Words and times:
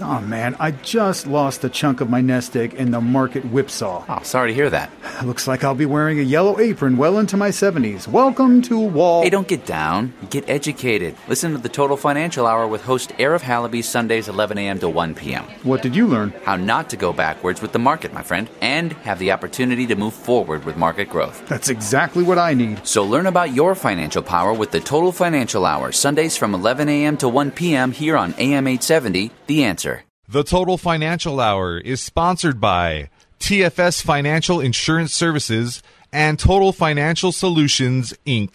Oh 0.00 0.20
man, 0.20 0.54
I 0.60 0.70
just 0.70 1.26
lost 1.26 1.64
a 1.64 1.68
chunk 1.68 2.00
of 2.00 2.08
my 2.08 2.20
nest 2.20 2.56
egg 2.56 2.74
in 2.74 2.92
the 2.92 3.00
market 3.00 3.44
whipsaw. 3.46 4.04
Oh, 4.08 4.22
sorry 4.22 4.50
to 4.50 4.54
hear 4.54 4.70
that. 4.70 4.92
Looks 5.24 5.48
like 5.48 5.64
I'll 5.64 5.74
be 5.74 5.86
wearing 5.86 6.20
a 6.20 6.22
yellow 6.22 6.60
apron 6.60 6.96
well 6.96 7.18
into 7.18 7.36
my 7.36 7.48
70s. 7.48 8.06
Welcome 8.06 8.62
to 8.62 8.78
Wall. 8.78 9.22
Hey, 9.24 9.30
don't 9.30 9.48
get 9.48 9.66
down. 9.66 10.14
Get 10.30 10.48
educated. 10.48 11.16
Listen 11.26 11.50
to 11.50 11.58
the 11.58 11.68
Total 11.68 11.96
Financial 11.96 12.46
Hour 12.46 12.68
with 12.68 12.82
host 12.82 13.10
Arif 13.18 13.40
Halaby 13.40 13.82
Sundays 13.82 14.28
11 14.28 14.56
a.m. 14.58 14.78
to 14.78 14.88
1 14.88 15.16
p.m. 15.16 15.42
What 15.64 15.82
did 15.82 15.96
you 15.96 16.06
learn? 16.06 16.32
How 16.44 16.54
not 16.54 16.90
to 16.90 16.96
go 16.96 17.12
backwards 17.12 17.60
with 17.60 17.72
the 17.72 17.80
market, 17.80 18.12
my 18.12 18.22
friend, 18.22 18.48
and 18.60 18.92
have 18.92 19.18
the 19.18 19.32
opportunity 19.32 19.84
to 19.88 19.96
move 19.96 20.14
forward 20.14 20.64
with 20.64 20.76
market 20.76 21.08
growth. 21.10 21.44
That's 21.48 21.70
exactly 21.70 22.22
what 22.22 22.38
I 22.38 22.54
need. 22.54 22.86
So 22.86 23.02
learn 23.02 23.26
about 23.26 23.52
your 23.52 23.74
financial 23.74 24.22
power 24.22 24.52
with 24.52 24.70
the 24.70 24.80
Total 24.80 25.10
Financial 25.10 25.66
Hour 25.66 25.90
Sundays 25.90 26.36
from 26.36 26.54
11 26.54 26.88
a.m. 26.88 27.16
to 27.16 27.28
1 27.28 27.50
p.m. 27.50 27.90
here 27.90 28.16
on 28.16 28.32
AM 28.38 28.68
870. 28.68 29.32
The 29.48 29.64
answer. 29.64 30.04
The 30.28 30.44
Total 30.44 30.76
Financial 30.76 31.40
Hour 31.40 31.78
is 31.78 32.02
sponsored 32.02 32.60
by 32.60 33.08
TFS 33.40 34.02
Financial 34.02 34.60
Insurance 34.60 35.14
Services 35.14 35.82
and 36.12 36.38
Total 36.38 36.70
Financial 36.70 37.32
Solutions, 37.32 38.12
Inc. 38.26 38.54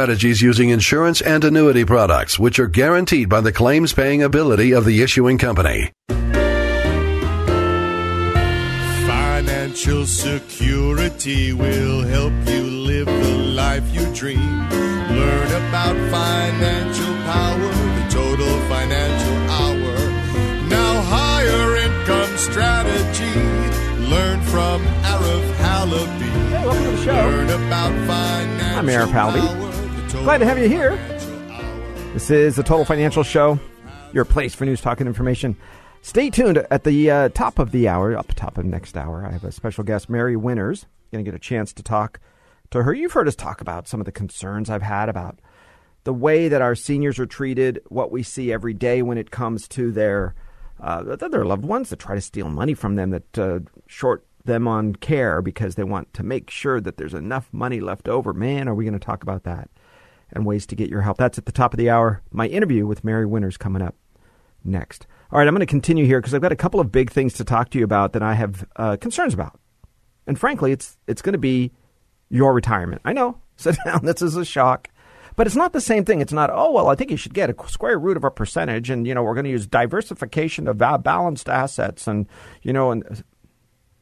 strategies 0.01 0.41
using 0.41 0.69
insurance 0.71 1.21
and 1.21 1.43
annuity 1.43 1.85
products, 1.85 2.39
which 2.39 2.57
are 2.57 2.65
guaranteed 2.65 3.29
by 3.29 3.39
the 3.39 3.51
claims 3.51 3.93
paying 3.93 4.23
ability 4.23 4.71
of 4.71 4.83
the 4.83 5.03
issuing 5.03 5.37
company. 5.37 5.91
Financial 9.05 10.03
security 10.07 11.53
will 11.53 12.01
help 12.01 12.33
you 12.47 12.63
live 12.63 13.05
the 13.05 13.35
life 13.53 13.83
you 13.93 14.03
dream. 14.15 14.39
Learn 15.19 15.51
about 15.69 15.95
financial 16.09 17.13
power, 17.29 17.71
the 17.97 18.07
total 18.09 18.59
financial 18.73 19.37
hour. 19.53 19.93
Now, 20.67 21.01
higher 21.13 21.75
income 21.77 22.37
strategy. 22.39 23.35
Learn 24.09 24.41
from 24.49 24.81
Arif 25.03 25.45
Halaby. 25.57 26.31
Hey, 26.49 26.65
welcome 26.65 26.85
to 26.85 26.89
the 26.89 27.03
show. 27.03 27.11
Learn 27.11 27.49
about 27.51 27.91
financial 28.07 28.79
I'm 28.79 28.87
Arif 28.87 29.11
Halaby. 29.11 29.13
power, 29.13 29.31
the 29.31 29.47
total 29.47 29.70
Glad 30.23 30.37
to 30.37 30.45
have 30.45 30.59
you 30.59 30.69
here. 30.69 30.95
This 32.13 32.29
is 32.29 32.55
the 32.55 32.61
Total 32.61 32.85
Financial 32.85 33.23
Show, 33.23 33.59
your 34.13 34.23
place 34.23 34.53
for 34.53 34.65
news, 34.65 34.79
talk, 34.79 34.99
and 34.99 35.07
information. 35.07 35.57
Stay 36.03 36.29
tuned 36.29 36.59
at 36.69 36.83
the 36.83 37.09
uh, 37.09 37.29
top 37.29 37.57
of 37.57 37.71
the 37.71 37.87
hour, 37.87 38.15
up 38.15 38.31
top 38.35 38.59
of 38.59 38.65
next 38.65 38.95
hour. 38.95 39.25
I 39.25 39.31
have 39.31 39.43
a 39.43 39.51
special 39.51 39.83
guest, 39.83 40.11
Mary 40.11 40.35
Winters. 40.35 40.85
Going 41.11 41.25
to 41.25 41.29
get 41.29 41.35
a 41.35 41.39
chance 41.39 41.73
to 41.73 41.81
talk 41.81 42.19
to 42.69 42.83
her. 42.83 42.93
You've 42.93 43.13
heard 43.13 43.27
us 43.27 43.35
talk 43.35 43.61
about 43.61 43.87
some 43.87 43.99
of 43.99 44.05
the 44.05 44.11
concerns 44.11 44.69
I've 44.69 44.83
had 44.83 45.09
about 45.09 45.39
the 46.03 46.13
way 46.13 46.47
that 46.47 46.61
our 46.61 46.75
seniors 46.75 47.17
are 47.17 47.25
treated, 47.25 47.81
what 47.89 48.11
we 48.11 48.21
see 48.21 48.53
every 48.53 48.75
day 48.75 49.01
when 49.01 49.17
it 49.17 49.31
comes 49.31 49.67
to 49.69 49.91
their 49.91 50.35
uh, 50.79 51.15
their 51.15 51.45
loved 51.45 51.65
ones 51.65 51.89
that 51.89 51.97
try 51.99 52.13
to 52.13 52.21
steal 52.21 52.49
money 52.49 52.75
from 52.75 52.95
them, 52.95 53.09
that 53.09 53.39
uh, 53.39 53.59
short 53.87 54.23
them 54.45 54.67
on 54.67 54.95
care 54.95 55.41
because 55.41 55.75
they 55.75 55.83
want 55.83 56.13
to 56.13 56.23
make 56.23 56.49
sure 56.51 56.79
that 56.79 56.97
there's 56.97 57.13
enough 57.15 57.49
money 57.51 57.79
left 57.79 58.07
over. 58.07 58.33
Man, 58.33 58.67
are 58.67 58.75
we 58.75 58.85
going 58.85 58.93
to 58.93 58.99
talk 58.99 59.23
about 59.23 59.43
that? 59.43 59.69
And 60.33 60.45
ways 60.45 60.65
to 60.67 60.75
get 60.75 60.89
your 60.89 61.01
help. 61.01 61.17
That's 61.17 61.37
at 61.37 61.45
the 61.45 61.51
top 61.51 61.73
of 61.73 61.77
the 61.77 61.89
hour. 61.89 62.21
My 62.31 62.47
interview 62.47 62.85
with 62.85 63.03
Mary 63.03 63.25
Winters 63.25 63.57
coming 63.57 63.81
up 63.81 63.95
next. 64.63 65.07
All 65.31 65.39
right, 65.39 65.47
I'm 65.47 65.53
going 65.53 65.61
to 65.61 65.65
continue 65.65 66.05
here 66.05 66.19
because 66.19 66.33
I've 66.33 66.41
got 66.41 66.51
a 66.51 66.57
couple 66.57 66.79
of 66.79 66.91
big 66.91 67.09
things 67.09 67.33
to 67.33 67.45
talk 67.45 67.69
to 67.69 67.77
you 67.77 67.85
about 67.85 68.13
that 68.13 68.23
I 68.23 68.33
have 68.33 68.65
uh, 68.75 68.97
concerns 68.97 69.33
about. 69.33 69.59
And 70.27 70.37
frankly, 70.37 70.71
it's 70.71 70.97
it's 71.07 71.21
going 71.21 71.33
to 71.33 71.39
be 71.39 71.71
your 72.29 72.53
retirement. 72.53 73.01
I 73.05 73.13
know, 73.13 73.39
sit 73.55 73.77
down. 73.85 74.05
This 74.05 74.21
is 74.21 74.35
a 74.35 74.45
shock, 74.45 74.89
but 75.35 75.47
it's 75.47 75.55
not 75.55 75.73
the 75.73 75.81
same 75.81 76.05
thing. 76.05 76.21
It's 76.21 76.33
not. 76.33 76.49
Oh 76.51 76.71
well, 76.71 76.89
I 76.89 76.95
think 76.95 77.11
you 77.11 77.17
should 77.17 77.33
get 77.33 77.49
a 77.49 77.55
square 77.67 77.97
root 77.97 78.17
of 78.17 78.23
a 78.23 78.31
percentage, 78.31 78.89
and 78.89 79.07
you 79.07 79.15
know 79.15 79.23
we're 79.23 79.33
going 79.33 79.45
to 79.45 79.51
use 79.51 79.65
diversification 79.65 80.67
of 80.67 80.77
balanced 80.77 81.49
assets, 81.49 82.07
and 82.07 82.27
you 82.61 82.73
know, 82.73 82.91
and 82.91 83.23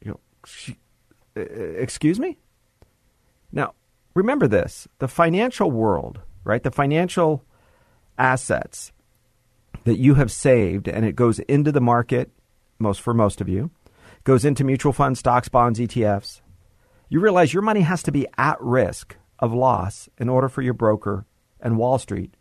you 0.04 0.10
know, 0.10 0.20
uh, 1.36 1.40
excuse 1.40 2.18
me. 2.18 2.38
Now, 3.52 3.74
remember 4.14 4.46
this 4.46 4.88
the 4.98 5.08
financial 5.08 5.70
world, 5.70 6.20
right? 6.44 6.62
The 6.62 6.70
financial 6.70 7.44
assets 8.18 8.92
that 9.84 9.98
you 9.98 10.14
have 10.14 10.30
saved 10.30 10.88
and 10.88 11.04
it 11.04 11.16
goes 11.16 11.38
into 11.40 11.72
the 11.72 11.80
market, 11.80 12.30
most 12.78 13.00
for 13.00 13.14
most 13.14 13.40
of 13.40 13.48
you, 13.48 13.70
goes 14.24 14.44
into 14.44 14.64
mutual 14.64 14.92
funds, 14.92 15.20
stocks, 15.20 15.48
bonds, 15.48 15.78
ETFs. 15.78 16.40
You 17.08 17.20
realize 17.20 17.54
your 17.54 17.62
money 17.62 17.80
has 17.80 18.02
to 18.04 18.12
be 18.12 18.26
at 18.36 18.60
risk 18.60 19.16
of 19.38 19.52
loss 19.52 20.08
in 20.18 20.28
order 20.28 20.48
for 20.48 20.62
your 20.62 20.74
broker 20.74 21.24
and 21.60 21.78
Wall 21.78 21.98
Street 21.98 22.34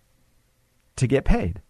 to 0.98 1.08
get 1.08 1.26
paid. 1.26 1.62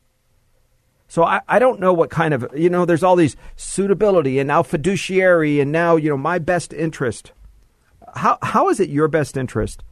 So 1.08 1.24
I, 1.24 1.42
I 1.48 1.60
don't 1.60 1.80
know 1.80 1.94
what 1.94 2.10
kind 2.10 2.34
of 2.34 2.48
you 2.56 2.70
know, 2.70 2.86
there's 2.86 3.04
all 3.04 3.16
these 3.16 3.36
suitability 3.56 4.40
and 4.40 4.48
now 4.48 4.64
fiduciary 4.64 5.60
and 5.60 5.72
now, 5.72 5.96
you 5.96 6.10
know, 6.10 6.18
my 6.18 6.40
best 6.40 6.74
interest 6.74 7.32
how 8.16 8.38
how 8.42 8.70
is 8.70 8.80
it 8.80 8.90
your 8.90 9.08
best 9.08 9.38
interest 9.38 9.84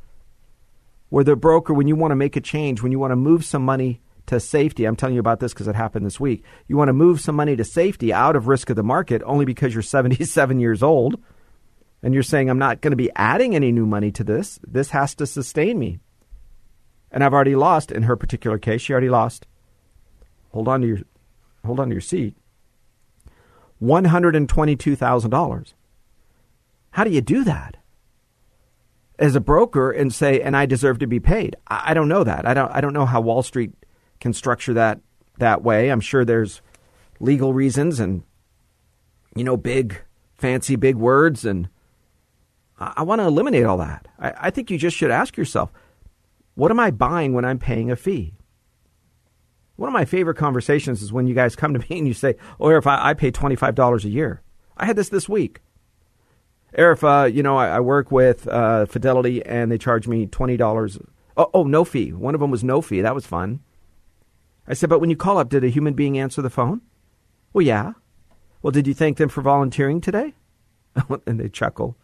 where 1.10 1.24
the 1.24 1.36
broker 1.36 1.74
when 1.74 1.88
you 1.88 1.96
want 1.96 2.12
to 2.12 2.16
make 2.16 2.36
a 2.36 2.42
change 2.42 2.82
when 2.82 2.92
you 2.92 3.00
want 3.00 3.12
to 3.12 3.16
move 3.16 3.46
some 3.46 3.64
money 3.64 4.02
to 4.26 4.40
safety 4.40 4.86
i'm 4.86 4.96
telling 4.96 5.16
you 5.16 5.20
about 5.20 5.40
this 5.40 5.54
because 5.54 5.68
it 5.68 5.76
happened 5.76 6.06
this 6.06 6.20
week 6.20 6.44
you 6.68 6.78
want 6.78 6.90
to 6.90 6.94
move 6.94 7.22
some 7.22 7.36
money 7.36 7.56
to 7.56 7.64
safety 7.64 8.12
out 8.14 8.36
of 8.36 8.48
risk 8.48 8.70
of 8.70 8.76
the 8.76 8.84
market 8.84 9.22
only 9.26 9.46
because 9.46 9.74
you're 9.74 9.82
77 9.84 10.60
years 10.60 10.84
old 10.84 11.20
and 12.04 12.14
you're 12.14 12.24
saying 12.24 12.50
i'm 12.50 12.60
not 12.60 12.82
going 12.82 12.92
to 12.92 12.98
be 12.98 13.12
adding 13.16 13.56
any 13.56 13.72
new 13.72 13.86
money 13.86 14.12
to 14.12 14.24
this. 14.24 14.60
This 14.66 14.90
has 14.92 15.16
to 15.16 15.26
sustain 15.26 15.80
me. 15.80 16.00
And 17.12 17.24
i've 17.24 17.34
already 17.34 17.56
lost 17.56 17.92
in 17.92 18.04
her 18.04 18.16
particular 18.16 18.58
case 18.58 18.82
she 18.82 18.94
already 18.94 19.10
lost. 19.10 19.48
Hold 20.52 20.68
on 20.68 20.82
to 20.82 20.88
your 20.88 21.00
hold 21.66 21.80
on 21.80 21.88
to 21.90 21.94
your 21.94 22.02
seat. 22.02 22.36
$122000 23.82 25.74
how 26.92 27.04
do 27.04 27.12
you 27.12 27.22
do 27.22 27.44
that 27.44 27.77
as 29.20 29.36
a 29.36 29.40
broker 29.42 29.92
and 29.92 30.14
say, 30.14 30.42
and 30.42 30.56
I 30.56 30.66
deserve 30.66 31.00
to 31.00 31.08
be 31.08 31.20
paid. 31.20 31.56
I, 31.68 31.92
I 31.92 31.94
don't 31.94 32.08
know 32.08 32.24
that. 32.24 32.48
I 32.48 32.54
don't. 32.54 32.72
I 32.72 32.82
don't 32.82 32.94
know 32.94 33.06
how 33.06 33.22
Wall 33.22 33.44
Street 33.44 33.74
can 34.20 34.34
structure 34.34 34.74
that 34.74 35.00
that 35.38 35.64
way. 35.64 35.90
I'm 35.90 36.02
sure 36.02 36.26
there's 36.26 36.62
legal 37.20 37.54
reasons 37.54 38.00
and 38.00 38.24
you 39.36 39.44
know 39.44 39.58
big, 39.58 40.02
fancy, 40.36 40.76
big 40.76 40.96
words, 40.96 41.46
and 41.46 41.70
I, 42.80 42.94
I 42.98 43.04
want 43.04 43.22
to 43.22 43.28
eliminate 43.28 43.66
all 43.66 43.78
that. 43.78 44.08
I, 44.20 44.34
I 44.38 44.50
think 44.50 44.70
you 44.70 44.78
just 44.78 44.98
should 44.98 45.12
ask 45.12 45.38
yourself, 45.38 45.72
what 46.56 46.72
am 46.72 46.80
I 46.80 46.92
buying 46.92 47.34
when 47.34 47.46
I'm 47.46 47.60
paying 47.60 47.92
a 47.92 47.96
fee? 47.96 48.34
One 49.76 49.88
of 49.90 49.94
my 49.94 50.06
favorite 50.06 50.38
conversations 50.38 51.04
is 51.04 51.14
when 51.14 51.28
you 51.28 51.36
guys 51.36 51.56
come 51.56 51.74
to 51.74 51.80
me 51.80 52.00
and 52.00 52.08
you 52.08 52.14
say, 52.14 52.36
"Oh, 52.60 52.70
if 52.70 52.88
I, 52.88 53.10
I 53.10 53.14
pay 53.14 53.32
twenty 53.32 53.56
five 53.56 53.76
dollars 53.76 54.06
a 54.06 54.10
year," 54.10 54.42
I 54.76 54.86
had 54.86 54.96
this 54.96 55.10
this 55.10 55.30
week. 55.30 55.62
Arif, 56.76 57.34
you 57.34 57.44
know, 57.44 57.58
I, 57.58 57.68
I 57.68 57.80
work 57.80 58.12
with 58.12 58.48
uh, 58.48 58.86
Fidelity, 58.86 59.46
and 59.46 59.72
they 59.72 59.78
charge 59.78 60.08
me 60.08 60.26
twenty 60.26 60.58
dollars. 60.58 60.98
Oh, 61.36 61.50
oh, 61.54 61.64
no 61.64 61.86
fee. 61.86 62.12
One 62.12 62.34
of 62.34 62.42
them 62.42 62.50
was 62.50 62.64
no 62.64 62.82
fee. 62.82 63.02
That 63.02 63.14
was 63.14 63.28
fun. 63.28 63.60
I 64.68 64.74
said, 64.74 64.90
but 64.90 65.00
when 65.00 65.12
you 65.12 65.16
call 65.16 65.38
up, 65.38 65.50
did 65.50 65.64
a 65.64 65.70
human 65.70 65.94
being 65.94 66.18
answer 66.18 66.42
the 66.42 66.50
phone? 66.50 66.82
Well, 67.54 67.62
yeah. 67.62 67.94
Well, 68.62 68.72
did 68.72 68.88
you 68.88 68.94
thank 68.94 69.18
them 69.18 69.30
for 69.30 69.42
volunteering 69.42 70.02
today? 70.02 70.34
and 71.28 71.40
they 71.40 71.48
chuckle. 71.48 71.96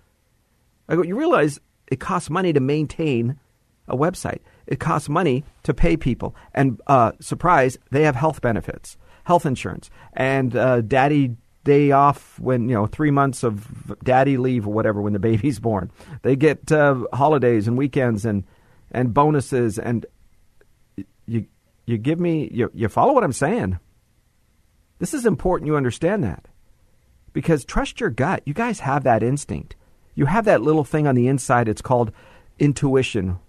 I 0.87 0.95
go, 0.95 1.03
you 1.03 1.17
realize 1.17 1.59
it 1.87 1.99
costs 1.99 2.29
money 2.29 2.53
to 2.53 2.59
maintain 2.59 3.39
a 3.87 3.97
website. 3.97 4.39
It 4.67 4.79
costs 4.79 5.09
money 5.09 5.43
to 5.63 5.73
pay 5.73 5.97
people, 5.97 6.35
and 6.53 6.79
uh, 6.87 7.13
surprise, 7.19 7.77
they 7.91 8.03
have 8.03 8.15
health 8.15 8.39
benefits, 8.39 8.97
health 9.25 9.45
insurance, 9.45 9.89
and 10.13 10.55
uh, 10.55 10.81
daddy 10.81 11.35
day 11.63 11.91
off 11.91 12.39
when 12.39 12.69
you 12.69 12.75
know 12.75 12.85
three 12.85 13.11
months 13.11 13.43
of 13.43 13.97
daddy 14.03 14.37
leave 14.37 14.67
or 14.67 14.73
whatever 14.73 15.01
when 15.01 15.13
the 15.13 15.19
baby's 15.31 15.59
born. 15.59 15.91
They 16.21 16.35
get 16.35 16.71
uh, 16.71 17.05
holidays 17.13 17.67
and 17.67 17.77
weekends 17.77 18.25
and 18.25 18.43
and 18.91 19.13
bonuses 19.13 19.79
and 19.79 20.05
you 21.25 21.47
you 21.85 21.97
give 21.97 22.19
me 22.19 22.49
you 22.51 22.71
you 22.73 22.89
follow 22.89 23.13
what 23.13 23.23
I'm 23.23 23.33
saying. 23.33 23.79
This 24.99 25.13
is 25.13 25.25
important. 25.25 25.67
You 25.67 25.75
understand 25.75 26.23
that 26.23 26.47
because 27.33 27.65
trust 27.65 27.99
your 27.99 28.09
gut. 28.09 28.43
You 28.45 28.53
guys 28.53 28.79
have 28.79 29.03
that 29.03 29.23
instinct. 29.23 29.75
You 30.15 30.27
have 30.27 30.45
that 30.45 30.61
little 30.61 30.83
thing 30.83 31.07
on 31.07 31.15
the 31.15 31.27
inside. 31.27 31.67
It's 31.67 31.81
called 31.81 32.11
intuition. 32.59 33.39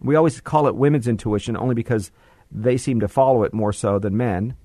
We 0.00 0.16
always 0.16 0.40
call 0.40 0.66
it 0.66 0.74
women's 0.74 1.06
intuition 1.06 1.56
only 1.56 1.74
because 1.74 2.10
they 2.50 2.76
seem 2.76 3.00
to 3.00 3.08
follow 3.08 3.42
it 3.42 3.52
more 3.52 3.72
so 3.72 3.98
than 3.98 4.16
men. 4.16 4.56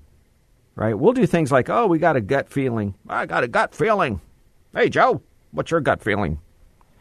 Right? 0.76 0.96
We'll 0.96 1.14
do 1.14 1.26
things 1.26 1.50
like, 1.50 1.68
oh, 1.68 1.88
we 1.88 1.98
got 1.98 2.14
a 2.14 2.20
gut 2.20 2.48
feeling. 2.48 2.94
I 3.08 3.26
got 3.26 3.42
a 3.42 3.48
gut 3.48 3.74
feeling. 3.74 4.20
Hey, 4.72 4.88
Joe, 4.88 5.22
what's 5.50 5.70
your 5.70 5.80
gut 5.80 6.02
feeling? 6.02 6.38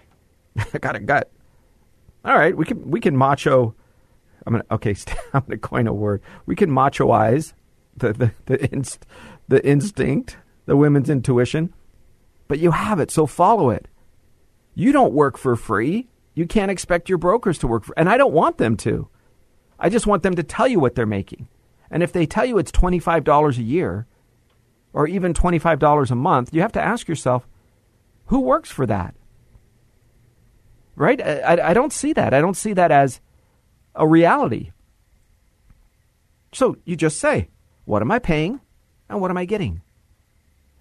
I 0.73 0.77
got 0.79 0.95
a 0.95 0.99
gut. 0.99 1.29
All 2.23 2.35
right, 2.35 2.57
we 2.57 2.65
can 2.65 2.89
we 2.89 2.99
can 2.99 3.15
macho. 3.15 3.75
I'm 4.47 4.53
gonna 4.53 4.65
okay. 4.71 4.95
I'm 5.33 5.41
gonna 5.41 5.57
coin 5.57 5.85
a 5.85 5.93
word. 5.93 6.21
We 6.47 6.55
can 6.55 6.71
machoize 6.71 7.53
the 7.95 8.13
the 8.13 8.31
the, 8.45 8.73
inst, 8.73 9.05
the 9.47 9.63
instinct, 9.63 10.37
the 10.65 10.75
women's 10.75 11.09
intuition, 11.09 11.73
but 12.47 12.57
you 12.57 12.71
have 12.71 12.99
it, 12.99 13.11
so 13.11 13.27
follow 13.27 13.69
it. 13.69 13.87
You 14.73 14.91
don't 14.91 15.13
work 15.13 15.37
for 15.37 15.55
free. 15.55 16.07
You 16.33 16.47
can't 16.47 16.71
expect 16.71 17.09
your 17.09 17.17
brokers 17.17 17.59
to 17.59 17.67
work 17.67 17.83
for, 17.83 17.93
and 17.97 18.09
I 18.09 18.17
don't 18.17 18.33
want 18.33 18.57
them 18.57 18.75
to. 18.77 19.07
I 19.77 19.89
just 19.89 20.07
want 20.07 20.23
them 20.23 20.35
to 20.35 20.43
tell 20.43 20.67
you 20.67 20.79
what 20.79 20.95
they're 20.95 21.05
making. 21.05 21.47
And 21.89 22.03
if 22.03 22.11
they 22.11 22.25
tell 22.25 22.45
you 22.45 22.57
it's 22.57 22.71
$25 22.71 23.57
a 23.57 23.63
year 23.63 24.07
or 24.93 25.07
even 25.07 25.33
$25 25.33 26.11
a 26.11 26.15
month, 26.15 26.53
you 26.53 26.61
have 26.61 26.71
to 26.73 26.81
ask 26.81 27.07
yourself, 27.07 27.47
who 28.27 28.39
works 28.39 28.71
for 28.71 28.85
that? 28.85 29.15
Right? 30.95 31.21
I, 31.21 31.69
I 31.69 31.73
don't 31.73 31.93
see 31.93 32.13
that. 32.13 32.33
I 32.33 32.41
don't 32.41 32.57
see 32.57 32.73
that 32.73 32.91
as 32.91 33.19
a 33.93 34.07
reality. 34.07 34.71
So 36.53 36.77
you 36.85 36.95
just 36.95 37.19
say, 37.19 37.49
what 37.83 38.01
am 38.01 38.11
I 38.11 38.19
paying 38.19 38.61
and 39.09 39.19
what 39.19 39.31
am 39.31 39.37
I 39.37 39.45
getting? 39.45 39.81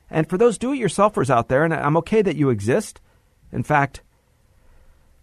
And 0.09 0.29
for 0.29 0.39
those 0.39 0.59
do 0.59 0.73
it 0.73 0.79
yourselfers 0.79 1.31
out 1.31 1.49
there, 1.49 1.65
and 1.65 1.75
I'm 1.75 1.97
okay 1.99 2.23
that 2.23 2.37
you 2.37 2.51
exist. 2.51 3.01
In 3.51 3.65
fact, 3.65 4.03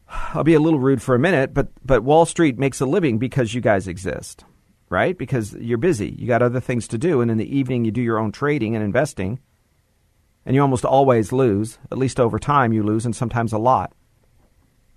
I'll 0.10 0.44
be 0.44 0.54
a 0.54 0.60
little 0.60 0.80
rude 0.80 1.02
for 1.02 1.16
a 1.16 1.20
minute, 1.20 1.54
but, 1.54 1.70
but 1.86 2.04
Wall 2.04 2.26
Street 2.26 2.60
makes 2.60 2.82
a 2.82 2.86
living 2.86 3.18
because 3.18 3.54
you 3.54 3.62
guys 3.62 3.88
exist 3.88 4.44
right? 4.92 5.18
Because 5.18 5.54
you're 5.54 5.78
busy. 5.78 6.14
You 6.20 6.28
got 6.28 6.44
other 6.44 6.60
things 6.60 6.88
to 6.90 6.98
do. 6.98 7.22
And 7.22 7.32
in 7.32 7.38
the 7.38 7.58
evening, 7.58 7.86
you 7.86 7.92
do 7.92 8.02
your 8.02 8.20
own 8.20 8.32
trading 8.32 8.76
and 8.76 8.84
investing. 8.84 9.40
And 10.46 10.54
you 10.54 10.62
almost 10.62 10.84
always 10.84 11.32
lose. 11.32 11.80
At 11.92 11.98
least 11.98 12.20
over 12.20 12.38
time, 12.38 12.74
you 12.74 12.84
lose, 12.84 13.06
and 13.06 13.16
sometimes 13.16 13.54
a 13.54 13.58
lot. 13.58 13.94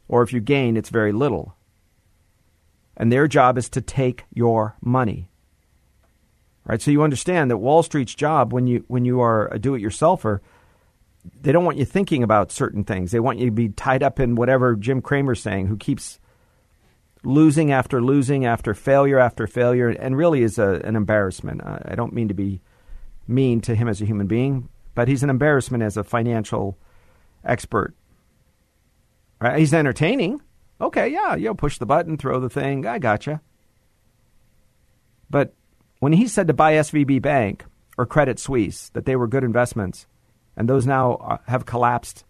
Or 0.08 0.22
if 0.22 0.32
you 0.32 0.40
gain, 0.40 0.76
it's 0.76 0.88
very 0.88 1.12
little. 1.12 1.54
And 2.96 3.12
their 3.12 3.28
job 3.28 3.56
is 3.56 3.68
to 3.70 3.80
take 3.80 4.24
your 4.32 4.76
money. 4.80 5.30
Right? 6.66 6.82
So 6.82 6.90
you 6.90 7.02
understand 7.02 7.50
that 7.50 7.58
Wall 7.58 7.82
Street's 7.82 8.14
job 8.14 8.52
when 8.52 8.66
you 8.66 8.84
when 8.88 9.04
you 9.04 9.20
are 9.20 9.48
a 9.52 9.58
do-it-yourselfer, 9.58 10.40
they 11.40 11.52
don't 11.52 11.64
want 11.64 11.78
you 11.78 11.84
thinking 11.84 12.22
about 12.22 12.50
certain 12.50 12.84
things. 12.84 13.12
They 13.12 13.20
want 13.20 13.38
you 13.38 13.46
to 13.46 13.52
be 13.52 13.68
tied 13.68 14.02
up 14.02 14.18
in 14.18 14.34
whatever 14.34 14.74
Jim 14.74 15.00
Cramer's 15.02 15.40
saying, 15.40 15.66
who 15.66 15.76
keeps 15.76 16.18
losing 17.24 17.72
after 17.72 18.02
losing 18.02 18.44
after 18.44 18.74
failure 18.74 19.18
after 19.18 19.46
failure, 19.46 19.88
and 19.88 20.16
really 20.16 20.42
is 20.42 20.58
a, 20.58 20.80
an 20.84 20.96
embarrassment. 20.96 21.62
I 21.64 21.94
don't 21.94 22.12
mean 22.12 22.28
to 22.28 22.34
be 22.34 22.60
mean 23.26 23.60
to 23.62 23.74
him 23.74 23.88
as 23.88 24.02
a 24.02 24.04
human 24.04 24.26
being, 24.26 24.68
but 24.94 25.08
he's 25.08 25.22
an 25.22 25.30
embarrassment 25.30 25.82
as 25.82 25.96
a 25.96 26.04
financial 26.04 26.78
expert. 27.44 27.94
Right? 29.40 29.58
He's 29.58 29.74
entertaining. 29.74 30.40
Okay, 30.80 31.08
yeah, 31.08 31.34
you 31.34 31.46
know, 31.46 31.54
push 31.54 31.78
the 31.78 31.86
button, 31.86 32.16
throw 32.16 32.40
the 32.40 32.50
thing. 32.50 32.86
I 32.86 32.98
gotcha. 32.98 33.40
But 35.30 35.54
when 36.00 36.12
he 36.12 36.28
said 36.28 36.46
to 36.48 36.52
buy 36.52 36.74
SVB 36.74 37.22
Bank 37.22 37.64
or 37.96 38.06
Credit 38.06 38.38
Suisse 38.38 38.90
that 38.90 39.06
they 39.06 39.16
were 39.16 39.26
good 39.26 39.44
investments, 39.44 40.06
and 40.56 40.68
those 40.68 40.86
now 40.86 41.14
uh, 41.14 41.38
have 41.46 41.66
collapsed 41.66 42.24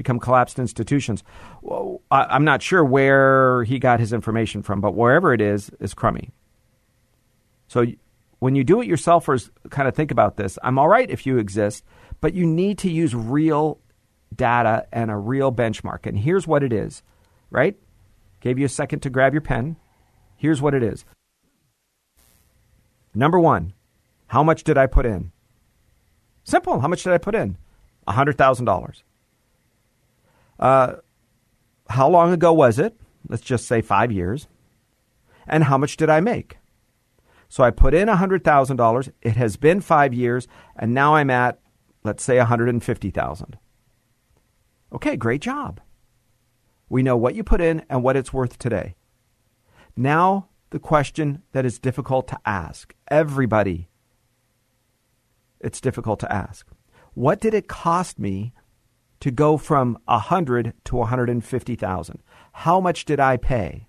become 0.00 0.18
collapsed 0.18 0.58
institutions. 0.58 1.22
Well, 1.60 2.00
I, 2.10 2.34
am 2.34 2.42
not 2.42 2.62
sure 2.62 2.82
where 2.82 3.64
he 3.64 3.78
got 3.78 4.00
his 4.00 4.14
information 4.14 4.62
from, 4.62 4.80
but 4.80 4.94
wherever 4.94 5.34
it 5.34 5.42
is, 5.42 5.70
is 5.78 5.92
crummy. 5.92 6.30
So 7.68 7.84
when 8.38 8.54
you 8.54 8.64
do 8.64 8.80
it 8.80 8.88
yourselfers 8.88 9.50
kind 9.68 9.86
of 9.86 9.94
think 9.94 10.10
about 10.10 10.38
this, 10.38 10.58
I'm 10.62 10.78
all 10.78 10.88
right 10.88 11.10
if 11.10 11.26
you 11.26 11.36
exist, 11.36 11.84
but 12.22 12.32
you 12.32 12.46
need 12.46 12.78
to 12.78 12.90
use 12.90 13.14
real 13.14 13.78
data 14.34 14.86
and 14.90 15.10
a 15.10 15.16
real 15.16 15.52
benchmark. 15.52 16.06
And 16.06 16.18
here's 16.18 16.46
what 16.46 16.62
it 16.62 16.72
is, 16.72 17.02
right? 17.50 17.76
Gave 18.40 18.58
you 18.58 18.64
a 18.64 18.70
second 18.70 19.00
to 19.00 19.10
grab 19.10 19.34
your 19.34 19.42
pen. 19.42 19.76
Here's 20.34 20.62
what 20.62 20.72
it 20.72 20.82
is. 20.82 21.04
Number 23.14 23.38
one, 23.38 23.74
how 24.28 24.42
much 24.42 24.64
did 24.64 24.78
I 24.78 24.86
put 24.86 25.04
in? 25.04 25.30
Simple. 26.44 26.80
How 26.80 26.88
much 26.88 27.02
did 27.02 27.12
I 27.12 27.18
put 27.18 27.34
in? 27.34 27.58
$100,000. 28.08 29.02
Uh, 30.60 30.96
how 31.88 32.08
long 32.08 32.32
ago 32.32 32.52
was 32.52 32.78
it? 32.78 32.94
Let's 33.28 33.42
just 33.42 33.66
say 33.66 33.80
five 33.80 34.12
years. 34.12 34.46
And 35.46 35.64
how 35.64 35.78
much 35.78 35.96
did 35.96 36.10
I 36.10 36.20
make? 36.20 36.58
So 37.48 37.64
I 37.64 37.70
put 37.70 37.94
in 37.94 38.06
$100,000. 38.06 39.12
It 39.22 39.36
has 39.36 39.56
been 39.56 39.80
five 39.80 40.14
years, 40.14 40.46
and 40.76 40.94
now 40.94 41.16
I'm 41.16 41.30
at, 41.30 41.58
let's 42.04 42.22
say, 42.22 42.38
150000 42.38 43.58
Okay, 44.92 45.16
great 45.16 45.40
job. 45.40 45.80
We 46.88 47.02
know 47.02 47.16
what 47.16 47.34
you 47.34 47.42
put 47.42 47.60
in 47.60 47.84
and 47.88 48.02
what 48.02 48.16
it's 48.16 48.32
worth 48.32 48.58
today. 48.58 48.96
Now, 49.96 50.48
the 50.70 50.78
question 50.78 51.42
that 51.52 51.64
is 51.64 51.78
difficult 51.78 52.28
to 52.28 52.38
ask. 52.44 52.94
Everybody, 53.08 53.88
it's 55.60 55.80
difficult 55.80 56.20
to 56.20 56.32
ask. 56.32 56.66
What 57.14 57.40
did 57.40 57.54
it 57.54 57.68
cost 57.68 58.18
me 58.18 58.52
to 59.20 59.30
go 59.30 59.56
from 59.56 59.98
100 60.06 60.72
to 60.84 60.96
150,000. 60.96 62.22
How 62.52 62.80
much 62.80 63.04
did 63.04 63.20
I 63.20 63.36
pay? 63.36 63.86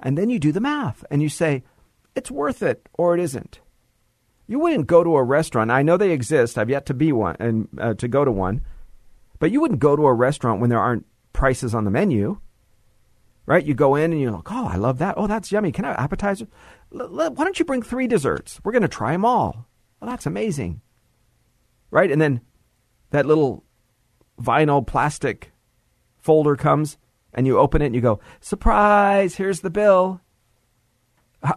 And 0.00 0.18
then 0.18 0.30
you 0.30 0.38
do 0.38 0.52
the 0.52 0.60
math 0.60 1.04
and 1.10 1.22
you 1.22 1.28
say, 1.28 1.64
it's 2.14 2.30
worth 2.30 2.62
it 2.62 2.88
or 2.92 3.14
it 3.14 3.20
isn't. 3.20 3.60
You 4.46 4.58
wouldn't 4.58 4.86
go 4.86 5.02
to 5.02 5.16
a 5.16 5.22
restaurant. 5.22 5.70
I 5.70 5.82
know 5.82 5.96
they 5.96 6.10
exist. 6.10 6.58
I've 6.58 6.68
yet 6.68 6.86
to 6.86 6.94
be 6.94 7.12
one 7.12 7.36
and 7.40 7.68
uh, 7.78 7.94
to 7.94 8.08
go 8.08 8.24
to 8.24 8.30
one. 8.30 8.60
But 9.38 9.50
you 9.50 9.60
wouldn't 9.60 9.80
go 9.80 9.96
to 9.96 10.06
a 10.06 10.12
restaurant 10.12 10.60
when 10.60 10.70
there 10.70 10.78
aren't 10.78 11.06
prices 11.32 11.74
on 11.74 11.84
the 11.84 11.90
menu. 11.90 12.38
Right? 13.46 13.64
You 13.64 13.74
go 13.74 13.94
in 13.94 14.12
and 14.12 14.20
you're 14.20 14.30
like, 14.30 14.50
"Oh, 14.50 14.68
I 14.68 14.76
love 14.76 14.98
that. 14.98 15.14
Oh, 15.18 15.26
that's 15.26 15.52
yummy. 15.52 15.70
Can 15.70 15.84
I 15.84 15.88
have 15.88 15.98
appetizer? 15.98 16.46
L- 16.94 17.20
l- 17.20 17.34
why 17.34 17.44
don't 17.44 17.58
you 17.58 17.64
bring 17.66 17.82
3 17.82 18.06
desserts? 18.06 18.58
We're 18.64 18.72
going 18.72 18.82
to 18.82 18.88
try 18.88 19.12
them 19.12 19.24
all." 19.24 19.66
Well, 20.00 20.10
that's 20.10 20.24
amazing. 20.24 20.80
Right? 21.90 22.10
And 22.10 22.22
then 22.22 22.40
that 23.14 23.26
little 23.26 23.62
vinyl 24.40 24.84
plastic 24.84 25.52
folder 26.18 26.56
comes 26.56 26.98
and 27.32 27.46
you 27.46 27.58
open 27.60 27.80
it 27.80 27.86
and 27.86 27.94
you 27.94 28.00
go, 28.00 28.18
surprise, 28.40 29.36
here's 29.36 29.60
the 29.60 29.70
bill. 29.70 30.20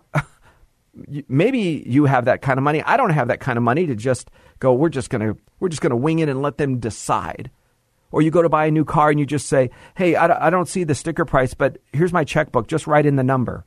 Maybe 1.28 1.84
you 1.86 2.06
have 2.06 2.26
that 2.26 2.44
kind 2.44 2.60
of 2.60 2.64
money. 2.64 2.84
I 2.84 2.96
don't 2.96 3.10
have 3.10 3.30
that 3.30 3.40
kind 3.40 3.58
of 3.58 3.64
money 3.64 3.88
to 3.88 3.96
just 3.96 4.30
go, 4.60 4.72
we're 4.72 4.90
just 4.90 5.10
going 5.10 5.22
to 5.22 5.42
we're 5.60 5.70
just 5.70 5.82
going 5.82 5.92
to 5.92 5.96
wing 5.96 6.20
it 6.20 6.30
and 6.30 6.44
let 6.44 6.58
them 6.58 6.78
decide. 6.78 7.50
Or 8.12 8.22
you 8.22 8.30
go 8.30 8.44
to 8.44 8.50
buy 8.50 8.68
a 8.68 8.72
new 8.72 8.86
car 8.86 9.10
and 9.10 9.20
you 9.20 9.26
just 9.26 9.48
say, 9.48 9.72
hey, 9.96 10.16
I 10.16 10.52
don't 10.52 10.70
see 10.70 10.84
the 10.84 10.94
sticker 10.94 11.26
price, 11.26 11.56
but 11.56 11.80
here's 11.92 12.14
my 12.14 12.24
checkbook. 12.24 12.68
Just 12.68 12.86
write 12.86 13.08
in 13.08 13.16
the 13.16 13.24
number. 13.24 13.66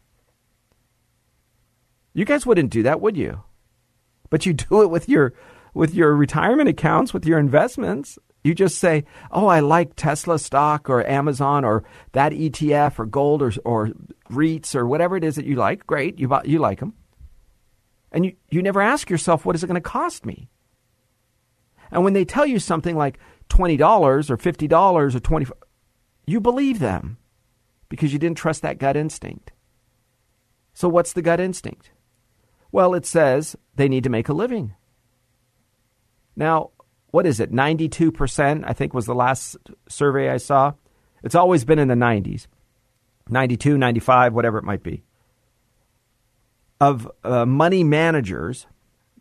You 2.14 2.24
guys 2.24 2.46
wouldn't 2.46 2.70
do 2.70 2.84
that, 2.84 3.00
would 3.00 3.16
you? 3.16 3.42
But 4.30 4.46
you 4.46 4.52
do 4.70 4.82
it 4.82 4.90
with 4.90 5.08
your 5.08 5.34
with 5.74 5.94
your 5.94 6.14
retirement 6.14 6.68
accounts, 6.68 7.14
with 7.14 7.26
your 7.26 7.38
investments. 7.38 8.18
You 8.42 8.54
just 8.54 8.78
say, 8.78 9.04
"Oh, 9.30 9.46
I 9.46 9.60
like 9.60 9.96
Tesla 9.96 10.38
stock 10.38 10.88
or 10.88 11.06
Amazon 11.06 11.64
or 11.64 11.84
that 12.12 12.32
ETF 12.32 12.98
or 12.98 13.06
gold 13.06 13.42
or 13.42 13.52
or 13.64 13.90
REITs 14.30 14.74
or 14.74 14.86
whatever 14.86 15.16
it 15.16 15.24
is 15.24 15.36
that 15.36 15.44
you 15.44 15.56
like." 15.56 15.86
Great, 15.86 16.18
you 16.18 16.30
you 16.44 16.58
like 16.58 16.80
them, 16.80 16.94
and 18.12 18.24
you 18.24 18.34
you 18.50 18.62
never 18.62 18.80
ask 18.80 19.10
yourself, 19.10 19.44
"What 19.44 19.56
is 19.56 19.62
it 19.62 19.66
going 19.66 19.74
to 19.74 19.80
cost 19.80 20.24
me?" 20.24 20.48
And 21.90 22.04
when 22.04 22.14
they 22.14 22.24
tell 22.24 22.46
you 22.46 22.58
something 22.58 22.96
like 22.96 23.18
twenty 23.48 23.76
dollars 23.76 24.30
or 24.30 24.36
fifty 24.36 24.66
dollars 24.66 25.14
or 25.14 25.20
twenty, 25.20 25.46
you 26.26 26.40
believe 26.40 26.78
them 26.78 27.18
because 27.90 28.12
you 28.12 28.18
didn't 28.18 28.38
trust 28.38 28.62
that 28.62 28.78
gut 28.78 28.96
instinct. 28.96 29.52
So 30.72 30.88
what's 30.88 31.12
the 31.12 31.22
gut 31.22 31.40
instinct? 31.40 31.90
Well, 32.72 32.94
it 32.94 33.04
says 33.04 33.56
they 33.74 33.88
need 33.88 34.04
to 34.04 34.10
make 34.10 34.28
a 34.28 34.32
living. 34.32 34.74
Now, 36.40 36.70
what 37.10 37.26
is 37.26 37.38
it? 37.38 37.52
92%, 37.52 38.64
I 38.66 38.72
think 38.72 38.94
was 38.94 39.04
the 39.04 39.14
last 39.14 39.58
survey 39.88 40.30
I 40.30 40.38
saw. 40.38 40.72
It's 41.22 41.34
always 41.34 41.66
been 41.66 41.78
in 41.78 41.88
the 41.88 41.94
90s 41.94 42.46
92, 43.28 43.76
95, 43.76 44.32
whatever 44.32 44.56
it 44.56 44.64
might 44.64 44.82
be. 44.82 45.04
Of 46.80 47.08
uh, 47.22 47.44
money 47.44 47.84
managers 47.84 48.66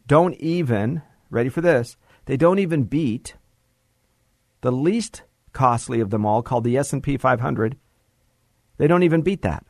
don't 0.07 0.33
even, 0.35 1.01
ready 1.29 1.49
for 1.49 1.59
this, 1.59 1.97
they 2.23 2.37
don't 2.37 2.57
even 2.57 2.85
beat 2.85 3.35
the 4.61 4.71
least 4.71 5.23
costly 5.51 5.99
of 5.99 6.11
them 6.11 6.25
all 6.25 6.41
called 6.41 6.63
the 6.63 6.77
S&P 6.77 7.17
500. 7.17 7.77
They 8.77 8.87
don't 8.87 9.03
even 9.03 9.23
beat 9.23 9.41
that. 9.41 9.65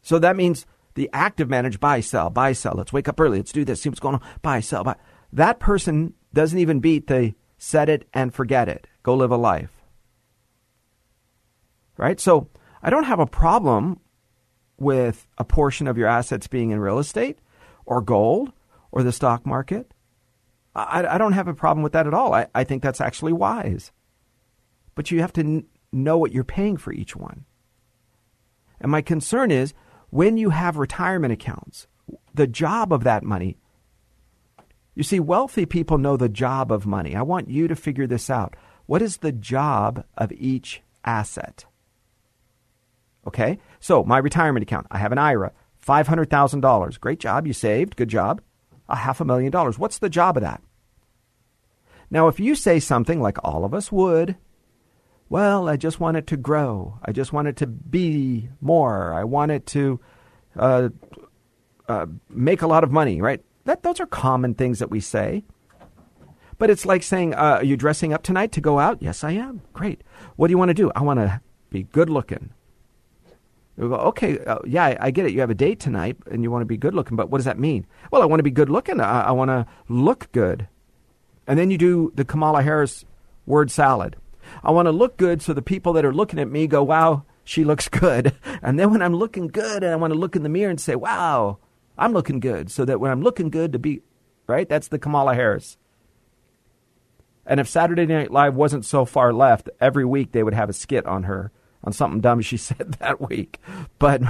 So 0.00 0.18
that 0.18 0.36
means 0.36 0.64
the 0.94 1.10
active 1.12 1.50
manage 1.50 1.80
buy 1.80 2.00
sell 2.00 2.30
buy 2.30 2.52
sell. 2.54 2.74
Let's 2.76 2.92
wake 2.92 3.08
up 3.08 3.20
early. 3.20 3.38
Let's 3.38 3.52
do 3.52 3.64
this. 3.64 3.82
See 3.82 3.90
what's 3.90 4.00
going 4.00 4.16
on. 4.16 4.22
Buy 4.42 4.60
sell 4.60 4.84
buy 4.84 4.96
that 5.32 5.60
person 5.60 6.14
doesn't 6.32 6.58
even 6.58 6.80
beat 6.80 7.06
the 7.06 7.34
set 7.58 7.88
it 7.88 8.08
and 8.14 8.34
forget 8.34 8.68
it. 8.68 8.86
Go 9.02 9.14
live 9.14 9.30
a 9.30 9.36
life. 9.36 9.70
Right? 11.96 12.18
So 12.18 12.48
I 12.82 12.90
don't 12.90 13.04
have 13.04 13.20
a 13.20 13.26
problem 13.26 14.00
with 14.78 15.26
a 15.36 15.44
portion 15.44 15.86
of 15.86 15.98
your 15.98 16.08
assets 16.08 16.46
being 16.46 16.70
in 16.70 16.80
real 16.80 16.98
estate 16.98 17.38
or 17.84 18.00
gold 18.00 18.52
or 18.90 19.02
the 19.02 19.12
stock 19.12 19.44
market. 19.44 19.92
I, 20.74 21.04
I 21.06 21.18
don't 21.18 21.32
have 21.32 21.48
a 21.48 21.54
problem 21.54 21.82
with 21.82 21.92
that 21.92 22.06
at 22.06 22.14
all. 22.14 22.32
I, 22.32 22.46
I 22.54 22.64
think 22.64 22.82
that's 22.82 23.00
actually 23.00 23.32
wise. 23.32 23.92
But 24.94 25.10
you 25.10 25.20
have 25.20 25.32
to 25.34 25.40
n- 25.42 25.66
know 25.92 26.16
what 26.16 26.32
you're 26.32 26.44
paying 26.44 26.76
for 26.76 26.92
each 26.92 27.14
one. 27.14 27.44
And 28.80 28.90
my 28.90 29.02
concern 29.02 29.50
is 29.50 29.74
when 30.08 30.38
you 30.38 30.50
have 30.50 30.76
retirement 30.76 31.32
accounts, 31.32 31.86
the 32.32 32.46
job 32.46 32.92
of 32.92 33.04
that 33.04 33.22
money. 33.22 33.58
You 34.94 35.02
see, 35.02 35.20
wealthy 35.20 35.66
people 35.66 35.98
know 35.98 36.16
the 36.16 36.28
job 36.28 36.72
of 36.72 36.86
money. 36.86 37.14
I 37.14 37.22
want 37.22 37.48
you 37.48 37.68
to 37.68 37.76
figure 37.76 38.06
this 38.06 38.28
out. 38.28 38.56
What 38.86 39.02
is 39.02 39.18
the 39.18 39.32
job 39.32 40.04
of 40.18 40.32
each 40.32 40.82
asset? 41.04 41.64
Okay, 43.26 43.58
so 43.78 44.02
my 44.02 44.18
retirement 44.18 44.62
account, 44.62 44.86
I 44.90 44.98
have 44.98 45.12
an 45.12 45.18
IRA, 45.18 45.52
$500,000. 45.86 47.00
Great 47.00 47.20
job, 47.20 47.46
you 47.46 47.52
saved, 47.52 47.96
good 47.96 48.08
job. 48.08 48.40
A 48.88 48.96
half 48.96 49.20
a 49.20 49.24
million 49.24 49.52
dollars. 49.52 49.78
What's 49.78 49.98
the 49.98 50.08
job 50.08 50.36
of 50.36 50.42
that? 50.42 50.62
Now, 52.10 52.26
if 52.26 52.40
you 52.40 52.56
say 52.56 52.80
something 52.80 53.20
like 53.20 53.38
all 53.44 53.64
of 53.64 53.72
us 53.72 53.92
would, 53.92 54.36
well, 55.28 55.68
I 55.68 55.76
just 55.76 56.00
want 56.00 56.16
it 56.16 56.26
to 56.28 56.36
grow. 56.36 56.98
I 57.04 57.12
just 57.12 57.32
want 57.32 57.46
it 57.46 57.56
to 57.58 57.68
be 57.68 58.48
more. 58.60 59.14
I 59.14 59.22
want 59.22 59.52
it 59.52 59.64
to 59.66 60.00
uh, 60.56 60.88
uh, 61.88 62.06
make 62.28 62.62
a 62.62 62.66
lot 62.66 62.82
of 62.82 62.90
money, 62.90 63.20
right? 63.22 63.40
That, 63.64 63.82
those 63.82 64.00
are 64.00 64.06
common 64.06 64.54
things 64.54 64.78
that 64.78 64.90
we 64.90 65.00
say. 65.00 65.44
But 66.58 66.70
it's 66.70 66.84
like 66.84 67.02
saying, 67.02 67.34
uh, 67.34 67.58
Are 67.58 67.64
you 67.64 67.76
dressing 67.76 68.12
up 68.12 68.22
tonight 68.22 68.52
to 68.52 68.60
go 68.60 68.78
out? 68.78 69.00
Yes, 69.00 69.24
I 69.24 69.32
am. 69.32 69.62
Great. 69.72 70.02
What 70.36 70.48
do 70.48 70.52
you 70.52 70.58
want 70.58 70.68
to 70.68 70.74
do? 70.74 70.90
I 70.94 71.02
want 71.02 71.20
to 71.20 71.40
be 71.70 71.84
good 71.84 72.10
looking. 72.10 72.50
We 73.76 73.88
go, 73.88 73.94
okay, 73.94 74.38
uh, 74.44 74.58
yeah, 74.66 74.84
I, 74.84 74.96
I, 75.00 75.10
get 75.10 75.24
it. 75.24 75.32
You 75.32 75.40
have 75.40 75.48
a 75.48 75.54
date 75.54 75.80
tonight 75.80 76.18
and 76.30 76.42
you 76.42 76.50
want 76.50 76.60
to 76.60 76.66
be 76.66 76.76
good 76.76 76.94
looking, 76.94 77.16
but 77.16 77.30
what 77.30 77.38
does 77.38 77.46
that 77.46 77.58
mean? 77.58 77.86
Well, 78.10 78.20
I 78.20 78.26
want 78.26 78.40
to 78.40 78.44
be 78.44 78.50
good 78.50 78.68
looking. 78.68 79.00
I, 79.00 79.22
I 79.22 79.30
want 79.30 79.48
to 79.48 79.66
look 79.88 80.30
good. 80.32 80.68
And 81.46 81.58
then 81.58 81.70
you 81.70 81.78
do 81.78 82.12
the 82.14 82.26
Kamala 82.26 82.62
Harris 82.62 83.06
word 83.46 83.70
salad. 83.70 84.16
I 84.62 84.70
want 84.70 84.86
to 84.86 84.92
look 84.92 85.16
good 85.16 85.40
so 85.40 85.54
the 85.54 85.62
people 85.62 85.94
that 85.94 86.04
are 86.04 86.12
looking 86.12 86.38
at 86.38 86.50
me 86.50 86.66
go, 86.66 86.82
wow, 86.82 87.24
she 87.42 87.64
looks 87.64 87.88
good. 87.88 88.34
And 88.60 88.78
then 88.78 88.90
when 88.90 89.00
I'm 89.00 89.14
looking 89.14 89.48
good 89.48 89.82
and 89.82 89.92
I 89.92 89.96
want 89.96 90.12
to 90.12 90.18
look 90.18 90.36
in 90.36 90.42
the 90.42 90.50
mirror 90.50 90.70
and 90.70 90.80
say, 90.80 90.94
wow, 90.94 91.56
I'm 92.00 92.12
looking 92.12 92.40
good. 92.40 92.70
So 92.70 92.84
that 92.86 92.98
when 92.98 93.12
I'm 93.12 93.22
looking 93.22 93.50
good 93.50 93.72
to 93.72 93.78
be, 93.78 94.00
right? 94.46 94.68
That's 94.68 94.88
the 94.88 94.98
Kamala 94.98 95.34
Harris. 95.34 95.76
And 97.46 97.60
if 97.60 97.68
Saturday 97.68 98.06
Night 98.06 98.30
Live 98.30 98.54
wasn't 98.54 98.84
so 98.84 99.04
far 99.04 99.32
left, 99.32 99.68
every 99.80 100.04
week 100.04 100.32
they 100.32 100.42
would 100.42 100.54
have 100.54 100.70
a 100.70 100.72
skit 100.72 101.06
on 101.06 101.24
her, 101.24 101.52
on 101.84 101.92
something 101.92 102.20
dumb 102.20 102.40
she 102.40 102.56
said 102.56 102.92
that 102.94 103.20
week. 103.20 103.60
But 103.98 104.22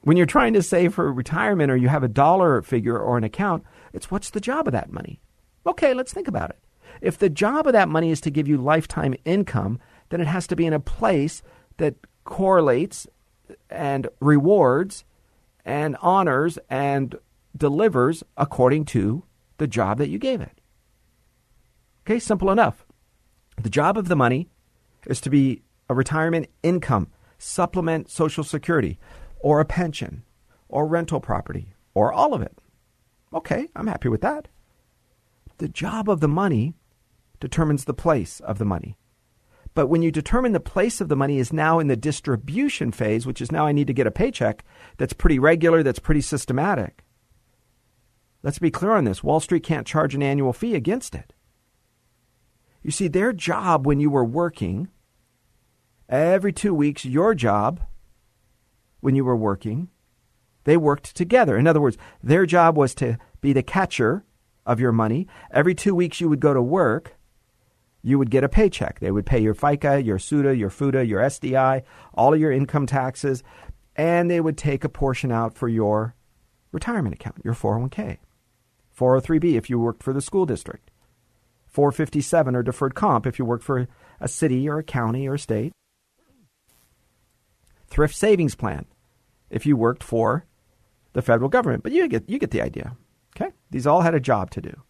when 0.00 0.16
you're 0.16 0.26
trying 0.26 0.54
to 0.54 0.62
save 0.62 0.94
for 0.94 1.12
retirement 1.12 1.70
or 1.70 1.76
you 1.76 1.88
have 1.88 2.02
a 2.02 2.08
dollar 2.08 2.62
figure 2.62 2.98
or 2.98 3.18
an 3.18 3.24
account, 3.24 3.64
it's 3.92 4.10
what's 4.10 4.30
the 4.30 4.40
job 4.40 4.66
of 4.66 4.72
that 4.72 4.90
money? 4.90 5.20
Okay, 5.66 5.92
let's 5.92 6.12
think 6.12 6.26
about 6.26 6.50
it. 6.50 6.58
If 7.02 7.18
the 7.18 7.28
job 7.28 7.66
of 7.66 7.74
that 7.74 7.88
money 7.88 8.10
is 8.10 8.20
to 8.22 8.30
give 8.30 8.48
you 8.48 8.56
lifetime 8.56 9.14
income, 9.24 9.78
then 10.08 10.20
it 10.20 10.26
has 10.26 10.46
to 10.48 10.56
be 10.56 10.66
in 10.66 10.72
a 10.72 10.80
place 10.80 11.42
that 11.76 11.94
correlates 12.24 13.06
and 13.68 14.08
rewards 14.20 15.04
and 15.70 15.96
honors 16.02 16.58
and 16.68 17.14
delivers 17.56 18.24
according 18.36 18.84
to 18.84 19.22
the 19.58 19.68
job 19.68 19.98
that 19.98 20.08
you 20.08 20.18
gave 20.18 20.40
it. 20.40 20.60
Okay, 22.04 22.18
simple 22.18 22.50
enough. 22.50 22.84
The 23.62 23.70
job 23.70 23.96
of 23.96 24.08
the 24.08 24.16
money 24.16 24.48
is 25.06 25.20
to 25.20 25.30
be 25.30 25.62
a 25.88 25.94
retirement 25.94 26.48
income, 26.64 27.06
supplement 27.38 28.10
Social 28.10 28.42
Security, 28.42 28.98
or 29.38 29.60
a 29.60 29.64
pension, 29.64 30.24
or 30.68 30.88
rental 30.88 31.20
property, 31.20 31.68
or 31.94 32.12
all 32.12 32.34
of 32.34 32.42
it. 32.42 32.58
Okay, 33.32 33.68
I'm 33.76 33.86
happy 33.86 34.08
with 34.08 34.22
that. 34.22 34.48
The 35.58 35.68
job 35.68 36.10
of 36.10 36.18
the 36.18 36.26
money 36.26 36.74
determines 37.38 37.84
the 37.84 37.94
place 37.94 38.40
of 38.40 38.58
the 38.58 38.64
money. 38.64 38.96
But 39.74 39.86
when 39.86 40.02
you 40.02 40.10
determine 40.10 40.52
the 40.52 40.60
place 40.60 41.00
of 41.00 41.08
the 41.08 41.16
money 41.16 41.38
is 41.38 41.52
now 41.52 41.78
in 41.78 41.86
the 41.86 41.96
distribution 41.96 42.90
phase, 42.90 43.26
which 43.26 43.40
is 43.40 43.52
now 43.52 43.66
I 43.66 43.72
need 43.72 43.86
to 43.86 43.92
get 43.92 44.06
a 44.06 44.10
paycheck 44.10 44.64
that's 44.96 45.12
pretty 45.12 45.38
regular, 45.38 45.82
that's 45.82 46.00
pretty 46.00 46.20
systematic. 46.20 47.04
Let's 48.42 48.58
be 48.58 48.70
clear 48.70 48.92
on 48.92 49.04
this. 49.04 49.22
Wall 49.22 49.40
Street 49.40 49.62
can't 49.62 49.86
charge 49.86 50.14
an 50.14 50.22
annual 50.22 50.52
fee 50.52 50.74
against 50.74 51.14
it. 51.14 51.32
You 52.82 52.90
see, 52.90 53.08
their 53.08 53.32
job 53.32 53.86
when 53.86 54.00
you 54.00 54.10
were 54.10 54.24
working, 54.24 54.88
every 56.08 56.52
two 56.52 56.74
weeks, 56.74 57.04
your 57.04 57.34
job 57.34 57.80
when 59.00 59.14
you 59.14 59.24
were 59.24 59.36
working, 59.36 59.88
they 60.64 60.76
worked 60.76 61.14
together. 61.14 61.56
In 61.56 61.66
other 61.66 61.80
words, 61.80 61.98
their 62.22 62.46
job 62.46 62.76
was 62.76 62.94
to 62.96 63.18
be 63.40 63.52
the 63.52 63.62
catcher 63.62 64.24
of 64.66 64.80
your 64.80 64.92
money. 64.92 65.26
Every 65.50 65.74
two 65.74 65.94
weeks 65.94 66.20
you 66.20 66.28
would 66.28 66.40
go 66.40 66.54
to 66.54 66.62
work, 66.62 67.16
you 68.02 68.18
would 68.18 68.30
get 68.30 68.44
a 68.44 68.48
paycheck. 68.48 69.00
They 69.00 69.10
would 69.10 69.26
pay 69.26 69.40
your 69.40 69.54
FICA, 69.54 70.04
your 70.04 70.18
SUTA, 70.18 70.56
your 70.56 70.70
FUTA, 70.70 71.06
your 71.06 71.20
SDI, 71.20 71.82
all 72.14 72.32
of 72.32 72.40
your 72.40 72.52
income 72.52 72.86
taxes, 72.86 73.42
and 73.96 74.30
they 74.30 74.40
would 74.40 74.56
take 74.56 74.84
a 74.84 74.88
portion 74.88 75.30
out 75.30 75.54
for 75.54 75.68
your 75.68 76.14
retirement 76.72 77.14
account, 77.14 77.36
your 77.44 77.54
401k, 77.54 78.18
403b 78.96 79.56
if 79.56 79.68
you 79.68 79.78
worked 79.78 80.02
for 80.02 80.12
the 80.12 80.20
school 80.20 80.46
district, 80.46 80.90
457 81.66 82.56
or 82.56 82.62
deferred 82.62 82.94
comp 82.94 83.26
if 83.26 83.38
you 83.38 83.44
worked 83.44 83.64
for 83.64 83.88
a 84.20 84.28
city 84.28 84.68
or 84.68 84.78
a 84.78 84.82
county 84.82 85.28
or 85.28 85.34
a 85.34 85.38
state, 85.38 85.72
thrift 87.88 88.14
savings 88.14 88.54
plan 88.54 88.86
if 89.50 89.66
you 89.66 89.76
worked 89.76 90.02
for 90.02 90.46
the 91.12 91.22
federal 91.22 91.48
government. 91.48 91.82
But 91.82 91.92
you 91.92 92.06
get 92.08 92.28
you 92.28 92.38
get 92.38 92.50
the 92.50 92.62
idea. 92.62 92.96
Okay? 93.36 93.52
These 93.70 93.86
all 93.86 94.00
had 94.00 94.14
a 94.14 94.20
job 94.20 94.50
to 94.52 94.60
do. 94.60 94.82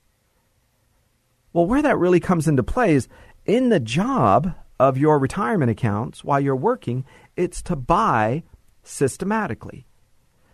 Well, 1.52 1.66
where 1.66 1.83
that 1.83 1.99
really 1.99 2.21
comes 2.21 2.47
into 2.47 2.62
play 2.62 2.95
is 2.95 3.09
in 3.45 3.71
the 3.71 3.80
job 3.80 4.54
of 4.78 4.97
your 4.97 5.19
retirement 5.19 5.71
accounts 5.71 6.23
while 6.23 6.38
you're 6.38 6.54
working, 6.54 7.04
it's 7.37 7.61
to 7.62 7.76
buy 7.76 8.45
systematically. 8.85 9.87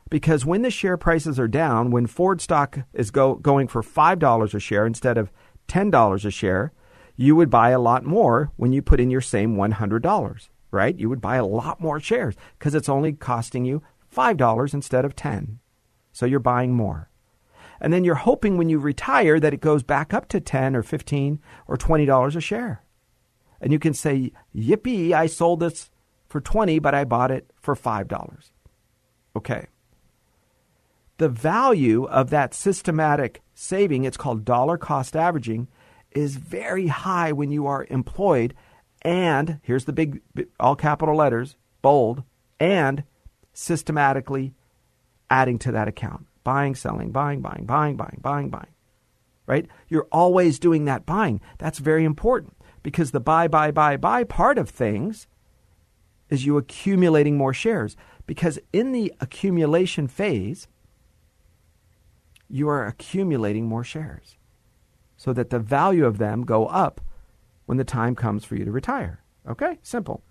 Because 0.08 0.46
when 0.46 0.62
the 0.62 0.70
share 0.70 0.96
prices 0.96 1.38
are 1.38 1.48
down, 1.48 1.90
when 1.90 2.06
Ford 2.06 2.40
stock 2.40 2.78
is 2.94 3.10
go, 3.10 3.34
going 3.34 3.68
for 3.68 3.82
$5 3.82 4.54
a 4.54 4.60
share 4.60 4.86
instead 4.86 5.18
of 5.18 5.30
$10 5.68 6.24
a 6.24 6.30
share, 6.30 6.72
you 7.14 7.36
would 7.36 7.50
buy 7.50 7.70
a 7.70 7.80
lot 7.80 8.04
more 8.04 8.50
when 8.56 8.72
you 8.72 8.80
put 8.82 9.00
in 9.00 9.10
your 9.10 9.20
same 9.20 9.56
$100, 9.56 10.48
right? 10.70 10.98
You 10.98 11.08
would 11.08 11.20
buy 11.20 11.36
a 11.36 11.46
lot 11.46 11.80
more 11.80 12.00
shares 12.00 12.36
because 12.58 12.74
it's 12.74 12.88
only 12.88 13.12
costing 13.12 13.64
you 13.64 13.82
$5 14.14 14.74
instead 14.74 15.04
of 15.04 15.14
10. 15.14 15.58
So 16.12 16.24
you're 16.24 16.40
buying 16.40 16.72
more 16.72 17.10
and 17.80 17.92
then 17.92 18.04
you're 18.04 18.14
hoping 18.14 18.56
when 18.56 18.68
you 18.68 18.78
retire 18.78 19.38
that 19.40 19.54
it 19.54 19.60
goes 19.60 19.82
back 19.82 20.14
up 20.14 20.28
to 20.28 20.40
10 20.40 20.74
or 20.74 20.82
15 20.82 21.40
or 21.66 21.76
20 21.76 22.06
dollars 22.06 22.36
a 22.36 22.40
share. 22.40 22.82
And 23.60 23.72
you 23.72 23.78
can 23.78 23.94
say 23.94 24.32
yippee 24.54 25.12
i 25.12 25.26
sold 25.26 25.60
this 25.60 25.90
for 26.28 26.40
20 26.40 26.78
but 26.78 26.94
i 26.94 27.04
bought 27.04 27.30
it 27.30 27.50
for 27.60 27.74
5 27.74 28.08
dollars. 28.08 28.52
Okay. 29.34 29.66
The 31.18 31.28
value 31.28 32.04
of 32.04 32.30
that 32.30 32.54
systematic 32.54 33.42
saving 33.54 34.04
it's 34.04 34.16
called 34.16 34.44
dollar 34.44 34.76
cost 34.76 35.16
averaging 35.16 35.68
is 36.10 36.36
very 36.36 36.88
high 36.88 37.32
when 37.32 37.50
you 37.50 37.66
are 37.66 37.86
employed 37.90 38.54
and 39.02 39.60
here's 39.62 39.84
the 39.84 39.92
big 39.92 40.20
all 40.58 40.76
capital 40.76 41.16
letters 41.16 41.56
bold 41.82 42.22
and 42.58 43.04
systematically 43.52 44.54
adding 45.30 45.58
to 45.58 45.72
that 45.72 45.88
account 45.88 46.25
buying, 46.46 46.76
selling, 46.76 47.10
buying, 47.10 47.40
buying, 47.40 47.66
buying, 47.66 47.96
buying, 47.96 48.20
buying, 48.22 48.50
buying. 48.50 48.72
Right? 49.48 49.66
You're 49.88 50.06
always 50.12 50.60
doing 50.60 50.84
that 50.84 51.04
buying. 51.04 51.40
That's 51.58 51.80
very 51.80 52.04
important 52.04 52.56
because 52.84 53.10
the 53.10 53.18
buy, 53.18 53.48
buy, 53.48 53.72
buy, 53.72 53.96
buy 53.96 54.22
part 54.22 54.56
of 54.56 54.70
things 54.70 55.26
is 56.30 56.46
you 56.46 56.56
accumulating 56.56 57.36
more 57.36 57.52
shares. 57.52 57.96
Because 58.26 58.60
in 58.72 58.92
the 58.92 59.12
accumulation 59.20 60.06
phase, 60.06 60.68
you 62.48 62.68
are 62.68 62.86
accumulating 62.86 63.66
more 63.66 63.82
shares 63.82 64.36
so 65.16 65.32
that 65.32 65.50
the 65.50 65.58
value 65.58 66.06
of 66.06 66.18
them 66.18 66.42
go 66.42 66.66
up 66.66 67.00
when 67.64 67.76
the 67.76 67.84
time 67.84 68.14
comes 68.14 68.44
for 68.44 68.54
you 68.54 68.64
to 68.64 68.70
retire. 68.70 69.20
Okay? 69.48 69.80
Simple. 69.82 70.22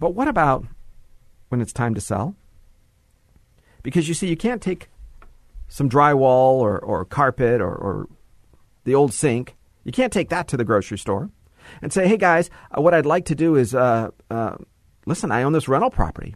But 0.00 0.10
what 0.10 0.26
about 0.26 0.66
when 1.50 1.60
it's 1.60 1.72
time 1.72 1.94
to 1.94 2.00
sell? 2.00 2.34
Because 3.84 4.08
you 4.08 4.14
see, 4.14 4.26
you 4.26 4.36
can't 4.36 4.60
take 4.60 4.88
some 5.68 5.88
drywall 5.88 6.58
or, 6.58 6.80
or 6.80 7.04
carpet 7.04 7.60
or, 7.60 7.72
or 7.72 8.08
the 8.82 8.94
old 8.94 9.12
sink, 9.12 9.56
you 9.84 9.92
can't 9.92 10.12
take 10.12 10.30
that 10.30 10.48
to 10.48 10.56
the 10.56 10.64
grocery 10.64 10.98
store 10.98 11.30
and 11.82 11.92
say, 11.92 12.08
hey 12.08 12.16
guys, 12.16 12.50
uh, 12.76 12.80
what 12.80 12.94
I'd 12.94 13.06
like 13.06 13.26
to 13.26 13.34
do 13.34 13.54
is, 13.56 13.74
uh, 13.74 14.10
uh, 14.30 14.56
listen, 15.06 15.30
I 15.30 15.42
own 15.42 15.52
this 15.52 15.68
rental 15.68 15.90
property. 15.90 16.34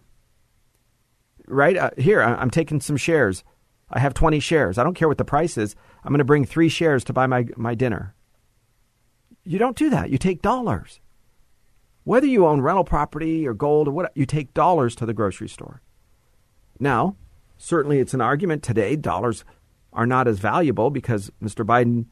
Right? 1.47 1.77
Uh, 1.77 1.91
here, 1.97 2.23
I'm 2.23 2.51
taking 2.51 2.81
some 2.81 2.99
shares. 2.99 3.43
I 3.91 4.01
have 4.01 4.13
20 4.13 4.39
shares. 4.41 4.77
I 4.77 4.85
don't 4.85 4.95
care 4.95 5.09
what 5.09 5.19
the 5.19 5.25
price 5.25 5.57
is. 5.57 5.75
I'm 6.05 6.11
going 6.11 6.19
to 6.19 6.25
bring 6.25 6.45
three 6.45 6.69
shares 6.69 7.05
to 7.05 7.15
buy 7.15 7.27
my, 7.27 7.47
my 7.57 7.75
dinner. 7.75 8.15
You 9.45 9.59
don't 9.59 9.77
do 9.77 9.89
that. 9.89 10.11
You 10.11 10.19
take 10.19 10.43
dollars. 10.43 11.01
Whether 12.05 12.27
you 12.27 12.47
own 12.47 12.61
rental 12.61 12.85
property 12.85 13.49
or 13.49 13.55
gold 13.55 13.89
or 13.89 13.93
what, 13.93 14.13
you 14.15 14.27
take 14.27 14.53
dollars 14.53 14.95
to 14.97 15.07
the 15.07 15.15
grocery 15.15 15.49
store. 15.49 15.81
Now, 16.79 17.17
Certainly, 17.59 17.99
it's 17.99 18.15
an 18.15 18.21
argument 18.21 18.63
today. 18.63 18.97
Dollars 18.97 19.45
are 19.93 20.07
not 20.07 20.29
as 20.29 20.39
valuable 20.39 20.91
because 20.91 21.31
Mr. 21.43 21.67
Biden 21.67 22.07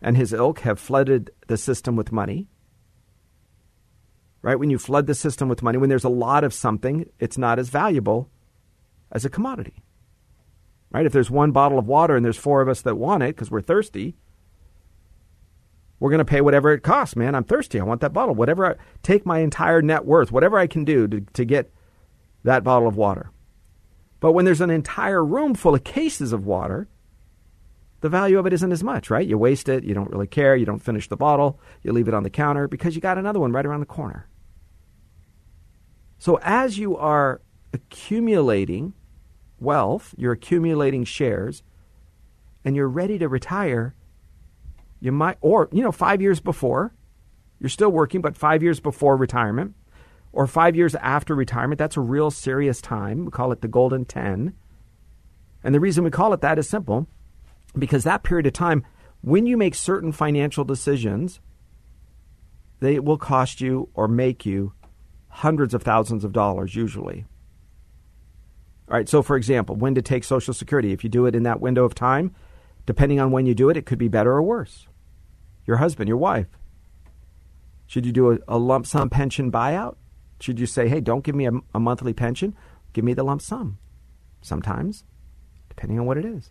and 0.00 0.16
his 0.16 0.32
ilk 0.32 0.60
have 0.60 0.78
flooded 0.78 1.30
the 1.48 1.56
system 1.56 1.96
with 1.96 2.12
money. 2.12 2.46
Right? 4.42 4.58
When 4.58 4.70
you 4.70 4.78
flood 4.78 5.06
the 5.06 5.14
system 5.14 5.48
with 5.48 5.62
money, 5.62 5.76
when 5.76 5.88
there's 5.88 6.04
a 6.04 6.08
lot 6.08 6.44
of 6.44 6.54
something, 6.54 7.10
it's 7.18 7.36
not 7.36 7.58
as 7.58 7.68
valuable 7.68 8.30
as 9.10 9.24
a 9.24 9.30
commodity. 9.30 9.82
Right? 10.92 11.04
If 11.04 11.12
there's 11.12 11.30
one 11.30 11.50
bottle 11.50 11.80
of 11.80 11.88
water 11.88 12.14
and 12.14 12.24
there's 12.24 12.36
four 12.36 12.62
of 12.62 12.68
us 12.68 12.82
that 12.82 12.94
want 12.94 13.24
it 13.24 13.34
because 13.34 13.50
we're 13.50 13.60
thirsty, 13.60 14.16
we're 15.98 16.10
going 16.10 16.18
to 16.18 16.24
pay 16.24 16.42
whatever 16.42 16.72
it 16.72 16.82
costs, 16.82 17.16
man. 17.16 17.34
I'm 17.34 17.44
thirsty. 17.44 17.80
I 17.80 17.84
want 17.84 18.02
that 18.02 18.12
bottle. 18.12 18.34
Whatever, 18.34 18.66
I, 18.66 18.74
take 19.02 19.26
my 19.26 19.40
entire 19.40 19.82
net 19.82 20.04
worth, 20.04 20.30
whatever 20.30 20.58
I 20.58 20.68
can 20.68 20.84
do 20.84 21.08
to, 21.08 21.20
to 21.32 21.44
get 21.44 21.72
that 22.44 22.62
bottle 22.62 22.86
of 22.86 22.96
water. 22.96 23.30
But 24.20 24.32
when 24.32 24.44
there's 24.44 24.60
an 24.60 24.70
entire 24.70 25.24
room 25.24 25.54
full 25.54 25.74
of 25.74 25.84
cases 25.84 26.32
of 26.32 26.46
water, 26.46 26.88
the 28.00 28.08
value 28.08 28.38
of 28.38 28.46
it 28.46 28.52
isn't 28.52 28.72
as 28.72 28.84
much, 28.84 29.10
right? 29.10 29.26
You 29.26 29.38
waste 29.38 29.68
it, 29.68 29.84
you 29.84 29.94
don't 29.94 30.10
really 30.10 30.26
care, 30.26 30.56
you 30.56 30.66
don't 30.66 30.78
finish 30.82 31.08
the 31.08 31.16
bottle, 31.16 31.60
you 31.82 31.92
leave 31.92 32.08
it 32.08 32.14
on 32.14 32.22
the 32.22 32.30
counter 32.30 32.68
because 32.68 32.94
you 32.94 33.00
got 33.00 33.18
another 33.18 33.40
one 33.40 33.52
right 33.52 33.66
around 33.66 33.80
the 33.80 33.86
corner. 33.86 34.28
So 36.18 36.38
as 36.42 36.78
you 36.78 36.96
are 36.96 37.40
accumulating 37.72 38.94
wealth, 39.58 40.14
you're 40.16 40.32
accumulating 40.32 41.04
shares, 41.04 41.62
and 42.64 42.74
you're 42.74 42.88
ready 42.88 43.18
to 43.18 43.28
retire, 43.28 43.94
you 45.00 45.12
might, 45.12 45.38
or, 45.40 45.68
you 45.72 45.82
know, 45.82 45.92
five 45.92 46.20
years 46.20 46.40
before, 46.40 46.94
you're 47.60 47.70
still 47.70 47.90
working, 47.90 48.20
but 48.20 48.36
five 48.36 48.62
years 48.62 48.80
before 48.80 49.16
retirement, 49.16 49.74
or 50.32 50.46
five 50.46 50.76
years 50.76 50.94
after 50.96 51.34
retirement, 51.34 51.78
that's 51.78 51.96
a 51.96 52.00
real 52.00 52.30
serious 52.30 52.80
time. 52.80 53.24
We 53.24 53.30
call 53.30 53.52
it 53.52 53.62
the 53.62 53.68
golden 53.68 54.04
10. 54.04 54.54
And 55.64 55.74
the 55.74 55.80
reason 55.80 56.04
we 56.04 56.10
call 56.10 56.32
it 56.32 56.40
that 56.42 56.58
is 56.58 56.68
simple 56.68 57.08
because 57.78 58.04
that 58.04 58.22
period 58.22 58.46
of 58.46 58.52
time, 58.52 58.84
when 59.22 59.46
you 59.46 59.56
make 59.56 59.74
certain 59.74 60.12
financial 60.12 60.64
decisions, 60.64 61.40
they 62.80 62.98
will 62.98 63.18
cost 63.18 63.60
you 63.60 63.88
or 63.94 64.08
make 64.08 64.46
you 64.46 64.72
hundreds 65.28 65.74
of 65.74 65.82
thousands 65.82 66.24
of 66.24 66.32
dollars 66.32 66.74
usually. 66.74 67.24
All 68.88 68.96
right, 68.96 69.08
so 69.08 69.22
for 69.22 69.36
example, 69.36 69.74
when 69.74 69.94
to 69.96 70.02
take 70.02 70.22
Social 70.24 70.54
Security. 70.54 70.92
If 70.92 71.02
you 71.02 71.10
do 71.10 71.26
it 71.26 71.34
in 71.34 71.42
that 71.42 71.60
window 71.60 71.84
of 71.84 71.94
time, 71.94 72.34
depending 72.86 73.18
on 73.18 73.32
when 73.32 73.46
you 73.46 73.54
do 73.54 73.68
it, 73.68 73.76
it 73.76 73.86
could 73.86 73.98
be 73.98 74.08
better 74.08 74.32
or 74.32 74.42
worse. 74.42 74.86
Your 75.66 75.78
husband, 75.78 76.08
your 76.08 76.16
wife. 76.16 76.46
Should 77.86 78.06
you 78.06 78.12
do 78.12 78.32
a, 78.32 78.38
a 78.48 78.58
lump 78.58 78.86
sum 78.86 79.10
pension 79.10 79.50
buyout? 79.50 79.96
Should 80.40 80.60
you 80.60 80.66
say, 80.66 80.88
hey, 80.88 81.00
don't 81.00 81.24
give 81.24 81.34
me 81.34 81.46
a, 81.46 81.52
a 81.74 81.80
monthly 81.80 82.12
pension, 82.12 82.54
give 82.92 83.04
me 83.04 83.14
the 83.14 83.24
lump 83.24 83.42
sum? 83.42 83.78
Sometimes, 84.42 85.04
depending 85.68 85.98
on 85.98 86.06
what 86.06 86.18
it 86.18 86.24
is. 86.24 86.50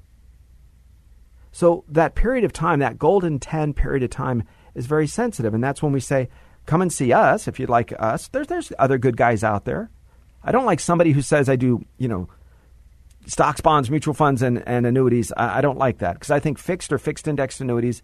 So 1.52 1.86
that 1.88 2.16
period 2.16 2.44
of 2.44 2.52
time, 2.52 2.80
that 2.80 3.00
golden 3.00 3.40
10 3.40 3.74
period 3.74 4.04
of 4.04 4.10
time, 4.10 4.44
is 4.74 4.88
very 4.88 5.08
sensitive. 5.08 5.54
And 5.54 5.64
that's 5.64 5.82
when 5.82 5.94
we 5.94 6.02
say, 6.02 6.28
come 6.66 6.82
and 6.82 6.92
see 6.92 7.14
us 7.14 7.48
if 7.48 7.60
you'd 7.60 7.70
like 7.70 7.94
us. 7.98 8.28
There's, 8.28 8.48
there's 8.48 8.74
other 8.78 8.98
good 8.98 9.16
guys 9.16 9.44
out 9.44 9.66
there. 9.66 9.90
I 10.44 10.52
don't 10.52 10.66
like 10.66 10.80
somebody 10.80 11.12
who 11.12 11.22
says 11.22 11.48
I 11.48 11.56
do, 11.56 11.86
you 11.98 12.08
know, 12.08 12.28
stocks, 13.26 13.62
bonds, 13.62 13.90
mutual 13.90 14.14
funds, 14.14 14.42
and, 14.42 14.68
and 14.68 14.86
annuities. 14.86 15.32
I, 15.36 15.60
I 15.60 15.62
don't 15.62 15.78
like 15.78 16.00
that 16.00 16.14
because 16.16 16.32
I 16.32 16.40
think 16.40 16.60
fixed 16.60 16.92
or 16.92 16.98
fixed 16.98 17.28
indexed 17.28 17.62
annuities, 17.62 18.02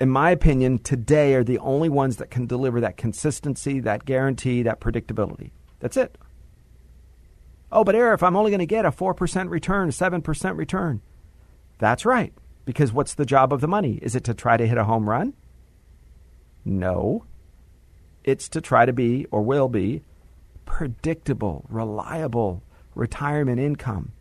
in 0.00 0.08
my 0.08 0.30
opinion, 0.30 0.78
today 0.78 1.34
are 1.34 1.44
the 1.44 1.58
only 1.58 1.90
ones 1.90 2.16
that 2.16 2.30
can 2.30 2.46
deliver 2.46 2.80
that 2.80 2.96
consistency, 2.96 3.80
that 3.80 4.06
guarantee, 4.06 4.62
that 4.62 4.80
predictability. 4.80 5.50
That's 5.78 5.96
it. 5.96 6.16
Oh, 7.70 7.84
but 7.84 7.94
Arif, 7.94 8.22
I'm 8.22 8.34
only 8.34 8.50
going 8.50 8.60
to 8.60 8.66
get 8.66 8.86
a 8.86 8.90
4% 8.90 9.50
return, 9.50 9.90
7% 9.90 10.56
return. 10.56 11.02
That's 11.78 12.04
right. 12.04 12.32
Because 12.64 12.92
what's 12.92 13.14
the 13.14 13.26
job 13.26 13.52
of 13.52 13.60
the 13.60 13.68
money? 13.68 13.98
Is 14.02 14.16
it 14.16 14.24
to 14.24 14.34
try 14.34 14.56
to 14.56 14.66
hit 14.66 14.78
a 14.78 14.84
home 14.84 15.08
run? 15.08 15.34
No. 16.64 17.24
It's 18.24 18.48
to 18.50 18.60
try 18.60 18.86
to 18.86 18.92
be, 18.92 19.26
or 19.30 19.42
will 19.42 19.68
be, 19.68 20.02
predictable, 20.64 21.66
reliable 21.68 22.62
retirement 22.94 23.60
income, 23.60 24.12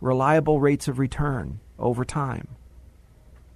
reliable 0.00 0.60
rates 0.60 0.88
of 0.88 0.98
return 0.98 1.60
over 1.78 2.04
time. 2.04 2.48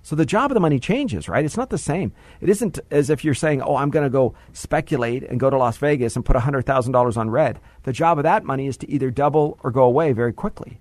So 0.09 0.16
the 0.16 0.25
job 0.25 0.51
of 0.51 0.55
the 0.55 0.61
money 0.61 0.79
changes, 0.79 1.29
right? 1.29 1.44
It's 1.44 1.59
not 1.59 1.68
the 1.68 1.77
same. 1.77 2.12
It 2.40 2.49
isn't 2.49 2.79
as 2.90 3.11
if 3.11 3.25
you're 3.25 3.35
saying, 3.35 3.61
oh, 3.61 3.77
I'm 3.77 3.90
going 3.90 4.07
to 4.07 4.11
go 4.11 4.35
speculate 4.55 5.23
and 5.23 5.38
go 5.38 5.51
to 5.51 5.59
Las 5.59 5.77
Vegas 5.77 6.16
and 6.16 6.25
put 6.25 6.35
$100,000 6.35 7.16
on 7.18 7.31
red. 7.31 7.61
The 7.83 7.92
job 7.92 8.18
of 8.18 8.23
that 8.23 8.42
money 8.42 8.68
is 8.68 8.79
to 8.79 8.90
either 8.90 9.11
double 9.11 9.59
or 9.62 9.71
go 9.71 9.85
away 9.85 10.12
very 10.12 10.33
quickly. 10.33 10.81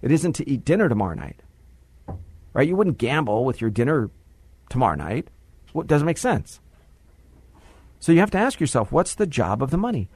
It 0.00 0.10
isn't 0.10 0.32
to 0.34 0.48
eat 0.48 0.64
dinner 0.64 0.88
tomorrow 0.88 1.14
night 1.14 1.42
right? 2.58 2.66
You 2.66 2.74
wouldn't 2.74 2.98
gamble 2.98 3.44
with 3.44 3.60
your 3.60 3.70
dinner 3.70 4.10
tomorrow 4.68 4.96
night. 4.96 5.28
What 5.72 5.86
doesn't 5.86 6.06
make 6.06 6.18
sense. 6.18 6.60
So 8.00 8.10
you 8.10 8.18
have 8.18 8.32
to 8.32 8.38
ask 8.38 8.58
yourself, 8.58 8.90
what's 8.90 9.14
the 9.14 9.28
job 9.28 9.62
of 9.62 9.70
the 9.70 9.76
money? 9.76 10.08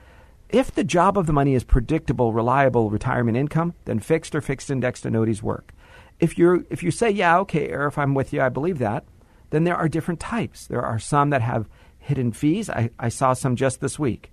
If 0.49 0.73
the 0.73 0.83
job 0.83 1.17
of 1.17 1.27
the 1.27 1.33
money 1.33 1.55
is 1.55 1.63
predictable, 1.63 2.33
reliable 2.33 2.91
retirement 2.91 3.37
income, 3.37 3.75
then 3.85 4.01
fixed 4.01 4.35
or 4.35 4.41
fixed 4.41 4.71
indexed 4.71 5.07
annuities 5.07 5.41
work. 5.41 5.73
If 6.23 6.39
you 6.39 6.65
if 6.71 6.83
you 6.83 6.91
say, 6.91 7.11
yeah, 7.11 7.39
okay, 7.41 7.67
if 7.67 7.99
I'm 7.99 8.15
with 8.15 8.33
you, 8.33 8.41
I 8.41 8.49
believe 8.49 8.79
that, 8.79 9.05
then 9.51 9.65
there 9.65 9.77
are 9.77 9.89
different 9.89 10.21
types. 10.21 10.67
There 10.67 10.83
are 10.83 10.99
some 10.99 11.29
that 11.31 11.43
have 11.43 11.69
hidden 11.99 12.33
fees. 12.33 12.71
I, 12.71 12.89
I 12.99 13.11
saw 13.11 13.35
some 13.35 13.57
just 13.57 13.81
this 13.81 13.99
week. 13.99 14.33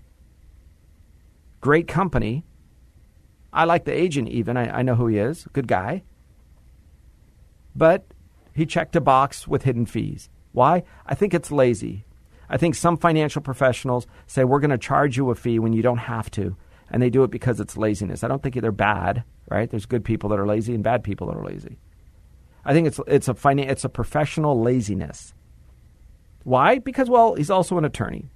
Great 1.60 1.88
company. 1.88 2.45
I 3.52 3.65
like 3.65 3.84
the 3.84 3.91
agent 3.91 4.30
even. 4.30 4.56
I, 4.56 4.80
I 4.80 4.82
know 4.84 4.95
who 4.95 5.08
he 5.08 5.17
is. 5.17 5.45
Good 5.52 5.67
guy 5.67 6.04
but 7.75 8.06
he 8.54 8.65
checked 8.65 8.95
a 8.95 9.02
box 9.02 9.47
with 9.47 9.63
hidden 9.63 9.86
fees. 9.86 10.30
Why? 10.52 10.84
I 11.06 11.15
think 11.15 11.34
it's 11.34 11.52
lazy. 11.52 12.06
I 12.49 12.58
think 12.58 12.75
some 12.75 12.97
financial 12.97 13.41
professionals 13.41 14.08
say 14.28 14.43
we're 14.43 14.60
going 14.60 14.71
to 14.71 14.78
charge 14.78 15.17
you 15.17 15.30
a 15.30 15.36
fee 15.36 15.60
when 15.60 15.73
you 15.73 15.82
don't 15.82 15.97
have 15.97 16.32
to, 16.32 16.58
and 16.91 17.02
they 17.02 17.10
do 17.10 17.23
it 17.23 17.32
because 17.32 17.60
it's 17.60 17.78
laziness. 17.78 18.23
I 18.23 18.28
don't 18.28 18.43
think 18.43 18.56
they're 18.56 18.71
bad, 18.71 19.23
right? 19.50 19.70
There's 19.70 19.86
good 19.86 20.04
people 20.04 20.30
that 20.30 20.40
are 20.40 20.48
lazy 20.48 20.74
and 20.74 20.84
bad 20.84 21.04
people 21.04 21.28
that 21.28 21.38
are 21.38 21.44
lazy. 21.44 21.78
I 22.66 22.74
think 22.74 22.88
it's 22.88 23.00
it's 23.08 23.28
a 23.28 23.34
finan- 23.34 23.70
it's 23.70 23.86
a 23.86 23.90
professional 23.90 24.62
laziness. 24.62 25.34
Why? 26.44 26.80
Because 26.80 27.10
well, 27.10 27.36
he's 27.36 27.50
also 27.50 27.78
an 27.78 27.86
attorney. 27.86 28.30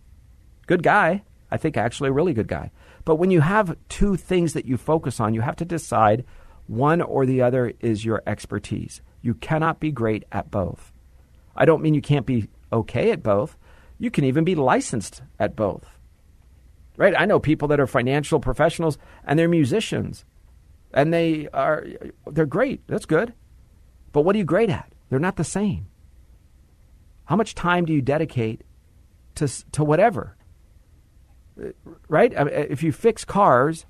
Good 0.67 0.83
guy. 0.83 1.23
I 1.51 1.57
think 1.57 1.77
actually 1.77 2.09
a 2.09 2.13
really 2.13 2.33
good 2.33 2.47
guy. 2.47 2.71
But 3.05 3.15
when 3.15 3.29
you 3.29 3.41
have 3.41 3.77
two 3.89 4.15
things 4.15 4.53
that 4.53 4.65
you 4.65 4.77
focus 4.77 5.19
on, 5.19 5.33
you 5.33 5.41
have 5.41 5.55
to 5.57 5.65
decide 5.65 6.25
one 6.67 7.01
or 7.01 7.25
the 7.25 7.41
other 7.41 7.73
is 7.79 8.05
your 8.05 8.23
expertise. 8.25 9.01
You 9.21 9.35
cannot 9.35 9.79
be 9.79 9.91
great 9.91 10.23
at 10.31 10.49
both. 10.49 10.91
I 11.55 11.65
don't 11.65 11.81
mean 11.81 11.93
you 11.93 12.01
can't 12.01 12.25
be 12.25 12.47
okay 12.71 13.11
at 13.11 13.21
both. 13.21 13.57
You 13.99 14.09
can 14.09 14.23
even 14.23 14.43
be 14.43 14.55
licensed 14.55 15.21
at 15.39 15.55
both. 15.55 15.99
Right? 16.97 17.13
I 17.17 17.25
know 17.25 17.39
people 17.39 17.67
that 17.69 17.79
are 17.79 17.87
financial 17.87 18.39
professionals 18.39 18.97
and 19.25 19.37
they're 19.37 19.49
musicians. 19.49 20.25
And 20.93 21.13
they 21.13 21.47
are 21.53 21.85
they're 22.27 22.45
great. 22.45 22.85
That's 22.87 23.05
good. 23.05 23.33
But 24.11 24.21
what 24.21 24.35
are 24.35 24.39
you 24.39 24.45
great 24.45 24.69
at? 24.69 24.91
They're 25.09 25.19
not 25.19 25.37
the 25.37 25.43
same. 25.43 25.87
How 27.25 27.35
much 27.35 27.55
time 27.55 27.85
do 27.85 27.93
you 27.93 28.01
dedicate 28.01 28.61
to 29.35 29.47
to 29.71 29.83
whatever? 29.83 30.37
Uh, 31.61 31.69
right? 32.07 32.33
If 32.35 32.83
you 32.83 32.91
fix 32.91 33.25
cars, 33.25 33.85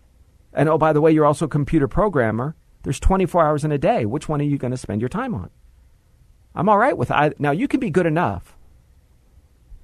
and 0.53 0.69
oh 0.69 0.77
by 0.77 0.93
the 0.93 1.01
way, 1.01 1.11
you're 1.11 1.25
also 1.25 1.45
a 1.45 1.49
computer 1.49 1.87
programmer, 1.87 2.55
there's 2.83 2.99
24 2.99 3.45
hours 3.45 3.65
in 3.65 3.71
a 3.71 3.77
day. 3.77 4.05
Which 4.05 4.29
one 4.29 4.41
are 4.41 4.45
you 4.45 4.57
going 4.57 4.71
to 4.71 4.77
spend 4.77 5.01
your 5.01 5.09
time 5.09 5.33
on? 5.33 5.49
I'm 6.55 6.69
all 6.69 6.77
right 6.77 6.97
with 6.97 7.11
either. 7.11 7.35
Now, 7.39 7.51
you 7.51 7.67
can 7.67 7.79
be 7.79 7.89
good 7.89 8.05
enough. 8.05 8.55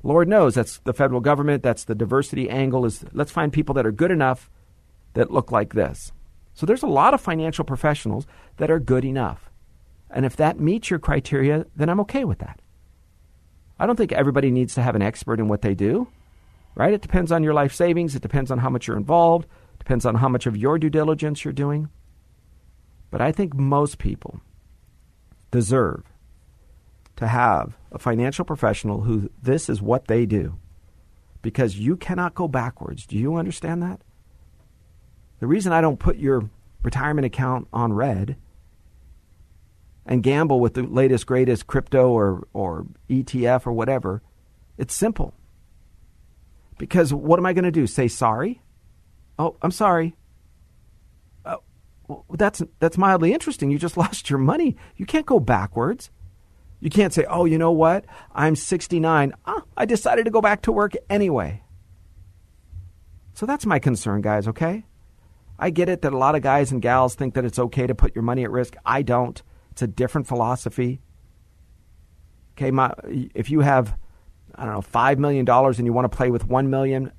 Lord 0.03 0.27
knows 0.27 0.55
that's 0.55 0.79
the 0.79 0.93
federal 0.93 1.19
government, 1.19 1.63
that's 1.63 1.83
the 1.83 1.95
diversity 1.95 2.49
angle 2.49 2.85
is 2.85 3.03
let's 3.11 3.31
find 3.31 3.51
people 3.51 3.75
that 3.75 3.85
are 3.85 3.91
good 3.91 4.11
enough 4.11 4.49
that 5.13 5.31
look 5.31 5.51
like 5.51 5.73
this. 5.73 6.11
So 6.59 6.65
there's 6.65 6.83
a 6.83 6.87
lot 6.87 7.13
of 7.13 7.21
financial 7.21 7.63
professionals 7.63 8.27
that 8.57 8.69
are 8.69 8.81
good 8.81 9.05
enough. 9.05 9.49
And 10.11 10.25
if 10.25 10.35
that 10.35 10.59
meets 10.59 10.89
your 10.89 10.99
criteria, 10.99 11.65
then 11.73 11.87
I'm 11.87 12.01
okay 12.01 12.25
with 12.25 12.39
that. 12.39 12.59
I 13.79 13.85
don't 13.85 13.95
think 13.95 14.11
everybody 14.11 14.51
needs 14.51 14.73
to 14.73 14.81
have 14.81 14.93
an 14.93 15.01
expert 15.01 15.39
in 15.39 15.47
what 15.47 15.61
they 15.61 15.73
do, 15.73 16.09
right? 16.75 16.93
It 16.93 17.01
depends 17.01 17.31
on 17.31 17.43
your 17.43 17.53
life 17.53 17.73
savings, 17.73 18.13
it 18.13 18.21
depends 18.21 18.51
on 18.51 18.57
how 18.57 18.69
much 18.69 18.87
you're 18.87 18.97
involved, 18.97 19.47
depends 19.77 20.05
on 20.05 20.15
how 20.15 20.27
much 20.27 20.45
of 20.47 20.57
your 20.57 20.77
due 20.77 20.89
diligence 20.89 21.45
you're 21.45 21.53
doing. 21.53 21.87
But 23.09 23.21
I 23.21 23.31
think 23.31 23.53
most 23.53 23.97
people 23.97 24.41
deserve 25.51 26.11
to 27.15 27.27
have 27.29 27.77
a 27.89 27.99
financial 27.99 28.43
professional 28.43 29.03
who 29.03 29.29
this 29.41 29.69
is 29.69 29.81
what 29.81 30.07
they 30.07 30.25
do 30.25 30.59
because 31.41 31.79
you 31.79 31.95
cannot 31.95 32.35
go 32.35 32.49
backwards. 32.49 33.05
Do 33.05 33.15
you 33.15 33.35
understand 33.37 33.81
that? 33.81 34.01
The 35.39 35.47
reason 35.47 35.71
I 35.71 35.81
don't 35.81 35.99
put 35.99 36.17
your 36.17 36.49
retirement 36.83 37.25
account 37.25 37.67
on 37.71 37.93
red 37.93 38.35
and 40.05 40.23
gamble 40.23 40.59
with 40.59 40.73
the 40.73 40.83
latest, 40.83 41.25
greatest 41.25 41.67
crypto 41.67 42.09
or, 42.09 42.47
or 42.53 42.85
ETF 43.09 43.67
or 43.67 43.71
whatever, 43.71 44.21
it's 44.77 44.93
simple. 44.93 45.33
Because 46.77 47.13
what 47.13 47.39
am 47.39 47.45
I 47.45 47.53
going 47.53 47.65
to 47.65 47.71
do? 47.71 47.87
Say 47.87 48.07
sorry? 48.07 48.61
Oh, 49.37 49.55
I'm 49.61 49.71
sorry 49.71 50.15
well, 52.09 52.25
that's 52.31 52.61
that's 52.79 52.97
mildly 52.97 53.33
interesting. 53.33 53.71
You 53.71 53.77
just 53.77 53.97
lost 54.03 54.29
your 54.29 54.39
money. 54.39 54.75
You 54.97 55.05
can't 55.05 55.25
go 55.25 55.39
backwards. 55.39 56.09
You 56.81 56.89
can't 56.89 57.13
say, 57.13 57.25
"Oh, 57.29 57.45
you 57.45 57.57
know 57.57 57.71
what? 57.71 58.05
I'm 58.33 58.55
69. 58.55 59.33
Ah, 59.45 59.63
I 59.77 59.85
decided 59.85 60.25
to 60.25 60.31
go 60.31 60.41
back 60.41 60.63
to 60.63 60.71
work 60.71 60.93
anyway." 61.09 61.63
So 63.33 63.45
that's 63.45 63.65
my 63.65 63.79
concern, 63.79 64.21
guys, 64.21 64.47
okay? 64.47 64.85
I 65.59 65.69
get 65.69 65.89
it 65.89 66.01
that 66.01 66.13
a 66.13 66.17
lot 66.17 66.35
of 66.35 66.41
guys 66.41 66.71
and 66.71 66.81
gals 66.81 67.15
think 67.15 67.33
that 67.35 67.45
it's 67.45 67.59
okay 67.59 67.85
to 67.85 67.93
put 67.93 68.15
your 68.15 68.23
money 68.23 68.43
at 68.43 68.51
risk. 68.51 68.75
I 68.85 69.01
don't. 69.01 69.41
It's 69.71 69.81
a 69.81 69.87
different 69.87 70.27
philosophy. 70.27 71.01
Okay, 72.53 72.71
my, 72.71 72.93
if 73.35 73.51
you 73.51 73.59
have 73.59 73.95
I 74.59 74.65
don't 74.65 74.73
know, 74.73 74.81
5 74.81 75.19
million 75.19 75.45
dollars 75.45 75.77
and 75.79 75.85
you 75.85 75.93
want 75.93 76.11
to 76.11 76.15
play 76.15 76.31
with 76.31 76.45
1 76.45 76.69
million, 76.69 77.11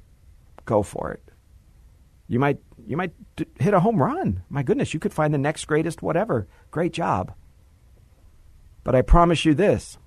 go 0.66 0.82
for 0.82 1.12
it. 1.12 1.22
You 2.28 2.38
might 2.38 2.58
you 2.86 2.96
might 2.96 3.12
hit 3.58 3.74
a 3.74 3.80
home 3.80 4.00
run. 4.00 4.42
My 4.48 4.62
goodness, 4.62 4.92
you 4.94 5.00
could 5.00 5.14
find 5.14 5.32
the 5.32 5.38
next 5.38 5.64
greatest 5.64 6.02
whatever. 6.02 6.46
Great 6.70 6.92
job. 6.92 7.34
But 8.84 8.94
I 8.94 9.02
promise 9.02 9.44
you 9.44 9.54
this. 9.54 9.98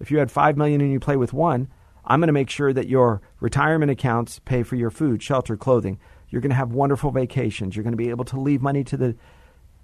If 0.00 0.10
you 0.10 0.18
had 0.18 0.30
5 0.30 0.56
million 0.56 0.80
and 0.80 0.92
you 0.92 1.00
play 1.00 1.16
with 1.16 1.32
1, 1.32 1.68
I'm 2.04 2.20
going 2.20 2.26
to 2.26 2.32
make 2.32 2.50
sure 2.50 2.72
that 2.72 2.88
your 2.88 3.22
retirement 3.40 3.90
accounts 3.90 4.40
pay 4.40 4.62
for 4.62 4.76
your 4.76 4.90
food, 4.90 5.22
shelter, 5.22 5.56
clothing. 5.56 5.98
You're 6.34 6.40
going 6.40 6.50
to 6.50 6.56
have 6.56 6.72
wonderful 6.72 7.12
vacations. 7.12 7.76
You're 7.76 7.84
going 7.84 7.92
to 7.92 7.96
be 7.96 8.10
able 8.10 8.24
to 8.24 8.40
leave 8.40 8.60
money 8.60 8.82
to 8.82 8.96
the 8.96 9.14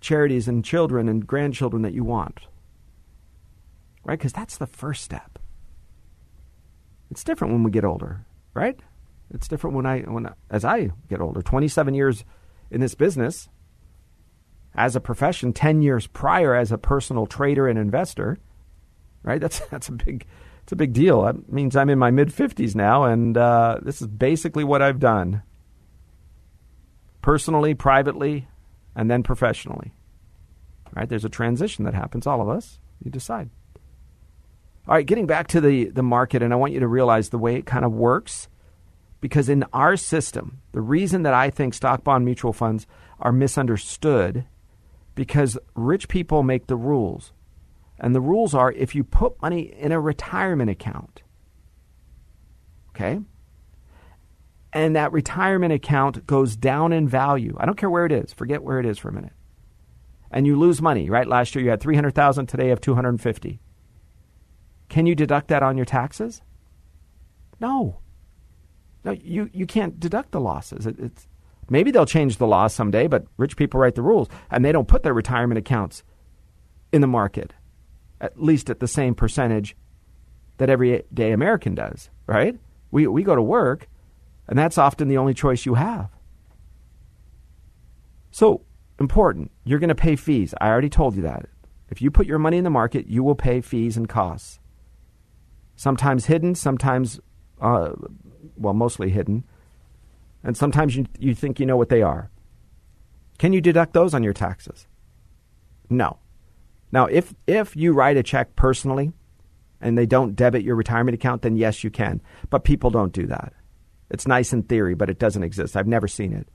charities 0.01 0.49
and 0.49 0.65
children 0.65 1.09
and 1.09 1.25
grandchildren 1.25 1.83
that 1.83 1.93
you 1.93 2.03
want. 2.03 2.41
Right? 4.05 4.19
Because 4.19 4.33
that's 4.33 4.57
the 4.57 4.67
first 4.67 5.05
step. 5.05 5.39
It's 7.09 7.23
different 7.23 7.53
when 7.53 7.63
we 7.63 7.71
get 7.71 7.85
older, 7.85 8.27
right? 8.53 8.77
It's 9.33 9.47
different 9.47 9.77
when 9.77 9.87
I 9.87 10.01
when 10.01 10.29
as 10.51 10.65
I 10.65 10.91
get 11.09 11.21
older. 11.21 11.41
27 11.41 11.95
years 11.95 12.25
in 12.69 12.81
this 12.81 12.97
business 12.97 13.49
as 14.75 14.97
a 14.97 15.01
profession, 15.01 15.53
10 15.53 15.83
years 15.83 16.09
prior 16.09 16.57
as 16.57 16.73
a 16.73 16.79
personal 16.79 17.27
trader 17.27 17.69
and 17.69 17.79
investor, 17.79 18.41
right? 19.23 19.41
That's 19.41 19.61
that's 19.69 19.89
a 19.89 19.93
big 19.93 20.27
it's 20.65 20.73
a 20.73 20.77
big 20.77 20.95
deal. 20.95 21.23
That 21.23 21.53
means 21.53 21.77
I'm 21.77 21.91
in 21.91 21.99
my 22.01 22.11
mid 22.11 22.31
50s 22.31 22.75
now 22.75 23.05
and 23.05 23.37
uh, 23.37 23.79
this 23.83 24.03
is 24.03 24.09
basically 24.09 24.65
what 24.65 24.83
I've 24.83 24.99
done. 24.99 25.45
Personally, 27.23 27.75
privately, 27.75 28.49
and 28.95 29.11
then 29.11 29.23
professionally. 29.23 29.93
Right? 30.95 31.09
There's 31.09 31.25
a 31.25 31.31
transition 31.31 31.85
that 31.85 31.95
happens 31.95 32.27
all 32.27 32.41
of 32.41 32.49
us. 32.49 32.81
You 33.03 33.11
decide. 33.11 33.51
All 34.89 34.95
right, 34.95 35.07
getting 35.07 35.27
back 35.27 35.47
to 35.49 35.61
the, 35.61 35.87
the 35.87 36.03
market, 36.03 36.43
and 36.43 36.53
I 36.53 36.57
want 36.57 36.73
you 36.73 36.81
to 36.81 36.89
realize 36.89 37.29
the 37.29 37.39
way 37.39 37.57
it 37.57 37.67
kind 37.67 37.85
of 37.85 37.93
works. 37.93 38.49
Because 39.21 39.49
in 39.49 39.65
our 39.73 39.97
system, 39.97 40.63
the 40.73 40.81
reason 40.81 41.23
that 41.23 41.35
I 41.35 41.51
think 41.51 41.75
stock 41.75 42.03
bond 42.03 42.25
mutual 42.25 42.55
funds 42.55 42.87
are 43.21 43.33
misunderstood 43.33 44.47
because 45.15 45.59
rich 45.75 46.09
people 46.09 46.43
make 46.43 46.67
the 46.67 46.77
rules. 46.77 47.33
And 47.99 48.15
the 48.15 48.21
rules 48.21 48.55
are 48.55 48.73
if 48.73 48.95
you 48.95 49.05
put 49.05 49.41
money 49.43 49.61
in 49.61 49.93
a 49.93 50.01
retirement 50.01 50.71
account, 50.71 51.23
okay, 52.91 53.21
and 54.73 54.97
that 54.97 55.13
retirement 55.13 55.73
account 55.73 56.27
goes 56.27 56.57
down 56.57 56.93
in 56.93 57.09
value, 57.09 57.57
I 57.59 57.67
don't 57.67 57.77
care 57.77 57.91
where 57.91 58.07
it 58.07 58.13
is, 58.13 58.33
forget 58.33 58.63
where 58.63 58.79
it 58.79 58.87
is 58.87 58.99
for 58.99 59.09
a 59.09 59.13
minute, 59.13 59.33
and 60.31 60.47
you 60.47 60.57
lose 60.57 60.81
money, 60.81 61.11
right? 61.11 61.27
Last 61.27 61.55
year 61.55 61.65
you 61.65 61.71
had 61.71 61.81
300,000, 61.81 62.47
today 62.47 62.65
you 62.65 62.71
have 62.71 62.81
250. 62.81 63.61
Can 64.89 65.07
you 65.07 65.15
deduct 65.15 65.49
that 65.49 65.63
on 65.63 65.77
your 65.77 65.87
taxes? 65.87 66.43
No. 67.61 68.01
No, 69.05 69.13
you, 69.13 69.49
you 69.53 69.67
can't 69.67 69.99
deduct 69.99 70.33
the 70.33 70.41
losses. 70.41 70.87
It, 70.87 70.99
it's 70.99 71.29
maybe 71.69 71.91
they'll 71.91 72.07
change 72.07 72.37
the 72.37 72.47
law 72.47 72.67
someday, 72.67 73.07
but 73.07 73.27
rich 73.37 73.57
people 73.57 73.81
write 73.81 73.95
the 73.95 74.03
rules, 74.03 74.29
and 74.51 74.65
they 74.65 74.73
don't 74.73 74.89
put 74.89 75.03
their 75.03 75.15
retirement 75.15 75.59
accounts 75.59 76.03
in 76.93 77.01
the 77.01 77.07
market, 77.07 77.55
at 78.21 78.41
least 78.41 78.69
at 78.69 78.81
the 78.81 78.89
same 78.89 79.15
percentage 79.15 79.77
that 80.59 80.69
everyday 80.69 81.33
American 81.33 81.75
does. 81.75 82.11
Right? 82.27 82.59
We 82.91 83.07
we 83.07 83.23
go 83.23 83.35
to 83.35 83.43
work, 83.43 83.89
and 84.51 84.59
that's 84.59 84.77
often 84.77 85.09
the 85.09 85.17
only 85.17 85.33
choice 85.33 85.65
you 85.65 85.75
have. 85.75 86.11
So 88.31 88.67
important. 88.99 89.51
You're 89.65 89.79
going 89.79 89.89
to 89.89 89.95
pay 89.95 90.17
fees. 90.17 90.53
I 90.61 90.69
already 90.69 90.91
told 90.91 91.17
you 91.17 91.23
that. 91.23 91.47
If 91.89 92.03
you 92.03 92.11
put 92.11 92.27
your 92.27 92.39
money 92.39 92.59
in 92.59 92.65
the 92.65 92.71
market, 92.71 93.07
you 93.07 93.23
will 93.23 93.35
pay 93.35 93.63
fees 93.63 93.97
and 93.97 94.07
costs 94.07 94.61
sometimes 95.81 96.27
hidden, 96.27 96.55
sometimes, 96.55 97.19
uh, 97.59 97.93
well, 98.55 98.75
mostly 98.75 99.09
hidden, 99.09 99.43
and 100.45 100.55
sometimes 100.55 100.95
you, 100.95 101.07
you 101.19 101.35
think 101.35 101.59
you 101.59 101.65
know 101.65 101.79
what 101.79 101.89
they 101.89 102.03
are. 102.03 102.31
Can 103.39 103.55
you 103.55 103.63
deduct 103.63 103.95
those 103.95 104.13
on 104.13 104.23
your 104.23 104.35
taxes? 104.35 104.87
No. 105.89 106.19
Now, 106.93 107.07
if, 107.07 107.33
if 107.47 107.77
you 107.77 107.95
write 107.95 108.19
a 108.19 108.23
check 108.23 108.57
personally 108.57 109.13
and 109.81 109.97
they 109.97 110.05
don't 110.05 110.37
debit 110.37 110.65
your 110.65 110.77
retirement 110.77 111.15
account, 111.15 111.41
then 111.41 111.57
yes, 111.57 111.83
you 111.83 111.89
can. 111.89 112.21
But 112.51 112.63
people 112.63 112.91
don't 112.91 113.15
do 113.15 113.27
that. 113.29 113.55
It's 114.11 114.27
nice 114.27 114.53
in 114.53 114.65
theory, 114.65 114.95
but 114.95 115.11
it 115.11 115.19
doesn't 115.19 115.43
exist. 115.43 115.77
I've 115.77 115.87
never 115.87 116.09
seen 116.09 116.33
it. 116.33 116.49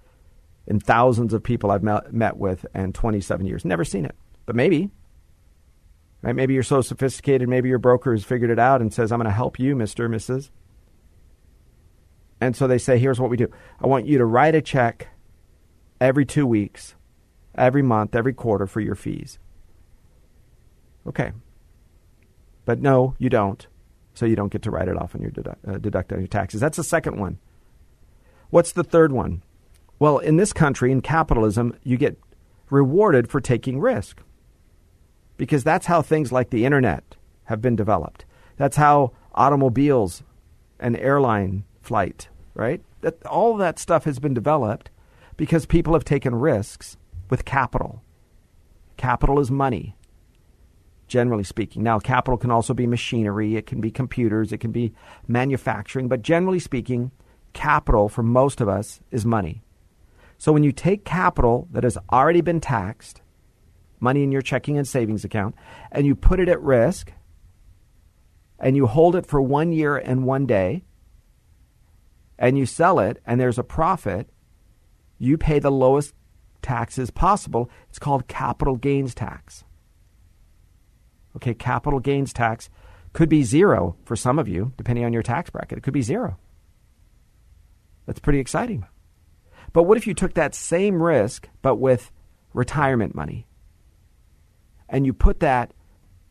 In 0.68 0.80
thousands 0.80 1.34
of 1.34 1.44
people 1.44 1.72
I've 1.72 1.84
met, 1.84 2.38
with 2.38 2.66
and 2.74 2.94
27 2.94 3.46
years, 3.46 3.66
never 3.66 3.86
seen 3.86 4.06
it. 4.06 4.16
But 4.46 4.56
maybe 4.56 4.90
Right? 6.26 6.36
Maybe 6.36 6.56
you're 6.56 6.64
so 6.64 6.82
sophisticated, 6.82 7.48
maybe 7.48 7.70
your 7.70 7.78
broker 7.78 8.12
has 8.12 8.24
figured 8.24 8.50
it 8.50 8.58
out 8.58 8.82
and 8.82 8.92
says, 8.92 9.12
I'm 9.12 9.20
going 9.20 9.30
to 9.30 9.32
help 9.32 9.60
you, 9.60 9.76
Mr. 9.76 10.02
Or 10.02 10.10
Mrs. 10.10 10.50
And 12.42 12.56
so 12.56 12.66
they 12.66 12.80
say, 12.80 12.98
here's 12.98 13.20
what 13.20 13.30
we 13.30 13.38
do. 13.38 13.48
I 13.80 13.86
want 13.86 14.08
you 14.08 14.18
to 14.18 14.26
write 14.26 14.56
a 14.56 14.62
check 14.62 15.10
every 16.02 16.26
two 16.26 16.48
weeks, 16.48 16.96
every 17.54 17.84
month, 17.84 18.16
every 18.16 18.34
quarter 18.34 18.66
for 18.66 18.80
your 18.80 18.96
fees. 18.96 19.38
Okay. 21.06 21.32
But 22.66 22.82
no, 22.82 23.14
you 23.20 23.30
don't. 23.30 23.68
So 24.16 24.26
you 24.26 24.36
don't 24.36 24.52
get 24.52 24.64
to 24.64 24.72
write 24.72 24.88
it 24.88 24.98
off 24.98 25.14
on 25.14 25.22
your 25.22 25.30
deduct, 25.30 25.68
uh, 25.68 25.78
deduct 25.78 26.12
on 26.12 26.18
your 26.18 26.28
taxes. 26.28 26.60
That's 26.60 26.78
the 26.78 26.84
second 26.84 27.20
one. 27.20 27.38
What's 28.50 28.72
the 28.72 28.84
third 28.84 29.12
one? 29.12 29.44
Well, 30.00 30.18
in 30.18 30.38
this 30.38 30.54
country, 30.54 30.92
in 30.92 31.02
capitalism, 31.02 31.78
you 31.84 31.98
get 31.98 32.20
rewarded 32.70 33.30
for 33.30 33.40
taking 33.40 33.80
risk 33.80 34.22
because 35.38 35.64
that's 35.64 35.86
how 35.86 36.02
things 36.02 36.32
like 36.32 36.50
the 36.50 36.66
internet 36.66 37.16
have 37.46 37.62
been 37.62 37.76
developed. 37.76 38.26
That's 38.58 38.78
how 38.78 39.12
automobiles 39.34 40.24
and 40.80 40.98
airline 40.98 41.64
flight, 41.82 42.30
right? 42.54 42.82
That 43.02 43.26
all 43.26 43.56
that 43.58 43.80
stuff 43.80 44.06
has 44.06 44.20
been 44.20 44.34
developed 44.34 44.90
because 45.38 45.66
people 45.66 45.94
have 45.94 46.06
taken 46.06 46.36
risks 46.36 46.98
with 47.30 47.46
capital. 47.46 48.02
Capital 48.98 49.40
is 49.40 49.52
money, 49.52 49.96
generally 51.08 51.44
speaking. 51.44 51.84
Now, 51.84 52.00
capital 52.00 52.38
can 52.38 52.52
also 52.52 52.74
be 52.74 52.88
machinery, 52.88 53.56
it 53.58 53.66
can 53.66 53.82
be 53.82 53.92
computers, 53.92 54.54
it 54.54 54.60
can 54.60 54.72
be 54.72 54.94
manufacturing, 55.28 56.08
but 56.08 56.22
generally 56.22 56.60
speaking, 56.60 57.12
capital 57.56 58.08
for 58.08 58.22
most 58.22 58.62
of 58.62 58.70
us 58.70 59.00
is 59.10 59.26
money. 59.26 59.64
So 60.38 60.54
when 60.54 60.62
you 60.62 60.72
take 60.72 61.06
capital 61.06 61.68
that 61.72 61.84
has 61.84 61.98
already 62.12 62.42
been 62.42 62.60
taxed 62.62 63.22
money 64.00 64.22
in 64.22 64.32
your 64.32 64.42
checking 64.42 64.78
and 64.78 64.88
savings 64.88 65.24
account, 65.24 65.56
and 65.92 66.06
you 66.06 66.14
put 66.14 66.40
it 66.40 66.50
at 66.50 66.62
risk, 66.62 67.12
and 68.60 68.76
you 68.76 68.86
hold 68.86 69.16
it 69.16 69.26
for 69.26 69.42
one 69.42 69.72
year 69.72 69.98
and 69.98 70.26
one 70.26 70.46
day, 70.46 70.84
and 72.38 72.58
you 72.58 72.66
sell 72.66 73.00
it, 73.00 73.22
and 73.26 73.40
there's 73.40 73.58
a 73.58 73.64
profit, 73.64 74.30
you 75.18 75.38
pay 75.38 75.58
the 75.58 75.72
lowest 75.72 76.14
taxes 76.62 77.10
possible. 77.10 77.70
It's 77.90 78.00
called 78.00 78.28
capital 78.28 78.76
gains 78.76 79.16
tax. 79.16 79.64
Okay, 81.38 81.54
capital 81.54 82.00
gains 82.00 82.34
tax 82.34 82.70
could 83.14 83.30
be 83.30 83.44
zero 83.44 83.96
for 84.04 84.18
some 84.18 84.38
of 84.38 84.48
you, 84.48 84.74
depending 84.76 85.06
on 85.06 85.14
your 85.14 85.24
tax 85.24 85.50
bracket. 85.50 85.78
It 85.78 85.82
could 85.82 85.94
be 85.94 86.02
zero. 86.02 86.38
That's 88.06 88.20
pretty 88.20 88.40
exciting. 88.40 88.86
But 89.74 89.84
what 89.84 89.98
if 89.98 90.08
you 90.08 90.14
took 90.14 90.36
that 90.36 90.56
same 90.56 91.02
risk, 91.02 91.50
but 91.62 91.76
with 91.76 92.12
retirement 92.54 93.16
money? 93.16 93.48
and 94.90 95.06
you 95.06 95.14
put 95.14 95.40
that 95.40 95.74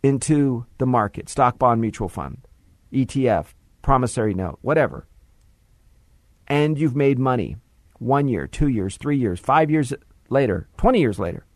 into 0.02 0.66
the 0.78 0.86
market, 0.86 1.28
stock 1.28 1.58
bond 1.58 1.80
mutual 1.80 2.08
fund, 2.08 2.46
ETF, 2.92 3.46
promissory 3.82 4.34
note, 4.34 4.58
whatever, 4.62 5.06
and 6.46 6.78
you've 6.78 6.96
made 6.96 7.18
money 7.18 7.56
one 7.98 8.28
year, 8.28 8.46
two 8.46 8.68
years, 8.68 8.96
three 8.96 9.16
years, 9.16 9.40
five 9.40 9.70
years 9.70 9.92
later, 10.28 10.68
20 10.76 11.00
years 11.00 11.18
later. 11.18 11.46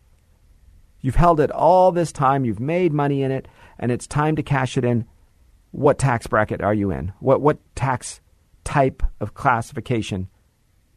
You've 1.00 1.14
held 1.14 1.40
it 1.40 1.50
all 1.50 1.92
this 1.92 2.11
time, 2.11 2.44
you've 2.44 2.61
made 2.61 2.92
money 2.92 3.22
in 3.22 3.31
it, 3.31 3.46
and 3.78 3.92
it's 3.92 4.07
time 4.07 4.35
to 4.37 4.42
cash 4.42 4.76
it 4.76 4.85
in. 4.85 5.04
What 5.70 5.98
tax 5.98 6.26
bracket 6.26 6.62
are 6.62 6.74
you 6.74 6.90
in? 6.90 7.12
What, 7.20 7.40
what 7.40 7.59
tax 7.76 8.20
type 8.68 9.02
of 9.18 9.33
classification 9.33 10.28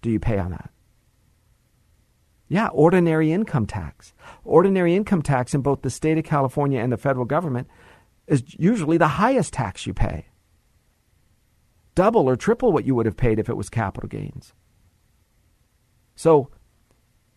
do 0.01 0.11
you 0.11 0.19
pay 0.19 0.37
on 0.37 0.51
that? 0.51 0.71
Yeah, 2.49 2.67
ordinary 2.67 3.31
income 3.31 3.65
tax. 3.65 4.13
Ordinary 4.43 4.93
income 4.93 5.21
tax 5.21 5.53
in 5.53 5.61
both 5.61 5.81
the 5.81 5.89
state 5.89 6.17
of 6.17 6.25
California 6.25 6.81
and 6.81 6.91
the 6.91 6.97
federal 6.97 7.23
government 7.23 7.69
is 8.27 8.43
usually 8.59 8.97
the 8.97 9.07
highest 9.07 9.53
tax 9.53 9.87
you 9.87 9.93
pay. 9.93 10.25
Double 11.95 12.27
or 12.27 12.35
triple 12.35 12.73
what 12.73 12.83
you 12.83 12.93
would 12.93 13.05
have 13.05 13.15
paid 13.15 13.39
if 13.39 13.47
it 13.47 13.55
was 13.55 13.69
capital 13.69 14.09
gains. 14.09 14.53
So 16.15 16.49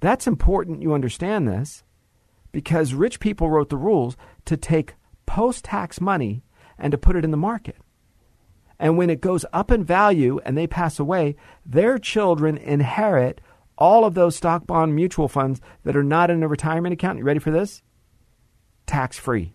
That's 0.00 0.26
important 0.26 0.82
you 0.82 0.92
understand 0.92 1.48
this 1.48 1.82
because 2.52 2.92
rich 2.92 3.20
people 3.20 3.48
wrote 3.48 3.70
the 3.70 3.76
rules 3.78 4.18
to 4.44 4.56
take 4.56 4.96
post 5.26 5.64
tax 5.64 6.00
money 6.00 6.42
and 6.78 6.90
to 6.90 6.98
put 6.98 7.16
it 7.16 7.24
in 7.24 7.30
the 7.30 7.38
market. 7.38 7.76
And 8.84 8.98
when 8.98 9.08
it 9.08 9.22
goes 9.22 9.46
up 9.50 9.70
in 9.70 9.82
value 9.82 10.40
and 10.44 10.58
they 10.58 10.66
pass 10.66 10.98
away, 10.98 11.36
their 11.64 11.96
children 11.96 12.58
inherit 12.58 13.40
all 13.78 14.04
of 14.04 14.12
those 14.12 14.36
stock 14.36 14.66
bond 14.66 14.94
mutual 14.94 15.26
funds 15.26 15.62
that 15.84 15.96
are 15.96 16.02
not 16.04 16.30
in 16.30 16.42
a 16.42 16.48
retirement 16.48 16.92
account. 16.92 17.16
You 17.16 17.24
ready 17.24 17.40
for 17.40 17.50
this? 17.50 17.82
Tax 18.84 19.18
free. 19.18 19.54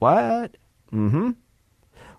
What? 0.00 0.56
Mm 0.92 1.10
hmm. 1.12 1.30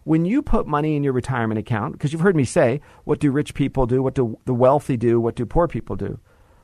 When 0.06 0.24
you 0.24 0.42
put 0.42 0.66
money 0.66 0.96
in 0.96 1.04
your 1.04 1.12
retirement 1.12 1.60
account, 1.60 1.92
because 1.92 2.14
you've 2.14 2.22
heard 2.22 2.38
me 2.38 2.46
say, 2.46 2.80
what 3.04 3.20
do 3.20 3.32
rich 3.32 3.54
people 3.54 3.86
do? 3.86 4.02
What 4.02 4.16
do 4.16 4.40
the 4.46 4.54
wealthy 4.54 4.96
do? 4.96 5.20
What 5.20 5.36
do 5.36 5.46
poor 5.46 5.68
people 5.68 5.98
do? 5.98 6.22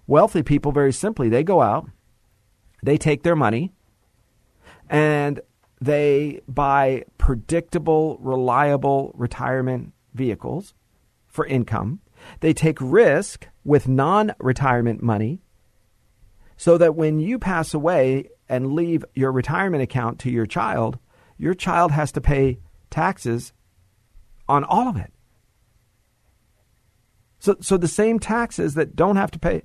Wealthy 0.07 0.41
people, 0.41 0.71
very 0.71 0.93
simply, 0.93 1.27
they 1.27 1.43
go 1.43 1.61
out, 1.61 1.89
they 2.81 2.97
take 2.97 3.23
their 3.23 3.35
money, 3.35 3.73
and 4.89 5.41
they 5.81 6.41
buy 6.47 7.05
predictable, 7.17 8.17
reliable 8.19 9.11
retirement 9.15 9.93
vehicles 10.13 10.73
for 11.27 11.45
income. 11.45 12.01
They 12.41 12.53
take 12.53 12.77
risk 12.81 13.47
with 13.63 13.87
non 13.87 14.33
retirement 14.39 15.01
money 15.01 15.41
so 16.57 16.77
that 16.77 16.95
when 16.95 17.19
you 17.19 17.39
pass 17.39 17.73
away 17.73 18.29
and 18.49 18.73
leave 18.73 19.05
your 19.13 19.31
retirement 19.31 19.81
account 19.81 20.19
to 20.19 20.29
your 20.29 20.45
child, 20.45 20.99
your 21.37 21.53
child 21.53 21.91
has 21.91 22.11
to 22.11 22.21
pay 22.21 22.59
taxes 22.89 23.53
on 24.49 24.65
all 24.65 24.89
of 24.89 24.97
it. 24.97 25.13
So, 27.39 27.55
so 27.61 27.77
the 27.77 27.87
same 27.87 28.19
taxes 28.19 28.73
that 28.73 28.95
don't 28.97 29.15
have 29.15 29.31
to 29.31 29.39
pay, 29.39 29.61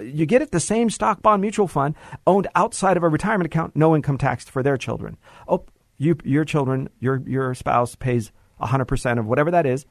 you 0.00 0.26
get 0.26 0.42
it 0.42 0.50
the 0.50 0.60
same 0.60 0.90
stock 0.90 1.22
bond 1.22 1.40
mutual 1.40 1.68
fund 1.68 1.94
owned 2.26 2.48
outside 2.54 2.96
of 2.96 3.02
a 3.02 3.08
retirement 3.08 3.46
account, 3.46 3.76
no 3.76 3.94
income 3.94 4.18
tax 4.18 4.44
for 4.44 4.62
their 4.62 4.76
children. 4.76 5.16
Oh, 5.48 5.64
you, 5.98 6.16
your 6.24 6.44
children, 6.44 6.88
your, 7.00 7.22
your 7.26 7.54
spouse 7.54 7.94
pays 7.94 8.32
100% 8.60 9.18
of 9.18 9.26
whatever 9.26 9.50
that 9.50 9.66
is, 9.66 9.86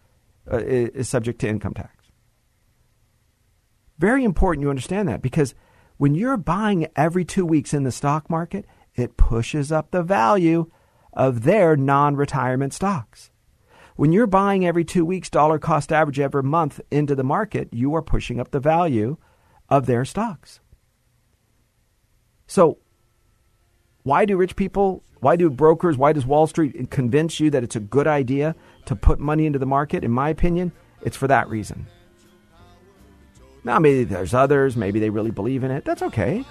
uh, 0.51 0.57
is 0.57 1.09
subject 1.09 1.39
to 1.41 1.47
income 1.47 1.73
tax. 1.73 2.11
Very 3.97 4.23
important 4.23 4.63
you 4.63 4.69
understand 4.69 5.07
that 5.07 5.21
because 5.21 5.55
when 5.97 6.15
you're 6.15 6.37
buying 6.37 6.87
every 6.95 7.23
two 7.23 7.45
weeks 7.45 7.73
in 7.73 7.83
the 7.83 7.91
stock 7.91 8.29
market, 8.29 8.65
it 8.95 9.17
pushes 9.17 9.71
up 9.71 9.91
the 9.91 10.03
value 10.03 10.69
of 11.13 11.43
their 11.43 11.75
non 11.77 12.15
retirement 12.15 12.73
stocks. 12.73 13.31
When 13.95 14.11
you're 14.11 14.27
buying 14.27 14.65
every 14.65 14.83
two 14.83 15.05
weeks, 15.05 15.29
dollar 15.29 15.57
cost 15.57 15.93
average 15.93 16.19
every 16.19 16.43
month 16.43 16.81
into 16.91 17.15
the 17.15 17.23
market, 17.23 17.69
you 17.71 17.95
are 17.95 18.01
pushing 18.01 18.41
up 18.41 18.51
the 18.51 18.59
value 18.59 19.17
of 19.69 19.85
their 19.85 20.05
stocks. 20.05 20.59
So, 22.47 22.77
why 24.03 24.25
do 24.25 24.37
rich 24.37 24.55
people, 24.55 25.03
why 25.19 25.35
do 25.35 25.49
brokers, 25.49 25.97
why 25.97 26.13
does 26.13 26.25
Wall 26.25 26.47
Street 26.47 26.91
convince 26.91 27.39
you 27.39 27.49
that 27.49 27.63
it's 27.63 27.75
a 27.75 27.79
good 27.79 28.07
idea 28.07 28.55
to 28.85 28.95
put 28.95 29.19
money 29.19 29.45
into 29.45 29.59
the 29.59 29.65
market? 29.65 30.03
In 30.03 30.11
my 30.11 30.29
opinion, 30.29 30.71
it's 31.01 31.17
for 31.17 31.27
that 31.27 31.49
reason. 31.49 31.87
Now, 33.63 33.79
maybe 33.79 34.03
there's 34.03 34.35
others, 34.35 34.77
maybe 34.77 34.99
they 34.99 35.09
really 35.09 35.31
believe 35.31 35.63
in 35.63 35.71
it. 35.71 35.85
That's 35.85 36.03
okay. 36.03 36.45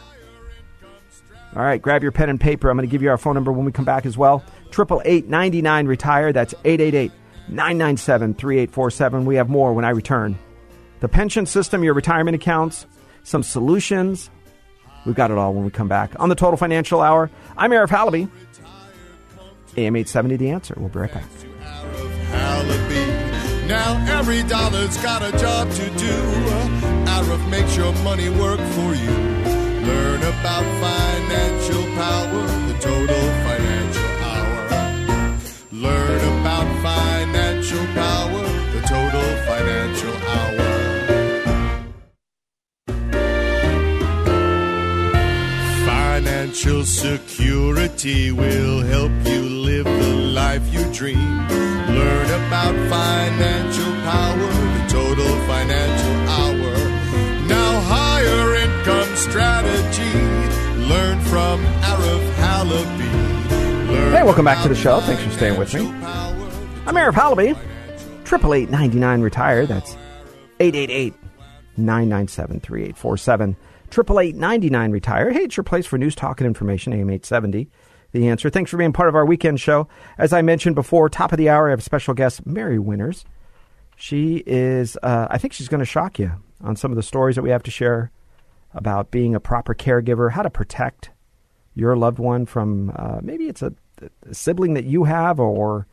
All 1.54 1.62
right, 1.62 1.80
grab 1.80 2.02
your 2.02 2.10
pen 2.10 2.28
and 2.28 2.40
paper. 2.40 2.68
I'm 2.68 2.76
going 2.76 2.88
to 2.88 2.90
give 2.90 3.02
you 3.02 3.10
our 3.10 3.18
phone 3.18 3.34
number 3.34 3.52
when 3.52 3.64
we 3.64 3.70
come 3.70 3.84
back 3.84 4.06
as 4.06 4.18
well. 4.18 4.42
Triple 4.72 5.00
eight 5.04 5.28
ninety 5.28 5.62
nine 5.62 5.86
retire. 5.86 6.32
That's 6.32 6.52
888 6.64 7.12
997 7.48 8.34
3847. 8.34 9.24
We 9.24 9.36
have 9.36 9.48
more 9.48 9.72
when 9.72 9.84
I 9.84 9.90
return. 9.90 10.36
The 10.98 11.08
pension 11.08 11.46
system, 11.46 11.84
your 11.84 11.94
retirement 11.94 12.34
accounts, 12.34 12.86
some 13.24 13.42
solutions. 13.42 14.30
We've 15.04 15.14
got 15.14 15.30
it 15.30 15.38
all 15.38 15.52
when 15.52 15.64
we 15.64 15.70
come 15.70 15.88
back 15.88 16.12
on 16.20 16.28
the 16.28 16.34
Total 16.34 16.56
Financial 16.56 17.00
Hour. 17.00 17.30
I'm 17.56 17.70
Arif 17.72 17.88
Halaby. 17.88 18.28
AM 19.76 19.96
870 19.96 20.36
The 20.36 20.50
Answer. 20.50 20.74
We'll 20.78 20.88
be 20.88 21.00
right 21.00 21.12
back. 21.12 21.24
Now 23.66 24.18
every 24.18 24.42
dollar's 24.44 24.96
got 24.98 25.22
a 25.22 25.36
job 25.36 25.70
to 25.70 25.90
do. 25.98 26.14
Arif 27.06 27.50
makes 27.50 27.76
your 27.76 27.92
money 28.04 28.28
work 28.28 28.60
for 28.60 28.94
you. 28.94 29.10
Learn 29.84 30.20
about 30.22 30.64
financial 30.80 31.82
power, 31.94 32.46
the 32.68 32.78
total 32.80 33.24
financial 33.44 34.10
hour. 34.22 35.38
Learn 35.72 36.40
about 36.40 36.82
financial 36.82 37.84
power, 37.94 38.43
Financial 46.54 46.84
security 46.84 48.30
will 48.30 48.80
help 48.82 49.10
you 49.26 49.40
live 49.42 49.86
the 49.86 50.14
life 50.14 50.62
you 50.72 50.84
dream. 50.92 51.18
Learn 51.18 52.26
about 52.46 52.74
financial 52.88 53.92
power, 54.04 54.36
the 54.38 54.86
total 54.88 55.36
financial 55.48 56.14
hour. 56.30 57.48
Now 57.48 57.80
higher 57.80 58.54
income 58.54 59.16
strategy. 59.16 60.16
Learn 60.88 61.18
from 61.22 61.60
Arif 61.82 62.34
Halaby. 62.34 63.88
Learn 63.90 64.12
Hey, 64.12 64.22
welcome 64.22 64.44
back 64.44 64.62
to 64.62 64.68
the 64.68 64.76
show. 64.76 65.00
Thanks 65.00 65.24
for 65.24 65.30
staying 65.30 65.58
with 65.58 65.74
me. 65.74 65.90
power, 66.02 66.50
I'm 66.86 66.94
Arif 66.94 67.14
Halaby. 67.14 67.58
Triple 68.24 68.54
eight 68.54 68.70
ninety 68.70 69.00
nine 69.00 69.22
retire. 69.22 69.66
That's 69.66 69.96
888 70.60 71.14
997 71.76 72.60
3847. 72.60 73.56
Triple 73.94 74.18
eight 74.18 74.34
ninety 74.34 74.70
nine 74.70 74.90
retire. 74.90 75.30
Hey, 75.30 75.44
it's 75.44 75.56
your 75.56 75.62
place 75.62 75.86
for 75.86 75.96
news, 75.98 76.16
talk, 76.16 76.40
and 76.40 76.48
information. 76.48 76.92
AM 76.92 77.10
eight 77.10 77.24
seventy. 77.24 77.70
The 78.10 78.26
answer. 78.26 78.50
Thanks 78.50 78.72
for 78.72 78.76
being 78.76 78.92
part 78.92 79.08
of 79.08 79.14
our 79.14 79.24
weekend 79.24 79.60
show. 79.60 79.86
As 80.18 80.32
I 80.32 80.42
mentioned 80.42 80.74
before, 80.74 81.08
top 81.08 81.30
of 81.30 81.38
the 81.38 81.48
hour, 81.48 81.68
I 81.68 81.70
have 81.70 81.78
a 81.78 81.82
special 81.82 82.12
guest, 82.12 82.44
Mary 82.44 82.80
Winters. 82.80 83.24
She 83.94 84.42
is. 84.46 84.98
Uh, 85.00 85.28
I 85.30 85.38
think 85.38 85.52
she's 85.52 85.68
going 85.68 85.78
to 85.78 85.84
shock 85.84 86.18
you 86.18 86.32
on 86.60 86.74
some 86.74 86.90
of 86.90 86.96
the 86.96 87.04
stories 87.04 87.36
that 87.36 87.42
we 87.42 87.50
have 87.50 87.62
to 87.62 87.70
share 87.70 88.10
about 88.72 89.12
being 89.12 89.32
a 89.36 89.38
proper 89.38 89.76
caregiver, 89.76 90.32
how 90.32 90.42
to 90.42 90.50
protect 90.50 91.10
your 91.76 91.94
loved 91.94 92.18
one 92.18 92.46
from 92.46 92.92
uh, 92.96 93.20
maybe 93.22 93.44
it's 93.46 93.62
a, 93.62 93.72
a 94.28 94.34
sibling 94.34 94.74
that 94.74 94.86
you 94.86 95.04
have, 95.04 95.38
or 95.38 95.86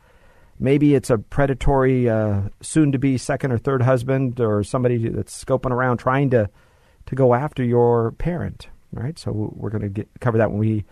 maybe 0.58 0.96
it's 0.96 1.08
a 1.08 1.18
predatory, 1.18 2.10
uh, 2.10 2.40
soon 2.62 2.90
to 2.90 2.98
be 2.98 3.16
second 3.16 3.52
or 3.52 3.58
third 3.58 3.82
husband, 3.82 4.40
or 4.40 4.64
somebody 4.64 5.08
that's 5.08 5.44
scoping 5.44 5.70
around 5.70 5.98
trying 5.98 6.30
to 6.30 6.50
to 7.06 7.14
go 7.14 7.34
after 7.34 7.62
your 7.62 8.12
parent. 8.12 8.68
Right. 8.92 9.18
So 9.18 9.32
we're 9.32 9.70
going 9.70 9.94
to 9.94 10.06
cover 10.20 10.36
that 10.38 10.50
when 10.50 10.60
we 10.60 10.84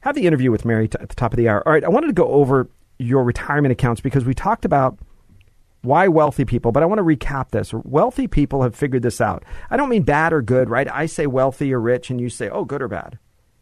have 0.00 0.14
the 0.14 0.26
interview 0.26 0.52
with 0.52 0.64
Mary 0.64 0.86
t- 0.86 0.98
at 1.00 1.08
the 1.08 1.14
top 1.16 1.32
of 1.32 1.36
the 1.36 1.48
hour. 1.48 1.66
All 1.66 1.72
right. 1.72 1.82
I 1.82 1.88
wanted 1.88 2.06
to 2.06 2.12
go 2.12 2.28
over 2.28 2.68
your 2.98 3.24
retirement 3.24 3.72
accounts 3.72 4.00
because 4.00 4.24
we 4.24 4.32
talked 4.32 4.64
about 4.64 4.98
why 5.82 6.08
wealthy 6.08 6.44
people, 6.44 6.72
but 6.72 6.82
I 6.82 6.86
want 6.86 6.98
to 6.98 7.04
recap 7.04 7.50
this. 7.50 7.72
Wealthy 7.72 8.26
people 8.26 8.62
have 8.62 8.74
figured 8.74 9.02
this 9.02 9.20
out. 9.20 9.44
I 9.70 9.76
don't 9.76 9.88
mean 9.88 10.02
bad 10.02 10.32
or 10.32 10.42
good, 10.42 10.68
right? 10.68 10.88
I 10.90 11.06
say 11.06 11.26
wealthy 11.26 11.72
or 11.72 11.80
rich, 11.80 12.10
and 12.10 12.20
you 12.20 12.28
say, 12.28 12.48
oh, 12.48 12.64
good 12.64 12.82
or 12.82 12.88
bad. 12.88 13.18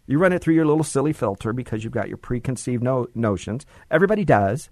You 0.06 0.18
run 0.18 0.32
it 0.32 0.42
through 0.42 0.54
your 0.54 0.66
little 0.66 0.84
silly 0.84 1.12
filter 1.12 1.52
because 1.52 1.84
you've 1.84 1.92
got 1.92 2.08
your 2.08 2.16
preconceived 2.16 2.82
no- 2.82 3.08
notions. 3.14 3.66
Everybody 3.90 4.24
does, 4.24 4.70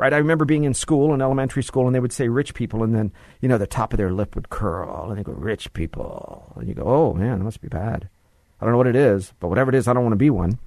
right? 0.00 0.14
I 0.14 0.16
remember 0.16 0.46
being 0.46 0.64
in 0.64 0.72
school, 0.72 1.12
in 1.12 1.20
elementary 1.20 1.62
school, 1.62 1.84
and 1.84 1.94
they 1.94 2.00
would 2.00 2.12
say 2.12 2.28
rich 2.28 2.54
people, 2.54 2.82
and 2.82 2.94
then, 2.94 3.12
you 3.42 3.48
know, 3.50 3.58
the 3.58 3.66
top 3.66 3.92
of 3.92 3.98
their 3.98 4.10
lip 4.10 4.34
would 4.34 4.48
curl, 4.48 5.10
and 5.10 5.18
they 5.18 5.22
go, 5.22 5.32
rich 5.32 5.70
people. 5.74 6.54
And 6.56 6.66
you 6.66 6.74
go, 6.74 6.84
oh, 6.84 7.12
man, 7.12 7.38
that 7.38 7.44
must 7.44 7.60
be 7.60 7.68
bad. 7.68 8.08
I 8.58 8.64
don't 8.64 8.72
know 8.72 8.78
what 8.78 8.86
it 8.86 8.96
is, 8.96 9.34
but 9.40 9.48
whatever 9.48 9.68
it 9.68 9.74
is, 9.74 9.86
I 9.86 9.92
don't 9.92 10.02
want 10.02 10.14
to 10.14 10.16
be 10.16 10.30
one. 10.30 10.58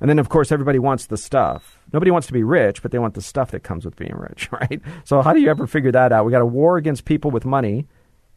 And 0.00 0.08
then, 0.08 0.20
of 0.20 0.28
course, 0.28 0.52
everybody 0.52 0.78
wants 0.78 1.06
the 1.06 1.16
stuff. 1.16 1.80
Nobody 1.92 2.12
wants 2.12 2.28
to 2.28 2.32
be 2.32 2.44
rich, 2.44 2.82
but 2.82 2.92
they 2.92 3.00
want 3.00 3.14
the 3.14 3.20
stuff 3.20 3.50
that 3.50 3.64
comes 3.64 3.84
with 3.84 3.96
being 3.96 4.14
rich, 4.14 4.48
right? 4.52 4.80
So, 5.02 5.22
how 5.22 5.32
do 5.32 5.40
you 5.40 5.50
ever 5.50 5.66
figure 5.66 5.90
that 5.90 6.12
out? 6.12 6.24
We 6.24 6.30
got 6.30 6.40
a 6.40 6.46
war 6.46 6.76
against 6.76 7.06
people 7.06 7.32
with 7.32 7.44
money, 7.44 7.88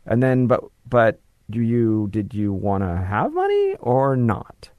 and 0.07 0.23
then, 0.23 0.47
but, 0.47 0.63
but, 0.89 1.19
do 1.51 1.61
you 1.61 2.07
did 2.09 2.33
you 2.33 2.51
want 2.51 2.83
to 2.83 2.87
have 2.87 3.31
money 3.31 3.75
or 3.79 4.15
not? 4.15 4.69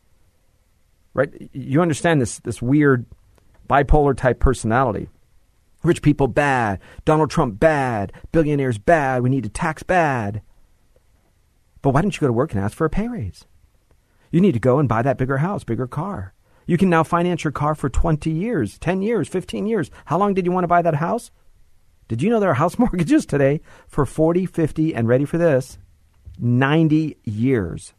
Right? 1.13 1.51
You 1.53 1.83
understand 1.83 2.21
this 2.21 2.39
this 2.41 2.61
weird 2.61 3.07
bipolar 3.69 4.17
type 4.17 4.41
personality. 4.41 5.09
Rich 5.83 6.03
people 6.03 6.29
bad, 6.29 6.81
Donald 7.05 7.31
Trump 7.31 7.61
bad, 7.61 8.13
billionaires 8.33 8.79
bad. 8.79 9.23
We 9.23 9.31
need 9.31 9.45
to 9.45 9.51
tax 9.51 9.83
bad. 9.83 10.41
But 11.83 11.91
why 11.91 12.01
didn't 12.01 12.17
you 12.17 12.21
go 12.21 12.27
to 12.29 12.33
work 12.33 12.53
and 12.53 12.61
ask 12.61 12.77
for 12.77 12.87
a 12.87 12.91
pay 12.91 13.09
raise? 13.09 13.45
You 14.31 14.41
need 14.41 14.55
to 14.55 14.59
go 14.61 14.79
and 14.79 14.89
buy 14.89 15.03
that 15.03 15.19
bigger 15.19 15.39
house, 15.39 15.63
bigger 15.63 15.87
car. 15.87 16.33
You 16.67 16.79
can 16.79 16.89
now 16.89 17.03
finance 17.03 17.45
your 17.45 17.53
car 17.53 17.75
for 17.75 17.91
20 17.91 18.31
years, 18.31 18.79
10 18.79 19.03
years, 19.03 19.29
15 19.29 19.67
years. 19.67 19.91
How 20.07 20.19
long 20.19 20.33
did 20.33 20.47
you 20.47 20.53
want 20.53 20.65
to 20.65 20.69
buy 20.69 20.81
that 20.81 20.95
house? 20.95 21.31
Did 22.09 22.23
you 22.23 22.31
know 22.31 22.41
there 22.41 22.51
are 22.51 22.55
house 22.55 22.79
mortgages 22.79 23.27
today 23.27 23.61
for 23.87 24.07
40, 24.07 24.47
50, 24.47 24.95
and 24.95 25.07
ready 25.07 25.25
for 25.25 25.39
this, 25.39 25.79
90 26.39 27.19
years? 27.25 27.93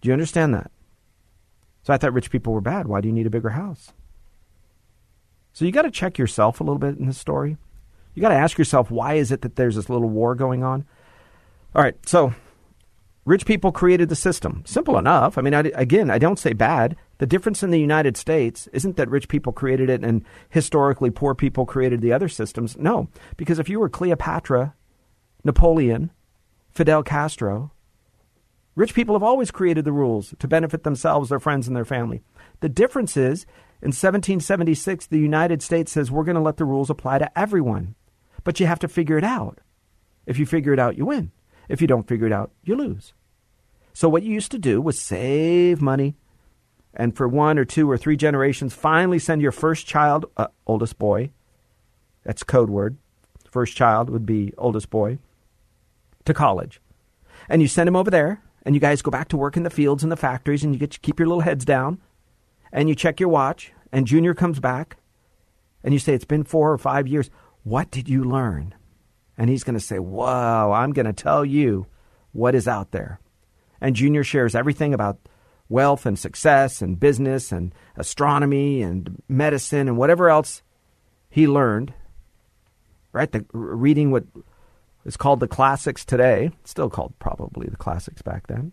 Do 0.00 0.08
you 0.08 0.12
understand 0.12 0.54
that? 0.54 0.70
So 1.88 1.94
I 1.94 1.96
thought 1.96 2.12
rich 2.12 2.30
people 2.30 2.52
were 2.52 2.60
bad. 2.60 2.86
Why 2.86 3.00
do 3.00 3.08
you 3.08 3.14
need 3.14 3.26
a 3.26 3.30
bigger 3.30 3.48
house? 3.48 3.94
So 5.54 5.64
you 5.64 5.72
got 5.72 5.82
to 5.82 5.90
check 5.90 6.18
yourself 6.18 6.60
a 6.60 6.62
little 6.62 6.78
bit 6.78 6.98
in 6.98 7.06
this 7.06 7.16
story. 7.16 7.56
You 8.12 8.20
got 8.20 8.28
to 8.28 8.34
ask 8.34 8.58
yourself, 8.58 8.90
why 8.90 9.14
is 9.14 9.32
it 9.32 9.40
that 9.40 9.56
there's 9.56 9.76
this 9.76 9.88
little 9.88 10.10
war 10.10 10.34
going 10.34 10.62
on? 10.62 10.84
All 11.74 11.82
right, 11.82 11.96
so 12.06 12.34
rich 13.24 13.46
people 13.46 13.72
created 13.72 14.10
the 14.10 14.16
system. 14.16 14.64
Simple 14.66 14.98
enough. 14.98 15.38
I 15.38 15.40
mean, 15.40 15.54
I, 15.54 15.60
again, 15.76 16.10
I 16.10 16.18
don't 16.18 16.38
say 16.38 16.52
bad. 16.52 16.94
The 17.16 17.26
difference 17.26 17.62
in 17.62 17.70
the 17.70 17.80
United 17.80 18.18
States 18.18 18.68
isn't 18.74 18.98
that 18.98 19.08
rich 19.08 19.26
people 19.26 19.54
created 19.54 19.88
it 19.88 20.04
and 20.04 20.26
historically 20.50 21.08
poor 21.08 21.34
people 21.34 21.64
created 21.64 22.02
the 22.02 22.12
other 22.12 22.28
systems. 22.28 22.76
No, 22.76 23.08
because 23.38 23.58
if 23.58 23.70
you 23.70 23.80
were 23.80 23.88
Cleopatra, 23.88 24.74
Napoleon, 25.42 26.10
Fidel 26.68 27.02
Castro, 27.02 27.72
rich 28.78 28.94
people 28.94 29.16
have 29.16 29.24
always 29.24 29.50
created 29.50 29.84
the 29.84 29.92
rules 29.92 30.34
to 30.38 30.46
benefit 30.46 30.84
themselves, 30.84 31.28
their 31.28 31.40
friends, 31.40 31.66
and 31.66 31.76
their 31.76 31.84
family. 31.84 32.22
The 32.60 32.68
difference 32.68 33.16
is 33.16 33.44
in 33.82 33.88
1776, 33.88 35.06
the 35.06 35.18
United 35.18 35.62
States 35.62 35.90
says 35.90 36.10
we're 36.10 36.22
going 36.24 36.36
to 36.36 36.40
let 36.40 36.58
the 36.58 36.64
rules 36.64 36.88
apply 36.88 37.18
to 37.18 37.38
everyone, 37.38 37.96
but 38.44 38.60
you 38.60 38.66
have 38.66 38.78
to 38.78 38.88
figure 38.88 39.18
it 39.18 39.24
out. 39.24 39.58
If 40.26 40.38
you 40.38 40.46
figure 40.46 40.72
it 40.72 40.78
out, 40.78 40.96
you 40.96 41.06
win. 41.06 41.32
If 41.68 41.80
you 41.80 41.88
don't 41.88 42.06
figure 42.06 42.26
it 42.28 42.32
out, 42.32 42.52
you 42.62 42.76
lose. 42.76 43.14
So, 43.92 44.08
what 44.08 44.22
you 44.22 44.32
used 44.32 44.52
to 44.52 44.58
do 44.58 44.80
was 44.80 44.98
save 44.98 45.82
money 45.82 46.16
and 46.94 47.16
for 47.16 47.26
one 47.26 47.58
or 47.58 47.64
two 47.64 47.90
or 47.90 47.98
three 47.98 48.16
generations, 48.16 48.74
finally 48.74 49.18
send 49.18 49.42
your 49.42 49.52
first 49.52 49.86
child, 49.86 50.26
uh, 50.36 50.48
oldest 50.66 50.98
boy, 50.98 51.30
that's 52.24 52.44
code 52.44 52.70
word, 52.70 52.96
first 53.50 53.76
child 53.76 54.08
would 54.10 54.26
be 54.26 54.52
oldest 54.56 54.88
boy, 54.90 55.18
to 56.24 56.34
college. 56.34 56.80
And 57.48 57.62
you 57.62 57.68
send 57.68 57.88
him 57.88 57.96
over 57.96 58.10
there, 58.10 58.42
and 58.64 58.74
you 58.74 58.80
guys 58.80 59.02
go 59.02 59.10
back 59.10 59.28
to 59.28 59.36
work 59.36 59.56
in 59.56 59.62
the 59.62 59.70
fields 59.70 60.02
and 60.02 60.12
the 60.12 60.16
factories, 60.16 60.64
and 60.64 60.74
you 60.74 60.80
get 60.80 60.90
to 60.92 61.00
keep 61.00 61.18
your 61.18 61.28
little 61.28 61.42
heads 61.42 61.64
down, 61.64 62.00
and 62.72 62.88
you 62.88 62.94
check 62.94 63.20
your 63.20 63.28
watch, 63.28 63.72
and 63.92 64.06
Junior 64.06 64.34
comes 64.34 64.60
back, 64.60 64.96
and 65.82 65.94
you 65.94 66.00
say, 66.00 66.14
It's 66.14 66.24
been 66.24 66.44
four 66.44 66.72
or 66.72 66.78
five 66.78 67.06
years. 67.06 67.30
What 67.62 67.90
did 67.90 68.08
you 68.08 68.24
learn? 68.24 68.74
And 69.36 69.48
he's 69.48 69.64
going 69.64 69.74
to 69.78 69.84
say, 69.84 69.98
Whoa, 69.98 70.72
I'm 70.74 70.92
going 70.92 71.06
to 71.06 71.12
tell 71.12 71.44
you 71.44 71.86
what 72.32 72.54
is 72.54 72.68
out 72.68 72.90
there. 72.90 73.20
And 73.80 73.96
Junior 73.96 74.24
shares 74.24 74.54
everything 74.54 74.92
about 74.92 75.18
wealth 75.68 76.06
and 76.06 76.18
success 76.18 76.82
and 76.82 76.98
business 76.98 77.52
and 77.52 77.74
astronomy 77.96 78.82
and 78.82 79.22
medicine 79.28 79.88
and 79.88 79.96
whatever 79.96 80.28
else 80.28 80.62
he 81.30 81.46
learned. 81.46 81.92
Right? 83.12 83.30
The, 83.30 83.44
reading 83.52 84.10
what 84.10 84.24
is 85.08 85.16
called 85.16 85.40
the 85.40 85.48
classics 85.48 86.04
today, 86.04 86.50
It's 86.60 86.70
still 86.70 86.90
called 86.90 87.14
probably 87.18 87.68
the 87.68 87.76
classics 87.76 88.22
back 88.22 88.46
then. 88.46 88.72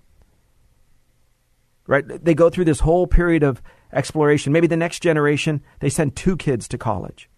Right? 1.87 2.05
They 2.07 2.33
go 2.33 2.49
through 2.49 2.65
this 2.65 2.81
whole 2.81 3.07
period 3.07 3.43
of 3.43 3.61
exploration. 3.91 4.53
Maybe 4.53 4.67
the 4.67 4.77
next 4.77 5.01
generation, 5.01 5.61
they 5.79 5.89
send 5.89 6.15
two 6.15 6.35
kids 6.35 6.67
to 6.69 6.77
college. 6.77 7.29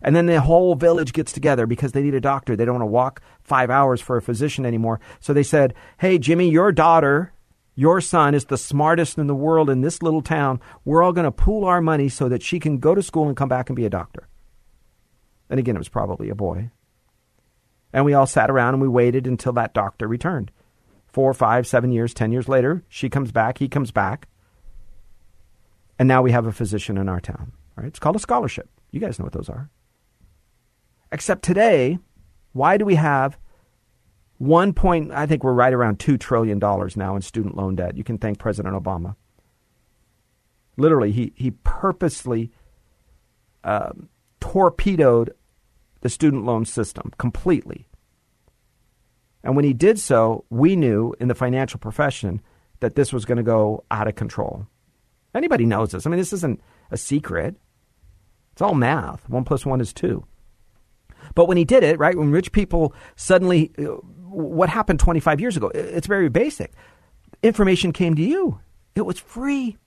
And 0.00 0.14
then 0.14 0.26
the 0.26 0.40
whole 0.40 0.74
village 0.74 1.12
gets 1.12 1.32
together 1.32 1.66
because 1.66 1.92
they 1.92 2.02
need 2.02 2.14
a 2.14 2.20
doctor. 2.20 2.56
They 2.56 2.64
don't 2.64 2.74
want 2.74 2.82
to 2.82 2.86
walk 2.86 3.22
five 3.42 3.70
hours 3.70 4.00
for 4.00 4.16
a 4.16 4.22
physician 4.22 4.66
anymore. 4.66 5.00
So 5.20 5.32
they 5.32 5.42
said, 5.42 5.74
Hey, 5.98 6.18
Jimmy, 6.18 6.50
your 6.50 6.72
daughter 6.72 7.34
your 7.76 8.00
son 8.00 8.34
is 8.34 8.44
the 8.44 8.56
smartest 8.56 9.18
in 9.18 9.26
the 9.26 9.34
world 9.34 9.68
in 9.68 9.80
this 9.80 10.02
little 10.02 10.22
town. 10.22 10.60
We're 10.84 11.02
all 11.02 11.12
going 11.12 11.24
to 11.24 11.32
pool 11.32 11.64
our 11.64 11.80
money 11.80 12.08
so 12.08 12.28
that 12.28 12.42
she 12.42 12.60
can 12.60 12.78
go 12.78 12.94
to 12.94 13.02
school 13.02 13.26
and 13.26 13.36
come 13.36 13.48
back 13.48 13.68
and 13.68 13.76
be 13.76 13.84
a 13.84 13.90
doctor. 13.90 14.28
And 15.50 15.58
again, 15.58 15.74
it 15.74 15.80
was 15.80 15.88
probably 15.88 16.30
a 16.30 16.34
boy. 16.34 16.70
And 17.94 18.04
we 18.04 18.12
all 18.12 18.26
sat 18.26 18.50
around 18.50 18.74
and 18.74 18.82
we 18.82 18.88
waited 18.88 19.28
until 19.28 19.52
that 19.52 19.72
doctor 19.72 20.08
returned. 20.08 20.50
Four, 21.06 21.32
five, 21.32 21.64
seven 21.64 21.92
years, 21.92 22.12
ten 22.12 22.32
years 22.32 22.48
later, 22.48 22.82
she 22.88 23.08
comes 23.08 23.30
back, 23.30 23.58
he 23.58 23.68
comes 23.68 23.92
back. 23.92 24.26
And 25.96 26.08
now 26.08 26.20
we 26.20 26.32
have 26.32 26.44
a 26.44 26.52
physician 26.52 26.98
in 26.98 27.08
our 27.08 27.20
town. 27.20 27.52
Right? 27.76 27.86
It's 27.86 28.00
called 28.00 28.16
a 28.16 28.18
scholarship. 28.18 28.68
You 28.90 28.98
guys 28.98 29.20
know 29.20 29.24
what 29.24 29.32
those 29.32 29.48
are. 29.48 29.70
Except 31.12 31.44
today, 31.44 32.00
why 32.52 32.76
do 32.76 32.84
we 32.84 32.96
have 32.96 33.38
one 34.38 34.72
point, 34.72 35.12
I 35.12 35.26
think 35.26 35.44
we're 35.44 35.52
right 35.52 35.72
around 35.72 36.00
$2 36.00 36.18
trillion 36.18 36.58
now 36.58 37.14
in 37.14 37.22
student 37.22 37.56
loan 37.56 37.76
debt. 37.76 37.96
You 37.96 38.02
can 38.02 38.18
thank 38.18 38.40
President 38.40 38.74
Obama. 38.74 39.14
Literally, 40.76 41.12
he, 41.12 41.32
he 41.36 41.52
purposely 41.52 42.50
uh, 43.62 43.92
torpedoed 44.40 45.32
the 46.04 46.10
student 46.10 46.44
loan 46.44 46.66
system 46.66 47.10
completely. 47.16 47.88
And 49.42 49.56
when 49.56 49.64
he 49.64 49.72
did 49.72 49.98
so, 49.98 50.44
we 50.50 50.76
knew 50.76 51.14
in 51.18 51.28
the 51.28 51.34
financial 51.34 51.80
profession 51.80 52.42
that 52.80 52.94
this 52.94 53.10
was 53.10 53.24
going 53.24 53.38
to 53.38 53.42
go 53.42 53.84
out 53.90 54.06
of 54.06 54.14
control. 54.14 54.66
Anybody 55.34 55.64
knows 55.64 55.92
this. 55.92 56.06
I 56.06 56.10
mean, 56.10 56.18
this 56.18 56.34
isn't 56.34 56.60
a 56.90 56.98
secret. 56.98 57.56
It's 58.52 58.60
all 58.60 58.74
math. 58.74 59.26
One 59.30 59.44
plus 59.44 59.64
one 59.64 59.80
is 59.80 59.94
two. 59.94 60.26
But 61.34 61.48
when 61.48 61.56
he 61.56 61.64
did 61.64 61.82
it, 61.82 61.98
right, 61.98 62.14
when 62.14 62.30
rich 62.30 62.52
people 62.52 62.94
suddenly 63.16 63.72
uh, 63.78 63.96
what 64.20 64.68
happened 64.68 65.00
25 65.00 65.40
years 65.40 65.56
ago. 65.56 65.70
It's 65.74 66.06
very 66.06 66.28
basic. 66.28 66.74
Information 67.42 67.94
came 67.94 68.14
to 68.14 68.22
you. 68.22 68.60
It 68.94 69.06
was 69.06 69.18
free. 69.18 69.78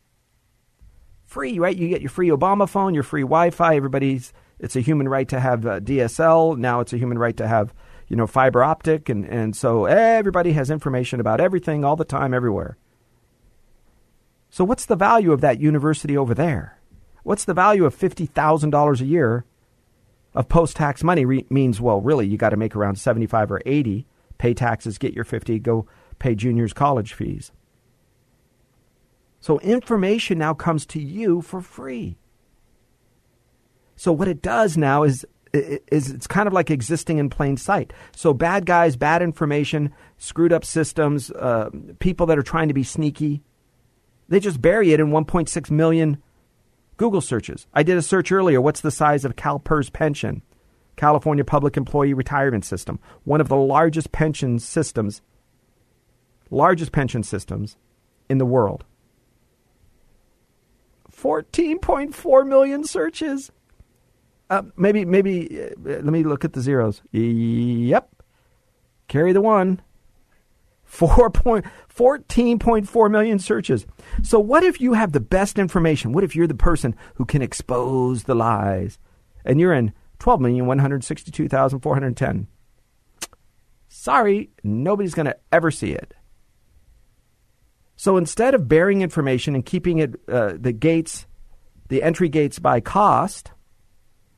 Free, 1.26 1.60
right? 1.60 1.78
You 1.78 1.90
get 1.90 2.02
your 2.02 2.10
free 2.10 2.30
Obama 2.30 2.68
phone, 2.68 2.96
your 2.96 3.04
free 3.04 3.22
Wi-Fi. 3.22 3.76
Everybody's. 3.76 4.34
It's 4.60 4.76
a 4.76 4.82
human 4.82 5.08
right 5.08 5.28
to 5.30 5.40
have 5.40 5.66
uh, 5.66 5.80
DSL. 5.80 6.58
Now 6.58 6.80
it's 6.80 6.94
a 6.94 6.98
human 6.98 7.18
right 7.18 7.38
to 7.38 7.48
have, 7.48 7.74
you 8.08 8.16
know, 8.16 8.28
fiber 8.28 8.64
optic, 8.64 9.10
and 9.10 9.26
and 9.26 9.56
so 9.56 9.86
everybody 9.86 10.54
has 10.54 10.70
information 10.70 11.20
about 11.20 11.40
everything 11.40 11.86
all 11.86 11.96
the 11.96 12.06
time, 12.06 12.34
everywhere. 12.34 12.78
So 14.50 14.64
what's 14.64 14.86
the 14.86 14.96
value 14.96 15.32
of 15.32 15.42
that 15.42 15.60
university 15.60 16.18
over 16.18 16.34
there? 16.34 16.80
What's 17.24 17.46
the 17.46 17.54
value 17.54 17.86
of 17.86 17.94
fifty 17.94 18.26
thousand 18.26 18.72
dollars 18.72 19.02
a 19.02 19.06
year 19.06 19.46
of 20.34 20.50
post-tax 20.50 21.04
money? 21.04 21.26
Re- 21.26 21.46
means 21.50 21.80
well, 21.80 22.02
really, 22.02 22.28
you 22.28 22.38
got 22.38 22.50
to 22.50 22.58
make 22.58 22.76
around 22.76 22.96
seventy-five 22.96 23.52
or 23.52 23.62
eighty 23.66 24.08
pay 24.38 24.54
taxes, 24.54 24.98
get 24.98 25.14
your 25.14 25.24
50, 25.24 25.60
go 25.60 25.88
pay 26.20 26.36
juniors 26.36 26.74
college 26.74 27.14
fees. 27.14 27.52
So 29.40 29.60
information 29.60 30.38
now 30.38 30.54
comes 30.54 30.86
to 30.88 31.02
you 31.02 31.42
for 31.42 31.62
free. 31.62 32.18
So 33.98 34.14
what 34.14 34.30
it 34.30 34.42
does 34.42 34.78
now 34.78 35.04
is 35.04 35.26
is 35.54 36.12
it's 36.12 36.28
kind 36.28 36.46
of 36.46 36.54
like 36.54 36.70
existing 36.70 37.18
in 37.18 37.30
plain 37.30 37.58
sight. 37.58 37.92
So 38.16 38.34
bad 38.34 38.66
guys, 38.66 38.96
bad 38.96 39.22
information, 39.22 39.94
screwed 40.18 40.54
up 40.54 40.64
systems, 40.64 41.32
uh, 41.32 41.70
people 42.00 42.26
that 42.28 42.38
are 42.38 42.44
trying 42.44 42.68
to 42.68 42.74
be 42.74 42.84
sneaky, 42.84 43.42
they 44.30 44.40
just 44.40 44.62
bury 44.62 44.94
it 44.94 45.00
in 45.00 45.08
1.6 45.08 45.72
million 45.72 46.22
Google 46.98 47.22
searches. 47.22 47.66
I 47.74 47.84
did 47.84 47.98
a 47.98 48.02
search 48.02 48.32
earlier. 48.32 48.60
What's 48.62 48.82
the 48.82 48.92
size 48.92 49.26
of 49.26 49.36
CalPERS 49.36 49.92
pension? 49.92 50.42
California 50.96 51.46
Public 51.46 51.78
Employee 51.78 52.14
Retirement 52.14 52.66
System, 52.66 53.00
one 53.24 53.40
of 53.40 53.50
the 53.50 53.56
largest 53.56 54.12
pension 54.12 54.58
systems, 54.60 55.22
largest 56.50 56.92
pension 56.92 57.24
systems 57.24 57.78
in 58.28 58.40
the 58.40 58.46
world. 58.46 58.84
14.4 61.12 62.48
million 62.48 62.84
searches. 62.84 63.52
Uh, 64.50 64.64
maybe, 64.76 65.06
maybe, 65.06 65.62
uh, 65.62 65.70
let 65.86 66.06
me 66.06 66.24
look 66.24 66.44
at 66.46 66.54
the 66.54 66.62
zeros. 66.62 67.04
Yep. 67.12 68.10
Carry 69.08 69.34
the 69.34 69.42
one. 69.42 69.82
4 70.86 71.30
point, 71.32 71.66
14.4 71.94 73.12
million 73.12 73.38
searches. 73.40 73.86
So, 74.24 74.40
what 74.40 74.64
if 74.64 74.80
you 74.80 74.94
have 74.94 75.12
the 75.12 75.20
best 75.20 75.60
information? 75.60 76.14
What 76.14 76.24
if 76.24 76.34
you're 76.34 76.48
the 76.48 76.54
person 76.54 76.96
who 77.16 77.26
can 77.26 77.42
expose 77.42 78.24
the 78.24 78.36
lies? 78.36 78.98
And 79.44 79.60
you're 79.60 79.74
in 79.74 79.92
12,162,410. 80.20 82.48
Sorry, 83.90 84.50
nobody's 84.64 85.14
going 85.14 85.26
to 85.26 85.36
ever 85.52 85.72
see 85.72 85.92
it. 85.92 86.14
So 87.98 88.18
instead 88.18 88.54
of 88.54 88.68
bearing 88.68 89.02
information 89.02 89.56
and 89.56 89.66
keeping 89.66 89.98
it 89.98 90.16
uh, 90.30 90.54
the 90.58 90.72
gates, 90.72 91.26
the 91.90 92.04
entry 92.04 92.30
gates 92.30 92.60
by 92.60 92.80
cost, 92.80 93.52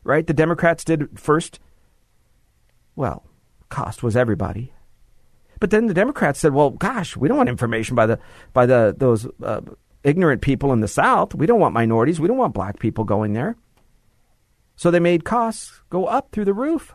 right? 0.04 0.26
The 0.26 0.34
Democrats 0.34 0.84
did 0.84 1.20
first. 1.20 1.60
Well, 2.96 3.26
cost 3.70 4.04
was 4.04 4.16
everybody, 4.16 4.74
but 5.60 5.70
then 5.70 5.88
the 5.88 5.94
Democrats 5.94 6.40
said, 6.40 6.54
"Well, 6.54 6.72
gosh, 6.72 7.16
we 7.16 7.28
don't 7.28 7.38
want 7.38 7.50
information 7.50 7.96
by 7.96 8.06
the 8.06 8.20
by 8.54 8.66
the 8.66 8.96
those 8.98 9.28
uh, 9.44 9.62
ignorant 10.04 10.42
people 10.42 10.74
in 10.74 10.82
the 10.82 10.88
South. 10.88 11.36
We 11.36 11.46
don't 11.46 11.60
want 11.60 11.74
minorities. 11.74 12.20
We 12.20 12.28
don't 12.28 12.38
want 12.38 12.54
black 12.54 12.80
people 12.80 13.04
going 13.04 13.34
there." 13.34 13.56
So 14.76 14.92
they 14.92 15.02
made 15.02 15.26
costs 15.26 15.82
go 15.90 16.06
up 16.06 16.32
through 16.32 16.46
the 16.46 16.54
roof. 16.54 16.94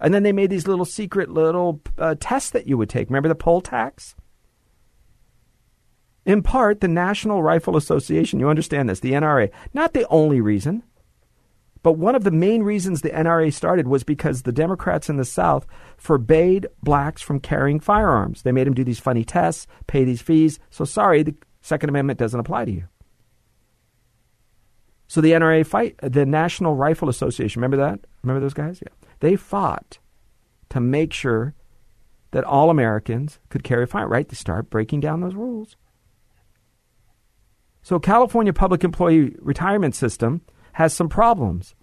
And 0.00 0.12
then 0.12 0.22
they 0.22 0.32
made 0.32 0.50
these 0.50 0.66
little 0.66 0.84
secret 0.84 1.30
little 1.30 1.80
uh, 1.96 2.16
tests 2.18 2.50
that 2.50 2.66
you 2.66 2.76
would 2.76 2.90
take. 2.90 3.08
Remember 3.08 3.28
the 3.28 3.34
poll 3.34 3.60
tax? 3.60 4.14
In 6.24 6.42
part, 6.42 6.80
the 6.80 6.88
National 6.88 7.42
Rifle 7.42 7.76
Association, 7.76 8.40
you 8.40 8.48
understand 8.48 8.88
this, 8.88 9.00
the 9.00 9.12
NRA, 9.12 9.50
not 9.72 9.94
the 9.94 10.06
only 10.08 10.40
reason, 10.40 10.82
but 11.86 11.98
one 11.98 12.16
of 12.16 12.24
the 12.24 12.32
main 12.32 12.64
reasons 12.64 13.02
the 13.02 13.10
NRA 13.10 13.52
started 13.52 13.86
was 13.86 14.02
because 14.02 14.42
the 14.42 14.50
Democrats 14.50 15.08
in 15.08 15.18
the 15.18 15.24
South 15.24 15.68
forbade 15.96 16.66
blacks 16.82 17.22
from 17.22 17.38
carrying 17.38 17.78
firearms. 17.78 18.42
They 18.42 18.50
made 18.50 18.66
them 18.66 18.74
do 18.74 18.82
these 18.82 18.98
funny 18.98 19.22
tests, 19.24 19.68
pay 19.86 20.02
these 20.02 20.20
fees. 20.20 20.58
So 20.68 20.84
sorry, 20.84 21.22
the 21.22 21.36
Second 21.60 21.90
Amendment 21.90 22.18
doesn't 22.18 22.40
apply 22.40 22.64
to 22.64 22.72
you. 22.72 22.88
So 25.06 25.20
the 25.20 25.30
NRA 25.30 25.64
fight, 25.64 25.94
the 26.02 26.26
National 26.26 26.74
Rifle 26.74 27.08
Association, 27.08 27.60
remember 27.60 27.76
that? 27.76 28.00
Remember 28.24 28.40
those 28.40 28.52
guys? 28.52 28.82
Yeah. 28.82 28.92
They 29.20 29.36
fought 29.36 30.00
to 30.70 30.80
make 30.80 31.12
sure 31.12 31.54
that 32.32 32.42
all 32.42 32.68
Americans 32.68 33.38
could 33.48 33.62
carry 33.62 33.84
a 33.84 33.86
firearm, 33.86 34.10
right? 34.10 34.28
They 34.28 34.34
start 34.34 34.70
breaking 34.70 35.02
down 35.02 35.20
those 35.20 35.36
rules. 35.36 35.76
So, 37.82 38.00
California 38.00 38.52
public 38.52 38.82
employee 38.82 39.36
retirement 39.38 39.94
system 39.94 40.40
has 40.76 40.92
some 40.92 41.08
problems, 41.08 41.75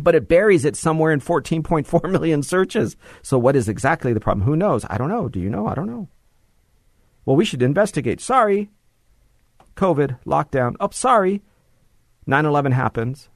but 0.00 0.14
it 0.14 0.28
buries 0.28 0.64
it 0.64 0.76
somewhere 0.76 1.12
in 1.12 1.20
14.4 1.20 2.10
million 2.10 2.42
searches. 2.42 2.96
So, 3.22 3.38
what 3.38 3.56
is 3.56 3.68
exactly 3.68 4.12
the 4.12 4.20
problem? 4.20 4.46
Who 4.46 4.56
knows? 4.56 4.84
I 4.88 4.98
don't 4.98 5.08
know. 5.08 5.28
Do 5.28 5.40
you 5.40 5.50
know? 5.50 5.66
I 5.66 5.74
don't 5.74 5.86
know. 5.86 6.08
Well, 7.24 7.36
we 7.36 7.44
should 7.44 7.62
investigate. 7.62 8.20
Sorry. 8.20 8.70
COVID, 9.74 10.18
lockdown. 10.24 10.76
Oh, 10.80 10.90
sorry. 10.90 11.42
9 12.26 12.44
11 12.44 12.72
happens. 12.72 13.28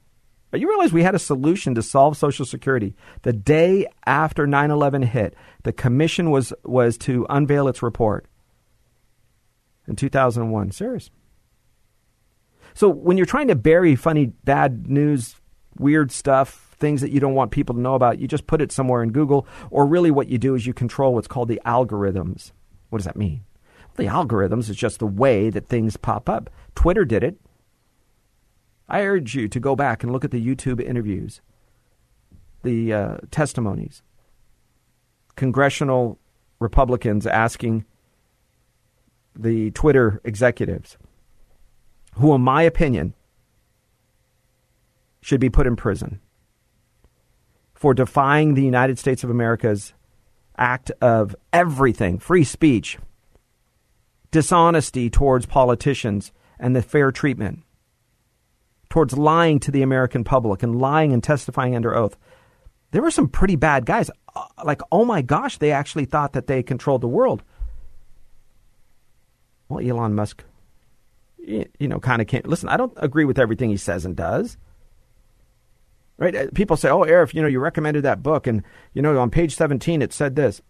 But 0.49 0.59
you 0.59 0.67
realize 0.67 0.91
we 0.91 1.03
had 1.03 1.15
a 1.15 1.19
solution 1.19 1.75
to 1.75 1.81
solve 1.81 2.17
Social 2.17 2.45
Security. 2.45 2.93
The 3.21 3.31
day 3.31 3.87
after 4.05 4.45
9 4.45 4.71
11 4.71 5.03
hit, 5.03 5.35
the 5.63 5.71
commission 5.71 6.29
was, 6.29 6.51
was 6.63 6.97
to 6.99 7.25
unveil 7.29 7.67
its 7.67 7.81
report 7.81 8.25
in 9.87 9.95
2001. 9.95 10.71
Serious. 10.71 11.09
So 12.73 12.89
when 12.89 13.17
you're 13.17 13.25
trying 13.25 13.47
to 13.47 13.55
bury 13.55 13.95
funny, 13.95 14.27
bad 14.27 14.87
news, 14.89 15.35
weird 15.77 16.11
stuff, 16.11 16.75
things 16.77 17.01
that 17.01 17.11
you 17.11 17.19
don't 17.19 17.35
want 17.35 17.51
people 17.51 17.75
to 17.75 17.81
know 17.81 17.95
about, 17.95 18.19
you 18.19 18.27
just 18.27 18.47
put 18.47 18.61
it 18.61 18.71
somewhere 18.71 19.03
in 19.03 19.11
Google. 19.11 19.47
Or 19.69 19.85
really, 19.85 20.11
what 20.11 20.27
you 20.27 20.37
do 20.37 20.55
is 20.55 20.65
you 20.65 20.73
control 20.73 21.13
what's 21.13 21.27
called 21.27 21.47
the 21.47 21.61
algorithms. 21.65 22.51
What 22.89 22.97
does 22.97 23.05
that 23.05 23.15
mean? 23.15 23.41
Well, 23.97 24.05
the 24.05 24.11
algorithms 24.11 24.69
is 24.69 24.75
just 24.75 24.99
the 24.99 25.07
way 25.07 25.49
that 25.49 25.67
things 25.67 25.97
pop 25.97 26.29
up. 26.29 26.49
Twitter 26.75 27.05
did 27.05 27.23
it. 27.23 27.39
I 28.89 29.03
urge 29.03 29.35
you 29.35 29.47
to 29.47 29.59
go 29.59 29.75
back 29.75 30.03
and 30.03 30.11
look 30.11 30.25
at 30.25 30.31
the 30.31 30.45
YouTube 30.45 30.81
interviews, 30.81 31.39
the 32.63 32.91
uh, 32.91 33.17
testimonies, 33.31 34.03
congressional 35.37 36.19
Republicans 36.59 37.25
asking 37.25 37.85
the 39.33 39.71
Twitter 39.71 40.19
executives, 40.25 40.97
who, 42.15 42.35
in 42.35 42.41
my 42.41 42.63
opinion, 42.63 43.13
should 45.21 45.39
be 45.39 45.49
put 45.49 45.67
in 45.67 45.75
prison 45.75 46.19
for 47.73 47.93
defying 47.93 48.53
the 48.53 48.63
United 48.63 48.99
States 48.99 49.23
of 49.23 49.29
America's 49.29 49.93
act 50.57 50.91
of 51.01 51.35
everything 51.51 52.19
free 52.19 52.43
speech, 52.43 52.97
dishonesty 54.29 55.09
towards 55.09 55.45
politicians, 55.45 56.31
and 56.59 56.75
the 56.75 56.81
fair 56.81 57.11
treatment 57.11 57.63
towards 58.89 59.17
lying 59.17 59.59
to 59.59 59.71
the 59.71 59.81
American 59.81 60.23
public 60.23 60.61
and 60.61 60.79
lying 60.79 61.13
and 61.13 61.23
testifying 61.23 61.75
under 61.75 61.95
oath. 61.95 62.17
There 62.91 63.01
were 63.01 63.09
some 63.09 63.29
pretty 63.29 63.55
bad 63.55 63.85
guys. 63.85 64.11
Uh, 64.35 64.45
like, 64.63 64.81
oh 64.91 65.05
my 65.05 65.21
gosh, 65.21 65.57
they 65.57 65.71
actually 65.71 66.05
thought 66.05 66.33
that 66.33 66.47
they 66.47 66.61
controlled 66.61 67.01
the 67.01 67.07
world. 67.07 67.41
Well, 69.69 69.79
Elon 69.79 70.13
Musk, 70.13 70.43
you 71.39 71.65
know, 71.79 71.99
kind 71.99 72.21
of 72.21 72.27
can't. 72.27 72.45
Listen, 72.45 72.69
I 72.69 72.77
don't 72.77 72.93
agree 72.97 73.23
with 73.23 73.39
everything 73.39 73.69
he 73.69 73.77
says 73.77 74.05
and 74.05 74.15
does. 74.15 74.57
Right? 76.21 76.35
Uh, 76.35 76.47
people 76.53 76.77
say, 76.77 76.89
oh, 76.89 77.01
Arif, 77.01 77.33
you 77.33 77.41
know, 77.41 77.47
you 77.47 77.59
recommended 77.59 78.03
that 78.03 78.21
book, 78.21 78.45
and, 78.45 78.63
you 78.93 79.01
know, 79.01 79.17
on 79.19 79.31
page 79.31 79.55
17 79.55 80.01
it 80.01 80.13
said 80.13 80.35
this. 80.35 80.61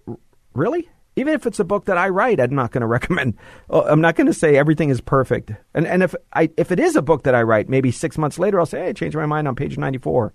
Really? 0.53 0.89
even 1.15 1.33
if 1.33 1.45
it's 1.45 1.59
a 1.59 1.65
book 1.65 1.85
that 1.85 1.97
I 1.97 2.09
write, 2.09 2.39
I'm 2.39 2.55
not 2.55 2.71
going 2.71 2.81
to 2.87 2.87
recommend. 2.87 3.35
Oh, 3.69 3.81
I'm 3.81 4.01
not 4.01 4.15
going 4.15 4.27
to 4.27 4.33
say 4.33 4.55
everything 4.55 4.89
is 4.89 5.01
perfect. 5.01 5.51
And 5.73 5.85
and 5.85 6.03
if 6.03 6.15
I 6.33 6.49
if 6.57 6.71
it 6.71 6.79
is 6.79 6.95
a 6.95 7.01
book 7.01 7.23
that 7.23 7.35
I 7.35 7.43
write, 7.43 7.69
maybe 7.69 7.91
six 7.91 8.17
months 8.17 8.39
later, 8.39 8.59
I'll 8.59 8.65
say, 8.65 8.79
hey, 8.79 8.89
I 8.89 8.93
changed 8.93 9.17
my 9.17 9.25
mind 9.25 9.47
on 9.47 9.55
page 9.55 9.77
94. 9.77 10.33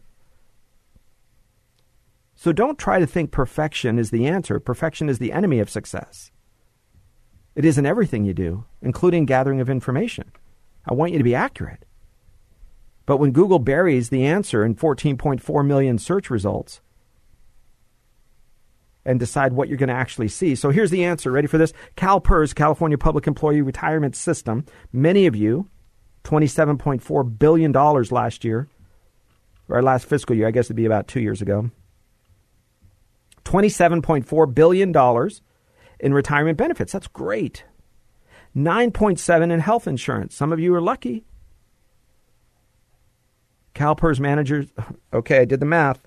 So 2.34 2.52
don't 2.52 2.78
try 2.78 2.98
to 2.98 3.06
think 3.06 3.30
perfection 3.30 3.98
is 3.98 4.10
the 4.10 4.26
answer. 4.26 4.60
Perfection 4.60 5.08
is 5.08 5.18
the 5.18 5.32
enemy 5.32 5.58
of 5.58 5.70
success. 5.70 6.30
It 7.54 7.64
is 7.64 7.78
in 7.78 7.86
everything 7.86 8.26
you 8.26 8.34
do, 8.34 8.66
including 8.82 9.24
gathering 9.24 9.62
of 9.62 9.70
information. 9.70 10.30
I 10.86 10.92
want 10.92 11.12
you 11.12 11.18
to 11.18 11.24
be 11.24 11.34
accurate. 11.34 11.85
But 13.06 13.18
when 13.18 13.30
Google 13.30 13.60
buries 13.60 14.08
the 14.08 14.26
answer 14.26 14.64
in 14.64 14.74
14.4 14.74 15.66
million 15.66 15.98
search 15.98 16.28
results, 16.28 16.80
and 19.06 19.20
decide 19.20 19.52
what 19.52 19.68
you're 19.68 19.78
going 19.78 19.88
to 19.88 19.94
actually 19.94 20.28
see. 20.28 20.56
So 20.56 20.70
here's 20.70 20.90
the 20.90 21.04
answer. 21.04 21.30
Ready 21.30 21.46
for 21.46 21.58
this? 21.58 21.72
CalPERS, 21.96 22.54
California 22.54 22.98
Public 22.98 23.26
Employee 23.28 23.62
Retirement 23.62 24.16
System. 24.16 24.66
Many 24.92 25.26
of 25.26 25.36
you, 25.36 25.70
$27.4 26.24 27.38
billion 27.38 27.72
last 27.72 28.44
year, 28.44 28.68
or 29.68 29.80
last 29.80 30.06
fiscal 30.06 30.34
year, 30.34 30.48
I 30.48 30.50
guess 30.50 30.66
it'd 30.66 30.76
be 30.76 30.86
about 30.86 31.06
two 31.06 31.20
years 31.20 31.40
ago. 31.40 31.70
$27.4 33.44 34.54
billion 34.54 35.30
in 36.00 36.12
retirement 36.12 36.58
benefits. 36.58 36.92
That's 36.92 37.06
great. 37.06 37.62
9.7 38.56 39.52
in 39.52 39.60
health 39.60 39.86
insurance. 39.86 40.34
Some 40.34 40.52
of 40.52 40.58
you 40.58 40.74
are 40.74 40.80
lucky. 40.80 41.24
CalPERS 43.76 44.18
managers, 44.18 44.66
okay, 45.12 45.40
I 45.40 45.44
did 45.44 45.60
the 45.60 45.66
math. 45.66 46.00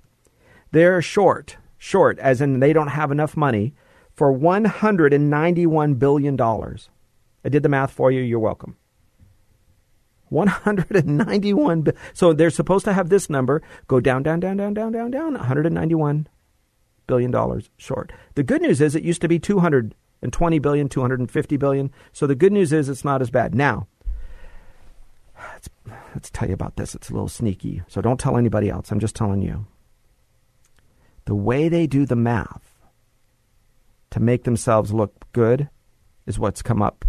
They're 0.72 1.02
short 1.02 1.58
short, 1.80 2.20
as 2.20 2.42
in 2.42 2.60
they 2.60 2.74
don't 2.74 2.90
have 2.90 3.12
enough 3.12 3.36
money, 3.36 3.74
for 4.14 4.32
$191 4.32 5.98
billion. 5.98 6.40
I 6.40 7.50
did 7.50 7.64
the 7.64 7.70
math 7.70 7.92
for 7.92 8.12
you. 8.12 8.22
You're 8.22 8.38
welcome. 8.38 8.76
191 10.28 11.88
so 12.14 12.34
they're 12.34 12.52
supposed 12.52 12.86
to 12.86 12.94
have 12.94 13.10
this 13.10 13.32
number 13.32 13.64
go 13.88 14.00
down 14.00 14.22
down 14.22 14.40
down 14.40 14.58
down 14.58 14.76
down 14.76 14.92
down 14.92 15.10
down 15.10 15.34
191 15.34 16.28
billion 17.08 17.32
dollars 17.32 17.72
short 17.78 18.12
the 18.36 18.44
good 18.44 18.62
news 18.62 18.80
is 18.80 18.94
it 18.94 19.02
used 19.02 19.22
to 19.22 19.28
be 19.28 19.40
220 19.40 20.60
billion 20.60 20.88
250 20.88 21.58
billion 21.58 21.92
so 22.14 22.28
the 22.28 22.36
good 22.36 22.54
news 22.54 22.72
is 22.72 22.90
it's 22.90 23.04
not 23.04 23.24
as 23.24 23.32
bad 23.32 23.56
now 23.56 23.88
let's, 26.16 26.30
tell 26.30 26.48
you 26.48 26.54
about 26.54 26.76
this. 26.76 26.96
It's 26.96 27.10
a 27.10 27.14
little 27.14 27.28
sneaky. 27.28 27.84
So 27.88 28.02
don't 28.02 28.20
tell 28.20 28.38
anybody 28.38 28.70
else. 28.70 28.92
I'm 28.92 29.00
just 29.00 29.16
telling 29.16 29.42
you. 29.42 29.66
The 31.26 31.36
way 31.36 31.70
they 31.70 31.88
do 31.88 32.06
the 32.06 32.16
math 32.16 32.76
to 34.12 34.20
make 34.20 34.44
themselves 34.44 34.94
look 34.94 35.32
good 35.32 35.70
is 36.26 36.40
what's 36.40 36.62
come 36.62 36.82
up 36.82 37.06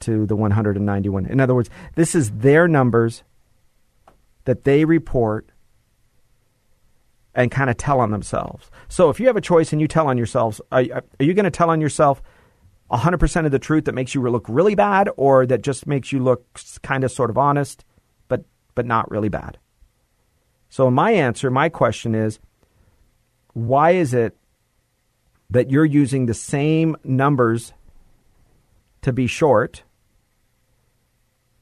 to 0.00 0.26
the 0.26 0.36
191. 0.36 1.26
In 1.26 1.40
other 1.40 1.54
words, 1.54 1.68
this 1.94 2.14
is 2.14 2.30
their 2.30 2.66
numbers 2.66 3.22
that 4.44 4.64
they 4.64 4.84
report 4.84 5.50
and 7.34 7.50
kind 7.50 7.70
of 7.70 7.76
tell 7.76 8.00
on 8.00 8.10
themselves. 8.10 8.70
So 8.88 9.10
if 9.10 9.20
you 9.20 9.26
have 9.26 9.36
a 9.36 9.42
choice 9.42 9.72
and 9.72 9.80
you 9.80 9.86
tell 9.86 10.08
on 10.08 10.16
yourselves, 10.16 10.60
are, 10.72 10.84
are 11.20 11.24
you 11.24 11.34
going 11.34 11.44
to 11.44 11.50
tell 11.50 11.70
on 11.70 11.80
yourself 11.80 12.22
100% 12.90 13.46
of 13.46 13.52
the 13.52 13.58
truth 13.58 13.84
that 13.84 13.94
makes 13.94 14.14
you 14.14 14.28
look 14.28 14.46
really 14.48 14.74
bad 14.74 15.08
or 15.16 15.46
that 15.46 15.62
just 15.62 15.86
makes 15.86 16.10
you 16.12 16.18
look 16.18 16.44
kind 16.82 17.04
of 17.04 17.12
sort 17.12 17.30
of 17.30 17.38
honest 17.38 17.84
but 18.74 18.86
not 18.86 19.10
really 19.10 19.28
bad? 19.28 19.58
So 20.68 20.90
my 20.90 21.10
answer, 21.12 21.50
my 21.50 21.68
question 21.68 22.14
is 22.14 22.38
why 23.52 23.92
is 23.92 24.14
it 24.14 24.36
that 25.50 25.70
you're 25.70 25.84
using 25.84 26.26
the 26.26 26.34
same 26.34 26.96
numbers 27.02 27.72
to 29.02 29.12
be 29.12 29.26
short 29.26 29.82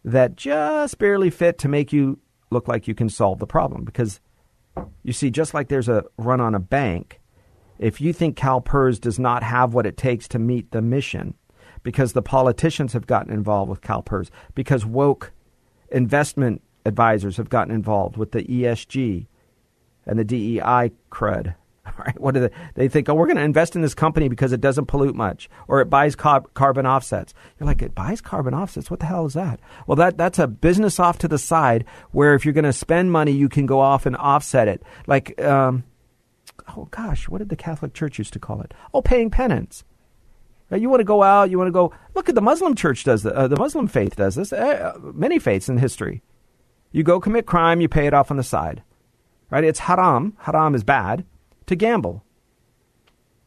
that 0.05 0.37
just 0.37 0.99
barely 0.99 1.31
fit 1.31 1.59
to 1.59 1.69
make 1.69 1.93
you 1.93 2.19
look 2.51 2.69
like 2.69 2.87
you 2.87 2.95
can 2.95 3.09
solve 3.09 3.39
the 3.39 3.47
problem? 3.47 3.85
Because 3.85 4.21
you 5.03 5.13
see, 5.13 5.31
just 5.31 5.55
like 5.55 5.69
there's 5.69 5.89
a 5.89 6.05
run 6.19 6.41
on 6.41 6.55
a 6.55 6.61
bank, 6.61 7.21
if 7.79 8.01
you 8.01 8.13
think 8.13 8.37
CalPERS 8.37 9.01
does 9.01 9.19
not 9.19 9.43
have 9.43 9.73
what 9.73 9.87
it 9.87 9.97
takes 9.97 10.29
to 10.29 10.39
meet 10.39 10.71
the 10.71 10.83
mission, 10.83 11.35
because 11.83 12.13
the 12.13 12.23
politicians 12.23 12.93
have 12.93 13.07
gotten 13.07 13.33
involved 13.33 13.71
with 13.71 13.81
CalPERS, 13.81 14.31
because 14.55 14.85
woke 14.85 15.33
investment 15.91 16.61
advisors 16.89 17.37
have 17.37 17.49
gotten 17.49 17.75
involved 17.75 18.17
with 18.17 18.33
the 18.33 18.43
ESG 18.43 19.27
and 20.07 20.19
the 20.19 20.25
DEI 20.25 20.91
crud, 21.13 21.55
right? 21.99 22.19
What 22.21 22.35
do 22.35 22.41
they, 22.41 22.51
they 22.75 22.89
think? 22.89 23.09
Oh, 23.09 23.15
we're 23.15 23.27
going 23.27 23.37
to 23.37 23.43
invest 23.43 23.77
in 23.77 23.83
this 23.83 23.95
company 23.95 24.29
because 24.29 24.53
it 24.53 24.61
doesn't 24.61 24.87
pollute 24.87 25.15
much, 25.15 25.49
or 25.69 25.81
it 25.81 25.91
buys 25.91 26.17
carbon 26.17 26.87
offsets. 26.87 27.35
You're 27.59 27.67
like, 27.67 27.83
it 27.83 27.95
buys 27.95 28.21
carbon 28.21 28.55
offsets. 28.55 28.91
What 28.91 29.01
the 29.01 29.07
hell 29.07 29.27
is 29.27 29.35
that? 29.35 29.61
Well, 29.87 29.97
that 29.97 30.17
that's 30.17 30.39
a 30.39 30.47
business 30.47 30.99
off 30.99 31.19
to 31.19 31.29
the 31.29 31.39
side 31.39 31.85
where 32.11 32.35
if 32.35 32.45
you're 32.45 32.55
going 32.55 32.65
to 32.65 32.73
spend 32.73 33.13
money, 33.13 33.33
you 33.33 33.49
can 33.49 33.67
go 33.67 33.81
off 33.81 34.07
and 34.07 34.17
offset 34.17 34.67
it. 34.67 34.83
Like, 35.07 35.41
um, 35.43 35.85
oh 36.77 36.89
gosh, 36.91 37.29
what 37.29 37.39
did 37.39 37.51
the 37.51 37.57
Catholic 37.57 37.95
Church 37.95 38.19
used 38.19 38.33
to 38.33 38.39
call 38.39 38.63
it? 38.63 38.75
Oh, 38.93 39.03
paying 39.03 39.31
penance. 39.31 39.85
You 40.71 40.91
want 40.91 41.01
to 41.01 41.05
go 41.05 41.23
out, 41.23 41.51
you 41.51 41.57
want 41.57 41.69
to 41.69 41.73
go. 41.73 41.93
Look 42.15 42.29
at 42.29 42.35
the 42.35 42.43
Muslim 42.43 42.75
Church 42.75 43.05
does 43.05 43.23
that. 43.23 43.33
Uh, 43.33 43.49
the 43.49 43.57
Muslim 43.57 43.89
faith 43.89 44.17
does 44.17 44.35
this. 44.35 44.53
Uh, 44.53 44.99
many 45.01 45.39
faiths 45.39 45.69
in 45.69 45.79
history. 45.79 46.23
You 46.91 47.03
go 47.03 47.21
commit 47.21 47.47
crime, 47.47 47.81
you 47.81 47.89
pay 47.89 48.07
it 48.07 48.15
off 48.15 48.31
on 48.31 48.37
the 48.37 48.43
side. 48.43 48.83
Right? 49.51 49.65
It's 49.65 49.81
haram. 49.81 50.37
Haram 50.41 50.75
is 50.75 50.85
bad 50.85 51.25
to 51.67 51.77
gamble. 51.77 52.25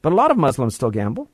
But 0.01 0.13
a 0.13 0.15
lot 0.15 0.31
of 0.31 0.37
Muslims 0.37 0.75
still 0.75 0.91
gamble. 0.91 1.29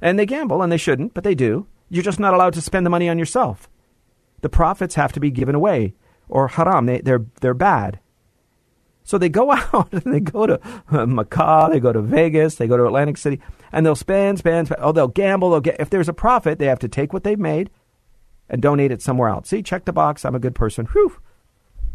And 0.00 0.18
they 0.18 0.26
gamble, 0.26 0.62
and 0.62 0.70
they 0.70 0.76
shouldn't, 0.76 1.14
but 1.14 1.24
they 1.24 1.34
do. 1.34 1.66
You're 1.88 2.04
just 2.04 2.20
not 2.20 2.34
allowed 2.34 2.54
to 2.54 2.60
spend 2.60 2.86
the 2.86 2.90
money 2.90 3.08
on 3.08 3.18
yourself. 3.18 3.68
The 4.40 4.48
profits 4.48 4.94
have 4.94 5.12
to 5.12 5.20
be 5.20 5.30
given 5.30 5.54
away, 5.54 5.94
or 6.28 6.48
haram. 6.48 6.86
They, 6.86 7.00
they're, 7.00 7.26
they're 7.40 7.54
bad. 7.54 8.00
So 9.02 9.18
they 9.18 9.28
go 9.28 9.50
out 9.72 9.92
and 9.92 10.14
they 10.14 10.20
go 10.20 10.46
to 10.46 10.58
Macau, 10.90 11.70
they 11.70 11.80
go 11.80 11.92
to 11.92 12.00
Vegas, 12.00 12.54
they 12.54 12.68
go 12.68 12.76
to 12.76 12.86
Atlantic 12.86 13.16
City, 13.16 13.40
and 13.72 13.84
they'll 13.84 13.96
spend, 13.96 14.38
spend, 14.38 14.68
spend. 14.68 14.80
Oh, 14.82 14.92
they'll 14.92 15.08
gamble. 15.08 15.50
They'll 15.50 15.60
get. 15.60 15.80
If 15.80 15.90
there's 15.90 16.08
a 16.08 16.14
profit, 16.14 16.58
they 16.58 16.66
have 16.66 16.78
to 16.80 16.88
take 16.88 17.12
what 17.12 17.24
they've 17.24 17.38
made 17.38 17.70
and 18.50 18.60
donate 18.60 18.90
it 18.90 19.00
somewhere 19.00 19.28
else. 19.30 19.48
See, 19.48 19.62
check 19.62 19.86
the 19.86 19.92
box. 19.92 20.24
I'm 20.24 20.34
a 20.34 20.40
good 20.40 20.54
person. 20.54 20.86
Whew. 20.86 21.16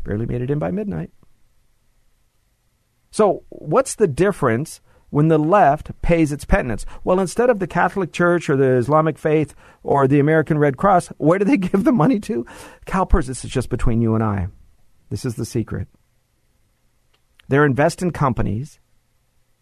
Barely 0.03 0.25
made 0.25 0.41
it 0.41 0.49
in 0.49 0.57
by 0.57 0.71
midnight. 0.71 1.11
So, 3.11 3.43
what's 3.49 3.95
the 3.95 4.07
difference 4.07 4.81
when 5.09 5.27
the 5.27 5.37
left 5.37 5.91
pays 6.01 6.31
its 6.31 6.45
penance? 6.45 6.85
Well, 7.03 7.19
instead 7.19 7.49
of 7.49 7.59
the 7.59 7.67
Catholic 7.67 8.11
Church 8.11 8.49
or 8.49 8.55
the 8.55 8.75
Islamic 8.77 9.17
faith 9.17 9.53
or 9.83 10.07
the 10.07 10.19
American 10.19 10.57
Red 10.57 10.77
Cross, 10.77 11.09
where 11.17 11.39
do 11.39 11.45
they 11.45 11.57
give 11.69 11.83
the 11.83 11.91
money 11.91 12.19
to? 12.21 12.45
CalPERS, 12.87 13.27
this 13.27 13.45
is 13.45 13.51
just 13.51 13.69
between 13.69 14.01
you 14.01 14.15
and 14.15 14.23
I. 14.23 14.47
This 15.09 15.25
is 15.25 15.35
the 15.35 15.45
secret. 15.45 15.87
They're 17.47 17.65
invest 17.65 18.01
in 18.01 18.11
companies, 18.11 18.79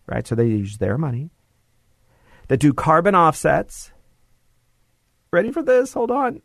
right? 0.08 0.26
So 0.26 0.36
they 0.36 0.48
use 0.48 0.78
their 0.78 0.98
money 0.98 1.32
that 2.48 2.60
do 2.60 2.74
carbon 2.74 3.16
offsets. 3.16 3.91
Ready 5.32 5.52
for 5.52 5.64
this? 5.64 5.94
Hold 5.94 6.12
on. 6.12 6.41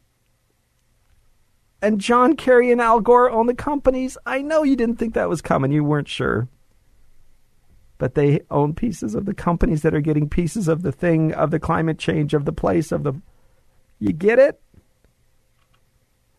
And 1.81 2.01
John 2.01 2.35
Kerry 2.35 2.72
and 2.72 2.81
Al 2.81 3.01
Gore 3.01 3.31
own 3.31 3.47
the 3.47 3.55
companies. 3.55 4.18
I 4.26 4.43
know 4.43 4.64
you 4.64 4.74
didn't 4.74 4.97
think 4.97 5.14
that 5.14 5.29
was 5.29 5.41
coming. 5.41 5.70
You 5.70 5.85
weren't 5.85 6.09
sure. 6.09 6.49
But 7.99 8.14
they 8.14 8.41
own 8.51 8.74
pieces 8.74 9.14
of 9.14 9.26
the 9.26 9.35
companies 9.35 9.83
that 9.83 9.95
are 9.95 10.01
getting 10.01 10.29
pieces 10.29 10.68
of 10.68 10.83
the 10.83 10.93
thing, 10.93 11.33
of 11.35 11.51
the 11.51 11.61
climate 11.61 11.99
change, 11.99 12.35
of 12.35 12.45
the 12.45 12.53
place, 12.53 12.91
of 12.91 13.05
the. 13.05 13.14
You 14.01 14.12
get 14.12 14.39
it? 14.39 14.61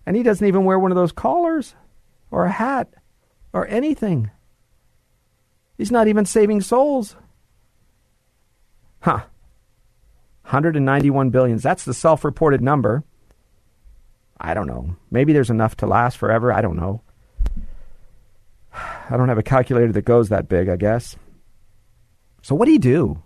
And 0.05 0.15
he 0.15 0.23
doesn't 0.23 0.45
even 0.45 0.65
wear 0.65 0.79
one 0.79 0.91
of 0.91 0.95
those 0.95 1.11
collars 1.11 1.75
or 2.31 2.45
a 2.45 2.51
hat 2.51 2.93
or 3.53 3.67
anything. 3.67 4.31
He's 5.77 5.91
not 5.91 6.07
even 6.07 6.25
saving 6.25 6.61
souls. 6.61 7.15
Huh. 9.01 9.23
191 10.43 11.29
billions. 11.29 11.63
That's 11.63 11.85
the 11.85 11.93
self 11.93 12.25
reported 12.25 12.61
number. 12.61 13.03
I 14.39 14.53
don't 14.53 14.67
know. 14.67 14.95
Maybe 15.11 15.33
there's 15.33 15.49
enough 15.49 15.75
to 15.77 15.87
last 15.87 16.17
forever. 16.17 16.53
I 16.53 16.61
don't 16.61 16.77
know. 16.77 17.01
I 18.73 19.17
don't 19.17 19.29
have 19.29 19.37
a 19.37 19.43
calculator 19.43 19.91
that 19.91 20.03
goes 20.03 20.29
that 20.29 20.47
big, 20.47 20.69
I 20.69 20.75
guess. 20.75 21.15
So, 22.41 22.55
what 22.55 22.65
do 22.65 22.71
you 22.71 22.79
do? 22.79 23.21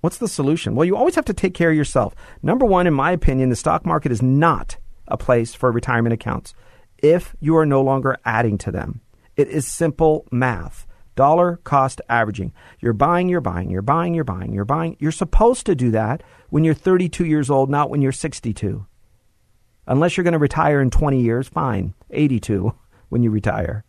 What's 0.00 0.18
the 0.18 0.28
solution? 0.28 0.74
Well, 0.74 0.86
you 0.86 0.96
always 0.96 1.14
have 1.14 1.26
to 1.26 1.34
take 1.34 1.54
care 1.54 1.70
of 1.70 1.76
yourself. 1.76 2.14
Number 2.42 2.64
one, 2.64 2.86
in 2.86 2.94
my 2.94 3.12
opinion, 3.12 3.50
the 3.50 3.56
stock 3.56 3.84
market 3.84 4.10
is 4.10 4.22
not 4.22 4.78
a 5.06 5.16
place 5.16 5.54
for 5.54 5.70
retirement 5.70 6.14
accounts 6.14 6.54
if 6.98 7.34
you 7.40 7.56
are 7.56 7.66
no 7.66 7.82
longer 7.82 8.18
adding 8.24 8.58
to 8.58 8.70
them. 8.70 9.00
It 9.36 9.48
is 9.48 9.66
simple 9.66 10.26
math. 10.30 10.86
Dollar 11.16 11.58
cost 11.64 12.00
averaging. 12.08 12.52
You're 12.80 12.92
buying, 12.92 13.28
you're 13.28 13.40
buying, 13.40 13.70
you're 13.70 13.82
buying, 13.82 14.14
you're 14.14 14.24
buying, 14.24 14.52
you're 14.52 14.64
buying. 14.64 14.96
You're 14.98 15.12
supposed 15.12 15.66
to 15.66 15.74
do 15.74 15.90
that 15.90 16.22
when 16.48 16.64
you're 16.64 16.74
32 16.74 17.26
years 17.26 17.50
old, 17.50 17.68
not 17.68 17.90
when 17.90 18.00
you're 18.00 18.12
62. 18.12 18.86
Unless 19.90 20.16
you're 20.16 20.22
going 20.22 20.32
to 20.34 20.38
retire 20.38 20.80
in 20.80 20.88
20 20.88 21.20
years, 21.20 21.48
fine, 21.48 21.94
82 22.10 22.72
when 23.08 23.24
you 23.24 23.30
retire. 23.30 23.84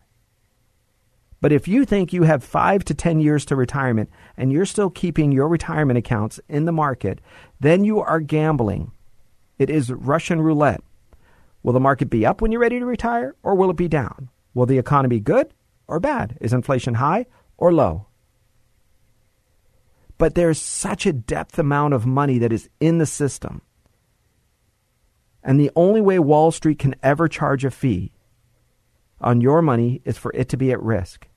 But 1.40 1.52
if 1.52 1.68
you 1.68 1.84
think 1.84 2.12
you 2.12 2.24
have 2.24 2.42
five 2.42 2.84
to 2.86 2.94
10 2.94 3.20
years 3.20 3.44
to 3.46 3.56
retirement 3.56 4.10
and 4.36 4.52
you're 4.52 4.66
still 4.66 4.90
keeping 4.90 5.30
your 5.30 5.46
retirement 5.46 5.98
accounts 5.98 6.40
in 6.48 6.64
the 6.64 6.72
market, 6.72 7.20
then 7.60 7.84
you 7.84 8.00
are 8.00 8.18
gambling. 8.18 8.90
It 9.58 9.70
is 9.70 9.92
Russian 9.92 10.40
roulette. 10.40 10.82
Will 11.62 11.72
the 11.72 11.78
market 11.78 12.10
be 12.10 12.26
up 12.26 12.42
when 12.42 12.50
you're 12.50 12.60
ready 12.60 12.80
to 12.80 12.84
retire 12.84 13.36
or 13.44 13.54
will 13.54 13.70
it 13.70 13.76
be 13.76 13.86
down? 13.88 14.28
Will 14.54 14.66
the 14.66 14.78
economy 14.78 15.16
be 15.16 15.20
good 15.20 15.54
or 15.86 16.00
bad? 16.00 16.36
Is 16.40 16.52
inflation 16.52 16.94
high 16.94 17.26
or 17.56 17.72
low? 17.72 18.08
But 20.18 20.34
there's 20.34 20.60
such 20.60 21.06
a 21.06 21.12
depth 21.12 21.60
amount 21.60 21.94
of 21.94 22.06
money 22.06 22.38
that 22.38 22.52
is 22.52 22.68
in 22.80 22.98
the 22.98 23.06
system 23.06 23.62
and 25.42 25.58
the 25.58 25.70
only 25.74 26.00
way 26.00 26.18
Wall 26.18 26.50
Street 26.50 26.78
can 26.78 26.94
ever 27.02 27.28
charge 27.28 27.64
a 27.64 27.70
fee 27.70 28.12
on 29.20 29.40
your 29.40 29.62
money 29.62 30.00
is 30.04 30.18
for 30.18 30.32
it 30.34 30.48
to 30.50 30.56
be 30.56 30.72
at 30.72 30.82
risk. 30.82 31.28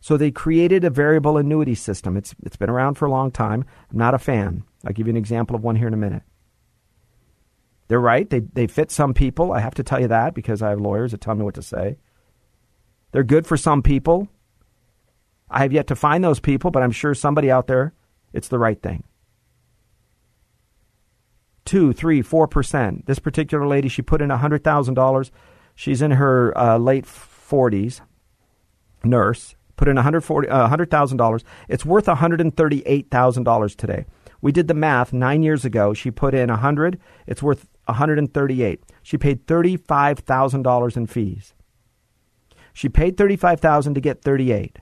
So 0.00 0.16
they 0.16 0.30
created 0.30 0.84
a 0.84 0.90
variable 0.90 1.38
annuity 1.38 1.74
system. 1.74 2.16
It's, 2.16 2.34
it's 2.42 2.56
been 2.56 2.68
around 2.70 2.94
for 2.94 3.06
a 3.06 3.10
long 3.10 3.30
time. 3.30 3.64
I'm 3.90 3.98
not 3.98 4.14
a 4.14 4.18
fan. 4.18 4.64
I'll 4.84 4.92
give 4.92 5.06
you 5.06 5.12
an 5.12 5.16
example 5.16 5.56
of 5.56 5.62
one 5.62 5.76
here 5.76 5.88
in 5.88 5.94
a 5.94 5.98
minute. 5.98 6.22
They're 7.88 8.00
right. 8.00 8.28
They, 8.28 8.40
they 8.40 8.66
fit 8.66 8.90
some 8.90 9.14
people. 9.14 9.52
I 9.52 9.60
have 9.60 9.74
to 9.74 9.82
tell 9.82 10.00
you 10.00 10.08
that 10.08 10.34
because 10.34 10.62
I 10.62 10.70
have 10.70 10.80
lawyers 10.80 11.12
that 11.12 11.20
tell 11.20 11.34
me 11.34 11.44
what 11.44 11.54
to 11.54 11.62
say. 11.62 11.96
They're 13.12 13.22
good 13.22 13.46
for 13.46 13.56
some 13.56 13.82
people. 13.82 14.28
I 15.50 15.60
have 15.60 15.72
yet 15.72 15.86
to 15.88 15.96
find 15.96 16.24
those 16.24 16.40
people, 16.40 16.70
but 16.70 16.82
I'm 16.82 16.90
sure 16.90 17.14
somebody 17.14 17.50
out 17.50 17.66
there, 17.66 17.94
it's 18.32 18.48
the 18.48 18.58
right 18.58 18.80
thing 18.80 19.04
two, 21.64 21.92
three, 21.92 22.22
four 22.22 22.46
percent. 22.46 23.06
This 23.06 23.18
particular 23.18 23.66
lady, 23.66 23.88
she 23.88 24.02
put 24.02 24.22
in 24.22 24.30
hundred 24.30 24.64
thousand 24.64 24.94
dollars. 24.94 25.30
She's 25.74 26.02
in 26.02 26.12
her 26.12 26.56
uh, 26.56 26.78
late 26.78 27.06
forties. 27.06 28.00
Nurse 29.02 29.54
put 29.76 29.88
in 29.88 29.98
uh, 29.98 30.02
hundred 30.02 30.90
thousand 30.90 31.18
dollars. 31.18 31.44
It's 31.68 31.84
worth 31.84 32.06
one 32.06 32.16
hundred 32.16 32.40
and 32.40 32.56
thirty-eight 32.56 33.10
thousand 33.10 33.44
dollars 33.44 33.74
today. 33.74 34.06
We 34.40 34.52
did 34.52 34.68
the 34.68 34.74
math 34.74 35.12
nine 35.12 35.42
years 35.42 35.64
ago. 35.64 35.94
She 35.94 36.10
put 36.10 36.34
in 36.34 36.50
a 36.50 36.56
hundred. 36.56 36.98
It's 37.26 37.42
worth 37.42 37.66
one 37.86 37.96
hundred 37.96 38.18
and 38.18 38.32
thirty-eight. 38.32 38.82
She 39.02 39.18
paid 39.18 39.46
thirty-five 39.46 40.20
thousand 40.20 40.62
dollars 40.62 40.96
in 40.96 41.06
fees. 41.06 41.54
She 42.72 42.88
paid 42.88 43.16
thirty-five 43.16 43.60
thousand 43.60 43.94
to 43.94 44.00
get 44.00 44.22
thirty-eight. 44.22 44.78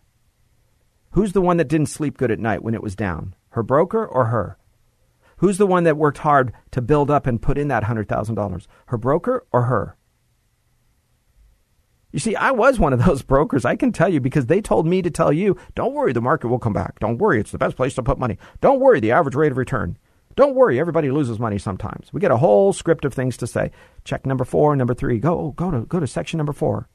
Who's 1.12 1.33
the 1.33 1.43
one 1.43 1.59
that 1.59 1.68
didn't 1.68 1.89
sleep 1.89 2.16
good 2.16 2.30
at 2.30 2.39
night 2.39 2.62
when 2.62 2.74
it 2.74 2.83
was 2.83 2.97
down? 2.97 3.35
Her 3.51 3.62
broker 3.62 4.07
or 4.07 4.26
her? 4.26 4.57
Who's 5.43 5.59
the 5.59 5.66
one 5.66 5.84
that 5.84 5.99
worked 5.99 6.18
hard 6.18 6.55
to 6.70 6.80
build 6.80 7.11
up 7.11 7.26
and 7.26 7.43
put 7.43 7.59
in 7.59 7.68
that 7.68 7.84
$100,000? 7.84 8.66
Her 8.86 8.97
broker 8.97 9.45
or 9.53 9.62
her? 9.62 9.97
You 12.12 12.18
see, 12.18 12.36
I 12.36 12.51
was 12.51 12.78
one 12.78 12.93
of 12.93 13.05
those 13.05 13.22
brokers. 13.32 13.64
I 13.64 13.74
can 13.74 13.90
tell 13.90 14.09
you 14.09 14.20
because 14.20 14.47
they 14.47 14.61
told 14.61 14.86
me 14.86 15.03
to 15.03 15.11
tell 15.11 15.32
you, 15.32 15.57
don't 15.74 15.95
worry, 15.95 16.12
the 16.12 16.20
market 16.20 16.49
will 16.49 16.59
come 16.59 16.72
back. 16.72 17.01
Don't 17.01 17.18
worry, 17.18 17.40
it's 17.40 17.51
the 17.51 17.59
best 17.59 17.76
place 17.76 17.95
to 17.95 18.03
put 18.03 18.18
money. 18.18 18.38
Don't 18.61 18.80
worry, 18.80 19.01
the 19.01 19.12
average 19.12 19.34
rate 19.34 19.51
of 19.51 19.59
return. 19.59 19.99
Don't 20.36 20.55
worry, 20.55 20.78
everybody 20.78 21.11
loses 21.11 21.38
money 21.38 21.59
sometimes. 21.59 22.12
We 22.12 22.20
get 22.20 22.30
a 22.30 22.36
whole 22.36 22.72
script 22.72 23.05
of 23.05 23.12
things 23.12 23.36
to 23.38 23.47
say. 23.47 23.70
Check 24.05 24.24
number 24.24 24.45
four, 24.45 24.76
number 24.76 24.95
three. 24.95 25.18
Go, 25.18 25.51
go 25.57 25.70
to 25.70 25.80
go 25.80 26.01
to 26.01 26.07
section 26.07 26.38
number 26.38 26.53
four. 26.53 26.88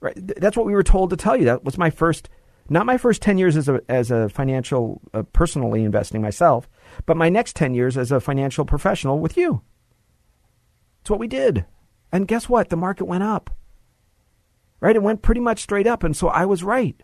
Right, 0.00 0.14
that's 0.16 0.56
what 0.56 0.66
we 0.66 0.72
were 0.72 0.82
told 0.82 1.10
to 1.10 1.16
tell 1.16 1.36
you. 1.36 1.44
That 1.44 1.64
was 1.64 1.76
my 1.78 1.90
first, 1.90 2.28
not 2.68 2.86
my 2.86 2.98
first 2.98 3.22
ten 3.22 3.38
years 3.38 3.56
as 3.56 3.68
a 3.68 3.80
as 3.88 4.10
a 4.10 4.28
financial, 4.28 5.00
uh, 5.14 5.22
personally 5.32 5.84
investing 5.84 6.20
myself 6.20 6.68
but 7.06 7.16
my 7.16 7.28
next 7.28 7.56
10 7.56 7.74
years 7.74 7.96
as 7.96 8.12
a 8.12 8.20
financial 8.20 8.64
professional 8.64 9.18
with 9.18 9.36
you. 9.36 9.62
It's 11.00 11.10
what 11.10 11.20
we 11.20 11.28
did. 11.28 11.64
And 12.12 12.28
guess 12.28 12.48
what? 12.48 12.68
The 12.68 12.76
market 12.76 13.04
went 13.04 13.22
up. 13.22 13.50
Right? 14.80 14.96
It 14.96 15.02
went 15.02 15.22
pretty 15.22 15.40
much 15.40 15.60
straight 15.60 15.86
up. 15.86 16.04
And 16.04 16.16
so 16.16 16.28
I 16.28 16.44
was 16.44 16.62
right. 16.62 17.02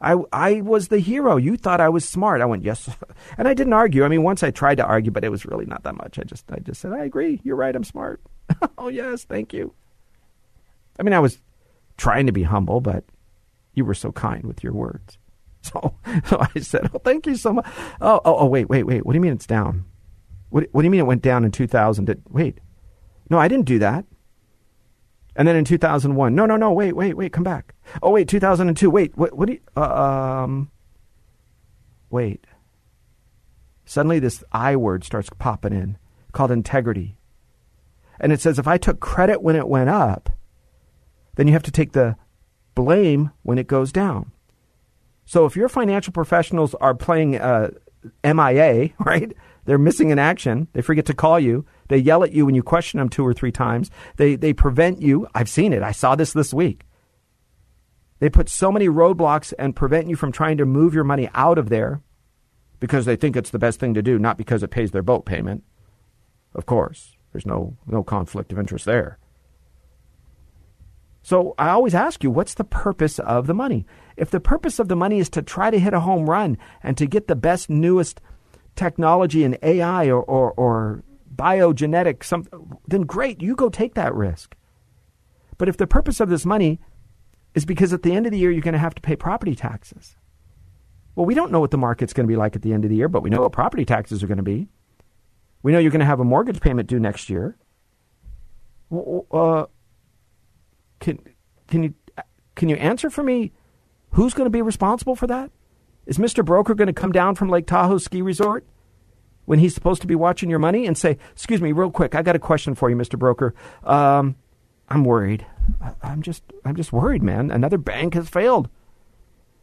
I, 0.00 0.16
I 0.32 0.60
was 0.60 0.88
the 0.88 0.98
hero. 0.98 1.36
You 1.36 1.56
thought 1.56 1.80
I 1.80 1.88
was 1.88 2.04
smart. 2.04 2.40
I 2.40 2.46
went, 2.46 2.64
yes. 2.64 2.88
And 3.38 3.48
I 3.48 3.54
didn't 3.54 3.72
argue. 3.72 4.04
I 4.04 4.08
mean, 4.08 4.22
once 4.22 4.42
I 4.42 4.50
tried 4.50 4.76
to 4.76 4.84
argue, 4.84 5.10
but 5.10 5.24
it 5.24 5.30
was 5.30 5.44
really 5.44 5.66
not 5.66 5.82
that 5.84 5.96
much. 5.96 6.18
I 6.18 6.22
just, 6.22 6.50
I 6.52 6.58
just 6.60 6.80
said, 6.80 6.92
I 6.92 7.04
agree. 7.04 7.40
You're 7.42 7.56
right. 7.56 7.74
I'm 7.74 7.84
smart. 7.84 8.20
oh, 8.78 8.88
yes. 8.88 9.24
Thank 9.24 9.52
you. 9.52 9.74
I 10.98 11.02
mean, 11.02 11.14
I 11.14 11.18
was 11.18 11.40
trying 11.96 12.26
to 12.26 12.32
be 12.32 12.44
humble, 12.44 12.80
but 12.80 13.04
you 13.74 13.84
were 13.84 13.94
so 13.94 14.12
kind 14.12 14.44
with 14.44 14.62
your 14.62 14.72
words. 14.72 15.18
So, 15.68 15.96
so 16.24 16.38
I 16.40 16.60
said, 16.60 16.88
"Oh, 16.94 16.98
thank 16.98 17.26
you 17.26 17.34
so 17.34 17.52
much." 17.52 17.66
Oh, 18.00 18.20
oh, 18.24 18.36
oh, 18.38 18.46
wait, 18.46 18.68
wait, 18.68 18.84
wait. 18.84 19.04
What 19.04 19.12
do 19.12 19.16
you 19.16 19.20
mean 19.20 19.32
it's 19.32 19.46
down? 19.46 19.84
What, 20.50 20.68
what 20.72 20.82
do 20.82 20.86
you 20.86 20.90
mean 20.90 21.00
it 21.00 21.06
went 21.06 21.20
down 21.20 21.44
in 21.44 21.50
2000? 21.50 22.04
Did, 22.06 22.22
wait, 22.30 22.58
no, 23.28 23.38
I 23.38 23.48
didn't 23.48 23.66
do 23.66 23.78
that. 23.80 24.04
And 25.36 25.46
then 25.46 25.56
in 25.56 25.64
2001, 25.64 26.34
no, 26.34 26.46
no, 26.46 26.56
no, 26.56 26.72
wait, 26.72 26.94
wait, 26.94 27.16
wait, 27.16 27.32
come 27.32 27.44
back. 27.44 27.74
Oh, 28.02 28.10
wait, 28.10 28.28
2002, 28.28 28.90
wait, 28.90 29.16
what, 29.16 29.34
what 29.34 29.46
do 29.46 29.54
you, 29.54 29.60
uh, 29.76 30.42
um, 30.44 30.70
wait. 32.10 32.44
Suddenly 33.84 34.18
this 34.18 34.42
I 34.52 34.74
word 34.76 35.04
starts 35.04 35.30
popping 35.38 35.72
in 35.72 35.96
called 36.32 36.50
integrity. 36.50 37.18
And 38.20 38.32
it 38.32 38.40
says 38.40 38.58
if 38.58 38.66
I 38.66 38.78
took 38.78 38.98
credit 39.00 39.40
when 39.40 39.54
it 39.54 39.68
went 39.68 39.90
up, 39.90 40.30
then 41.36 41.46
you 41.46 41.52
have 41.52 41.62
to 41.62 41.70
take 41.70 41.92
the 41.92 42.16
blame 42.74 43.30
when 43.42 43.58
it 43.58 43.68
goes 43.68 43.92
down. 43.92 44.32
So 45.28 45.44
if 45.44 45.56
your 45.56 45.68
financial 45.68 46.14
professionals 46.14 46.74
are 46.76 46.94
playing 46.94 47.36
uh, 47.36 47.68
MIA, 48.24 48.94
right? 48.98 49.30
They're 49.66 49.76
missing 49.76 50.08
in 50.08 50.18
action. 50.18 50.68
They 50.72 50.80
forget 50.80 51.04
to 51.04 51.14
call 51.14 51.38
you. 51.38 51.66
They 51.88 51.98
yell 51.98 52.24
at 52.24 52.32
you 52.32 52.46
when 52.46 52.54
you 52.54 52.62
question 52.62 52.96
them 52.96 53.10
two 53.10 53.26
or 53.26 53.34
three 53.34 53.52
times. 53.52 53.90
They 54.16 54.36
they 54.36 54.54
prevent 54.54 55.02
you. 55.02 55.28
I've 55.34 55.50
seen 55.50 55.74
it. 55.74 55.82
I 55.82 55.92
saw 55.92 56.14
this 56.14 56.32
this 56.32 56.54
week. 56.54 56.86
They 58.20 58.30
put 58.30 58.48
so 58.48 58.72
many 58.72 58.88
roadblocks 58.88 59.52
and 59.58 59.76
prevent 59.76 60.08
you 60.08 60.16
from 60.16 60.32
trying 60.32 60.56
to 60.56 60.64
move 60.64 60.94
your 60.94 61.04
money 61.04 61.28
out 61.34 61.58
of 61.58 61.68
there 61.68 62.00
because 62.80 63.04
they 63.04 63.14
think 63.14 63.36
it's 63.36 63.50
the 63.50 63.58
best 63.58 63.78
thing 63.78 63.92
to 63.92 64.02
do, 64.02 64.18
not 64.18 64.38
because 64.38 64.62
it 64.62 64.70
pays 64.70 64.92
their 64.92 65.02
boat 65.02 65.26
payment. 65.26 65.62
Of 66.54 66.64
course, 66.64 67.18
there's 67.32 67.44
no 67.44 67.76
no 67.86 68.02
conflict 68.02 68.50
of 68.50 68.58
interest 68.58 68.86
there. 68.86 69.18
So 71.28 71.54
I 71.58 71.68
always 71.68 71.94
ask 71.94 72.24
you, 72.24 72.30
what's 72.30 72.54
the 72.54 72.64
purpose 72.64 73.18
of 73.18 73.46
the 73.46 73.52
money? 73.52 73.84
If 74.16 74.30
the 74.30 74.40
purpose 74.40 74.78
of 74.78 74.88
the 74.88 74.96
money 74.96 75.18
is 75.18 75.28
to 75.28 75.42
try 75.42 75.70
to 75.70 75.78
hit 75.78 75.92
a 75.92 76.00
home 76.00 76.24
run 76.24 76.56
and 76.82 76.96
to 76.96 77.04
get 77.04 77.28
the 77.28 77.36
best, 77.36 77.68
newest 77.68 78.22
technology 78.76 79.44
in 79.44 79.58
AI 79.62 80.06
or, 80.06 80.22
or, 80.22 80.52
or 80.52 81.04
biogenetic, 81.36 82.24
some, 82.24 82.48
then 82.86 83.02
great, 83.02 83.42
you 83.42 83.54
go 83.54 83.68
take 83.68 83.92
that 83.92 84.14
risk. 84.14 84.56
But 85.58 85.68
if 85.68 85.76
the 85.76 85.86
purpose 85.86 86.18
of 86.20 86.30
this 86.30 86.46
money 86.46 86.80
is 87.54 87.66
because 87.66 87.92
at 87.92 88.04
the 88.04 88.14
end 88.14 88.24
of 88.24 88.32
the 88.32 88.38
year 88.38 88.50
you're 88.50 88.62
going 88.62 88.72
to 88.72 88.78
have 88.78 88.94
to 88.94 89.02
pay 89.02 89.14
property 89.14 89.54
taxes, 89.54 90.16
well, 91.14 91.26
we 91.26 91.34
don't 91.34 91.52
know 91.52 91.60
what 91.60 91.72
the 91.72 91.76
market's 91.76 92.14
going 92.14 92.26
to 92.26 92.32
be 92.32 92.36
like 92.36 92.56
at 92.56 92.62
the 92.62 92.72
end 92.72 92.86
of 92.86 92.90
the 92.90 92.96
year, 92.96 93.08
but 93.08 93.22
we 93.22 93.28
know 93.28 93.42
what 93.42 93.52
property 93.52 93.84
taxes 93.84 94.22
are 94.22 94.28
going 94.28 94.38
to 94.38 94.42
be. 94.42 94.70
We 95.62 95.72
know 95.72 95.78
you're 95.78 95.90
going 95.90 96.00
to 96.00 96.06
have 96.06 96.20
a 96.20 96.24
mortgage 96.24 96.62
payment 96.62 96.88
due 96.88 96.98
next 96.98 97.28
year. 97.28 97.58
Uh, 98.90 99.66
can 101.00 101.18
can 101.68 101.82
you 101.82 101.94
can 102.54 102.68
you 102.68 102.76
answer 102.76 103.10
for 103.10 103.22
me? 103.22 103.52
Who's 104.12 104.34
going 104.34 104.46
to 104.46 104.50
be 104.50 104.62
responsible 104.62 105.14
for 105.14 105.26
that? 105.26 105.50
Is 106.06 106.18
Mr. 106.18 106.44
Broker 106.44 106.74
going 106.74 106.86
to 106.86 106.92
come 106.92 107.12
down 107.12 107.34
from 107.34 107.50
Lake 107.50 107.66
Tahoe 107.66 107.98
Ski 107.98 108.22
Resort 108.22 108.66
when 109.44 109.58
he's 109.58 109.74
supposed 109.74 110.00
to 110.00 110.06
be 110.06 110.14
watching 110.14 110.50
your 110.50 110.58
money 110.58 110.86
and 110.86 110.96
say, 110.96 111.18
"Excuse 111.32 111.60
me, 111.60 111.72
real 111.72 111.90
quick, 111.90 112.14
I 112.14 112.22
got 112.22 112.36
a 112.36 112.40
question 112.40 112.74
for 112.74 112.88
you, 112.88 112.96
Mr. 112.96 113.18
Broker. 113.18 113.54
Um, 113.84 114.36
I'm 114.88 115.04
worried. 115.04 115.46
I'm 116.02 116.22
just 116.22 116.42
I'm 116.64 116.76
just 116.76 116.92
worried, 116.92 117.22
man. 117.22 117.50
Another 117.50 117.78
bank 117.78 118.14
has 118.14 118.28
failed. 118.28 118.68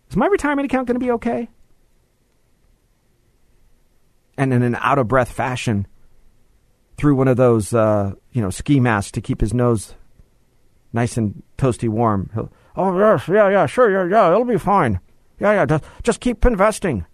Is 0.09 0.15
my 0.15 0.27
retirement 0.27 0.67
account 0.67 0.88
going 0.88 0.99
to 0.99 1.05
be 1.05 1.11
okay?" 1.11 1.49
And 4.38 4.53
in 4.53 4.63
an 4.63 4.75
out 4.75 4.99
of 4.99 5.07
breath 5.07 5.31
fashion, 5.31 5.88
through 6.97 7.15
one 7.15 7.27
of 7.27 7.38
those 7.38 7.73
uh, 7.73 8.13
you 8.31 8.41
know 8.41 8.49
ski 8.49 8.79
masks 8.79 9.11
to 9.11 9.21
keep 9.21 9.41
his 9.41 9.53
nose 9.53 9.95
nice 10.95 11.17
and 11.17 11.43
toasty 11.59 11.87
warm. 11.87 12.31
He'll, 12.33 12.51
oh 12.75 12.97
yes, 12.97 13.27
yeah, 13.27 13.49
yeah, 13.49 13.65
sure, 13.67 13.91
yeah, 13.91 14.09
yeah, 14.09 14.31
it'll 14.31 14.45
be 14.45 14.57
fine. 14.57 14.99
Yeah, 15.39 15.53
yeah, 15.53 15.65
just, 15.65 15.83
just 16.01 16.19
keep 16.21 16.43
investing. 16.45 17.05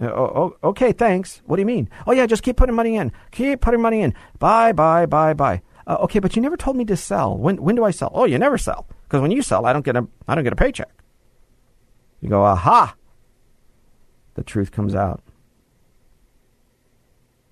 Oh, 0.00 0.56
okay, 0.64 0.92
thanks. 0.92 1.42
What 1.44 1.56
do 1.56 1.60
you 1.60 1.66
mean? 1.66 1.90
Oh 2.06 2.12
yeah, 2.12 2.26
just 2.26 2.42
keep 2.42 2.56
putting 2.56 2.74
money 2.74 2.96
in. 2.96 3.12
Keep 3.32 3.60
putting 3.60 3.82
money 3.82 4.00
in. 4.00 4.14
Buy, 4.38 4.72
buy, 4.72 5.04
buy, 5.04 5.34
buy. 5.34 5.60
Uh, 5.86 5.98
okay, 6.00 6.20
but 6.20 6.34
you 6.34 6.40
never 6.40 6.56
told 6.56 6.76
me 6.76 6.86
to 6.86 6.96
sell. 6.96 7.36
When 7.36 7.62
when 7.62 7.74
do 7.74 7.84
I 7.84 7.90
sell? 7.90 8.10
Oh, 8.14 8.24
you 8.24 8.38
never 8.38 8.56
sell 8.56 8.86
because 9.02 9.20
when 9.20 9.30
you 9.30 9.42
sell, 9.42 9.66
I 9.66 9.74
don't 9.74 9.84
get 9.84 9.96
a 9.96 10.06
I 10.26 10.34
don't 10.34 10.44
get 10.44 10.54
a 10.54 10.56
paycheck. 10.56 10.90
You 12.20 12.30
go, 12.30 12.42
aha. 12.44 12.94
The 14.34 14.42
truth 14.42 14.72
comes 14.72 14.94
out. 14.94 15.22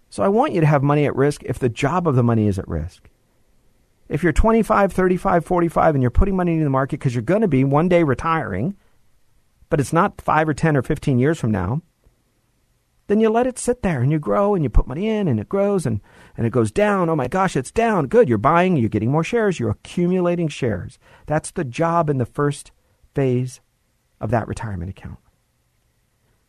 So 0.09 0.23
I 0.23 0.29
want 0.29 0.55
you 0.55 0.61
to 0.63 0.67
have 0.67 0.83
money 0.83 1.05
at 1.05 1.15
risk 1.15 1.43
if 1.45 1.59
the 1.59 1.69
job 1.69 2.09
of 2.09 2.17
the 2.17 2.23
money 2.23 2.47
is 2.49 2.59
at 2.59 2.67
risk. 2.67 3.08
If 4.09 4.23
you're 4.23 4.33
25, 4.33 4.93
35, 4.93 5.45
45 5.45 5.95
and 5.95 6.03
you're 6.03 6.11
putting 6.11 6.37
money 6.37 6.53
into 6.53 6.65
the 6.65 6.71
market 6.71 6.99
because 6.99 7.15
you're 7.15 7.23
going 7.23 7.43
to 7.43 7.49
be 7.49 7.65
one 7.65 7.89
day 7.89 8.03
retiring, 8.03 8.77
but 9.69 9.81
it's 9.81 9.93
not 9.93 10.21
5 10.21 10.49
or 10.49 10.55
10 10.55 10.77
or 10.77 10.83
15 10.83 11.19
years 11.19 11.39
from 11.39 11.51
now, 11.51 11.83
then 13.09 13.21
you 13.21 13.31
let 13.31 13.47
it 13.47 13.59
sit 13.59 13.83
there 13.83 14.03
and 14.03 14.13
you 14.13 14.19
grow 14.19 14.55
and 14.55 14.63
you 14.63 14.71
put 14.71 14.87
money 14.87 15.09
in 15.09 15.29
and 15.29 15.41
it 15.41 15.49
grows 15.49 15.87
and, 15.87 16.01
and 16.37 16.47
it 16.47 16.51
goes 16.51 16.71
down. 16.71 17.09
Oh 17.09 17.17
my 17.17 17.27
gosh, 17.27 17.57
it's 17.57 17.71
down. 17.71 18.07
Good. 18.07 18.29
You're 18.29 18.39
buying, 18.39 18.77
you're 18.77 18.89
getting 18.91 19.11
more 19.11 19.25
shares, 19.25 19.59
you're 19.59 19.71
accumulating 19.71 20.49
shares. 20.49 20.99
That's 21.27 21.51
the 21.51 21.65
job 21.65 22.11
in 22.11 22.19
the 22.19 22.27
first 22.27 22.71
phase 23.15 23.61
of 24.21 24.31
that 24.31 24.47
retirement 24.47 24.91
account. 24.91 25.19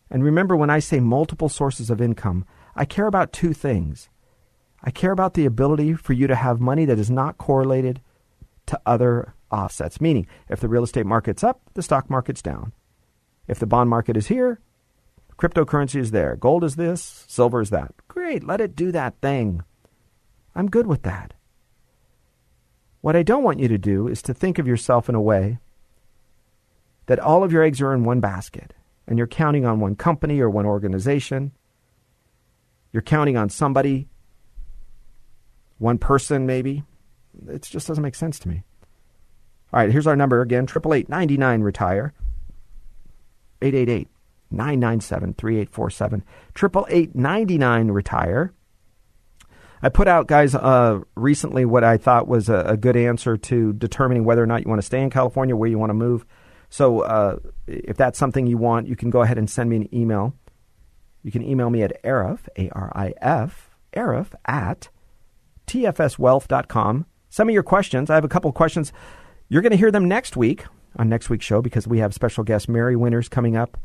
And 0.09 0.23
remember, 0.23 0.55
when 0.55 0.69
I 0.69 0.79
say 0.79 0.99
multiple 0.99 1.49
sources 1.49 1.89
of 1.89 2.01
income, 2.01 2.45
I 2.75 2.83
care 2.83 3.07
about 3.07 3.31
two 3.31 3.53
things. 3.53 4.09
I 4.83 4.91
care 4.91 5.11
about 5.11 5.33
the 5.33 5.45
ability 5.45 5.93
for 5.93 6.13
you 6.13 6.27
to 6.27 6.35
have 6.35 6.59
money 6.59 6.85
that 6.85 6.99
is 6.99 7.11
not 7.11 7.37
correlated 7.37 8.01
to 8.67 8.79
other 8.85 9.33
offsets. 9.51 9.99
Meaning, 9.99 10.27
if 10.47 10.59
the 10.59 10.69
real 10.69 10.83
estate 10.83 11.05
market's 11.05 11.43
up, 11.43 11.61
the 11.73 11.81
stock 11.81 12.09
market's 12.09 12.41
down. 12.41 12.71
If 13.47 13.59
the 13.59 13.65
bond 13.65 13.89
market 13.89 14.15
is 14.15 14.27
here, 14.27 14.59
cryptocurrency 15.37 15.99
is 15.99 16.11
there. 16.11 16.35
Gold 16.35 16.63
is 16.63 16.75
this, 16.75 17.25
silver 17.27 17.61
is 17.61 17.71
that. 17.71 17.93
Great, 18.07 18.43
let 18.43 18.61
it 18.61 18.75
do 18.75 18.91
that 18.91 19.19
thing. 19.21 19.63
I'm 20.55 20.69
good 20.69 20.87
with 20.87 21.03
that. 21.03 21.33
What 23.01 23.15
I 23.15 23.23
don't 23.23 23.43
want 23.43 23.59
you 23.59 23.67
to 23.69 23.77
do 23.77 24.07
is 24.07 24.21
to 24.23 24.33
think 24.33 24.59
of 24.59 24.67
yourself 24.67 25.07
in 25.09 25.15
a 25.15 25.21
way 25.21 25.59
that 27.05 27.19
all 27.19 27.43
of 27.43 27.51
your 27.51 27.63
eggs 27.63 27.81
are 27.81 27.93
in 27.93 28.03
one 28.03 28.19
basket 28.19 28.73
and 29.07 29.17
you're 29.17 29.25
counting 29.25 29.65
on 29.65 29.79
one 29.79 29.95
company 29.95 30.39
or 30.41 30.49
one 30.49 30.65
organization. 30.65 31.53
You're 32.91 33.01
counting 33.01 33.37
on 33.37 33.49
somebody 33.49 34.08
one 35.79 35.97
person 35.97 36.45
maybe. 36.45 36.83
It 37.47 37.63
just 37.63 37.87
doesn't 37.87 38.03
make 38.03 38.15
sense 38.15 38.37
to 38.39 38.49
me. 38.49 38.63
All 39.73 39.79
right, 39.79 39.91
here's 39.91 40.07
our 40.07 40.15
number 40.15 40.41
again: 40.41 40.65
triple 40.65 40.93
eight 40.93 41.09
ninety 41.09 41.37
nine 41.37 41.61
retire. 41.61 42.13
Eight 43.61 43.73
eight 43.73 43.89
eight 43.89 44.07
nine 44.51 44.79
nine 44.79 44.99
seven 44.99 45.33
three 45.33 45.59
eight 45.59 45.71
four 45.71 45.89
seven. 45.89 46.23
Triple 46.53 46.87
eight 46.89 47.15
ninety 47.15 47.57
nine 47.57 47.89
retire. 47.89 48.53
I 49.81 49.89
put 49.89 50.09
out, 50.09 50.27
guys, 50.27 50.55
uh, 50.55 50.99
recently 51.15 51.63
what 51.63 51.85
I 51.85 51.95
thought 51.97 52.27
was 52.27 52.49
a, 52.49 52.65
a, 52.67 52.77
good 52.77 52.97
answer 52.97 53.37
to 53.37 53.71
determining 53.71 54.25
whether 54.25 54.43
or 54.43 54.45
not 54.45 54.61
you 54.61 54.69
want 54.69 54.81
to 54.81 54.85
stay 54.85 55.01
in 55.01 55.09
California, 55.09 55.55
where 55.55 55.69
you 55.69 55.79
want 55.79 55.89
to 55.91 55.93
move. 55.93 56.25
So, 56.69 56.99
uh, 56.99 57.37
if 57.65 57.95
that's 57.95 58.19
something 58.19 58.45
you 58.45 58.57
want, 58.57 58.87
you 58.87 58.97
can 58.97 59.09
go 59.09 59.21
ahead 59.21 59.37
and 59.37 59.49
send 59.49 59.69
me 59.69 59.77
an 59.77 59.95
email. 59.95 60.35
You 61.23 61.31
can 61.31 61.41
email 61.41 61.69
me 61.69 61.81
at 61.81 62.03
arif, 62.03 62.39
A 62.57 62.69
R 62.71 62.91
I 62.93 63.13
F, 63.21 63.69
arif 63.93 64.33
at 64.45 64.89
tfswealth.com. 65.69 67.05
Some 67.29 67.47
of 67.47 67.53
your 67.53 67.63
questions, 67.63 68.09
I 68.09 68.15
have 68.15 68.25
a 68.25 68.29
couple 68.29 68.51
questions. 68.51 68.91
You're 69.49 69.61
going 69.61 69.71
to 69.71 69.77
hear 69.77 69.91
them 69.91 70.07
next 70.07 70.35
week 70.35 70.65
on 70.97 71.09
next 71.09 71.29
week's 71.29 71.45
show 71.45 71.61
because 71.61 71.87
we 71.87 71.99
have 71.99 72.13
special 72.13 72.43
guest 72.43 72.67
Mary 72.67 72.95
Winters 72.95 73.29
coming 73.29 73.55
up 73.55 73.77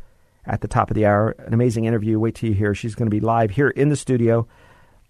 at 0.46 0.60
the 0.60 0.68
top 0.68 0.90
of 0.90 0.94
the 0.94 1.06
hour. 1.06 1.34
An 1.38 1.52
amazing 1.54 1.84
interview. 1.84 2.18
Wait 2.18 2.34
till 2.34 2.48
you 2.48 2.54
hear. 2.54 2.74
She's 2.74 2.94
going 2.94 3.06
to 3.06 3.14
be 3.14 3.20
live 3.20 3.50
here 3.50 3.68
in 3.68 3.88
the 3.90 3.96
studio. 3.96 4.46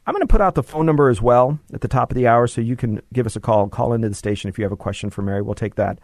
I'm 0.07 0.13
going 0.13 0.27
to 0.27 0.31
put 0.31 0.41
out 0.41 0.55
the 0.55 0.63
phone 0.63 0.85
number 0.85 1.09
as 1.09 1.23
well 1.23 1.59
at 1.73 1.81
the 1.81 1.89
top 1.89 2.11
of 2.11 2.17
the 2.17 2.27
hour 2.27 2.47
so 2.47 2.61
you 2.61 2.77
can 2.77 3.01
give 3.13 3.25
us 3.25 3.37
a 3.37 3.41
call. 3.41 3.69
Call 3.69 3.93
into 3.93 4.09
the 4.09 4.15
station 4.15 4.49
if 4.49 4.59
you 4.59 4.65
have 4.65 4.73
a 4.73 4.77
question 4.77 5.11
for 5.11 5.23
Mary. 5.23 5.41
We'll 5.41 5.55
take 5.55 5.77
that 5.77 5.99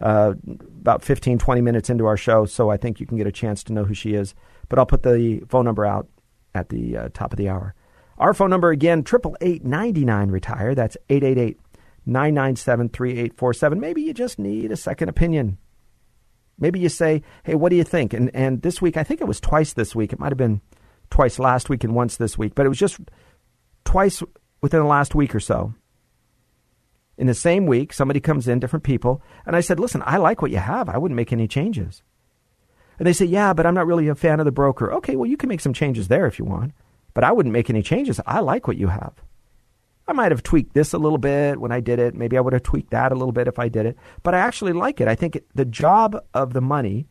uh, 0.00 0.34
about 0.80 1.04
15, 1.04 1.38
20 1.38 1.60
minutes 1.60 1.88
into 1.88 2.06
our 2.06 2.16
show, 2.16 2.46
so 2.46 2.70
I 2.70 2.76
think 2.76 2.98
you 2.98 3.06
can 3.06 3.16
get 3.16 3.26
a 3.26 3.32
chance 3.32 3.62
to 3.64 3.72
know 3.72 3.84
who 3.84 3.94
she 3.94 4.14
is. 4.14 4.34
But 4.68 4.78
I'll 4.78 4.86
put 4.86 5.02
the 5.02 5.44
phone 5.48 5.64
number 5.64 5.84
out 5.84 6.08
at 6.54 6.68
the 6.68 6.96
uh, 6.96 7.08
top 7.14 7.32
of 7.32 7.36
the 7.36 7.48
hour. 7.48 7.74
Our 8.18 8.34
phone 8.34 8.50
number 8.50 8.70
again, 8.70 9.00
888 9.00 10.30
retire. 10.30 10.74
That's 10.74 10.96
888 11.08 11.58
997 12.06 12.88
3847. 12.90 13.80
Maybe 13.80 14.02
you 14.02 14.14
just 14.14 14.38
need 14.38 14.70
a 14.70 14.76
second 14.76 15.08
opinion. 15.08 15.58
Maybe 16.58 16.78
you 16.78 16.88
say, 16.88 17.22
hey, 17.42 17.56
what 17.56 17.70
do 17.70 17.76
you 17.76 17.84
think? 17.84 18.12
And, 18.12 18.30
and 18.34 18.62
this 18.62 18.80
week, 18.80 18.96
I 18.96 19.02
think 19.02 19.20
it 19.20 19.26
was 19.26 19.40
twice 19.40 19.72
this 19.72 19.94
week. 19.94 20.12
It 20.12 20.20
might 20.20 20.30
have 20.30 20.38
been 20.38 20.60
twice 21.10 21.38
last 21.38 21.68
week 21.68 21.82
and 21.82 21.94
once 21.94 22.16
this 22.16 22.38
week, 22.38 22.54
but 22.54 22.64
it 22.64 22.68
was 22.68 22.78
just 22.78 23.00
twice 23.84 24.22
within 24.60 24.80
the 24.80 24.86
last 24.86 25.14
week 25.14 25.34
or 25.34 25.40
so. 25.40 25.74
In 27.16 27.26
the 27.26 27.34
same 27.34 27.66
week, 27.66 27.92
somebody 27.92 28.20
comes 28.20 28.48
in, 28.48 28.60
different 28.60 28.84
people, 28.84 29.22
and 29.46 29.54
I 29.54 29.60
said, 29.60 29.78
listen, 29.80 30.02
I 30.04 30.16
like 30.16 30.42
what 30.42 30.50
you 30.50 30.58
have. 30.58 30.88
I 30.88 30.98
wouldn't 30.98 31.16
make 31.16 31.32
any 31.32 31.46
changes. 31.46 32.02
And 32.98 33.06
they 33.06 33.12
say, 33.12 33.24
yeah, 33.24 33.52
but 33.52 33.66
I'm 33.66 33.74
not 33.74 33.86
really 33.86 34.08
a 34.08 34.14
fan 34.14 34.40
of 34.40 34.46
the 34.46 34.52
broker. 34.52 34.92
Okay, 34.94 35.16
well, 35.16 35.28
you 35.28 35.36
can 35.36 35.48
make 35.48 35.60
some 35.60 35.72
changes 35.72 36.08
there 36.08 36.26
if 36.26 36.38
you 36.38 36.44
want 36.44 36.72
but 37.14 37.24
I 37.24 37.32
wouldn't 37.32 37.52
make 37.52 37.70
any 37.70 37.82
changes. 37.82 38.20
I 38.26 38.40
like 38.40 38.66
what 38.66 38.76
you 38.76 38.88
have. 38.88 39.14
I 40.06 40.12
might 40.12 40.32
have 40.32 40.42
tweaked 40.42 40.74
this 40.74 40.92
a 40.92 40.98
little 40.98 41.18
bit 41.18 41.58
when 41.58 41.72
I 41.72 41.80
did 41.80 41.98
it. 41.98 42.14
Maybe 42.14 42.36
I 42.36 42.40
would 42.40 42.52
have 42.52 42.62
tweaked 42.62 42.90
that 42.90 43.12
a 43.12 43.14
little 43.14 43.32
bit 43.32 43.48
if 43.48 43.58
I 43.58 43.68
did 43.68 43.86
it. 43.86 43.96
But 44.22 44.34
I 44.34 44.38
actually 44.38 44.72
like 44.72 45.00
it. 45.00 45.08
I 45.08 45.14
think 45.14 45.36
it, 45.36 45.46
the 45.54 45.64
job 45.64 46.22
of 46.34 46.52
the 46.52 46.60
money, 46.60 47.06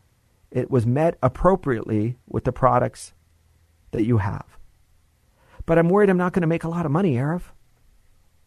it 0.51 0.69
was 0.69 0.85
met 0.85 1.17
appropriately 1.23 2.17
with 2.27 2.43
the 2.43 2.51
products 2.51 3.13
that 3.91 4.05
you 4.05 4.19
have. 4.19 4.45
But 5.65 5.79
I'm 5.79 5.89
worried 5.89 6.09
I'm 6.09 6.17
not 6.17 6.33
going 6.33 6.41
to 6.41 6.47
make 6.47 6.63
a 6.63 6.69
lot 6.69 6.85
of 6.85 6.91
money, 6.91 7.15
Arif. 7.15 7.43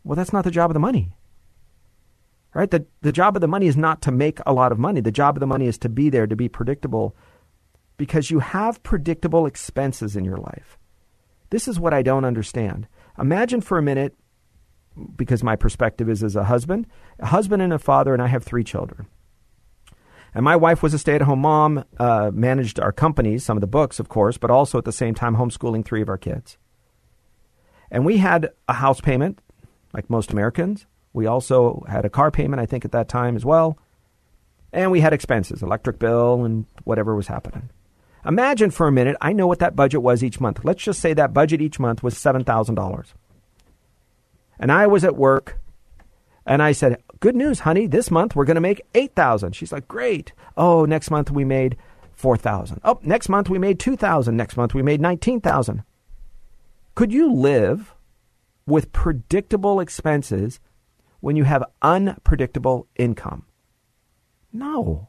Well, 0.05 0.15
that's 0.15 0.33
not 0.33 0.45
the 0.45 0.51
job 0.51 0.71
of 0.71 0.75
the 0.75 0.81
money. 0.81 1.13
Right? 2.55 2.71
The, 2.71 2.87
the 3.01 3.13
job 3.13 3.37
of 3.37 3.41
the 3.41 3.49
money 3.49 3.67
is 3.67 3.77
not 3.77 4.01
to 4.03 4.13
make 4.13 4.39
a 4.47 4.53
lot 4.53 4.71
of 4.71 4.79
money. 4.79 5.01
The 5.01 5.11
job 5.11 5.37
of 5.37 5.41
the 5.41 5.47
money 5.47 5.67
is 5.67 5.79
to 5.79 5.89
be 5.89 6.09
there, 6.09 6.27
to 6.27 6.37
be 6.37 6.49
predictable, 6.49 7.17
because 7.97 8.31
you 8.31 8.39
have 8.39 8.83
predictable 8.83 9.47
expenses 9.47 10.15
in 10.15 10.25
your 10.25 10.37
life. 10.37 10.79
This 11.51 11.69
is 11.69 11.79
what 11.79 11.95
I 11.95 12.03
don't 12.03 12.25
understand. 12.25 12.89
Imagine 13.19 13.61
for 13.61 13.79
a 13.79 13.83
minute, 13.83 14.15
because 15.17 15.43
my 15.43 15.57
perspective 15.57 16.09
is 16.09 16.23
as 16.23 16.37
a 16.37 16.45
husband, 16.45 16.87
a 17.19 17.27
husband 17.27 17.63
and 17.63 17.73
a 17.73 17.79
father, 17.79 18.13
and 18.13 18.23
I 18.23 18.29
have 18.29 18.45
three 18.45 18.65
children. 18.65 19.07
And 20.35 20.45
my 20.45 20.57
wife 20.57 20.83
was 20.83 20.93
a 20.93 20.99
stay 20.99 21.15
at 21.15 21.23
home 21.23 21.41
mom, 21.41 21.85
uh, 21.99 22.31
managed 22.33 22.79
our 22.79 22.93
companies, 22.93 23.45
some 23.45 23.57
of 23.57 23.63
the 23.63 23.67
books, 23.67 23.99
of 23.99 24.09
course, 24.09 24.37
but 24.37 24.51
also 24.51 24.77
at 24.77 24.85
the 24.85 24.93
same 24.93 25.15
time 25.15 25.37
homeschooling 25.37 25.85
three 25.85 26.03
of 26.03 26.09
our 26.09 26.19
kids. 26.19 26.59
And 27.91 28.05
we 28.05 28.19
had 28.19 28.51
a 28.69 28.75
house 28.75 29.01
payment, 29.01 29.41
like 29.95 30.11
most 30.11 30.33
Americans. 30.33 30.87
We 31.13 31.27
also 31.27 31.85
had 31.89 32.05
a 32.05 32.11
car 32.11 32.31
payment, 32.31 32.61
I 32.61 32.67
think, 32.67 32.85
at 32.85 32.93
that 32.93 33.09
time 33.09 33.37
as 33.37 33.45
well. 33.45 33.79
And 34.73 34.91
we 34.91 35.01
had 35.01 35.15
expenses, 35.15 35.63
electric 35.63 35.99
bill, 35.99 36.45
and 36.45 36.67
whatever 36.85 37.15
was 37.15 37.29
happening. 37.29 37.71
Imagine 38.27 38.71
for 38.71 38.89
a 38.89 38.93
minute, 38.93 39.17
I 39.21 39.33
know 39.33 39.47
what 39.47 39.61
that 39.61 39.77
budget 39.77 40.03
was 40.03 40.25
each 40.25 40.41
month. 40.41 40.65
Let's 40.65 40.83
just 40.83 41.01
say 41.01 41.15
that 41.15 41.33
budget 41.33 41.61
each 41.61 41.79
month 41.79 42.03
was 42.03 42.15
$7,000. 42.15 43.13
And 44.59 44.73
I 44.73 44.87
was 44.87 45.05
at 45.05 45.17
work 45.17 45.59
and 46.45 46.63
I 46.63 46.73
said, 46.73 47.03
good 47.21 47.37
news, 47.37 47.61
honey. 47.61 47.87
This 47.87 48.11
month 48.11 48.35
we're 48.35 48.45
going 48.45 48.57
to 48.57 48.61
make 48.61 48.83
8,000. 48.95 49.55
She's 49.55 49.73
like, 49.73 49.87
great. 49.87 50.33
Oh, 50.57 50.85
next 50.85 51.11
month 51.11 51.31
we 51.31 51.45
made 51.45 51.77
4,000. 52.15 52.81
Oh, 52.83 52.99
next 53.03 53.29
month 53.29 53.49
we 53.49 53.59
made 53.59 53.79
2,000. 53.79 54.37
Next 54.37 54.57
month 54.57 54.75
we 54.75 54.83
made 54.83 55.01
19,000. 55.01 55.85
Could 56.95 57.13
you 57.13 57.33
live 57.33 57.95
with 58.67 58.93
predictable 58.93 59.79
expenses 59.79 60.59
when 61.21 61.37
you 61.37 61.45
have 61.45 61.63
unpredictable 61.83 62.89
income? 62.97 63.45
No. 64.53 65.09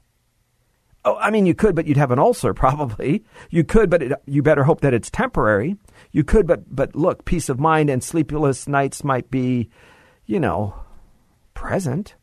Oh, 1.08 1.16
I 1.22 1.32
mean, 1.32 1.45
you 1.45 1.55
could, 1.55 1.74
but 1.74 1.88
you'd 1.88 1.95
have 1.95 2.12
an 2.12 2.20
ulcer 2.20 2.53
probably. 2.66 3.24
You 3.49 3.64
could, 3.64 3.89
but 3.89 4.03
it, 4.03 4.12
you 4.26 4.43
better 4.43 4.66
hope 4.66 4.82
that 4.82 4.93
it's 4.93 5.10
temporary. 5.10 5.78
You 6.12 6.26
could, 6.26 6.45
but 6.45 6.76
but 6.76 6.95
look, 6.97 7.24
peace 7.24 7.47
of 7.47 7.62
mind 7.62 7.89
and 7.89 8.03
sleepless 8.03 8.68
nights 8.68 9.05
might 9.05 9.32
be, 9.32 9.70
you 10.26 10.38
know, 10.38 10.76
present 11.53 12.16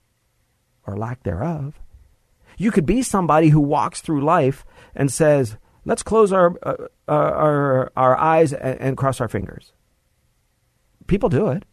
or 0.87 0.99
lack 0.99 1.22
thereof. 1.22 1.80
You 2.59 2.70
could 2.70 2.85
be 2.85 3.03
somebody 3.03 3.49
who 3.49 3.61
walks 3.61 4.03
through 4.03 4.22
life 4.22 4.66
and 4.95 5.11
says, 5.11 5.57
"Let's 5.87 6.03
close 6.03 6.30
our 6.30 6.55
uh, 6.62 6.76
uh, 7.09 7.12
our 7.12 7.93
our 7.97 8.18
eyes 8.18 8.53
and, 8.53 8.78
and 8.80 8.97
cross 8.99 9.18
our 9.18 9.28
fingers." 9.28 9.72
People 11.07 11.30
do 11.30 11.49
it. 11.49 11.64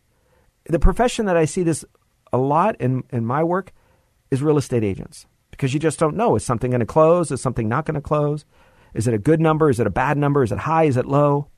The 0.70 0.80
profession 0.80 1.26
that 1.26 1.36
I 1.36 1.44
see 1.44 1.64
this 1.64 1.84
a 2.32 2.38
lot 2.38 2.80
in 2.80 3.04
in 3.10 3.26
my 3.26 3.44
work 3.44 3.74
is 4.32 4.42
real 4.42 4.58
estate 4.58 4.86
agents 4.86 5.26
because 5.62 5.76
you 5.76 5.80
just 5.80 6.00
don't 6.00 6.18
know. 6.18 6.36
Is 6.36 6.44
something 6.44 6.72
going 6.72 6.80
to 6.80 6.88
close, 6.88 7.30
is 7.30 7.40
something 7.40 7.70
not 7.70 7.86
going 7.86 7.94
to 7.94 8.02
close, 8.02 8.46
is 8.96 9.08
it 9.08 9.14
a 9.14 9.20
good 9.20 9.40
number, 9.40 9.70
is 9.70 9.80
it 9.80 9.86
a 9.86 9.92
bad 9.92 10.18
number, 10.18 10.42
is 10.42 10.52
it 10.52 10.58
high, 10.58 10.86
is 10.86 10.98
it 10.98 11.06
low? 11.06 11.50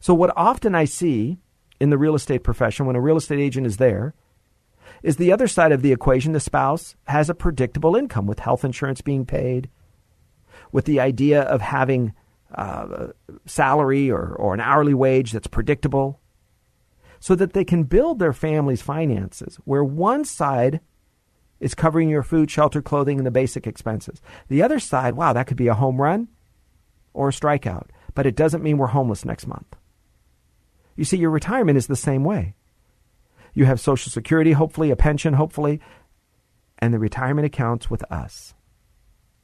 So 0.00 0.12
what 0.14 0.32
often 0.36 0.74
I 0.74 0.84
see 0.84 1.38
in 1.78 1.90
the 1.90 1.96
real 1.96 2.16
estate 2.16 2.42
profession 2.42 2.86
when 2.86 2.96
a 2.96 3.00
real 3.00 3.16
estate 3.16 3.38
agent 3.38 3.68
is 3.68 3.76
there 3.76 4.14
is 5.04 5.16
the 5.16 5.30
other 5.30 5.46
side 5.46 5.70
of 5.70 5.80
the 5.80 5.92
equation. 5.92 6.32
The 6.32 6.40
spouse 6.40 6.96
has 7.06 7.30
a 7.30 7.36
predictable 7.36 7.94
income 7.94 8.26
with 8.26 8.40
health 8.40 8.64
insurance 8.64 9.00
being 9.00 9.24
paid, 9.24 9.70
with 10.72 10.84
the 10.84 10.98
idea 10.98 11.42
of 11.42 11.60
having 11.60 12.14
uh, 12.52 13.08
salary 13.46 14.10
or, 14.10 14.34
or 14.34 14.54
an 14.54 14.60
hourly 14.60 14.94
wage 14.94 15.30
that's 15.30 15.46
predictable, 15.46 16.18
so 17.20 17.36
that 17.36 17.52
they 17.52 17.64
can 17.64 17.84
build 17.84 18.18
their 18.18 18.32
family's 18.32 18.82
finances 18.82 19.56
where 19.64 19.84
one 19.84 20.24
side 20.24 20.80
is 21.60 21.74
covering 21.74 22.08
your 22.08 22.22
food, 22.22 22.50
shelter, 22.50 22.80
clothing, 22.80 23.18
and 23.18 23.26
the 23.26 23.30
basic 23.30 23.66
expenses. 23.66 24.20
The 24.48 24.62
other 24.62 24.78
side, 24.78 25.14
wow, 25.14 25.32
that 25.32 25.46
could 25.46 25.56
be 25.56 25.68
a 25.68 25.74
home 25.74 26.00
run 26.00 26.28
or 27.12 27.28
a 27.28 27.32
strikeout, 27.32 27.88
but 28.14 28.26
it 28.26 28.36
doesn't 28.36 28.62
mean 28.62 28.78
we're 28.78 28.86
homeless 28.88 29.24
next 29.24 29.46
month. 29.46 29.76
You 30.96 31.04
see, 31.04 31.16
your 31.16 31.30
retirement 31.30 31.78
is 31.78 31.86
the 31.86 31.96
same 31.96 32.24
way. 32.24 32.54
You 33.54 33.64
have 33.64 33.80
Social 33.80 34.10
Security, 34.10 34.52
hopefully, 34.52 34.90
a 34.90 34.96
pension, 34.96 35.34
hopefully, 35.34 35.80
and 36.78 36.94
the 36.94 36.98
retirement 36.98 37.46
accounts 37.46 37.90
with 37.90 38.04
us. 38.10 38.54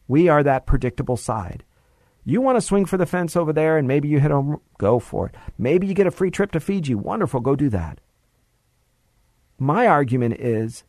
We 0.07 0.29
are 0.29 0.43
that 0.43 0.67
predictable 0.67 1.17
side. 1.17 1.65
You 2.25 2.41
want 2.41 2.57
to 2.57 2.63
swing 2.63 2.87
for 2.87 2.97
the 2.97 3.07
fence 3.07 3.37
over 3.37 3.53
there 3.53 3.77
and 3.77 3.87
maybe 3.87 4.09
you 4.09 4.19
hit 4.19 4.31
home, 4.31 4.61
go 4.79 4.99
for 4.99 5.27
it. 5.27 5.35
Maybe 5.59 5.87
you 5.87 5.95
get 5.95 6.07
a 6.07 6.11
free 6.11 6.31
trip 6.31 6.53
to 6.53 6.61
Fiji. 6.61 6.95
Wonderful, 6.95 7.41
go 7.41 7.55
do 7.55 7.69
that. 7.71 8.01
My 9.59 9.87
argument 9.87 10.41
is 10.41 10.85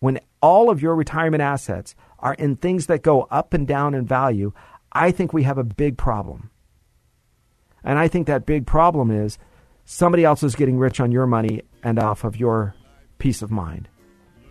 when 0.00 0.20
all 0.40 0.70
of 0.70 0.82
your 0.82 0.94
retirement 0.94 1.42
assets 1.42 1.94
are 2.18 2.34
in 2.34 2.56
things 2.56 2.86
that 2.86 3.02
go 3.02 3.22
up 3.30 3.54
and 3.54 3.66
down 3.66 3.94
in 3.94 4.06
value, 4.06 4.52
I 4.92 5.10
think 5.10 5.32
we 5.32 5.44
have 5.44 5.58
a 5.58 5.64
big 5.64 5.96
problem. 5.96 6.50
And 7.82 7.98
I 7.98 8.08
think 8.08 8.26
that 8.26 8.46
big 8.46 8.66
problem 8.66 9.10
is 9.10 9.38
somebody 9.84 10.24
else 10.24 10.42
is 10.42 10.54
getting 10.54 10.78
rich 10.78 11.00
on 11.00 11.12
your 11.12 11.26
money 11.26 11.62
and 11.82 11.98
off 11.98 12.24
of 12.24 12.36
your 12.36 12.74
peace 13.18 13.42
of 13.42 13.50
mind. 13.50 13.88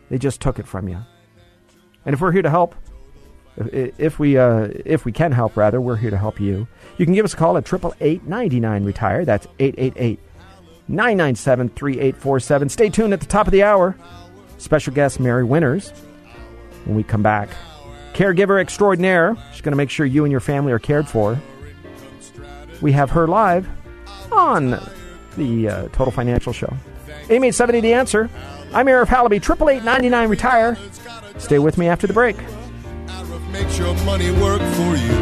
They 0.10 0.18
just 0.18 0.42
took 0.42 0.58
it 0.60 0.68
from 0.68 0.88
you. 0.88 1.00
And 2.06 2.14
if 2.14 2.22
we're 2.22 2.32
here 2.32 2.42
to 2.42 2.50
help, 2.50 2.76
if, 3.58 4.20
we 4.20 4.38
uh, 4.38 4.70
if 4.86 5.06
we 5.06 5.12
can 5.12 5.32
help, 5.32 5.58
rather, 5.58 5.82
we're 5.82 5.98
here 5.98 6.10
to 6.10 6.18
help 6.18 6.40
you. 6.40 6.68
You 6.98 7.06
can 7.06 7.14
give 7.14 7.26
us 7.26 7.34
a 7.34 7.38
call 7.38 7.58
at 7.58 7.66
triple 7.66 7.94
eight 8.00 8.24
ninety 8.24 8.60
nine 8.60 8.86
retire. 8.86 9.26
That's 9.26 9.48
eight 9.60 9.76
eight 9.78 9.94
eight 9.98 10.20
nine 10.88 11.18
nine 11.18 11.36
seven 11.36 11.68
three 11.70 12.00
eight 12.00 12.16
four 12.16 12.40
seven. 12.40 12.70
Stay 12.70 12.90
tuned 12.90 13.14
at 13.14 13.20
the 13.20 13.26
top 13.26 13.48
of 13.48 13.52
the 13.52 13.64
hour. 13.64 13.96
Special 14.60 14.94
guest 14.94 15.20
Mary 15.20 15.44
Winters. 15.44 15.90
When 16.86 16.96
we 16.96 17.04
come 17.04 17.24
back, 17.24 17.50
caregiver 18.14 18.62
extraordinaire. 18.62 19.36
She's 19.52 19.62
going 19.62 19.72
to 19.72 19.78
make 19.78 19.90
sure 19.90 20.06
you 20.06 20.24
and 20.24 20.32
your 20.32 20.40
family 20.40 20.72
are 20.72 20.80
cared 20.80 21.08
for. 21.08 21.40
We 22.82 22.92
have 22.92 23.10
her 23.12 23.28
live 23.28 23.68
on 24.32 24.80
the 25.38 25.70
uh, 25.70 25.88
Total 25.90 26.12
Financial 26.12 26.54
Show. 26.54 26.74
8870 27.30 27.82
The 27.82 27.94
Answer. 27.94 28.30
I'm 28.74 28.86
Arif 28.86 29.08
Halaby, 29.08 29.38
888 29.38 30.28
Retire. 30.28 30.78
Stay 31.38 31.60
with 31.60 31.78
me 31.78 31.88
after 31.88 32.08
the 32.08 32.14
break. 32.14 32.38
Your 33.78 33.94
money 34.04 34.32
work 34.32 34.62
for 34.62 34.96
you. 34.96 35.14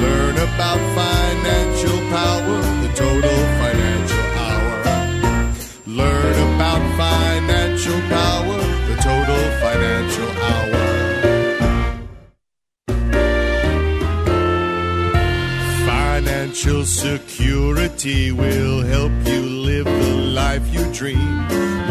Learn 0.00 0.36
about 0.36 0.78
financial 0.96 1.98
power, 2.08 2.62
financial 9.62 10.30
hour. 10.48 10.82
Financial 15.86 16.84
security 16.84 18.32
will 18.32 18.82
help 18.82 19.12
you 19.24 19.42
live 19.70 19.84
the 19.84 20.14
life 20.40 20.66
you 20.74 20.84
dream. 20.92 21.32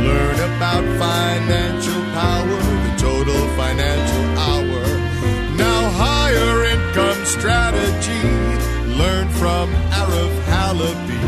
Learn 0.08 0.38
about 0.52 0.84
financial 1.00 2.02
power, 2.20 2.60
the 2.86 2.94
total 2.98 3.42
financial 3.62 4.26
hour. 4.48 4.84
Now, 5.56 5.82
higher 6.04 6.56
income 6.74 7.22
strategy. 7.38 8.26
Learn 9.02 9.30
from 9.42 9.66
Arif 10.00 10.36
Halaby. 10.52 11.22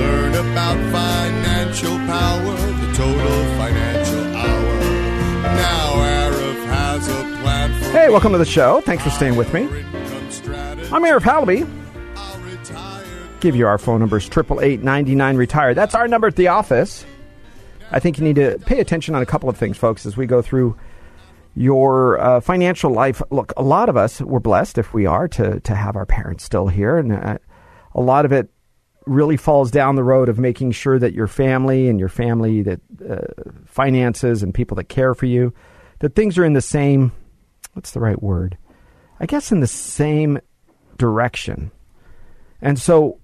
Learn 0.00 0.32
about 0.46 0.78
financial 0.98 1.96
power, 2.14 2.56
the 2.80 2.88
total 2.94 3.38
financial 3.60 3.97
Hey, 7.90 8.10
welcome 8.10 8.32
to 8.32 8.38
the 8.38 8.44
show. 8.44 8.82
Thanks 8.82 9.02
for 9.02 9.08
staying 9.08 9.36
with 9.36 9.52
me. 9.54 9.62
I'm 9.62 11.02
Arif 11.02 11.22
Halaby. 11.22 11.66
Give 13.40 13.56
you 13.56 13.66
our 13.66 13.78
phone 13.78 14.00
numbers, 14.00 14.28
888 14.28 15.36
Retire. 15.36 15.72
That's 15.72 15.94
our 15.94 16.06
number 16.06 16.26
at 16.26 16.36
the 16.36 16.48
office. 16.48 17.06
I 17.90 17.98
think 17.98 18.18
you 18.18 18.24
need 18.24 18.36
to 18.36 18.58
pay 18.66 18.80
attention 18.80 19.14
on 19.14 19.22
a 19.22 19.26
couple 19.26 19.48
of 19.48 19.56
things, 19.56 19.78
folks, 19.78 20.04
as 20.04 20.18
we 20.18 20.26
go 20.26 20.42
through 20.42 20.76
your 21.54 22.20
uh, 22.20 22.40
financial 22.40 22.90
life. 22.90 23.22
Look, 23.30 23.54
a 23.56 23.62
lot 23.62 23.88
of 23.88 23.96
us, 23.96 24.20
we're 24.20 24.38
blessed 24.38 24.76
if 24.76 24.92
we 24.92 25.06
are 25.06 25.26
to, 25.28 25.58
to 25.60 25.74
have 25.74 25.96
our 25.96 26.06
parents 26.06 26.44
still 26.44 26.68
here. 26.68 26.98
And 26.98 27.12
uh, 27.12 27.38
a 27.94 28.00
lot 28.02 28.26
of 28.26 28.32
it 28.32 28.50
really 29.06 29.38
falls 29.38 29.70
down 29.70 29.96
the 29.96 30.04
road 30.04 30.28
of 30.28 30.38
making 30.38 30.72
sure 30.72 30.98
that 30.98 31.14
your 31.14 31.26
family 31.26 31.88
and 31.88 31.98
your 31.98 32.10
family 32.10 32.60
that 32.62 32.80
uh, 33.08 33.50
finances 33.64 34.42
and 34.42 34.52
people 34.52 34.74
that 34.76 34.90
care 34.90 35.14
for 35.14 35.24
you, 35.24 35.54
that 36.00 36.14
things 36.14 36.36
are 36.36 36.44
in 36.44 36.52
the 36.52 36.60
same, 36.60 37.12
what's 37.78 37.92
the 37.92 38.00
right 38.00 38.20
word? 38.20 38.58
I 39.20 39.26
guess 39.26 39.52
in 39.52 39.60
the 39.60 39.68
same 39.68 40.40
direction. 40.96 41.70
And 42.60 42.76
so 42.76 43.20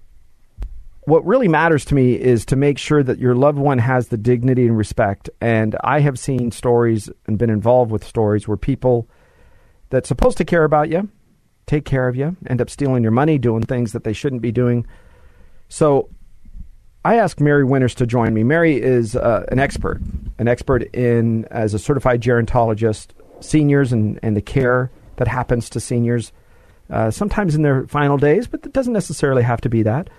what 1.01 1.25
really 1.25 1.49
matters 1.49 1.83
to 1.85 1.93
me 1.93 2.13
is 2.13 2.45
to 2.45 2.55
make 2.55 2.77
sure 2.77 3.03
that 3.03 3.19
your 3.19 3.35
loved 3.35 3.57
one 3.57 3.79
has 3.79 4.07
the 4.07 4.17
dignity 4.17 4.65
and 4.65 4.77
respect. 4.77 5.29
And 5.41 5.75
I 5.83 5.99
have 5.99 6.17
seen 6.17 6.51
stories 6.51 7.09
and 7.27 7.37
been 7.37 7.49
involved 7.49 7.91
with 7.91 8.07
stories 8.07 8.47
where 8.47 8.55
people 8.55 9.09
that's 9.89 10.07
supposed 10.07 10.37
to 10.37 10.45
care 10.45 10.63
about 10.63 10.87
you, 10.87 11.09
take 11.65 11.83
care 11.83 12.07
of 12.07 12.15
you, 12.15 12.37
end 12.47 12.61
up 12.61 12.69
stealing 12.69 13.03
your 13.03 13.11
money, 13.11 13.37
doing 13.37 13.61
things 13.61 13.91
that 13.91 14.05
they 14.05 14.13
shouldn't 14.13 14.41
be 14.41 14.53
doing. 14.53 14.87
So 15.67 16.07
I 17.03 17.17
asked 17.17 17.41
Mary 17.41 17.65
Winters 17.65 17.93
to 17.95 18.07
join 18.07 18.33
me. 18.33 18.45
Mary 18.45 18.81
is 18.81 19.17
uh, 19.17 19.45
an 19.51 19.59
expert, 19.59 19.99
an 20.39 20.47
expert 20.47 20.83
in 20.95 21.43
as 21.51 21.73
a 21.73 21.79
certified 21.79 22.21
gerontologist, 22.21 23.07
seniors 23.39 23.91
and, 23.91 24.19
and 24.21 24.35
the 24.35 24.41
care 24.41 24.91
that 25.17 25.27
happens 25.27 25.69
to 25.71 25.79
seniors, 25.79 26.31
uh, 26.89 27.11
sometimes 27.11 27.55
in 27.55 27.61
their 27.61 27.87
final 27.87 28.17
days, 28.17 28.47
but 28.47 28.65
it 28.65 28.73
doesn't 28.73 28.93
necessarily 28.93 29.43
have 29.43 29.61
to 29.61 29.69
be 29.69 29.83
that. 29.83 30.09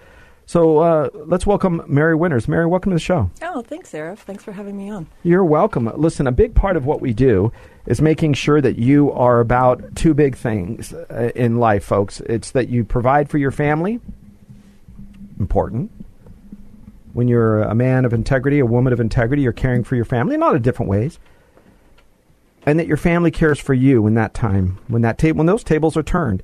So 0.48 0.78
uh, 0.78 1.10
let's 1.12 1.44
welcome 1.44 1.82
Mary 1.88 2.14
Winters. 2.14 2.46
Mary, 2.46 2.66
welcome 2.66 2.90
to 2.90 2.94
the 2.96 3.00
show. 3.00 3.30
Oh, 3.42 3.62
thanks, 3.62 3.90
Arif. 3.90 4.18
Thanks 4.18 4.44
for 4.44 4.52
having 4.52 4.76
me 4.76 4.88
on. 4.88 5.08
You're 5.24 5.44
welcome. 5.44 5.90
Listen, 5.96 6.28
a 6.28 6.32
big 6.32 6.54
part 6.54 6.76
of 6.76 6.86
what 6.86 7.00
we 7.00 7.12
do 7.12 7.52
is 7.86 8.00
making 8.00 8.34
sure 8.34 8.60
that 8.60 8.78
you 8.78 9.10
are 9.10 9.40
about 9.40 9.96
two 9.96 10.14
big 10.14 10.36
things 10.36 10.92
uh, 10.92 11.32
in 11.34 11.58
life, 11.58 11.84
folks. 11.84 12.20
It's 12.20 12.52
that 12.52 12.68
you 12.68 12.84
provide 12.84 13.28
for 13.28 13.38
your 13.38 13.50
family, 13.50 14.00
important. 15.40 15.90
When 17.12 17.26
you're 17.26 17.62
a 17.62 17.74
man 17.74 18.04
of 18.04 18.12
integrity, 18.12 18.60
a 18.60 18.66
woman 18.66 18.92
of 18.92 19.00
integrity, 19.00 19.42
you're 19.42 19.52
caring 19.52 19.82
for 19.82 19.96
your 19.96 20.04
family 20.04 20.36
in 20.36 20.42
a 20.42 20.44
lot 20.44 20.54
of 20.54 20.62
different 20.62 20.90
ways. 20.90 21.18
And 22.66 22.78
that 22.80 22.88
your 22.88 22.96
family 22.96 23.30
cares 23.30 23.60
for 23.60 23.74
you 23.74 24.06
in 24.06 24.14
that 24.14 24.34
time, 24.34 24.78
when 24.88 25.02
that 25.02 25.18
ta- 25.18 25.30
when 25.30 25.46
those 25.46 25.62
tables 25.62 25.96
are 25.96 26.02
turned. 26.02 26.42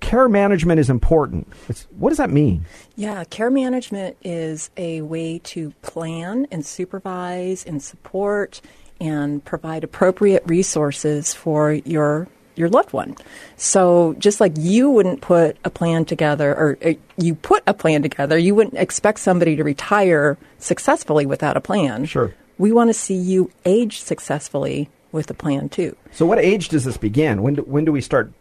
Care 0.00 0.28
management 0.28 0.80
is 0.80 0.88
important. 0.88 1.46
It's, 1.68 1.86
what 1.98 2.10
does 2.10 2.18
that 2.18 2.30
mean? 2.30 2.64
Yeah, 2.96 3.24
care 3.24 3.50
management 3.50 4.16
is 4.22 4.70
a 4.76 5.02
way 5.02 5.40
to 5.44 5.72
plan 5.82 6.46
and 6.50 6.64
supervise 6.64 7.64
and 7.64 7.82
support 7.82 8.60
and 9.00 9.44
provide 9.44 9.82
appropriate 9.82 10.42
resources 10.46 11.34
for 11.34 11.72
your 11.72 12.28
your 12.56 12.68
loved 12.68 12.92
one. 12.92 13.16
So 13.56 14.14
just 14.18 14.40
like 14.40 14.52
you 14.56 14.90
wouldn't 14.90 15.22
put 15.22 15.56
a 15.64 15.70
plan 15.70 16.04
together 16.04 16.50
or 16.54 16.78
uh, 16.84 16.92
you 17.16 17.34
put 17.34 17.62
a 17.66 17.72
plan 17.72 18.02
together, 18.02 18.36
you 18.36 18.54
wouldn't 18.54 18.76
expect 18.76 19.20
somebody 19.20 19.56
to 19.56 19.64
retire 19.64 20.36
successfully 20.58 21.24
without 21.24 21.56
a 21.56 21.60
plan. 21.60 22.04
Sure. 22.04 22.34
We 22.58 22.72
want 22.72 22.90
to 22.90 22.94
see 22.94 23.14
you 23.14 23.50
age 23.64 24.02
successfully 24.02 24.90
with 25.12 25.30
a 25.30 25.34
plan 25.34 25.68
too. 25.68 25.96
So, 26.12 26.26
what 26.26 26.38
age 26.38 26.68
does 26.68 26.84
this 26.84 26.96
begin? 26.96 27.42
When 27.42 27.54
do, 27.54 27.62
when 27.62 27.84
do 27.84 27.92
we 27.92 28.00
start 28.00 28.32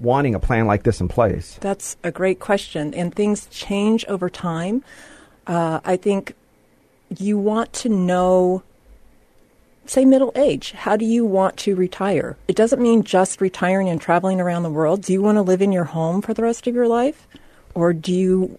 wanting 0.00 0.34
a 0.34 0.40
plan 0.40 0.66
like 0.66 0.82
this 0.82 1.00
in 1.00 1.08
place? 1.08 1.58
That's 1.60 1.96
a 2.02 2.10
great 2.10 2.40
question, 2.40 2.94
and 2.94 3.14
things 3.14 3.46
change 3.50 4.04
over 4.06 4.28
time. 4.28 4.84
Uh, 5.46 5.80
I 5.84 5.96
think 5.96 6.34
you 7.16 7.38
want 7.38 7.72
to 7.72 7.88
know, 7.88 8.62
say, 9.86 10.04
middle 10.04 10.32
age. 10.36 10.72
How 10.72 10.96
do 10.96 11.04
you 11.04 11.24
want 11.24 11.56
to 11.58 11.74
retire? 11.74 12.36
It 12.46 12.56
doesn't 12.56 12.82
mean 12.82 13.02
just 13.02 13.40
retiring 13.40 13.88
and 13.88 14.00
traveling 14.00 14.40
around 14.40 14.62
the 14.62 14.70
world. 14.70 15.02
Do 15.02 15.12
you 15.12 15.22
want 15.22 15.36
to 15.36 15.42
live 15.42 15.62
in 15.62 15.72
your 15.72 15.84
home 15.84 16.20
for 16.20 16.34
the 16.34 16.42
rest 16.42 16.66
of 16.66 16.74
your 16.74 16.88
life? 16.88 17.26
Or 17.74 17.92
do 17.92 18.12
you 18.12 18.58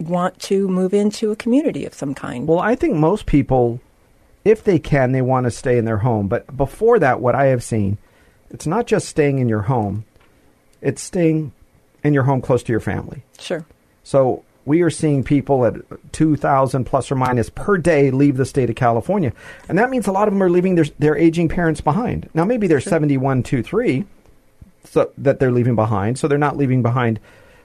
want 0.00 0.38
to 0.40 0.68
move 0.68 0.92
into 0.92 1.30
a 1.30 1.36
community 1.36 1.84
of 1.84 1.94
some 1.94 2.14
kind? 2.14 2.48
Well, 2.48 2.58
I 2.58 2.74
think 2.74 2.96
most 2.96 3.26
people, 3.26 3.80
if 4.44 4.62
they 4.62 4.78
can, 4.78 5.12
they 5.12 5.22
want 5.22 5.44
to 5.44 5.50
stay 5.50 5.78
in 5.78 5.84
their 5.84 5.98
home. 5.98 6.28
But 6.28 6.56
before 6.56 6.98
that, 6.98 7.20
what 7.20 7.34
I 7.34 7.46
have 7.46 7.62
seen, 7.64 7.98
it's 8.50 8.66
not 8.66 8.86
just 8.86 9.08
staying 9.08 9.38
in 9.38 9.48
your 9.48 9.62
home, 9.62 10.04
it's 10.80 11.02
staying 11.02 11.52
in 12.02 12.14
your 12.14 12.24
home 12.24 12.40
close 12.40 12.62
to 12.64 12.72
your 12.72 12.80
family. 12.80 13.24
Sure. 13.38 13.64
So 14.02 14.44
we 14.66 14.82
are 14.82 14.90
seeing 14.90 15.24
people 15.24 15.64
at 15.66 15.74
2,000 16.12 16.84
plus 16.84 17.10
or 17.10 17.14
minus 17.14 17.50
per 17.50 17.76
day 17.78 18.10
leave 18.10 18.36
the 18.36 18.46
state 18.46 18.70
of 18.70 18.76
California. 18.76 19.32
And 19.68 19.78
that 19.78 19.90
means 19.90 20.06
a 20.06 20.12
lot 20.12 20.28
of 20.28 20.34
them 20.34 20.42
are 20.42 20.50
leaving 20.50 20.74
their, 20.74 20.86
their 20.98 21.16
aging 21.16 21.48
parents 21.48 21.80
behind. 21.80 22.28
Now, 22.34 22.44
maybe 22.44 22.66
they're 22.66 22.80
71, 22.80 23.42
2, 23.42 23.62
3 23.62 24.04
so, 24.84 25.10
that 25.18 25.38
they're 25.38 25.52
leaving 25.52 25.74
behind. 25.74 26.18
So 26.18 26.28
they're 26.28 26.38
not 26.38 26.56
leaving 26.56 26.82
behind 26.82 27.20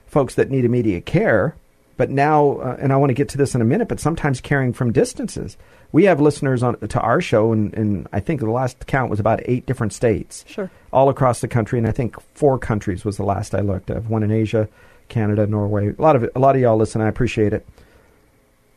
folks 0.07 0.36
that 0.36 0.49
need 0.49 0.65
immediate 0.65 1.05
care. 1.05 1.55
But 2.00 2.10
now, 2.10 2.60
uh, 2.60 2.78
and 2.80 2.93
I 2.93 2.95
want 2.95 3.10
to 3.10 3.14
get 3.14 3.28
to 3.28 3.38
this 3.38 3.54
in 3.54 3.62
a 3.62 3.66
minute, 3.66 3.89
but 3.89 4.00
sometimes 4.00 4.39
caring 4.39 4.72
from 4.72 4.93
distances. 4.93 5.58
We 5.91 6.06
have 6.06 6.22
listeners 6.22 6.64
on 6.64 6.80
to 6.80 7.00
our 7.02 7.20
show, 7.20 7.52
and, 7.52 7.74
and 7.74 8.08
I 8.14 8.22
think 8.22 8.39
the 8.39 8.50
last 8.50 8.88
count 8.88 9.10
was 9.10 9.20
about 9.20 9.41
eight 9.43 9.66
different 9.66 9.91
states. 9.91 10.45
Sure. 10.47 10.72
All 10.93 11.10
across 11.10 11.41
the 11.41 11.50
country, 11.50 11.78
and 11.78 11.86
I 11.86 11.91
think 11.91 12.16
four 12.36 12.58
countries 12.58 13.04
was 13.04 13.18
the 13.18 13.26
last 13.26 13.54
I 13.54 13.60
looked. 13.60 13.91
I've 13.91 14.08
one 14.08 14.24
in 14.24 14.32
Asia, 14.32 14.70
Canada, 15.10 15.45
Norway. 15.45 15.89
A 15.89 16.02
lot 16.02 16.16
of 16.16 16.30
a 16.34 16.39
lot 16.39 16.56
of 16.56 16.62
y'all 16.62 16.78
listen. 16.78 17.02
I 17.02 17.10
appreciate 17.10 17.52
it. 17.52 17.68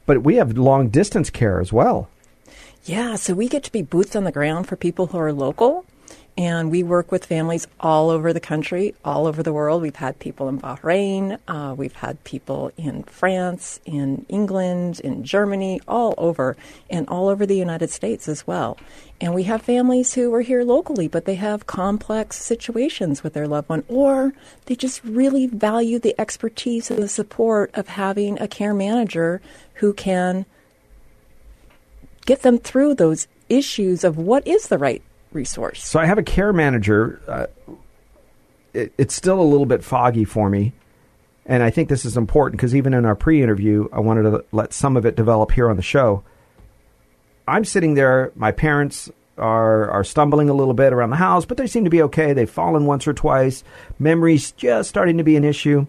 But 0.04 0.24
we 0.24 0.34
have 0.34 0.58
long 0.58 0.88
distance 0.88 1.30
care 1.30 1.60
as 1.60 1.72
well. 1.72 2.08
Yeah, 2.86 3.14
so 3.14 3.34
we 3.34 3.48
get 3.48 3.62
to 3.62 3.70
be 3.70 3.82
boots 3.82 4.16
on 4.16 4.24
the 4.24 4.32
ground 4.32 4.66
for 4.66 4.74
people 4.74 5.06
who 5.06 5.18
are 5.18 5.32
local. 5.32 5.84
And 6.38 6.70
we 6.70 6.82
work 6.82 7.12
with 7.12 7.26
families 7.26 7.66
all 7.78 8.08
over 8.08 8.32
the 8.32 8.40
country, 8.40 8.94
all 9.04 9.26
over 9.26 9.42
the 9.42 9.52
world. 9.52 9.82
We've 9.82 9.94
had 9.94 10.18
people 10.18 10.48
in 10.48 10.58
Bahrain, 10.58 11.38
uh, 11.46 11.74
we've 11.76 11.92
had 11.92 12.24
people 12.24 12.72
in 12.78 13.02
France, 13.02 13.80
in 13.84 14.24
England, 14.30 15.00
in 15.00 15.24
Germany, 15.24 15.80
all 15.86 16.14
over, 16.16 16.56
and 16.88 17.06
all 17.08 17.28
over 17.28 17.44
the 17.44 17.56
United 17.56 17.90
States 17.90 18.28
as 18.28 18.46
well. 18.46 18.78
And 19.20 19.34
we 19.34 19.42
have 19.42 19.60
families 19.60 20.14
who 20.14 20.32
are 20.32 20.40
here 20.40 20.64
locally, 20.64 21.06
but 21.06 21.26
they 21.26 21.34
have 21.34 21.66
complex 21.66 22.38
situations 22.38 23.22
with 23.22 23.34
their 23.34 23.46
loved 23.46 23.68
one, 23.68 23.84
or 23.86 24.32
they 24.66 24.74
just 24.74 25.04
really 25.04 25.46
value 25.46 25.98
the 25.98 26.18
expertise 26.18 26.90
and 26.90 27.02
the 27.02 27.08
support 27.08 27.70
of 27.74 27.88
having 27.88 28.40
a 28.40 28.48
care 28.48 28.74
manager 28.74 29.42
who 29.74 29.92
can 29.92 30.46
get 32.24 32.42
them 32.42 32.56
through 32.56 32.94
those 32.94 33.26
issues 33.48 34.02
of 34.02 34.16
what 34.16 34.46
is 34.46 34.68
the 34.68 34.78
right 34.78 35.02
resource. 35.34 35.84
So 35.84 36.00
I 36.00 36.06
have 36.06 36.18
a 36.18 36.22
care 36.22 36.52
manager. 36.52 37.20
Uh, 37.26 37.46
it, 38.72 38.92
it's 38.98 39.14
still 39.14 39.40
a 39.40 39.42
little 39.42 39.66
bit 39.66 39.84
foggy 39.84 40.24
for 40.24 40.48
me. 40.48 40.72
And 41.44 41.62
I 41.62 41.70
think 41.70 41.88
this 41.88 42.04
is 42.04 42.16
important 42.16 42.58
because 42.58 42.74
even 42.74 42.94
in 42.94 43.04
our 43.04 43.16
pre 43.16 43.42
interview, 43.42 43.88
I 43.92 44.00
wanted 44.00 44.22
to 44.22 44.44
let 44.52 44.72
some 44.72 44.96
of 44.96 45.04
it 45.04 45.16
develop 45.16 45.50
here 45.50 45.68
on 45.68 45.76
the 45.76 45.82
show. 45.82 46.22
I'm 47.48 47.64
sitting 47.64 47.94
there, 47.94 48.30
my 48.36 48.52
parents 48.52 49.10
are, 49.36 49.90
are 49.90 50.04
stumbling 50.04 50.48
a 50.48 50.54
little 50.54 50.74
bit 50.74 50.92
around 50.92 51.10
the 51.10 51.16
house, 51.16 51.44
but 51.44 51.56
they 51.56 51.66
seem 51.66 51.84
to 51.84 51.90
be 51.90 52.02
okay. 52.02 52.32
They've 52.32 52.48
fallen 52.48 52.86
once 52.86 53.08
or 53.08 53.12
twice. 53.12 53.64
Memory's 53.98 54.52
just 54.52 54.88
starting 54.88 55.18
to 55.18 55.24
be 55.24 55.36
an 55.36 55.44
issue. 55.44 55.86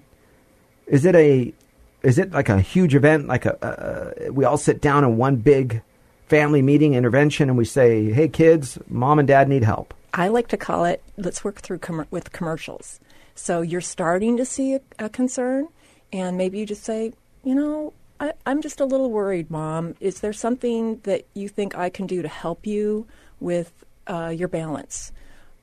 Is 0.88 1.06
it 1.06 1.16
a 1.16 1.54
is 2.02 2.18
it 2.18 2.32
like 2.32 2.50
a 2.50 2.60
huge 2.60 2.96
event? 2.96 3.28
Like 3.28 3.46
a, 3.46 4.30
we 4.32 4.44
all 4.44 4.58
sit 4.58 4.82
down 4.82 5.06
in 5.06 5.16
one 5.16 5.38
big 5.38 5.82
family 6.34 6.64
meeting 6.64 6.96
intervention 6.96 7.48
and 7.48 7.56
we 7.56 7.64
say, 7.64 8.12
"Hey 8.12 8.28
kids, 8.28 8.80
mom 8.88 9.20
and 9.20 9.28
dad 9.28 9.48
need 9.48 9.64
help." 9.64 9.94
I 10.16 10.30
like 10.30 10.48
to 10.48 10.58
call 10.58 10.84
it 10.84 11.04
let's 11.16 11.44
work 11.44 11.62
through 11.62 11.78
com- 11.78 12.08
with 12.10 12.32
commercials. 12.32 13.00
So 13.36 13.62
you're 13.62 13.82
starting 13.82 14.38
to 14.38 14.46
see 14.46 14.74
a, 14.74 14.82
a, 14.98 15.10
concern 15.10 15.68
and 16.12 16.36
maybe 16.36 16.58
you 16.58 16.66
just 16.66 16.84
say, 16.84 17.14
"You 17.44 17.54
know, 17.54 17.94
I, 18.20 18.34
I'm 18.48 18.64
just 18.64 18.80
a 18.80 18.86
little 18.86 19.12
worried, 19.12 19.52
mom. 19.52 19.94
Is 20.00 20.22
there 20.22 20.34
something 20.34 21.02
that 21.04 21.28
you 21.36 21.48
think 21.50 21.78
I 21.78 21.92
can 21.92 22.08
do 22.08 22.24
to 22.24 22.28
help 22.28 22.66
you 22.66 23.06
with 23.40 23.72
uh, 24.08 24.34
your 24.36 24.48
balance?" 24.48 25.12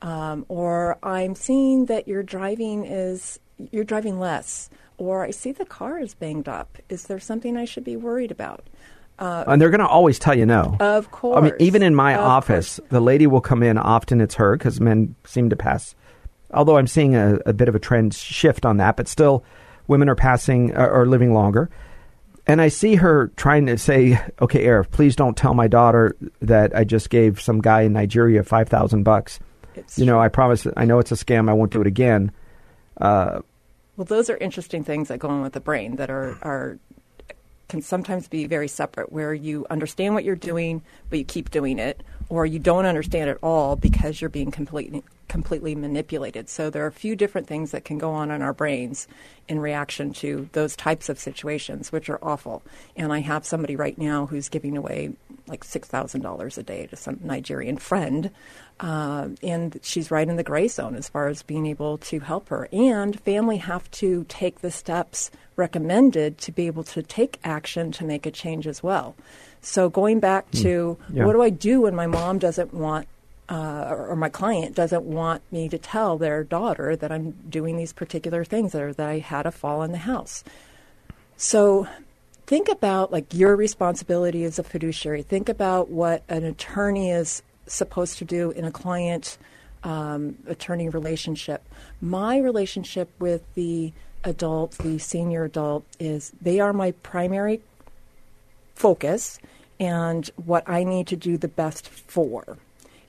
Um, 0.01 0.45
or 0.47 0.97
I'm 1.03 1.35
seeing 1.35 1.87
that 1.87 2.07
your 2.07 2.23
driving 2.23 2.85
is 2.85 3.41
you're 3.71 3.83
driving 3.83 4.21
less, 4.21 4.69
or 4.97 5.25
I 5.25 5.31
see 5.31 5.51
the 5.51 5.65
car 5.65 5.99
is 5.99 6.13
banged 6.13 6.47
up. 6.47 6.77
Is 6.87 7.07
there 7.07 7.19
something 7.19 7.57
I 7.57 7.65
should 7.65 7.83
be 7.83 7.97
worried 7.97 8.31
about? 8.31 8.63
Uh, 9.21 9.43
and 9.45 9.61
they're 9.61 9.69
going 9.69 9.79
to 9.79 9.87
always 9.87 10.17
tell 10.17 10.35
you 10.35 10.47
no. 10.47 10.75
Of 10.79 11.11
course. 11.11 11.37
I 11.37 11.41
mean, 11.41 11.53
even 11.59 11.83
in 11.83 11.93
my 11.93 12.15
of 12.15 12.21
office, 12.21 12.77
course. 12.77 12.89
the 12.89 12.99
lady 12.99 13.27
will 13.27 13.39
come 13.39 13.61
in. 13.61 13.77
Often 13.77 14.19
it's 14.19 14.33
her 14.33 14.57
because 14.57 14.81
men 14.81 15.15
seem 15.25 15.51
to 15.51 15.55
pass. 15.55 15.93
Although 16.51 16.77
I'm 16.77 16.87
seeing 16.87 17.15
a, 17.15 17.35
a, 17.45 17.53
bit 17.53 17.69
of 17.69 17.75
a 17.75 17.79
trend 17.79 18.15
shift 18.15 18.65
on 18.65 18.77
that, 18.77 18.97
but 18.97 19.07
still, 19.07 19.43
women 19.87 20.09
are 20.09 20.15
passing 20.15 20.75
uh, 20.75 20.87
or 20.87 21.05
living 21.05 21.35
longer. 21.35 21.69
And 22.47 22.59
I 22.59 22.69
see 22.69 22.95
her 22.95 23.31
trying 23.35 23.67
to 23.67 23.77
say, 23.77 24.19
"Okay, 24.41 24.65
Arif, 24.65 24.89
please 24.89 25.15
don't 25.15 25.37
tell 25.37 25.53
my 25.53 25.67
daughter 25.67 26.15
that 26.41 26.75
I 26.75 26.83
just 26.83 27.11
gave 27.11 27.39
some 27.39 27.61
guy 27.61 27.83
in 27.83 27.93
Nigeria 27.93 28.43
five 28.43 28.69
thousand 28.69 29.03
bucks. 29.03 29.39
You 29.97 30.07
know, 30.07 30.19
I 30.19 30.29
promise. 30.29 30.65
I 30.75 30.85
know 30.85 30.97
it's 30.97 31.11
a 31.11 31.15
scam. 31.15 31.47
I 31.47 31.53
won't 31.53 31.71
do 31.71 31.79
it 31.79 31.87
again." 31.87 32.31
Uh, 32.97 33.41
well, 33.95 34.05
those 34.05 34.31
are 34.31 34.37
interesting 34.37 34.83
things 34.83 35.09
that 35.09 35.19
go 35.19 35.27
on 35.27 35.43
with 35.43 35.53
the 35.53 35.59
brain 35.59 35.97
that 35.97 36.09
are 36.09 36.39
are 36.41 36.79
can 37.71 37.81
sometimes 37.81 38.27
be 38.27 38.45
very 38.47 38.67
separate, 38.67 39.13
where 39.13 39.33
you 39.33 39.65
understand 39.69 40.13
what 40.13 40.25
you're 40.25 40.35
doing, 40.35 40.81
but 41.09 41.17
you 41.17 41.23
keep 41.23 41.49
doing 41.51 41.79
it, 41.79 42.03
or 42.27 42.45
you 42.45 42.59
don't 42.59 42.85
understand 42.85 43.29
at 43.29 43.37
all 43.41 43.77
because 43.77 44.19
you're 44.19 44.29
being 44.29 44.51
completely 44.51 45.01
completely 45.29 45.73
manipulated. 45.75 46.49
So 46.49 46.69
there 46.69 46.83
are 46.83 46.87
a 46.87 46.91
few 46.91 47.15
different 47.15 47.47
things 47.47 47.71
that 47.71 47.85
can 47.85 47.97
go 47.97 48.11
on 48.11 48.31
in 48.31 48.41
our 48.41 48.51
brains 48.51 49.07
in 49.47 49.61
reaction 49.61 50.11
to 50.15 50.49
those 50.51 50.75
types 50.75 51.07
of 51.07 51.17
situations, 51.17 51.89
which 51.89 52.09
are 52.09 52.19
awful. 52.21 52.61
And 52.97 53.13
I 53.13 53.19
have 53.19 53.45
somebody 53.45 53.77
right 53.77 53.97
now 53.97 54.25
who's 54.25 54.49
giving 54.49 54.75
away 54.75 55.13
like 55.47 55.63
six 55.63 55.87
thousand 55.87 56.21
dollars 56.21 56.57
a 56.57 56.63
day 56.63 56.87
to 56.87 56.97
some 56.97 57.21
Nigerian 57.23 57.77
friend, 57.77 58.31
uh, 58.81 59.29
and 59.43 59.79
she's 59.83 60.09
right 60.09 60.27
in 60.27 60.35
the 60.37 60.43
gray 60.43 60.67
zone 60.67 60.95
as 60.95 61.07
far 61.07 61.27
as 61.27 61.43
being 61.43 61.65
able 61.67 61.99
to 61.99 62.19
help 62.19 62.49
her. 62.49 62.67
And 62.73 63.19
family 63.19 63.57
have 63.57 63.89
to 63.91 64.25
take 64.27 64.61
the 64.61 64.71
steps 64.71 65.29
recommended 65.55 66.39
to 66.39 66.51
be 66.51 66.65
able 66.67 66.83
to 66.85 67.03
take 67.03 67.39
action 67.43 67.91
to 67.93 68.03
make 68.03 68.25
a 68.25 68.31
change 68.31 68.65
as 68.65 68.81
well. 68.81 69.15
So 69.61 69.89
going 69.89 70.19
back 70.19 70.49
to 70.51 70.97
Yeah. 71.13 71.25
what 71.25 71.33
do 71.33 71.41
I 71.43 71.51
do 71.51 71.81
when 71.81 71.95
my 71.95 72.07
mom 72.07 72.39
doesn't 72.39 72.73
want 72.73 73.07
uh, 73.49 73.87
or, 73.89 74.07
or 74.07 74.15
my 74.15 74.29
client 74.29 74.75
doesn't 74.75 75.03
want 75.03 75.41
me 75.51 75.67
to 75.67 75.77
tell 75.77 76.17
their 76.17 76.41
daughter 76.43 76.95
that 76.95 77.11
I'm 77.11 77.31
doing 77.49 77.75
these 77.75 77.91
particular 77.91 78.45
things 78.45 78.73
or 78.73 78.93
that 78.93 79.09
I 79.09 79.19
had 79.19 79.45
a 79.45 79.51
fall 79.51 79.83
in 79.83 79.91
the 79.91 79.97
house. 79.97 80.43
So 81.35 81.85
think 82.47 82.69
about 82.69 83.11
like 83.11 83.33
your 83.33 83.55
responsibility 83.57 84.45
as 84.45 84.57
a 84.57 84.63
fiduciary. 84.63 85.21
Think 85.21 85.49
about 85.49 85.89
what 85.89 86.23
an 86.29 86.45
attorney 86.45 87.11
is 87.11 87.43
supposed 87.71 88.17
to 88.19 88.25
do 88.25 88.51
in 88.51 88.65
a 88.65 88.71
client 88.71 89.37
um, 89.83 90.37
attorney 90.47 90.89
relationship. 90.89 91.63
My 92.01 92.37
relationship 92.37 93.09
with 93.19 93.41
the 93.55 93.93
adult, 94.23 94.77
the 94.79 94.99
senior 94.99 95.43
adult, 95.43 95.85
is 95.99 96.31
they 96.41 96.59
are 96.59 96.73
my 96.73 96.91
primary 96.91 97.61
focus 98.75 99.39
and 99.79 100.29
what 100.45 100.67
I 100.69 100.83
need 100.83 101.07
to 101.07 101.15
do 101.15 101.37
the 101.37 101.47
best 101.47 101.89
for. 101.89 102.57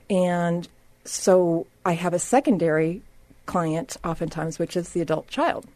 And 0.09 0.67
so 1.05 1.67
I 1.85 1.93
have 1.93 2.15
a 2.15 2.19
secondary 2.19 3.03
client 3.47 3.97
oftentimes, 4.05 4.59
which 4.59 4.77
is 4.77 4.91
the 4.91 5.01
adult 5.01 5.29
child. 5.29 5.67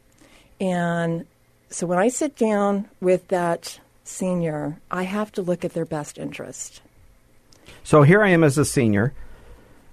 And 0.60 1.26
so 1.68 1.86
when 1.86 1.98
I 1.98 2.08
sit 2.08 2.36
down 2.36 2.88
with 3.00 3.28
that 3.28 3.80
senior, 4.04 4.78
I 4.90 5.02
have 5.02 5.32
to 5.32 5.42
look 5.42 5.64
at 5.64 5.74
their 5.74 5.84
best 5.84 6.16
interest. 6.16 6.80
So 7.84 8.02
here 8.02 8.22
I 8.22 8.28
am 8.30 8.42
as 8.44 8.58
a 8.58 8.64
senior. 8.64 9.12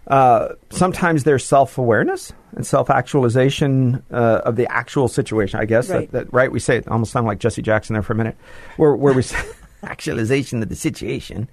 Uh, 0.07 0.49
sometimes 0.69 1.23
there's 1.23 1.45
self 1.45 1.77
awareness 1.77 2.33
and 2.55 2.65
self 2.67 2.89
actualization 2.89 4.03
uh, 4.11 4.41
of 4.43 4.55
the 4.57 4.69
actual 4.71 5.07
situation. 5.07 5.59
I 5.59 5.65
guess 5.65 5.89
Right. 5.89 6.11
that, 6.11 6.25
that 6.25 6.33
right. 6.33 6.51
We 6.51 6.59
say 6.59 6.77
it 6.77 6.87
almost 6.89 7.11
sound 7.11 7.25
like 7.25 7.39
Jesse 7.39 7.61
Jackson 7.61 7.93
there 7.93 8.03
for 8.03 8.13
a 8.13 8.15
minute, 8.15 8.35
where 8.77 8.95
where 8.95 9.13
we 9.13 9.21
say 9.23 9.37
actualization 9.83 10.61
of 10.61 10.69
the 10.69 10.75
situation. 10.75 11.47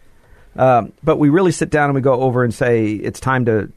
Um, 0.56 0.92
but 1.04 1.18
we 1.18 1.28
really 1.28 1.52
sit 1.52 1.70
down 1.70 1.84
and 1.90 1.94
we 1.94 2.00
go 2.00 2.14
over 2.22 2.42
and 2.42 2.52
say 2.52 2.90
it's 2.92 3.20
time 3.20 3.44
to 3.44 3.70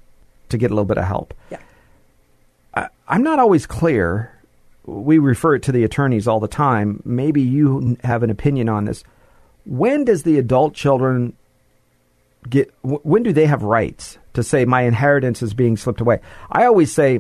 to 0.49 0.57
get 0.57 0.71
a 0.71 0.73
little 0.73 0.85
bit 0.85 0.97
of 0.97 1.05
help. 1.05 1.35
Yeah. 1.51 1.59
I, 2.73 2.87
I'm 3.07 3.21
not 3.23 3.37
always 3.39 3.67
clear. 3.67 4.31
We 4.85 5.17
refer 5.19 5.55
it 5.55 5.63
to 5.63 5.71
the 5.71 5.83
attorneys 5.83 6.27
all 6.27 6.39
the 6.39 6.47
time. 6.47 7.01
Maybe 7.05 7.41
you 7.41 7.95
have 8.03 8.23
an 8.23 8.29
opinion 8.31 8.69
on 8.69 8.85
this. 8.85 9.03
When 9.65 10.03
does 10.03 10.23
the 10.23 10.37
adult 10.39 10.73
children 10.73 11.33
get? 12.49 12.73
When 12.81 13.23
do 13.23 13.33
they 13.33 13.45
have 13.45 13.63
rights 13.63 14.17
to 14.33 14.43
say 14.43 14.65
my 14.65 14.83
inheritance 14.83 15.41
is 15.41 15.53
being 15.53 15.77
slipped 15.77 16.01
away? 16.01 16.19
I 16.51 16.65
always 16.65 16.91
say 16.91 17.19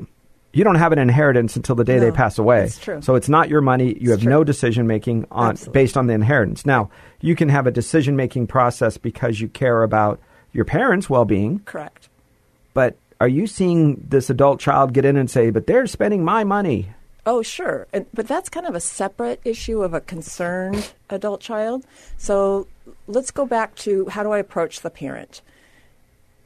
you 0.53 0.63
don't 0.63 0.75
have 0.75 0.91
an 0.91 0.99
inheritance 0.99 1.55
until 1.55 1.75
the 1.75 1.83
day 1.83 1.97
they 1.99 2.11
pass 2.11 2.37
away. 2.37 2.65
it's 2.65 2.77
true. 2.77 3.01
So 3.01 3.15
it's 3.15 3.29
not 3.29 3.49
your 3.49 3.61
money. 3.61 3.97
You 3.99 4.11
have 4.11 4.21
true. 4.21 4.29
no 4.29 4.43
decision 4.43 4.85
making 4.85 5.25
on 5.31 5.51
Absolutely. 5.51 5.81
based 5.81 5.97
on 5.97 6.07
the 6.07 6.13
inheritance. 6.13 6.65
Now 6.65 6.89
you 7.21 7.35
can 7.35 7.49
have 7.49 7.65
a 7.67 7.71
decision 7.71 8.15
making 8.15 8.47
process 8.47 8.97
because 8.97 9.41
you 9.41 9.47
care 9.47 9.83
about 9.83 10.19
your 10.51 10.65
parents' 10.65 11.09
well 11.09 11.25
being. 11.25 11.59
Correct. 11.65 12.09
But 12.73 12.97
are 13.19 13.27
you 13.27 13.47
seeing 13.47 14.05
this 14.09 14.29
adult 14.29 14.59
child 14.59 14.93
get 14.93 15.05
in 15.05 15.17
and 15.17 15.29
say, 15.29 15.49
"But 15.49 15.65
they're 15.65 15.87
spending 15.87 16.23
my 16.23 16.43
money"? 16.43 16.89
Oh, 17.25 17.41
sure. 17.41 17.87
And, 17.93 18.05
but 18.13 18.27
that's 18.27 18.49
kind 18.49 18.65
of 18.65 18.75
a 18.75 18.81
separate 18.81 19.39
issue 19.45 19.81
of 19.81 19.93
a 19.93 20.01
concerned 20.01 20.91
adult 21.09 21.39
child. 21.39 21.85
So 22.17 22.67
let's 23.07 23.31
go 23.31 23.45
back 23.45 23.75
to 23.75 24.07
how 24.09 24.23
do 24.23 24.31
I 24.31 24.39
approach 24.39 24.81
the 24.81 24.89
parent? 24.89 25.41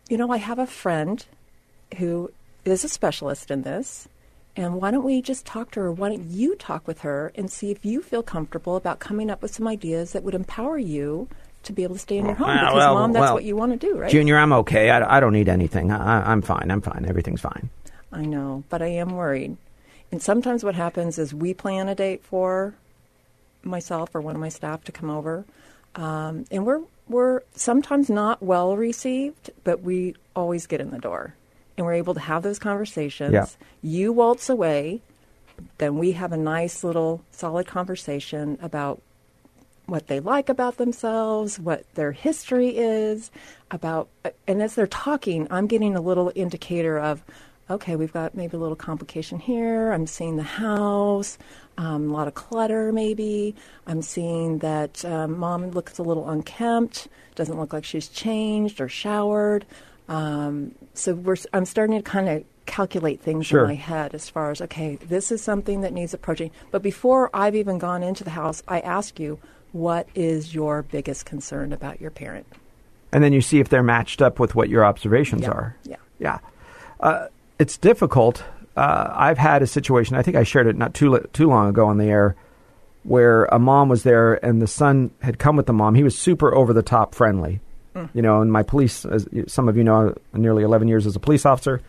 You 0.10 0.18
know, 0.18 0.32
I 0.32 0.38
have 0.38 0.60
a 0.60 0.68
friend 0.68 1.26
who 1.98 2.32
is 2.66 2.84
a 2.84 2.90
specialist 2.90 3.52
in 3.52 3.64
this. 3.64 4.08
And 4.56 4.82
why 4.82 4.90
don't 4.90 5.04
we 5.04 5.22
just 5.22 5.46
talk 5.46 5.70
to 5.72 5.82
her? 5.82 5.92
Why 5.92 6.10
don't 6.10 6.26
you 6.26 6.56
talk 6.56 6.88
with 6.88 7.02
her 7.02 7.32
and 7.36 7.52
see 7.52 7.70
if 7.70 7.86
you 7.86 8.02
feel 8.02 8.24
comfortable 8.24 8.76
about 8.76 8.98
coming 9.00 9.30
up 9.30 9.42
with 9.44 9.54
some 9.54 9.68
ideas 9.68 10.14
that 10.14 10.24
would 10.24 10.34
empower 10.34 10.80
you 10.80 11.28
to 11.62 11.74
be 11.74 11.84
able 11.84 11.94
to 11.94 12.00
stay 12.00 12.18
in 12.18 12.26
your 12.26 12.34
home? 12.34 12.52
Because, 12.52 12.74
well, 12.74 12.96
mom, 12.96 13.14
that's 13.14 13.22
well, 13.22 13.34
what 13.36 13.44
you 13.44 13.56
want 13.56 13.80
to 13.80 13.88
do, 13.88 13.96
right? 14.00 14.10
Junior, 14.10 14.36
I'm 14.38 14.52
okay. 14.54 14.90
I, 14.90 15.18
I 15.18 15.20
don't 15.20 15.34
need 15.34 15.48
anything. 15.48 15.92
I, 15.92 16.22
I- 16.22 16.32
I'm 16.32 16.42
fine. 16.42 16.72
I'm 16.72 16.82
fine. 16.82 17.06
Everything's 17.08 17.42
fine. 17.42 17.70
I 18.12 18.24
know, 18.24 18.64
but 18.70 18.82
I 18.82 18.88
am 18.88 19.12
worried. 19.12 19.58
And 20.12 20.24
sometimes 20.24 20.64
what 20.64 20.74
happens 20.74 21.20
is 21.20 21.36
we 21.36 21.54
plan 21.54 21.88
a 21.88 21.94
date 21.94 22.24
for 22.24 22.74
myself 23.64 24.16
or 24.16 24.22
one 24.22 24.34
of 24.34 24.42
my 24.42 24.50
staff 24.50 24.84
to 24.86 24.92
come 24.92 25.12
over, 25.12 25.46
um, 25.98 26.46
and 26.50 26.66
we're 26.66 26.82
we're 27.10 27.42
sometimes 27.56 28.10
not 28.10 28.42
well 28.42 28.78
received, 28.78 29.50
but 29.64 29.82
we 29.82 30.16
always 30.36 30.68
get 30.68 30.80
in 30.80 30.92
the 30.92 31.00
door, 31.00 31.36
and 31.76 31.86
we're 31.86 31.94
able 31.94 32.14
to 32.14 32.20
have 32.22 32.44
those 32.44 32.60
conversations. 32.60 33.34
Yeah. 33.34 33.48
You 33.82 34.14
waltz 34.14 34.50
away, 34.50 35.02
then 35.78 35.98
we 35.98 36.14
have 36.14 36.32
a 36.32 36.38
nice 36.38 36.84
little 36.84 37.22
solid 37.32 37.68
conversation 37.68 38.58
about 38.62 39.02
what 39.88 40.08
they 40.08 40.20
like 40.20 40.50
about 40.50 40.78
themselves, 40.78 41.60
what 41.60 41.86
their 41.96 42.12
history 42.12 42.78
is, 42.78 43.32
about, 43.72 44.10
and 44.46 44.62
as 44.62 44.76
they're 44.76 44.86
talking, 44.86 45.48
I'm 45.50 45.66
getting 45.66 45.96
a 45.96 46.02
little 46.02 46.32
indicator 46.36 47.00
of, 47.00 47.24
okay, 47.70 47.96
we've 47.96 48.12
got 48.12 48.36
maybe 48.36 48.58
a 48.58 48.60
little 48.60 48.76
complication 48.76 49.40
here. 49.40 49.94
I'm 49.94 50.06
seeing 50.06 50.36
the 50.36 50.44
house, 50.44 51.38
um, 51.78 52.10
a 52.10 52.14
lot 52.14 52.28
of 52.28 52.34
clutter, 52.34 52.92
maybe. 52.92 53.56
I'm 53.86 54.02
seeing 54.02 54.60
that 54.60 55.04
um, 55.06 55.38
mom 55.38 55.72
looks 55.72 55.98
a 56.00 56.04
little 56.04 56.30
unkempt, 56.30 57.08
doesn't 57.36 57.58
look 57.60 57.74
like 57.74 57.86
she's 57.86 58.08
changed 58.08 58.82
or 58.82 58.90
showered. 58.90 59.66
Um, 60.10 60.74
so 60.94 61.14
we're, 61.14 61.36
I'm 61.54 61.66
starting 61.66 61.98
to 61.98 62.02
kind 62.04 62.30
of 62.30 62.44
calculate 62.66 63.22
things 63.22 63.46
Sure. 63.46 63.62
in 63.62 63.68
my 63.70 63.76
head 63.76 64.14
as 64.14 64.30
far 64.30 64.52
as 64.52 64.62
okay, 64.62 64.96
this 64.96 65.32
is 65.32 65.42
something 65.42 65.82
that 65.82 65.94
needs 65.94 66.14
approaching. 66.14 66.52
But 66.72 66.82
before 66.82 67.30
I've 67.34 67.56
even 67.56 67.78
gone 67.78 68.04
into 68.04 68.24
the 68.24 68.30
house, 68.32 68.64
I 68.68 68.80
ask 68.82 69.20
you, 69.20 69.40
what 69.72 70.08
is 70.16 70.54
your 70.56 70.82
biggest 70.84 71.26
concern 71.26 71.72
about 71.74 72.02
your 72.02 72.10
parent? 72.12 72.46
And 73.12 73.24
then 73.24 73.32
you 73.34 73.42
see 73.42 73.60
if 73.60 73.70
they're 73.70 73.84
matched 73.84 74.22
up 74.22 74.40
with 74.40 74.56
what 74.56 74.70
your 74.70 74.84
observations 74.84 75.44
Yeah. 75.44 75.50
are. 75.52 75.76
Yeah. 75.84 75.96
Yeah. 76.20 76.40
Uh, 77.00 77.28
it's 77.60 77.78
difficult. 77.78 78.44
Uh, 78.78 79.12
I've 79.14 79.38
had 79.40 79.62
a 79.64 79.68
situation, 79.68 80.16
I 80.16 80.22
think 80.22 80.38
I 80.38 80.44
shared 80.44 80.68
it 80.68 80.76
not 80.78 80.94
too, 80.94 81.20
too 81.34 81.48
long 81.48 81.68
ago 81.70 81.88
on 81.88 81.98
the 81.98 82.06
air, 82.06 82.36
where 83.04 83.46
a 83.46 83.58
mom 83.58 83.90
was 83.90 84.04
there 84.04 84.36
and 84.46 84.62
the 84.62 84.68
son 84.68 85.12
had 85.22 85.40
come 85.40 85.56
with 85.56 85.66
the 85.66 85.74
mom. 85.74 85.96
He 85.96 86.04
was 86.04 86.18
super 86.18 86.54
over 86.54 86.74
the 86.74 86.84
top 86.84 87.16
friendly. 87.16 87.60
Mm. 87.96 88.10
You 88.14 88.22
know, 88.22 88.42
and 88.42 88.52
my 88.52 88.64
police, 88.64 89.04
as 89.06 89.28
some 89.48 89.68
of 89.68 89.78
you 89.78 89.84
know, 89.84 90.16
nearly 90.34 90.64
11 90.64 90.88
years 90.88 91.08
as 91.08 91.16
a 91.16 91.20
police 91.20 91.46
officer, 91.46 91.82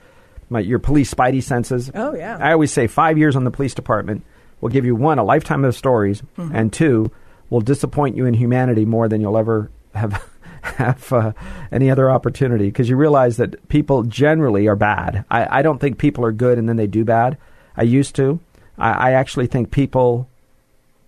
my, 0.48 0.60
your 0.60 0.78
police 0.78 1.12
spidey 1.12 1.42
senses. 1.42 1.90
Oh, 1.94 2.14
yeah. 2.14 2.38
I 2.40 2.52
always 2.52 2.72
say 2.72 2.86
five 2.86 3.18
years 3.18 3.36
on 3.36 3.44
the 3.44 3.50
police 3.50 3.74
department 3.74 4.24
will 4.62 4.70
give 4.70 4.86
you 4.86 4.94
one, 4.96 5.18
a 5.18 5.24
lifetime 5.24 5.64
of 5.64 5.76
stories, 5.76 6.22
Mm-hmm. 6.38 6.56
and 6.56 6.72
two, 6.72 7.10
will 7.50 7.60
disappoint 7.60 8.16
you 8.16 8.24
in 8.26 8.32
humanity 8.34 8.84
more 8.86 9.08
than 9.08 9.20
you'll 9.20 9.36
ever 9.36 9.70
have 9.94 10.22
have 10.62 11.12
uh, 11.12 11.32
any 11.72 11.90
other 11.90 12.10
opportunity 12.10 12.66
because 12.66 12.88
you 12.88 12.96
realize 12.96 13.36
that 13.36 13.68
people 13.68 14.02
generally 14.02 14.66
are 14.66 14.76
bad. 14.76 15.24
I, 15.30 15.58
I 15.58 15.62
don't 15.62 15.80
think 15.80 15.98
people 15.98 16.24
are 16.24 16.32
good 16.32 16.58
and 16.58 16.68
then 16.68 16.76
they 16.76 16.86
do 16.86 17.04
bad. 17.04 17.36
I 17.76 17.82
used 17.82 18.14
to. 18.16 18.40
I, 18.76 19.10
I 19.10 19.12
actually 19.12 19.46
think 19.46 19.70
people 19.70 20.28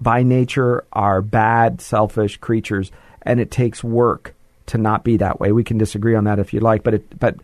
by 0.01 0.23
nature 0.23 0.85
are 0.93 1.23
bad, 1.23 1.81
selfish 1.81 2.39
creatures, 2.39 2.91
and 3.23 3.39
it 3.41 3.51
takes 3.51 3.85
work 3.85 4.35
to 4.67 4.79
not 4.79 5.05
be 5.05 5.17
that 5.19 5.41
way. 5.41 5.53
We 5.53 5.65
can 5.65 5.79
disagree 5.79 6.15
on 6.15 6.25
that 6.25 6.39
if 6.39 6.53
you 6.53 6.61
like, 6.61 6.83
but 6.83 6.95
it, 6.95 7.19
but 7.19 7.37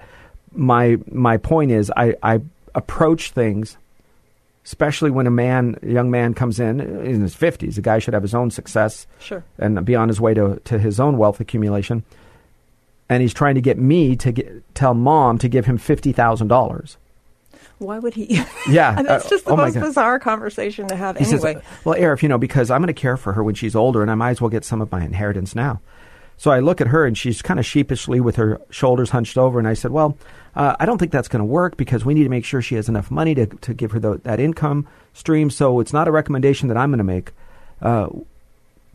my 0.53 0.97
my 1.11 1.37
point 1.37 1.71
is 1.71 1.93
I, 1.97 2.15
I 2.23 2.41
approach 2.75 3.33
things 3.33 3.77
especially 4.67 5.11
when 5.11 5.27
a 5.27 5.31
man 5.31 5.79
a 5.83 5.87
young 5.89 6.11
man 6.11 6.35
comes 6.35 6.61
in 6.61 6.81
in 6.81 7.23
his 7.23 7.35
50s 7.35 7.79
a 7.79 7.81
guy 7.81 7.99
should 7.99 8.13
have 8.15 8.23
his 8.23 8.35
own 8.35 8.51
success 8.51 9.07
Sure. 9.19 9.43
and 9.59 9.83
be 9.87 9.95
on 9.97 10.09
his 10.09 10.21
way 10.21 10.35
to, 10.35 10.61
to 10.65 10.79
his 10.79 11.01
own 11.01 11.17
wealth 11.17 11.41
accumulation 11.41 12.03
and 13.09 13.23
he's 13.23 13.33
trying 13.33 13.55
to 13.55 13.61
get 13.61 13.79
me 13.79 14.17
to 14.17 14.33
get, 14.33 14.75
tell 14.75 14.93
mom 14.93 15.39
to 15.39 15.49
give 15.49 15.65
him 15.67 15.79
$50,000 15.79 16.97
Why 17.79 17.99
would 18.01 18.15
he? 18.15 18.41
Yeah, 18.69 18.99
And 18.99 19.07
that's 19.07 19.27
uh, 19.27 19.31
just 19.31 19.45
the 19.45 19.53
oh 19.53 19.57
most 19.57 19.75
bizarre 19.79 20.19
conversation 20.19 20.89
to 20.89 20.97
have 20.97 21.17
He 21.17 21.25
anyway. 21.25 21.55
says, 21.55 21.63
"Well, 21.85 21.97
Arif, 21.99 22.23
you 22.23 22.29
know, 22.29 22.39
because 22.39 22.69
I'm 22.71 22.81
going 22.81 22.89
to 22.93 23.01
care 23.01 23.17
for 23.17 23.35
her 23.35 23.45
when 23.45 23.55
she's 23.55 23.77
older, 23.77 24.03
and 24.03 24.11
I 24.11 24.15
might 24.17 24.31
as 24.31 24.41
well 24.41 24.51
get 24.51 24.65
some 24.65 24.81
of 24.83 24.91
my 24.91 25.05
inheritance 25.05 25.55
now." 25.55 25.81
So 26.39 26.51
I 26.51 26.61
look 26.61 26.81
at 26.81 26.89
her, 26.89 27.07
and 27.07 27.17
she's 27.17 27.41
kind 27.43 27.59
of 27.59 27.67
sheepishly 27.67 28.21
with 28.21 28.37
her 28.37 28.61
shoulders 28.71 29.11
hunched 29.11 29.39
over, 29.39 29.59
and 29.59 29.67
I 29.67 29.75
said, 29.75 29.91
"Well, 29.91 30.19
uh, 30.55 30.77
I 30.79 30.87
don't 30.87 30.99
think 30.99 31.13
that's 31.13 31.29
going 31.29 31.41
to 31.41 31.47
work 31.47 31.77
because 31.77 32.05
we 32.05 32.15
need 32.15 32.25
to 32.25 32.29
make 32.29 32.45
sure 32.45 32.61
she 32.61 32.75
has 32.75 32.89
enough 32.89 33.11
money 33.11 33.35
to 33.35 33.47
to 33.47 33.75
give 33.75 33.93
her 33.93 33.99
the, 34.01 34.21
that 34.25 34.41
income 34.41 34.87
stream. 35.13 35.51
So 35.51 35.81
it's 35.81 35.93
not 35.93 36.09
a 36.09 36.13
recommendation 36.13 36.69
that 36.69 36.77
I'm 36.77 36.91
going 36.91 36.99
to 36.99 37.05
make." 37.05 37.33
Uh, 37.81 38.09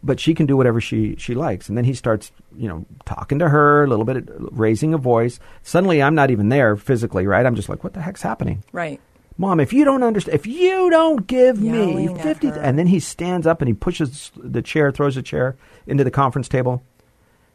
but 0.03 0.19
she 0.19 0.33
can 0.33 0.45
do 0.45 0.57
whatever 0.57 0.81
she, 0.81 1.15
she 1.17 1.35
likes. 1.35 1.69
And 1.69 1.77
then 1.77 1.85
he 1.85 1.93
starts, 1.93 2.31
you 2.57 2.67
know, 2.67 2.85
talking 3.05 3.39
to 3.39 3.49
her, 3.49 3.83
a 3.83 3.87
little 3.87 4.05
bit, 4.05 4.27
raising 4.29 4.93
a 4.93 4.97
voice. 4.97 5.39
Suddenly, 5.63 6.01
I'm 6.01 6.15
not 6.15 6.31
even 6.31 6.49
there 6.49 6.75
physically, 6.75 7.27
right? 7.27 7.45
I'm 7.45 7.55
just 7.55 7.69
like, 7.69 7.83
what 7.83 7.93
the 7.93 8.01
heck's 8.01 8.21
happening? 8.21 8.63
right. 8.71 8.99
Mom, 9.37 9.59
if 9.59 9.73
you 9.73 9.85
don't 9.85 10.03
understand, 10.03 10.35
if 10.35 10.45
you 10.45 10.89
don't 10.91 11.25
give 11.25 11.59
me 11.59 11.69
Yelling 11.69 12.19
at 12.19 12.23
50, 12.23 12.49
and 12.49 12.77
then 12.77 12.85
he 12.85 12.99
stands 12.99 13.47
up 13.47 13.59
and 13.59 13.67
he 13.67 13.73
pushes 13.73 14.29
the 14.35 14.61
chair, 14.61 14.91
throws 14.91 15.17
a 15.17 15.23
chair 15.23 15.55
into 15.87 16.03
the 16.03 16.11
conference 16.11 16.47
table. 16.47 16.83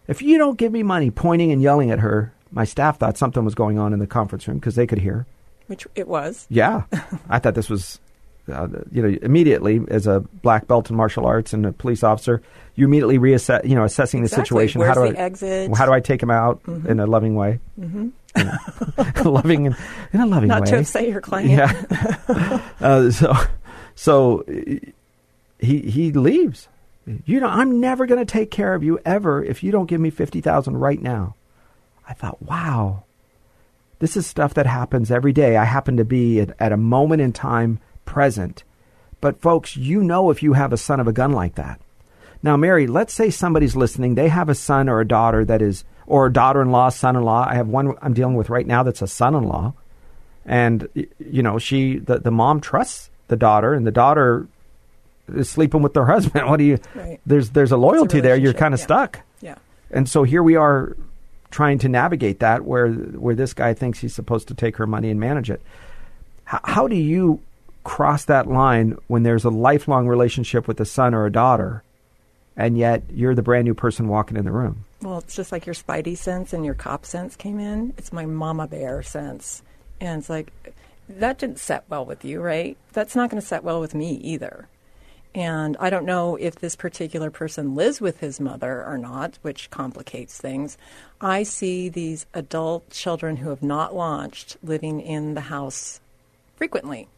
If 0.09 0.23
you 0.23 0.39
don't 0.39 0.57
give 0.57 0.73
me 0.73 0.83
money, 0.83 1.11
pointing 1.11 1.53
and 1.53 1.61
yelling 1.61 1.91
at 1.91 1.99
her, 2.01 2.33
my 2.51 2.65
staff 2.65 2.99
thought 2.99 3.19
something 3.19 3.45
was 3.45 3.55
going 3.55 3.79
on 3.79 3.93
in 3.93 3.99
the 3.99 4.07
conference 4.07 4.47
room 4.47 4.59
because 4.59 4.75
they 4.75 4.87
could 4.87 4.99
hear. 4.99 5.27
Which 5.67 5.87
it 5.95 6.07
was. 6.07 6.47
Yeah. 6.49 6.85
I 7.29 7.39
thought 7.39 7.55
this 7.55 7.69
was, 7.69 7.99
uh, 8.51 8.69
you 8.93 9.03
know, 9.03 9.19
immediately 9.23 9.81
as 9.89 10.07
a 10.07 10.21
black 10.21 10.69
belt 10.69 10.91
in 10.91 10.97
martial 10.97 11.27
arts 11.27 11.53
and 11.53 11.67
a 11.67 11.73
police 11.73 12.05
officer, 12.05 12.41
you 12.77 12.87
immediately 12.87 13.19
reassess, 13.19 13.69
you 13.69 13.75
know, 13.75 13.85
assessing 13.85 14.23
Exactly. 14.23 14.43
the 14.43 14.47
situation. 14.47 14.81
Where's 14.81 14.97
how 14.97 15.05
do 15.05 15.13
the 15.13 15.19
I, 15.19 15.23
exit? 15.23 15.77
How 15.77 15.87
do 15.87 15.93
I 15.93 16.01
take 16.01 16.23
him 16.23 16.31
out 16.31 16.61
in 16.67 17.01
a 17.01 17.07
loving 17.07 17.35
way? 17.35 17.59
Mm-hmm. 17.81 18.09
loving 19.29 19.67
in, 19.67 19.77
in 20.13 20.21
a 20.21 20.27
loving 20.27 20.49
Not 20.49 20.63
way. 20.63 20.71
Not 20.71 20.77
to 20.77 20.79
upset 20.81 21.09
your 21.09 21.21
client. 21.21 21.51
Yeah. 21.51 22.63
uh, 22.81 23.11
so, 23.11 23.35
so 23.95 24.45
he 25.59 25.81
he 25.81 26.13
leaves. 26.13 26.69
You 27.25 27.41
know, 27.41 27.49
I'm 27.49 27.81
never 27.81 28.07
going 28.07 28.25
to 28.25 28.31
take 28.31 28.51
care 28.51 28.75
of 28.75 28.83
you 28.83 28.99
ever 29.05 29.43
if 29.45 29.63
you 29.63 29.71
don't 29.71 29.87
give 29.87 30.01
me 30.01 30.11
fifty 30.11 30.41
thousand 30.41 30.79
right 30.79 31.01
now. 31.01 31.37
I 32.09 32.15
thought, 32.15 32.43
wow, 32.43 33.05
this 34.01 34.17
is 34.17 34.27
stuff 34.27 34.55
that 34.55 34.67
happens 34.67 35.11
every 35.11 35.33
day. 35.33 35.57
I 35.57 35.65
happen 35.65 35.97
to 35.97 36.05
be 36.05 36.41
at, 36.41 36.55
at 36.59 36.73
a 36.73 36.77
moment 36.77 37.23
in 37.23 37.33
time 37.33 37.79
present. 38.05 38.65
But 39.21 39.41
folks, 39.41 39.77
you 39.77 40.03
know 40.03 40.31
if 40.31 40.43
you 40.43 40.53
have 40.55 40.73
a 40.73 40.77
son 40.77 41.01
of 41.01 41.07
a 41.07 41.13
gun 41.13 41.33
like 41.33 41.55
that. 41.55 41.81
Now, 42.43 42.57
Mary, 42.57 42.87
let's 42.87 43.15
say 43.15 43.31
somebody's 43.31 43.75
listening. 43.75 44.15
They 44.15 44.29
have 44.29 44.49
a 44.49 44.55
son 44.55 44.89
or 44.89 45.01
a 45.01 45.09
daughter 45.09 45.45
that 45.45 45.63
is, 45.63 45.85
or 46.07 46.27
a 46.27 46.33
daughter-in-law, 46.33 46.91
son-in-law. 46.91 47.47
I 47.49 47.55
have 47.55 47.69
one 47.69 47.95
I'm 48.03 48.15
dealing 48.15 48.35
with 48.35 48.51
right 48.51 48.67
now 48.67 48.83
that's 48.83 49.03
a 49.03 49.09
son-in-law, 49.09 49.73
and 50.45 50.89
you 51.19 51.43
know 51.43 51.59
she, 51.59 51.99
the 51.99 52.19
the 52.19 52.31
mom 52.31 52.61
trusts 52.61 53.11
the 53.29 53.37
daughter, 53.37 53.75
and 53.75 53.87
the 53.87 53.91
daughter 53.91 54.47
is 55.35 55.51
sleeping 55.51 55.83
with 55.83 55.95
their 55.95 56.07
husband. 56.15 56.49
What 56.49 56.59
do 56.59 56.65
you? 56.65 56.79
Right. 56.95 57.21
There's 57.27 57.51
there's 57.51 57.73
a 57.73 57.77
loyalty 57.77 58.21
there. 58.21 58.37
You're 58.37 58.53
kind 58.53 58.75
of 58.75 58.81
yeah. 58.81 58.87
stuck. 58.87 59.21
Yeah. 59.41 59.57
And 59.91 60.09
so 60.09 60.23
here 60.23 60.43
we 60.43 60.57
are 60.57 60.97
trying 61.51 61.79
to 61.79 61.89
navigate 61.89 62.41
that 62.41 62.65
where 62.65 62.91
where 62.93 63.35
this 63.35 63.55
guy 63.55 63.75
thinks 63.75 63.99
he's 63.99 64.15
supposed 64.15 64.49
to 64.49 64.55
take 64.55 64.77
her 64.77 64.87
money 64.87 65.11
and 65.11 65.21
manage 65.21 65.51
it. 65.51 65.63
How, 66.45 66.61
how 66.65 66.89
do 66.89 66.97
you 66.97 67.41
cross 67.85 68.25
that 68.25 68.49
line 68.49 68.97
when 69.07 69.23
there's 69.23 69.45
a 69.45 69.51
lifelong 69.51 70.09
relationship 70.09 70.67
with 70.67 70.81
a 70.81 70.85
son 70.85 71.15
or 71.15 71.25
a 71.25 71.31
daughter 71.31 71.85
and 72.57 72.77
yet 72.77 73.03
you're 73.11 73.35
the 73.35 73.43
brand 73.43 73.65
new 73.65 73.75
person 73.75 74.09
walking 74.09 74.37
in 74.37 74.45
the 74.45 74.51
room? 74.51 74.85
Well, 75.03 75.19
it's 75.19 75.37
just 75.37 75.53
like 75.53 75.67
your 75.67 75.75
spidey 75.75 76.17
sense 76.17 76.53
and 76.53 76.65
your 76.65 76.75
cop 76.75 77.05
sense 77.05 77.37
came 77.37 77.61
in. 77.61 77.93
It's 77.99 78.13
my 78.13 78.27
mama 78.27 78.67
bear 78.67 79.03
sense. 79.03 79.63
And 80.01 80.21
it's 80.21 80.31
like, 80.31 80.53
that 81.09 81.39
didn't 81.39 81.59
set 81.59 81.85
well 81.89 82.05
with 82.05 82.25
you, 82.25 82.41
right? 82.41 82.77
That's 82.93 83.15
not 83.15 83.31
going 83.31 83.41
to 83.41 83.47
set 83.47 83.63
well 83.63 83.81
with 83.81 83.95
me 83.95 84.15
either. 84.15 84.69
And 85.37 85.77
I 85.79 85.91
don't 85.91 86.07
know 86.07 86.37
if 86.37 86.55
this 86.55 86.75
particular 86.75 87.31
person 87.31 87.75
lives 87.75 88.01
with 88.01 88.21
his 88.21 88.41
mother 88.41 88.83
or 88.83 88.97
not, 88.97 89.39
which 89.43 89.69
complicates 89.69 90.39
things. 90.39 90.79
I 91.21 91.43
see 91.43 91.91
these 91.91 92.25
adult 92.33 92.89
children 92.89 93.37
who 93.37 93.51
have 93.51 93.63
not 93.63 93.95
launched 93.95 94.57
living 94.63 94.99
in 94.99 95.35
the 95.35 95.43
house 95.43 96.01
frequently. 96.57 97.09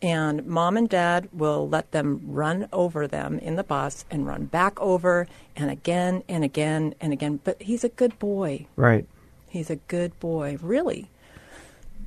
And 0.00 0.46
mom 0.46 0.78
and 0.78 0.88
dad 0.88 1.28
will 1.34 1.68
let 1.68 1.90
them 1.90 2.22
run 2.24 2.66
over 2.72 3.06
them 3.06 3.38
in 3.38 3.56
the 3.56 3.62
bus 3.62 4.06
and 4.10 4.26
run 4.26 4.46
back 4.46 4.80
over 4.80 5.28
and 5.54 5.70
again 5.70 6.22
and 6.30 6.42
again 6.42 6.94
and 6.98 7.12
again. 7.12 7.40
But 7.44 7.60
he's 7.60 7.84
a 7.84 7.90
good 7.90 8.18
boy. 8.18 8.68
Right. 8.74 9.06
He's 9.48 9.68
a 9.68 9.76
good 9.76 10.18
boy, 10.18 10.56
really. 10.62 11.10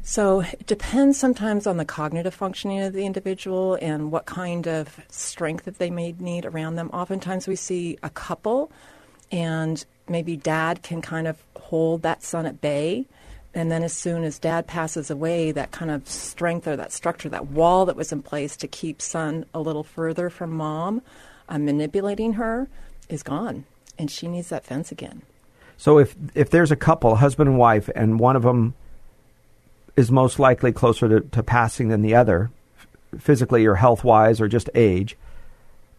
So 0.05 0.41
it 0.41 0.67
depends 0.67 1.17
sometimes 1.17 1.65
on 1.65 1.77
the 1.77 1.85
cognitive 1.85 2.33
functioning 2.33 2.81
of 2.81 2.91
the 2.91 3.05
individual 3.05 3.77
and 3.81 4.11
what 4.11 4.25
kind 4.25 4.67
of 4.67 4.99
strength 5.09 5.63
that 5.63 5.79
they 5.79 5.89
may 5.89 6.13
need 6.19 6.45
around 6.45 6.75
them. 6.75 6.89
Oftentimes 6.91 7.47
we 7.47 7.55
see 7.55 7.97
a 8.03 8.09
couple 8.09 8.69
and 9.31 9.83
maybe 10.09 10.35
dad 10.35 10.83
can 10.83 11.01
kind 11.01 11.25
of 11.25 11.41
hold 11.55 12.01
that 12.01 12.21
son 12.21 12.45
at 12.45 12.59
bay. 12.59 13.05
And 13.53 13.71
then 13.71 13.81
as 13.81 13.93
soon 13.93 14.25
as 14.25 14.39
dad 14.39 14.67
passes 14.67 15.09
away, 15.09 15.53
that 15.53 15.71
kind 15.71 15.89
of 15.89 16.09
strength 16.09 16.67
or 16.67 16.75
that 16.75 16.91
structure, 16.91 17.29
that 17.29 17.47
wall 17.47 17.85
that 17.85 17.95
was 17.95 18.11
in 18.11 18.21
place 18.21 18.57
to 18.57 18.67
keep 18.67 19.01
son 19.01 19.45
a 19.53 19.61
little 19.61 19.83
further 19.83 20.29
from 20.29 20.51
mom, 20.51 21.01
uh, 21.47 21.57
manipulating 21.57 22.33
her, 22.33 22.67
is 23.07 23.23
gone. 23.23 23.63
And 23.97 24.11
she 24.11 24.27
needs 24.27 24.49
that 24.49 24.65
fence 24.65 24.91
again. 24.91 25.21
So 25.77 25.97
if 25.97 26.15
if 26.35 26.49
there's 26.49 26.71
a 26.71 26.75
couple, 26.75 27.15
husband 27.15 27.49
and 27.49 27.57
wife, 27.57 27.89
and 27.95 28.19
one 28.19 28.35
of 28.35 28.43
them 28.43 28.73
is 29.95 30.11
most 30.11 30.39
likely 30.39 30.71
closer 30.71 31.07
to, 31.07 31.21
to 31.21 31.43
passing 31.43 31.89
than 31.89 32.01
the 32.01 32.15
other, 32.15 32.51
physically 33.19 33.65
or 33.65 33.75
health 33.75 34.03
wise 34.03 34.41
or 34.41 34.47
just 34.47 34.69
age, 34.75 35.17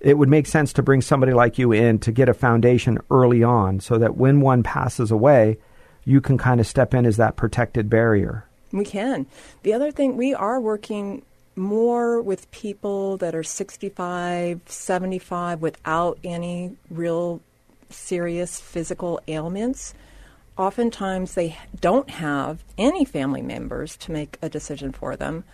it 0.01 0.19
would 0.19 0.29
make 0.29 0.47
sense 0.47 0.73
to 0.75 0.83
bring 0.83 1.01
somebody 1.01 1.33
like 1.33 1.59
you 1.59 1.73
in 1.73 1.99
to 2.01 2.13
get 2.13 2.29
a 2.29 2.35
foundation 2.35 2.99
early 3.11 3.43
on 3.43 3.81
so 3.81 3.99
that 3.99 4.17
when 4.17 4.41
one 4.41 4.63
passes 4.63 5.11
away, 5.11 5.57
you 6.05 6.21
can 6.21 6.37
kind 6.37 6.61
of 6.61 6.67
step 6.67 6.93
in 6.93 7.07
as 7.07 7.17
that 7.17 7.37
protected 7.37 7.89
barrier. 7.89 8.45
We 8.73 8.85
can. 8.85 9.27
The 9.63 9.73
other 9.73 9.91
thing, 9.91 10.17
we 10.17 10.35
are 10.35 10.61
working 10.61 11.23
more 11.57 12.21
with 12.21 12.51
people 12.51 13.17
that 13.19 13.35
are 13.35 13.43
65, 13.43 14.61
75 14.67 15.63
without 15.63 16.19
any 16.25 16.77
real 16.91 17.41
serious 17.89 18.61
physical 18.61 19.21
ailments 19.29 19.95
oftentimes 20.57 21.35
they 21.35 21.57
don't 21.81 22.11
have 22.11 22.65
any 22.79 23.05
family 23.05 23.43
members 23.43 23.97
to 23.99 24.13
make 24.13 24.39
a 24.41 24.49
decision 24.49 24.93
for 24.93 25.17
them, 25.17 25.45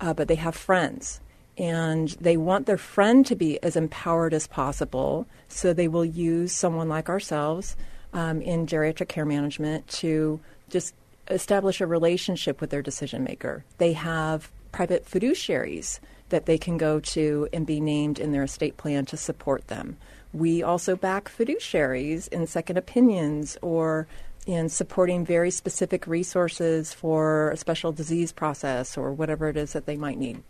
uh, 0.00 0.14
but 0.14 0.28
they 0.28 0.36
have 0.36 0.54
friends. 0.54 1.20
And 1.58 2.10
they 2.20 2.36
want 2.36 2.66
their 2.66 2.76
friend 2.76 3.24
to 3.26 3.34
be 3.34 3.62
as 3.62 3.76
empowered 3.76 4.34
as 4.34 4.46
possible, 4.46 5.26
so 5.48 5.72
they 5.72 5.88
will 5.88 6.04
use 6.04 6.52
someone 6.52 6.88
like 6.88 7.08
ourselves 7.08 7.76
um, 8.12 8.42
in 8.42 8.66
geriatric 8.66 9.08
care 9.08 9.24
management 9.24 9.86
to 9.88 10.40
just 10.68 10.94
establish 11.28 11.80
a 11.80 11.86
relationship 11.86 12.60
with 12.60 12.70
their 12.70 12.82
decision 12.82 13.24
maker. 13.24 13.64
They 13.78 13.94
have 13.94 14.50
private 14.72 15.06
fiduciaries 15.06 16.00
that 16.28 16.46
they 16.46 16.58
can 16.58 16.76
go 16.76 17.00
to 17.00 17.48
and 17.52 17.66
be 17.66 17.80
named 17.80 18.18
in 18.18 18.32
their 18.32 18.42
estate 18.44 18.76
plan 18.76 19.06
to 19.06 19.16
support 19.16 19.68
them. 19.68 19.96
We 20.32 20.62
also 20.62 20.96
back 20.96 21.30
fiduciaries 21.30 22.28
in 22.28 22.46
second 22.46 22.76
opinions 22.76 23.56
or 23.62 24.06
in 24.46 24.68
supporting 24.68 25.24
very 25.24 25.50
specific 25.50 26.06
resources 26.06 26.94
for 26.94 27.50
a 27.50 27.56
special 27.56 27.92
disease 27.92 28.32
process 28.32 28.96
or 28.96 29.12
whatever 29.12 29.48
it 29.48 29.56
is 29.56 29.72
that 29.72 29.86
they 29.86 29.96
might 29.96 30.18
need. 30.18 30.42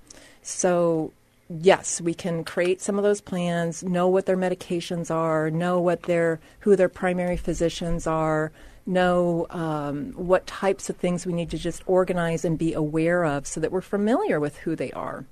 So, 0.43 1.13
yes, 1.49 2.01
we 2.01 2.13
can 2.15 2.45
create 2.45 2.83
some 2.83 2.99
of 2.99 3.05
those 3.05 3.23
plans, 3.23 3.83
know 3.83 4.07
what 4.07 4.27
their 4.27 4.37
medications 4.37 5.11
are, 5.11 5.51
know 5.51 5.81
what 5.81 6.03
their 6.03 6.41
who 6.61 6.77
their 6.77 6.91
primary 6.91 7.39
physicians 7.39 8.07
are, 8.07 8.53
know 8.85 9.47
um, 9.51 10.13
what 10.13 10.47
types 10.47 10.89
of 10.91 10.97
things 10.97 11.27
we 11.27 11.33
need 11.33 11.51
to 11.51 11.59
just 11.59 11.83
organize 11.87 12.45
and 12.45 12.59
be 12.59 12.75
aware 12.75 13.25
of 13.25 13.47
so 13.47 13.61
that 13.61 13.73
we're 13.73 13.81
familiar 13.81 14.39
with 14.39 14.59
who 14.59 14.77
they 14.77 14.93
are, 14.93 15.25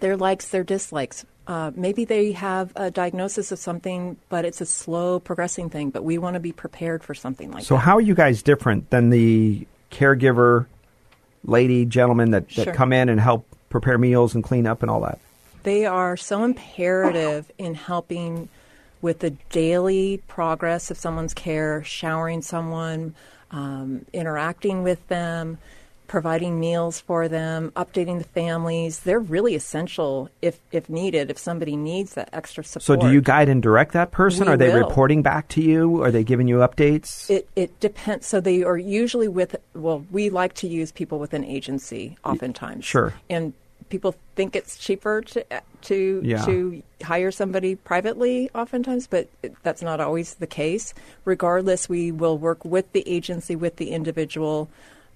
their 0.00 0.16
likes, 0.16 0.48
their 0.48 0.64
dislikes, 0.64 1.24
uh, 1.50 1.72
maybe 1.74 2.04
they 2.04 2.30
have 2.30 2.72
a 2.76 2.92
diagnosis 2.92 3.50
of 3.50 3.58
something, 3.58 4.16
but 4.28 4.44
it's 4.44 4.60
a 4.60 4.66
slow 4.66 5.18
progressing 5.18 5.68
thing. 5.68 5.90
But 5.90 6.04
we 6.04 6.16
want 6.16 6.34
to 6.34 6.40
be 6.40 6.52
prepared 6.52 7.02
for 7.02 7.12
something 7.12 7.50
like 7.50 7.64
so 7.64 7.74
that. 7.74 7.80
So, 7.80 7.84
how 7.84 7.96
are 7.96 8.00
you 8.00 8.14
guys 8.14 8.40
different 8.40 8.90
than 8.90 9.10
the 9.10 9.66
caregiver, 9.90 10.66
lady, 11.42 11.86
gentlemen 11.86 12.30
that, 12.30 12.48
that 12.50 12.64
sure. 12.66 12.72
come 12.72 12.92
in 12.92 13.08
and 13.08 13.20
help 13.20 13.48
prepare 13.68 13.98
meals 13.98 14.36
and 14.36 14.44
clean 14.44 14.64
up 14.64 14.82
and 14.82 14.90
all 14.92 15.00
that? 15.00 15.18
They 15.64 15.86
are 15.86 16.16
so 16.16 16.44
imperative 16.44 17.50
in 17.58 17.74
helping 17.74 18.48
with 19.02 19.18
the 19.18 19.30
daily 19.50 20.22
progress 20.28 20.92
of 20.92 20.98
someone's 20.98 21.34
care, 21.34 21.82
showering 21.82 22.42
someone, 22.42 23.16
um, 23.50 24.06
interacting 24.12 24.84
with 24.84 25.04
them 25.08 25.58
providing 26.10 26.58
meals 26.58 26.98
for 26.98 27.28
them, 27.28 27.70
updating 27.76 28.18
the 28.18 28.24
families. 28.24 28.98
They're 28.98 29.20
really 29.20 29.54
essential 29.54 30.28
if, 30.42 30.58
if 30.72 30.90
needed, 30.90 31.30
if 31.30 31.38
somebody 31.38 31.76
needs 31.76 32.14
that 32.14 32.28
extra 32.32 32.64
support. 32.64 32.82
So, 32.82 32.96
do 32.96 33.12
you 33.12 33.20
guide 33.20 33.48
and 33.48 33.62
direct 33.62 33.92
that 33.92 34.10
person? 34.10 34.46
We 34.46 34.52
are 34.52 34.56
they 34.56 34.70
will. 34.70 34.88
reporting 34.88 35.22
back 35.22 35.46
to 35.50 35.62
you? 35.62 36.02
Are 36.02 36.10
they 36.10 36.24
giving 36.24 36.48
you 36.48 36.56
updates? 36.56 37.30
It, 37.30 37.48
it 37.54 37.78
depends. 37.78 38.26
So, 38.26 38.40
they 38.40 38.64
are 38.64 38.76
usually 38.76 39.28
with, 39.28 39.54
well, 39.72 40.04
we 40.10 40.30
like 40.30 40.54
to 40.54 40.66
use 40.66 40.90
people 40.90 41.20
with 41.20 41.32
an 41.32 41.44
agency 41.44 42.18
oftentimes. 42.24 42.84
Sure. 42.84 43.14
And 43.30 43.52
people 43.88 44.16
think 44.34 44.56
it's 44.56 44.78
cheaper 44.78 45.20
to 45.20 45.44
to 45.82 46.22
Yeah. 46.24 46.44
to 46.44 46.82
hire 47.02 47.30
somebody 47.30 47.74
privately 47.74 48.48
oftentimes 48.54 49.08
but 49.08 49.26
that's 49.64 49.82
not 49.82 49.98
always 50.00 50.34
the 50.34 50.46
case 50.46 50.94
regardless 51.24 51.88
we 51.88 52.12
will 52.12 52.38
work 52.38 52.64
with 52.64 52.92
the 52.92 53.02
agency 53.08 53.56
with 53.56 53.76
the 53.76 53.90
individual 53.90 54.68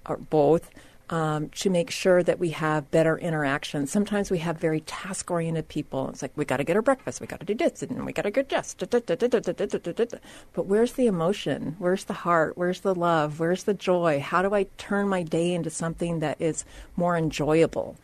or 0.05 0.17
both 0.17 0.69
um, 1.09 1.49
to 1.49 1.69
make 1.69 1.91
sure 1.91 2.23
that 2.23 2.39
we 2.39 2.49
have 2.51 2.89
better 2.91 3.17
interaction. 3.17 3.85
Sometimes 3.87 4.31
we 4.31 4.39
have 4.39 4.57
very 4.57 4.81
task 4.81 5.29
oriented 5.29 5.67
people. 5.67 6.09
It's 6.09 6.21
like, 6.21 6.31
we 6.35 6.45
got 6.45 6.57
to 6.57 6.63
get 6.63 6.75
our 6.75 6.81
breakfast, 6.81 7.21
we 7.21 7.27
got 7.27 7.39
to 7.39 7.45
do 7.45 7.55
this, 7.55 7.83
and 7.83 8.05
we 8.05 8.13
got 8.13 8.23
to 8.23 8.31
get 8.31 8.49
just. 8.49 8.79
But 8.79 10.65
where's 10.65 10.93
the 10.93 11.05
emotion? 11.07 11.75
Where's 11.77 12.05
the 12.05 12.13
heart? 12.13 12.57
Where's 12.57 12.79
the 12.79 12.95
love? 12.95 13.39
Where's 13.39 13.63
the 13.63 13.73
joy? 13.73 14.19
How 14.19 14.41
do 14.41 14.53
I 14.53 14.63
turn 14.77 15.07
my 15.07 15.23
day 15.23 15.53
into 15.53 15.69
something 15.69 16.19
that 16.19 16.41
is 16.41 16.65
more 16.95 17.15
enjoyable? 17.15 17.95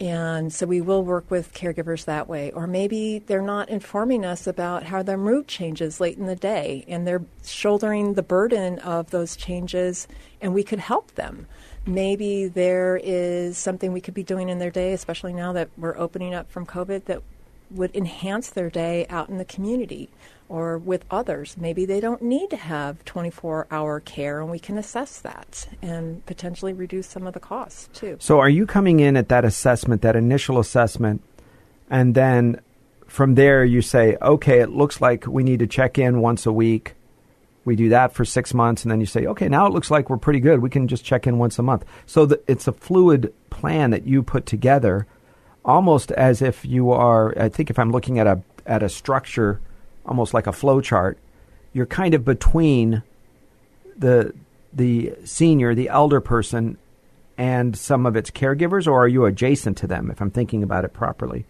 And 0.00 0.50
so 0.50 0.64
we 0.64 0.80
will 0.80 1.04
work 1.04 1.30
with 1.30 1.52
caregivers 1.52 2.06
that 2.06 2.26
way. 2.26 2.50
Or 2.52 2.66
maybe 2.66 3.18
they're 3.18 3.42
not 3.42 3.68
informing 3.68 4.24
us 4.24 4.46
about 4.46 4.84
how 4.84 5.02
their 5.02 5.18
mood 5.18 5.46
changes 5.46 6.00
late 6.00 6.16
in 6.16 6.24
the 6.24 6.34
day 6.34 6.86
and 6.88 7.06
they're 7.06 7.24
shouldering 7.44 8.14
the 8.14 8.22
burden 8.22 8.78
of 8.78 9.10
those 9.10 9.36
changes 9.36 10.08
and 10.40 10.54
we 10.54 10.64
could 10.64 10.78
help 10.78 11.14
them. 11.16 11.46
Maybe 11.90 12.46
there 12.46 13.00
is 13.02 13.58
something 13.58 13.92
we 13.92 14.00
could 14.00 14.14
be 14.14 14.22
doing 14.22 14.48
in 14.48 14.58
their 14.58 14.70
day, 14.70 14.92
especially 14.92 15.32
now 15.32 15.52
that 15.54 15.70
we're 15.76 15.96
opening 15.96 16.34
up 16.34 16.50
from 16.50 16.64
COVID, 16.64 17.06
that 17.06 17.22
would 17.70 17.94
enhance 17.94 18.50
their 18.50 18.70
day 18.70 19.06
out 19.08 19.28
in 19.28 19.38
the 19.38 19.44
community 19.44 20.08
or 20.48 20.78
with 20.78 21.04
others. 21.10 21.56
Maybe 21.56 21.84
they 21.84 22.00
don't 22.00 22.22
need 22.22 22.50
to 22.50 22.56
have 22.56 23.04
24 23.04 23.66
hour 23.70 24.00
care, 24.00 24.40
and 24.40 24.50
we 24.50 24.58
can 24.58 24.78
assess 24.78 25.20
that 25.20 25.68
and 25.82 26.24
potentially 26.26 26.72
reduce 26.72 27.06
some 27.06 27.26
of 27.26 27.34
the 27.34 27.40
costs 27.40 27.88
too. 27.92 28.16
So, 28.20 28.38
are 28.40 28.48
you 28.48 28.66
coming 28.66 29.00
in 29.00 29.16
at 29.16 29.28
that 29.28 29.44
assessment, 29.44 30.02
that 30.02 30.16
initial 30.16 30.58
assessment, 30.58 31.22
and 31.88 32.14
then 32.14 32.60
from 33.06 33.34
there 33.34 33.64
you 33.64 33.82
say, 33.82 34.16
okay, 34.22 34.60
it 34.60 34.70
looks 34.70 35.00
like 35.00 35.26
we 35.26 35.42
need 35.42 35.58
to 35.58 35.66
check 35.66 35.98
in 35.98 36.20
once 36.20 36.46
a 36.46 36.52
week. 36.52 36.94
We 37.64 37.76
do 37.76 37.90
that 37.90 38.12
for 38.12 38.24
six 38.24 38.54
months, 38.54 38.82
and 38.82 38.90
then 38.90 39.00
you 39.00 39.06
say, 39.06 39.26
okay, 39.26 39.48
now 39.48 39.66
it 39.66 39.72
looks 39.72 39.90
like 39.90 40.08
we're 40.08 40.16
pretty 40.16 40.40
good. 40.40 40.60
We 40.60 40.70
can 40.70 40.88
just 40.88 41.04
check 41.04 41.26
in 41.26 41.38
once 41.38 41.58
a 41.58 41.62
month. 41.62 41.84
So, 42.06 42.26
the, 42.26 42.40
it's 42.46 42.66
a 42.66 42.72
fluid 42.72 43.34
plan 43.50 43.90
that 43.90 44.06
you 44.06 44.22
put 44.22 44.46
together, 44.46 45.06
almost 45.64 46.10
as 46.12 46.40
if 46.40 46.64
you 46.64 46.90
are. 46.90 47.38
I 47.38 47.48
think 47.48 47.70
if 47.70 47.78
I'm 47.78 47.92
looking 47.92 48.18
at 48.18 48.26
a 48.26 48.42
at 48.66 48.82
a 48.82 48.88
structure, 48.88 49.60
almost 50.06 50.32
like 50.32 50.46
a 50.46 50.52
flow 50.52 50.80
chart, 50.80 51.18
you're 51.72 51.86
kind 51.86 52.14
of 52.14 52.24
between 52.24 53.02
the 53.96 54.32
the 54.72 55.14
senior, 55.24 55.74
the 55.74 55.88
elder 55.88 56.20
person, 56.20 56.78
and 57.36 57.76
some 57.76 58.06
of 58.06 58.16
its 58.16 58.30
caregivers, 58.30 58.86
or 58.86 59.04
are 59.04 59.08
you 59.08 59.24
adjacent 59.24 59.76
to 59.78 59.86
them? 59.86 60.10
If 60.10 60.20
I'm 60.20 60.30
thinking 60.30 60.62
about 60.62 60.84
it 60.84 60.92
properly. 60.92 61.44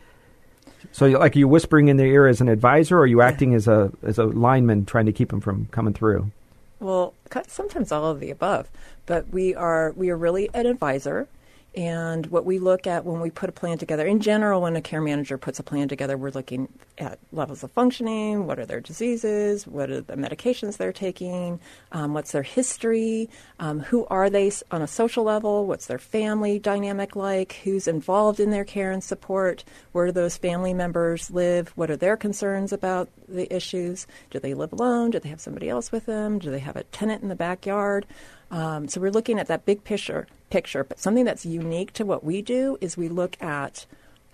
So, 0.93 1.07
like, 1.07 1.37
are 1.37 1.39
you 1.39 1.49
whispering 1.49 1.89
in 1.89 1.97
their 1.97 2.07
ear 2.07 2.27
as 2.27 2.41
an 2.41 2.49
advisor, 2.49 2.99
or 2.99 3.03
are 3.03 3.07
you 3.07 3.23
acting 3.23 3.55
as 3.55 3.69
a 3.69 3.93
as 4.03 4.19
a 4.19 4.25
lineman 4.25 4.85
trying 4.85 5.07
to 5.07 5.13
keep 5.13 5.31
them 5.31 5.41
from 5.41 5.67
coming 5.67 5.93
through? 5.93 6.31
Well, 6.79 7.15
sometimes 7.47 7.93
all 7.93 8.07
of 8.07 8.21
the 8.21 8.31
above, 8.31 8.69
but 9.07 9.29
we 9.29 9.55
are 9.55 9.93
we 9.97 10.11
are 10.11 10.17
really 10.17 10.49
an 10.55 10.67
advisor. 10.67 11.29
And 11.77 12.27
what 12.27 12.45
we 12.45 12.59
look 12.59 12.89
at 12.89 13.05
when 13.05 13.21
we 13.21 13.31
put 13.31 13.49
a 13.49 13.53
plan 13.53 13.79
together, 13.79 14.05
in 14.05 14.21
general, 14.21 14.63
when 14.63 14.75
a 14.75 14.81
care 14.81 15.01
manager 15.01 15.39
puts 15.39 15.61
a 15.61 15.63
plan 15.63 15.87
together, 15.87 16.19
we're 16.19 16.31
looking 16.31 16.69
at 16.99 17.21
levels 17.31 17.63
of 17.63 17.71
functioning, 17.71 18.47
what 18.47 18.59
are 18.59 18.67
their 18.67 18.81
diseases, 18.81 19.69
what 19.69 19.89
are 19.89 20.01
the 20.01 20.17
medications 20.17 20.77
they're 20.77 20.93
taking, 20.93 21.61
um, 21.93 22.13
what's 22.13 22.33
their 22.33 22.43
history, 22.43 23.31
um, 23.61 23.79
who 23.79 24.05
are 24.07 24.29
they 24.29 24.51
on 24.73 24.83
a 24.83 24.87
social 24.89 25.23
level, 25.23 25.67
what's 25.67 25.87
their 25.87 25.99
family 25.99 26.59
dynamic 26.59 27.15
like, 27.15 27.61
who's 27.63 27.87
involved 27.87 28.41
in 28.41 28.51
their 28.51 28.65
care 28.65 28.91
and 28.91 29.05
support, 29.05 29.63
where 29.93 30.07
do 30.07 30.13
those 30.13 30.37
family 30.37 30.75
members 30.75 31.31
live, 31.31 31.69
what 31.77 31.91
are 31.91 31.97
their 31.97 32.17
concerns 32.17 32.73
about 32.73 33.09
the 33.29 33.53
issues, 33.55 34.09
do 34.31 34.41
they 34.41 34.55
live 34.55 34.73
alone, 34.73 35.11
do 35.11 35.21
they 35.21 35.29
have 35.29 35.41
somebody 35.41 35.69
else 35.69 35.93
with 35.93 36.07
them, 36.07 36.41
do 36.41 36.51
they 36.51 36.59
have 36.59 36.77
a 36.77 36.83
tenant 36.85 37.23
in 37.23 37.29
the 37.29 37.37
backyard. 37.37 38.07
Um, 38.51 38.89
so 38.89 39.01
we're 39.01 39.11
looking 39.11 39.39
at 39.39 39.47
that 39.47 39.65
big 39.65 39.85
picture, 39.85 40.27
picture, 40.51 40.83
but 40.83 40.99
something 40.99 41.25
that's 41.25 41.47
unique 41.47 41.93
to 41.95 42.05
what 42.05 42.25
we 42.25 42.43
do 42.43 42.79
is 42.81 42.97
we 42.97 43.09
look 43.09 43.41
at 43.43 43.87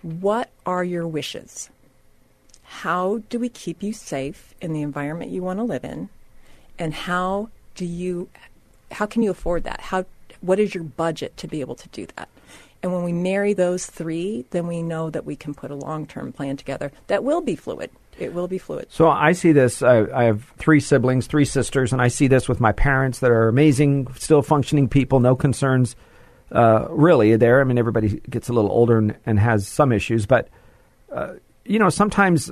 what 0.02 0.50
are 0.64 0.84
your 0.84 1.06
wishes? 1.06 1.70
how 2.68 3.22
do 3.28 3.38
we 3.38 3.48
keep 3.48 3.82
you 3.82 3.92
safe 3.92 4.52
in 4.60 4.72
the 4.72 4.82
environment 4.82 5.30
you 5.30 5.42
want 5.42 5.58
to 5.58 5.64
live 5.64 5.84
in? 5.84 6.08
And 6.78 6.92
how 6.92 7.50
do 7.74 7.86
you 7.86 8.28
how 8.92 9.06
can 9.06 9.22
you 9.22 9.30
afford 9.30 9.64
that? 9.64 9.80
How 9.82 10.04
what 10.40 10.58
is 10.58 10.74
your 10.74 10.84
budget 10.84 11.36
to 11.38 11.48
be 11.48 11.60
able 11.60 11.76
to 11.76 11.88
do 11.88 12.06
that 12.16 12.28
and 12.86 12.94
when 12.94 13.04
we 13.04 13.12
marry 13.12 13.52
those 13.52 13.84
three 13.84 14.46
then 14.52 14.66
we 14.66 14.80
know 14.82 15.10
that 15.10 15.26
we 15.26 15.36
can 15.36 15.52
put 15.52 15.70
a 15.70 15.74
long-term 15.74 16.32
plan 16.32 16.56
together 16.56 16.90
that 17.08 17.22
will 17.24 17.40
be 17.40 17.56
fluid 17.56 17.90
it 18.18 18.32
will 18.32 18.48
be 18.48 18.56
fluid 18.56 18.86
So 18.88 19.08
I 19.10 19.32
see 19.32 19.52
this. 19.52 19.82
I, 19.82 20.06
I 20.14 20.24
have 20.24 20.42
three 20.56 20.80
siblings, 20.80 21.26
three 21.26 21.44
sisters, 21.44 21.92
and 21.92 22.00
I 22.00 22.08
see 22.08 22.28
this 22.28 22.48
with 22.48 22.60
my 22.60 22.72
parents 22.72 23.18
that 23.18 23.30
are 23.30 23.48
amazing, 23.48 24.06
still 24.14 24.40
functioning 24.40 24.88
people, 24.88 25.20
no 25.20 25.36
concerns 25.36 25.96
uh, 26.50 26.86
really 26.88 27.36
there. 27.36 27.60
I 27.60 27.64
mean, 27.64 27.76
everybody 27.76 28.22
gets 28.30 28.48
a 28.48 28.54
little 28.54 28.70
older 28.70 28.96
and, 28.96 29.16
and 29.26 29.38
has 29.38 29.68
some 29.68 29.92
issues, 29.92 30.24
but 30.24 30.48
uh, 31.12 31.34
you 31.66 31.78
know, 31.78 31.90
sometimes 31.90 32.50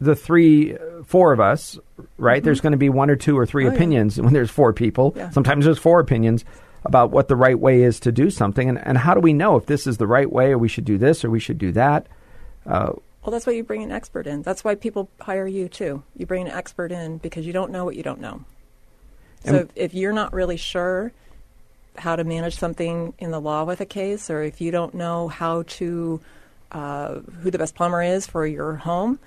the 0.00 0.16
three, 0.16 0.74
uh, 0.74 1.04
four 1.04 1.32
of 1.32 1.38
us, 1.38 1.78
right? 2.18 2.42
There's 2.42 2.60
going 2.60 2.72
to 2.72 2.76
be 2.78 2.88
one 2.88 3.10
or 3.10 3.16
two 3.16 3.38
or 3.38 3.46
three 3.46 3.64
Mm-hmm. 3.66 3.68
Oh, 3.68 3.72
yeah. 3.72 3.76
opinions 3.76 4.20
when 4.20 4.32
there's 4.32 4.50
four 4.50 4.72
people. 4.72 5.12
Yeah. 5.14 5.30
Sometimes 5.30 5.66
there's 5.66 5.78
four 5.78 6.00
opinions 6.00 6.44
about 6.84 7.10
what 7.10 7.28
the 7.28 7.36
right 7.36 7.58
way 7.58 7.82
is 7.82 8.00
to 8.00 8.12
do 8.12 8.30
something, 8.30 8.68
and, 8.68 8.78
and 8.86 8.98
how 8.98 9.14
do 9.14 9.20
we 9.20 9.32
know 9.32 9.56
if 9.56 9.66
this 9.66 9.86
is 9.86 9.98
the 9.98 10.06
right 10.06 10.30
way, 10.30 10.52
or 10.52 10.58
we 10.58 10.68
should 10.68 10.84
do 10.84 10.98
this, 10.98 11.24
or 11.24 11.30
we 11.30 11.40
should 11.40 11.58
do 11.58 11.72
that? 11.72 12.06
Uh, 12.66 12.92
well 13.22 13.32
that's 13.32 13.46
why 13.46 13.52
you 13.52 13.62
bring 13.62 13.82
an 13.82 13.92
expert 13.92 14.26
in. 14.26 14.42
That's 14.42 14.64
why 14.64 14.74
people 14.74 15.08
hire 15.20 15.46
you 15.46 15.68
too. 15.68 16.02
You 16.16 16.26
bring 16.26 16.46
an 16.46 16.52
expert 16.52 16.90
in 16.90 17.18
because 17.18 17.46
you 17.46 17.52
don't 17.52 17.70
know 17.70 17.84
what 17.84 17.96
you 17.96 18.02
don't 18.02 18.20
know. 18.20 18.44
So 19.44 19.56
if, 19.56 19.68
if 19.74 19.94
you're 19.94 20.12
not 20.12 20.32
really 20.32 20.56
sure 20.56 21.12
how 21.96 22.16
to 22.16 22.24
manage 22.24 22.56
something 22.56 23.14
in 23.18 23.30
the 23.30 23.40
law 23.40 23.64
with 23.64 23.80
a 23.80 23.86
case, 23.86 24.30
or 24.30 24.42
if 24.42 24.60
you 24.60 24.70
don't 24.70 24.94
know 24.94 25.28
how 25.28 25.62
to 25.62 26.20
uh, 26.72 27.14
who 27.42 27.50
the 27.50 27.58
best 27.58 27.74
plumber 27.74 28.02
is 28.02 28.26
for 28.26 28.46
your 28.46 28.76
home, 28.76 29.18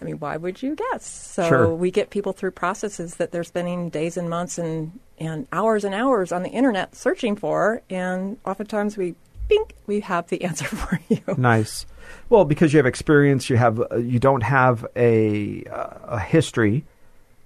I 0.00 0.04
mean, 0.04 0.18
why 0.18 0.36
would 0.36 0.62
you 0.62 0.74
guess? 0.74 1.04
So 1.06 1.46
Sure. 1.48 1.74
we 1.74 1.90
get 1.90 2.10
people 2.10 2.32
through 2.32 2.52
processes 2.52 3.16
that 3.16 3.32
they're 3.32 3.44
spending 3.44 3.90
days 3.90 4.16
and 4.16 4.30
months 4.30 4.58
and 4.58 4.98
and 5.18 5.46
hours 5.52 5.84
and 5.84 5.94
hours 5.94 6.32
on 6.32 6.42
the 6.42 6.48
internet 6.48 6.94
searching 6.96 7.36
for, 7.36 7.82
and 7.90 8.38
oftentimes 8.46 8.96
we, 8.96 9.14
bink, 9.48 9.74
we 9.86 10.00
have 10.00 10.26
the 10.28 10.42
answer 10.48 10.64
for 10.64 10.98
you. 11.10 11.20
Nice. 11.36 11.84
Well, 12.30 12.46
because 12.46 12.72
you 12.72 12.78
have 12.78 12.86
experience, 12.86 13.50
you 13.50 13.58
have 13.58 13.80
uh, 13.92 13.96
you 13.96 14.18
don't 14.18 14.42
have 14.42 14.86
a 14.96 15.64
uh, 15.64 16.16
a 16.16 16.18
history, 16.18 16.84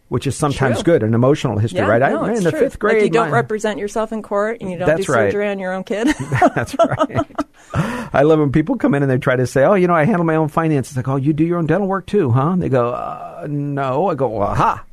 which 0.08 0.26
is 0.26 0.36
sometimes 0.36 0.76
True. 0.82 0.94
good, 0.94 1.02
an 1.02 1.14
emotional 1.14 1.58
history, 1.58 1.78
Yeah, 1.80 1.86
right? 1.88 2.12
no, 2.12 2.22
I, 2.24 2.34
in 2.34 2.44
the 2.44 2.50
true. 2.50 2.60
fifth 2.60 2.78
grade, 2.78 2.96
like 2.96 3.04
you 3.04 3.10
don't 3.10 3.30
my- 3.30 3.36
represent 3.36 3.78
yourself 3.78 4.12
in 4.12 4.22
court, 4.22 4.58
and 4.60 4.70
you 4.70 4.76
don't 4.78 4.88
do 4.88 5.12
right. 5.12 5.30
surgery 5.32 5.48
on 5.48 5.58
your 5.58 5.72
own 5.72 5.84
kid. 5.84 6.08
That's 6.54 6.76
right. 6.78 7.26
I 7.72 8.22
love 8.22 8.38
when 8.38 8.52
people 8.52 8.76
come 8.76 8.94
in 8.94 9.02
and 9.02 9.10
they 9.10 9.18
try 9.18 9.34
to 9.36 9.46
say, 9.46 9.64
"Oh, 9.64 9.74
you 9.74 9.86
know, 9.88 9.94
I 9.94 10.04
handle 10.04 10.24
my 10.24 10.36
own 10.36 10.48
finances." 10.48 10.96
Like, 10.96 11.08
"Oh, 11.08 11.16
you 11.16 11.32
do 11.32 11.44
your 11.44 11.58
own 11.58 11.66
dental 11.66 11.88
work 11.88 12.06
too, 12.06 12.30
huh?" 12.30 12.50
And 12.50 12.62
they 12.62 12.68
go, 12.68 12.90
uh, 12.90 13.46
"No." 13.50 14.08
I 14.10 14.14
go, 14.14 14.40
"Aha!" 14.42 14.84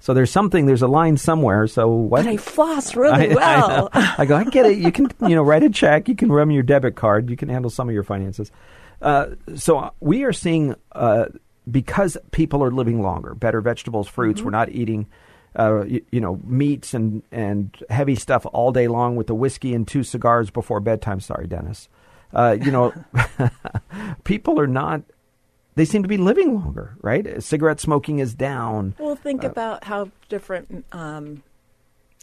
So 0.00 0.14
there's 0.14 0.30
something, 0.30 0.66
there's 0.66 0.82
a 0.82 0.86
line 0.86 1.16
somewhere. 1.16 1.66
So 1.66 1.88
what? 1.88 2.24
but 2.24 2.30
I 2.30 2.36
floss 2.36 2.94
really 2.94 3.32
I- 3.32 3.34
well. 3.34 3.88
I. 3.92 4.14
I 4.18 4.26
go, 4.26 4.36
I 4.36 4.44
get 4.44 4.66
it. 4.66 4.78
You 4.78 4.92
can, 4.92 5.08
you 5.22 5.34
know, 5.34 5.42
write 5.42 5.64
a 5.64 5.70
check. 5.70 6.08
You 6.08 6.14
can 6.14 6.30
run 6.30 6.50
your 6.52 6.62
debit 6.62 6.94
card. 6.94 7.28
You 7.30 7.36
can 7.36 7.48
handle 7.48 7.70
some 7.70 7.88
of 7.88 7.94
your 7.94 8.04
finances. 8.04 8.52
Uh, 9.02 9.30
so 9.56 9.92
we 10.00 10.22
are 10.24 10.32
seeing 10.32 10.76
uh, 10.92 11.26
because 11.70 12.16
people 12.30 12.62
are 12.62 12.70
living 12.70 13.02
longer, 13.02 13.34
better 13.34 13.60
vegetables, 13.60 14.08
fruits. 14.08 14.42
We're 14.42 14.50
not 14.50 14.70
eating, 14.70 15.06
uh, 15.56 15.84
you, 15.84 16.04
you 16.10 16.20
know, 16.20 16.40
meats 16.44 16.94
and 16.94 17.22
and 17.30 17.76
heavy 17.90 18.14
stuff 18.14 18.46
all 18.52 18.72
day 18.72 18.88
long 18.88 19.16
with 19.16 19.26
the 19.26 19.34
whiskey 19.34 19.74
and 19.74 19.86
two 19.86 20.02
cigars 20.02 20.50
before 20.50 20.80
bedtime. 20.80 21.20
Sorry, 21.20 21.46
Dennis. 21.46 21.88
Uh, 22.32 22.56
you 22.60 22.70
know, 22.70 22.92
people 24.24 24.60
are 24.60 24.66
not. 24.66 25.02
They 25.74 25.84
seem 25.84 26.02
to 26.02 26.08
be 26.08 26.16
living 26.16 26.54
longer, 26.54 26.96
right? 27.02 27.40
Cigarette 27.42 27.78
smoking 27.78 28.18
is 28.18 28.34
down. 28.34 28.96
Well, 28.98 29.14
think 29.14 29.44
about 29.44 29.84
how 29.84 30.10
different 30.28 30.84
um, 30.90 31.44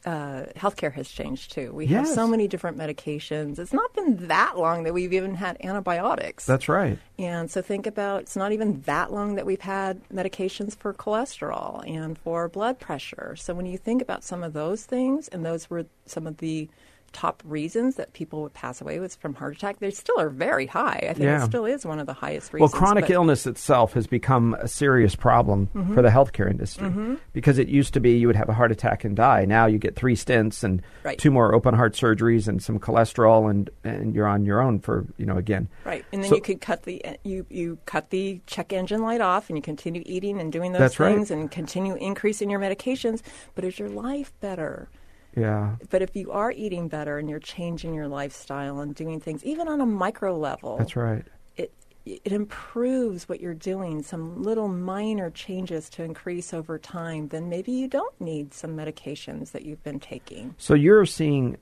uh, 0.06 0.46
healthcare 0.56 0.94
has 0.94 1.10
changed 1.10 1.52
too. 1.52 1.72
We 1.74 1.88
have 1.88 2.08
so 2.08 2.28
many 2.28 2.48
different 2.48 2.78
medications. 2.78 3.58
It's 3.58 3.74
not 3.74 3.94
been 3.94 4.28
that 4.28 4.58
long 4.58 4.84
that 4.84 4.94
we've 4.94 5.14
even 5.14 5.34
had 5.36 5.58
antibiotics. 5.64 6.46
That's 6.46 6.70
right. 6.70 7.00
and 7.18 7.50
so 7.50 7.62
think 7.62 7.88
about 7.88 8.22
it's 8.22 8.36
not 8.36 8.52
even 8.52 8.82
that 8.82 9.12
long 9.12 9.36
that 9.36 9.46
we've 9.46 9.62
had 9.62 10.08
medications 10.10 10.78
for 10.78 10.94
cholesterol 10.94 11.88
and 11.90 12.18
for 12.18 12.48
blood 12.48 12.80
pressure. 12.80 13.36
So 13.36 13.54
when 13.54 13.66
you 13.66 13.78
think 13.78 14.02
about 14.02 14.24
some 14.24 14.44
of 14.44 14.54
those 14.54 14.86
things, 14.86 15.28
and 15.28 15.44
those 15.44 15.70
were 15.70 15.86
some 16.06 16.28
of 16.28 16.38
the 16.38 16.70
top 17.16 17.42
reasons 17.46 17.96
that 17.96 18.12
people 18.12 18.42
would 18.42 18.54
pass 18.54 18.82
away 18.82 19.00
was 19.00 19.16
from 19.16 19.34
heart 19.34 19.56
attack, 19.56 19.80
they 19.80 19.90
still 19.90 20.20
are 20.20 20.28
very 20.30 20.66
high. 20.66 21.00
I 21.10 21.14
think 21.14 21.20
Yeah. 21.24 21.42
it 21.42 21.46
still 21.46 21.64
is 21.66 21.86
one 21.86 21.98
of 21.98 22.08
the 22.08 22.14
highest 22.14 22.52
reasons. 22.52 22.74
Well, 22.74 22.82
chronic 22.82 23.06
but- 23.06 23.12
illness 23.12 23.48
itself 23.48 23.94
has 23.94 24.06
become 24.06 24.54
a 24.60 24.68
serious 24.68 25.16
problem 25.16 25.70
mm-hmm. 25.74 25.94
for 25.94 26.02
the 26.02 26.10
healthcare 26.10 26.52
industry 26.52 26.90
mm-hmm. 26.90 27.16
because 27.32 27.58
it 27.58 27.70
used 27.70 27.94
to 27.94 28.02
be 28.02 28.18
you 28.18 28.28
would 28.28 28.36
have 28.36 28.50
a 28.50 28.54
heart 28.54 28.70
attack 28.72 29.06
and 29.06 29.16
die. 29.16 29.46
Now 29.46 29.66
you 29.66 29.78
get 29.78 29.96
three 29.96 30.16
stents 30.16 30.62
and 30.64 30.82
Right. 31.04 31.18
two 31.18 31.32
more 31.32 31.56
open 31.56 31.74
heart 31.74 31.94
surgeries 31.94 32.50
and 32.50 32.62
some 32.62 32.80
cholesterol, 32.80 33.50
and 33.50 33.70
and 33.86 34.14
you're 34.14 34.28
on 34.28 34.44
your 34.46 34.62
own 34.62 34.80
for 34.80 35.06
you 35.18 35.26
know 35.26 35.38
again. 35.38 35.70
Right, 35.86 36.04
and 36.12 36.22
then 36.22 36.30
So- 36.30 36.36
you 36.36 36.42
could 36.42 36.60
cut 36.60 36.84
the 36.84 37.02
you 37.24 37.46
you 37.50 37.78
cut 37.86 38.10
the 38.10 38.42
check 38.46 38.74
engine 38.74 39.02
light 39.02 39.22
off, 39.22 39.50
and 39.50 39.58
you 39.58 39.62
continue 39.62 40.04
eating 40.06 40.42
and 40.42 40.52
doing 40.52 40.74
those 40.74 40.80
That's 40.80 41.00
right. 41.00 41.16
things, 41.16 41.32
and 41.32 41.50
continue 41.50 41.96
increasing 41.96 42.50
your 42.50 42.60
medications. 42.60 43.22
But 43.56 43.64
is 43.64 43.80
your 43.80 43.90
life 43.90 44.34
better? 44.42 44.90
Yeah, 45.36 45.76
But 45.90 46.02
if 46.02 46.16
you 46.16 46.32
are 46.32 46.52
eating 46.52 46.88
better 46.88 47.18
and 47.18 47.30
you're 47.30 47.40
changing 47.40 47.94
your 47.94 48.08
lifestyle 48.08 48.80
and 48.80 48.96
doing 48.96 49.20
things, 49.20 49.44
even 49.44 49.68
on 49.68 49.82
a 49.82 49.86
micro 49.86 50.38
level, 50.38 50.78
that's 50.78 50.96
right. 50.96 51.26
it 51.58 51.74
it 52.06 52.32
improves 52.32 53.28
what 53.28 53.42
you're 53.42 53.54
doing. 53.54 54.04
Some 54.04 54.44
little 54.44 54.68
minor 54.68 55.32
changes 55.32 55.90
to 55.92 56.04
increase 56.04 56.54
over 56.54 56.78
time. 56.78 57.30
Then 57.30 57.50
maybe 57.50 57.72
you 57.72 57.88
don't 57.88 58.20
need 58.22 58.54
some 58.54 58.78
medications 58.78 59.52
that 59.52 59.64
you've 59.64 59.84
been 59.84 60.00
taking. 60.00 60.54
So 60.58 60.76
you're 60.76 61.06
seeing, 61.06 61.58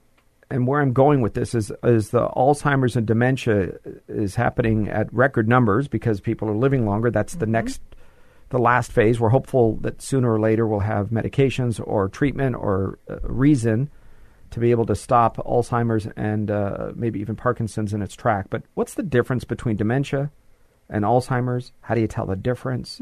and 0.51 0.67
where 0.67 0.81
I'm 0.81 0.91
going 0.93 1.21
with 1.21 1.33
this 1.33 1.55
is 1.55 1.71
is 1.83 2.09
the 2.09 2.27
Alzheimer's 2.27 2.95
and 2.95 3.07
dementia 3.07 3.71
is 4.07 4.35
happening 4.35 4.89
at 4.89 5.11
record 5.13 5.47
numbers 5.47 5.87
because 5.87 6.19
people 6.19 6.49
are 6.49 6.55
living 6.55 6.85
longer. 6.85 7.09
That's 7.09 7.35
the 7.35 7.45
mm-hmm. 7.45 7.53
next, 7.53 7.81
the 8.53 8.59
last 8.59 8.91
phase. 8.91 9.19
We're 9.19 9.29
hopeful 9.29 9.77
that 9.77 10.01
sooner 10.01 10.31
or 10.31 10.39
later 10.39 10.67
we'll 10.67 10.79
have 10.79 11.09
medications 11.09 11.81
or 11.85 12.07
treatment 12.07 12.55
or 12.55 12.99
uh, 13.09 13.17
reason 13.23 13.89
to 14.51 14.59
be 14.59 14.69
able 14.69 14.85
to 14.85 14.95
stop 14.95 15.37
Alzheimer's 15.37 16.07
and 16.15 16.51
uh, 16.51 16.91
maybe 16.95 17.19
even 17.19 17.35
Parkinson's 17.35 17.93
in 17.93 18.03
its 18.03 18.15
track. 18.15 18.45
But 18.51 18.61
what's 18.75 18.93
the 18.93 19.01
difference 19.01 19.43
between 19.43 19.75
dementia 19.75 20.31
and 20.87 21.03
Alzheimer's? 21.03 21.71
How 21.81 21.95
do 21.95 22.01
you 22.01 22.07
tell 22.07 22.27
the 22.27 22.35
difference? 22.35 23.01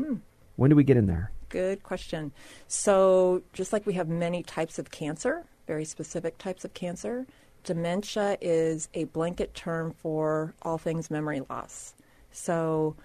When 0.55 0.69
do 0.69 0.75
we 0.75 0.85
get 0.85 0.95
in 0.95 1.07
there? 1.07 1.31
Good 1.49 1.83
question. 1.83 2.31
So, 2.69 3.43
just 3.51 3.73
like 3.73 3.85
we 3.85 3.93
have 3.95 4.07
many 4.07 4.43
types 4.43 4.79
of 4.79 4.89
cancer, 4.89 5.43
very 5.67 5.83
specific 5.83 6.37
types 6.37 6.63
of 6.63 6.73
cancer, 6.73 7.27
dementia 7.65 8.37
is 8.39 8.87
a 8.93 9.03
blanket 9.03 9.53
term 9.53 9.91
for 9.91 10.53
all 10.61 10.77
things 10.77 11.11
memory 11.11 11.41
loss. 11.49 11.93
So, 12.31 12.95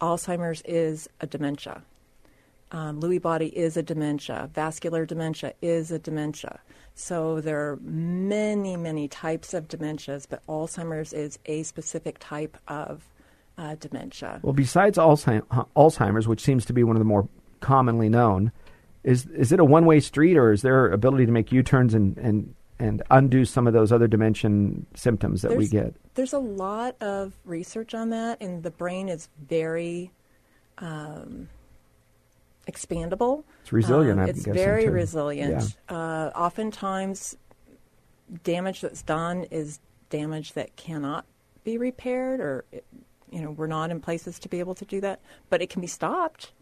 Alzheimer's 0.00 0.62
is 0.62 1.08
a 1.20 1.26
dementia. 1.26 1.82
Um, 2.72 3.00
Lewy 3.00 3.22
body 3.22 3.56
is 3.56 3.76
a 3.76 3.82
dementia. 3.82 4.50
Vascular 4.52 5.06
dementia 5.06 5.54
is 5.62 5.92
a 5.92 5.98
dementia. 5.98 6.60
So 6.94 7.40
there 7.40 7.58
are 7.58 7.78
many, 7.82 8.76
many 8.76 9.08
types 9.08 9.54
of 9.54 9.68
dementias, 9.68 10.26
but 10.28 10.46
Alzheimer's 10.46 11.12
is 11.12 11.38
a 11.46 11.62
specific 11.64 12.18
type 12.18 12.56
of 12.68 13.04
uh, 13.58 13.76
dementia. 13.76 14.40
Well, 14.42 14.52
besides 14.52 14.98
Alzheimer's, 14.98 16.28
which 16.28 16.40
seems 16.40 16.64
to 16.66 16.72
be 16.72 16.84
one 16.84 16.96
of 16.96 17.00
the 17.00 17.06
more 17.06 17.28
commonly 17.60 18.08
known, 18.08 18.52
is 19.02 19.26
is 19.26 19.52
it 19.52 19.60
a 19.60 19.64
one 19.64 19.84
way 19.86 20.00
street, 20.00 20.36
or 20.36 20.50
is 20.52 20.62
there 20.62 20.88
ability 20.88 21.26
to 21.26 21.32
make 21.32 21.52
U 21.52 21.62
turns 21.62 21.94
and, 21.94 22.16
and 22.18 22.54
and 22.84 23.02
undo 23.10 23.44
some 23.46 23.66
of 23.66 23.72
those 23.72 23.90
other 23.92 24.06
dementia 24.06 24.50
symptoms 24.94 25.42
that 25.42 25.56
we 25.56 25.66
get? 25.66 25.94
There's 26.14 26.34
a 26.34 26.38
lot 26.38 26.96
of 27.00 27.32
research 27.44 27.94
on 27.94 28.10
that, 28.10 28.40
and 28.42 28.62
the 28.62 28.70
brain 28.70 29.08
is 29.08 29.28
very 29.48 30.10
um, 30.78 31.48
expandable. 32.68 33.44
It's 33.62 33.72
resilient, 33.72 34.20
Um, 34.20 34.28
it's 34.28 34.44
very 34.44 34.84
too. 34.84 34.90
resilient. 34.90 35.76
Uh, 35.88 36.30
oftentimes, 36.36 37.36
damage 38.42 38.82
that's 38.82 39.02
done 39.02 39.44
is 39.50 39.80
damage 40.10 40.52
that 40.52 40.76
cannot 40.76 41.24
be 41.64 41.78
repaired, 41.78 42.40
or 42.40 42.64
you 43.30 43.40
know, 43.40 43.50
we're 43.50 43.66
not 43.66 43.90
in 43.90 44.00
places 44.00 44.38
to 44.40 44.48
be 44.48 44.60
able 44.60 44.74
to 44.74 44.84
do 44.84 45.00
that, 45.00 45.20
but 45.48 45.62
it 45.62 45.70
can 45.70 45.80
be 45.80 45.86
stopped. 45.86 46.52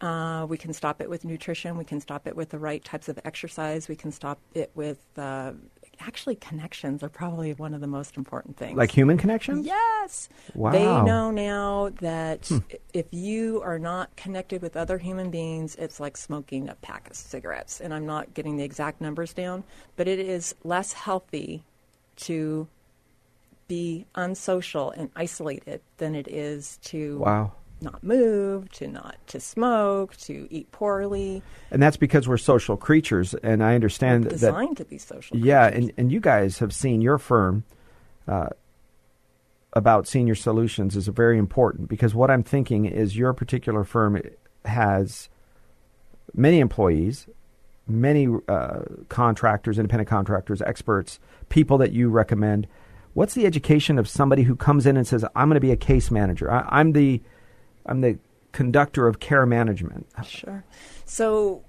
Uh, 0.00 0.46
we 0.48 0.56
can 0.56 0.72
stop 0.72 1.00
it 1.00 1.10
with 1.10 1.24
nutrition. 1.24 1.76
We 1.76 1.84
can 1.84 2.00
stop 2.00 2.26
it 2.26 2.36
with 2.36 2.50
the 2.50 2.58
right 2.58 2.84
types 2.84 3.08
of 3.08 3.18
exercise. 3.24 3.88
We 3.88 3.96
can 3.96 4.12
stop 4.12 4.38
it 4.54 4.70
with 4.74 4.98
uh, 5.16 5.52
actually 6.00 6.36
connections 6.36 7.02
are 7.02 7.08
probably 7.08 7.52
one 7.54 7.74
of 7.74 7.80
the 7.80 7.86
most 7.86 8.16
important 8.16 8.56
things. 8.56 8.76
Like 8.76 8.90
human 8.90 9.18
connections? 9.18 9.66
Yes. 9.66 10.28
Wow. 10.54 10.70
They 10.72 10.84
know 10.84 11.30
now 11.30 11.90
that 12.00 12.50
if 12.92 13.06
you 13.12 13.60
are 13.62 13.78
not 13.78 14.14
connected 14.16 14.62
with 14.62 14.76
other 14.76 14.98
human 14.98 15.30
beings, 15.30 15.74
it's 15.76 16.00
like 16.00 16.16
smoking 16.16 16.68
a 16.68 16.74
pack 16.76 17.10
of 17.10 17.16
cigarettes. 17.16 17.80
And 17.80 17.92
I'm 17.92 18.06
not 18.06 18.34
getting 18.34 18.56
the 18.56 18.64
exact 18.64 19.00
numbers 19.00 19.32
down, 19.32 19.64
but 19.96 20.08
it 20.08 20.18
is 20.18 20.54
less 20.64 20.92
healthy 20.92 21.64
to 22.16 22.68
be 23.66 24.06
unsocial 24.14 24.90
and 24.90 25.10
isolated 25.14 25.80
than 25.98 26.14
it 26.14 26.26
is 26.28 26.78
to 26.82 27.18
Wow. 27.18 27.52
Not 27.80 28.02
move, 28.02 28.70
to 28.72 28.88
not 28.88 29.16
to 29.28 29.40
smoke, 29.40 30.16
to 30.18 30.46
eat 30.50 30.70
poorly. 30.72 31.42
And 31.70 31.82
that's 31.82 31.96
because 31.96 32.28
we're 32.28 32.38
social 32.38 32.76
creatures, 32.76 33.34
and 33.42 33.62
I 33.62 33.74
understand 33.74 34.24
that. 34.24 34.30
designed 34.30 34.76
to 34.78 34.84
be 34.84 34.98
social. 34.98 35.36
Yeah, 35.36 35.70
creatures. 35.70 35.88
and, 35.88 35.98
and 35.98 36.12
you 36.12 36.20
guys 36.20 36.58
have 36.58 36.72
seen 36.72 37.00
your 37.00 37.18
firm 37.18 37.64
uh, 38.26 38.48
about 39.72 40.06
senior 40.06 40.34
solutions 40.34 40.96
is 40.96 41.08
very 41.08 41.38
important 41.38 41.88
because 41.88 42.14
what 42.14 42.30
I'm 42.30 42.42
thinking 42.42 42.84
is 42.84 43.16
your 43.16 43.32
particular 43.32 43.84
firm 43.84 44.20
has 44.64 45.28
many 46.34 46.60
employees, 46.60 47.26
many 47.86 48.28
uh, 48.48 48.80
contractors, 49.08 49.78
independent 49.78 50.08
contractors, 50.08 50.62
experts, 50.62 51.20
people 51.48 51.78
that 51.78 51.92
you 51.92 52.08
recommend. 52.08 52.66
What's 53.14 53.34
the 53.34 53.46
education 53.46 53.98
of 53.98 54.08
somebody 54.08 54.42
who 54.42 54.54
comes 54.54 54.86
in 54.86 54.96
and 54.96 55.06
says, 55.06 55.24
"I'm 55.34 55.48
going 55.48 55.54
to 55.56 55.60
be 55.60 55.72
a 55.72 55.76
case 55.76 56.10
manager. 56.10 56.50
I, 56.50 56.66
I'm 56.68 56.92
the, 56.92 57.20
I'm 57.88 58.00
the 58.00 58.18
conductor 58.52 59.06
of 59.06 59.20
care 59.20 59.46
management." 59.46 60.06
Sure. 60.24 60.64
So, 61.04 61.64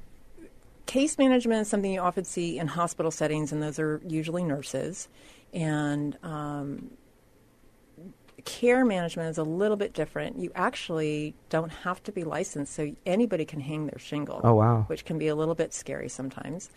case 0.85 1.17
management 1.17 1.61
is 1.61 1.67
something 1.67 1.91
you 1.91 2.01
often 2.01 2.25
see 2.25 2.59
in 2.59 2.67
hospital 2.67 3.11
settings, 3.11 3.51
and 3.51 3.61
those 3.61 3.79
are 3.79 4.01
usually 4.07 4.43
nurses. 4.43 5.07
And 5.53 6.17
um, 6.21 6.91
care 8.45 8.85
management 8.85 9.29
is 9.29 9.37
a 9.37 9.43
little 9.43 9.77
bit 9.77 9.93
different. 9.93 10.39
You 10.39 10.51
actually 10.55 11.35
don't 11.49 11.71
have 11.71 12.01
to 12.03 12.11
be 12.11 12.23
licensed, 12.23 12.73
so 12.73 12.95
anybody 13.05 13.45
can 13.45 13.59
hang 13.59 13.85
their 13.87 13.99
shingle. 13.99 14.41
Oh, 14.43 14.55
wow. 14.55 14.83
Which 14.87 15.05
can 15.05 15.17
be 15.17 15.27
a 15.27 15.35
little 15.35 15.55
bit 15.55 15.73
scary 15.73 16.09
sometimes. 16.09 16.69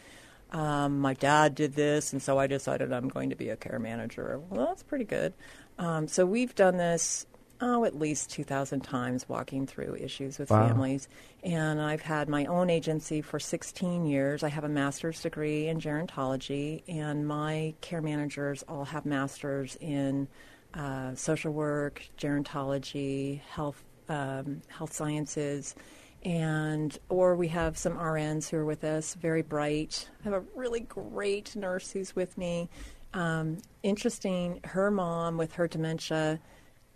Um, 0.50 1.00
my 1.00 1.14
dad 1.14 1.54
did 1.54 1.74
this, 1.74 2.12
and 2.12 2.22
so 2.22 2.38
I 2.38 2.46
decided 2.46 2.92
I'm 2.92 3.08
going 3.08 3.30
to 3.30 3.36
be 3.36 3.48
a 3.48 3.56
care 3.56 3.78
manager. 3.78 4.38
Well, 4.50 4.66
that's 4.66 4.82
pretty 4.82 5.04
good. 5.04 5.32
Um, 5.78 6.08
so 6.08 6.26
we've 6.26 6.54
done 6.54 6.76
this, 6.76 7.26
oh, 7.62 7.84
at 7.84 7.96
least 7.96 8.28
2,000 8.32 8.80
times 8.80 9.28
walking 9.28 9.66
through 9.66 9.94
issues 9.94 10.36
with 10.38 10.50
Wow. 10.50 10.66
families. 10.66 11.08
And 11.44 11.80
I've 11.80 12.02
had 12.02 12.28
my 12.28 12.44
own 12.46 12.68
agency 12.68 13.22
for 13.22 13.38
16 13.38 14.04
years. 14.04 14.42
I 14.42 14.48
have 14.48 14.64
a 14.64 14.68
master's 14.68 15.22
degree 15.22 15.68
in 15.68 15.78
gerontology, 15.78 16.82
and 16.88 17.26
my 17.26 17.74
care 17.80 18.02
managers 18.02 18.64
all 18.68 18.84
have 18.86 19.06
masters 19.06 19.76
in 19.80 20.26
uh, 20.74 21.14
social 21.14 21.52
work, 21.52 22.02
gerontology, 22.18 23.40
health, 23.42 23.82
um, 24.08 24.62
health 24.66 24.92
sciences, 24.92 25.76
and 26.24 26.98
or 27.08 27.36
we 27.36 27.48
have 27.48 27.78
some 27.78 27.94
RNs 27.96 28.48
who 28.50 28.56
are 28.56 28.64
with 28.64 28.82
us, 28.82 29.14
very 29.14 29.42
bright. 29.42 30.08
I 30.20 30.24
have 30.24 30.32
a 30.34 30.44
really 30.56 30.80
great 30.80 31.54
nurse 31.54 31.92
who's 31.92 32.16
with 32.16 32.36
me. 32.36 32.68
Um, 33.14 33.58
interesting, 33.82 34.60
her 34.64 34.90
mom 34.90 35.36
with 35.36 35.52
her 35.54 35.68
dementia, 35.68 36.40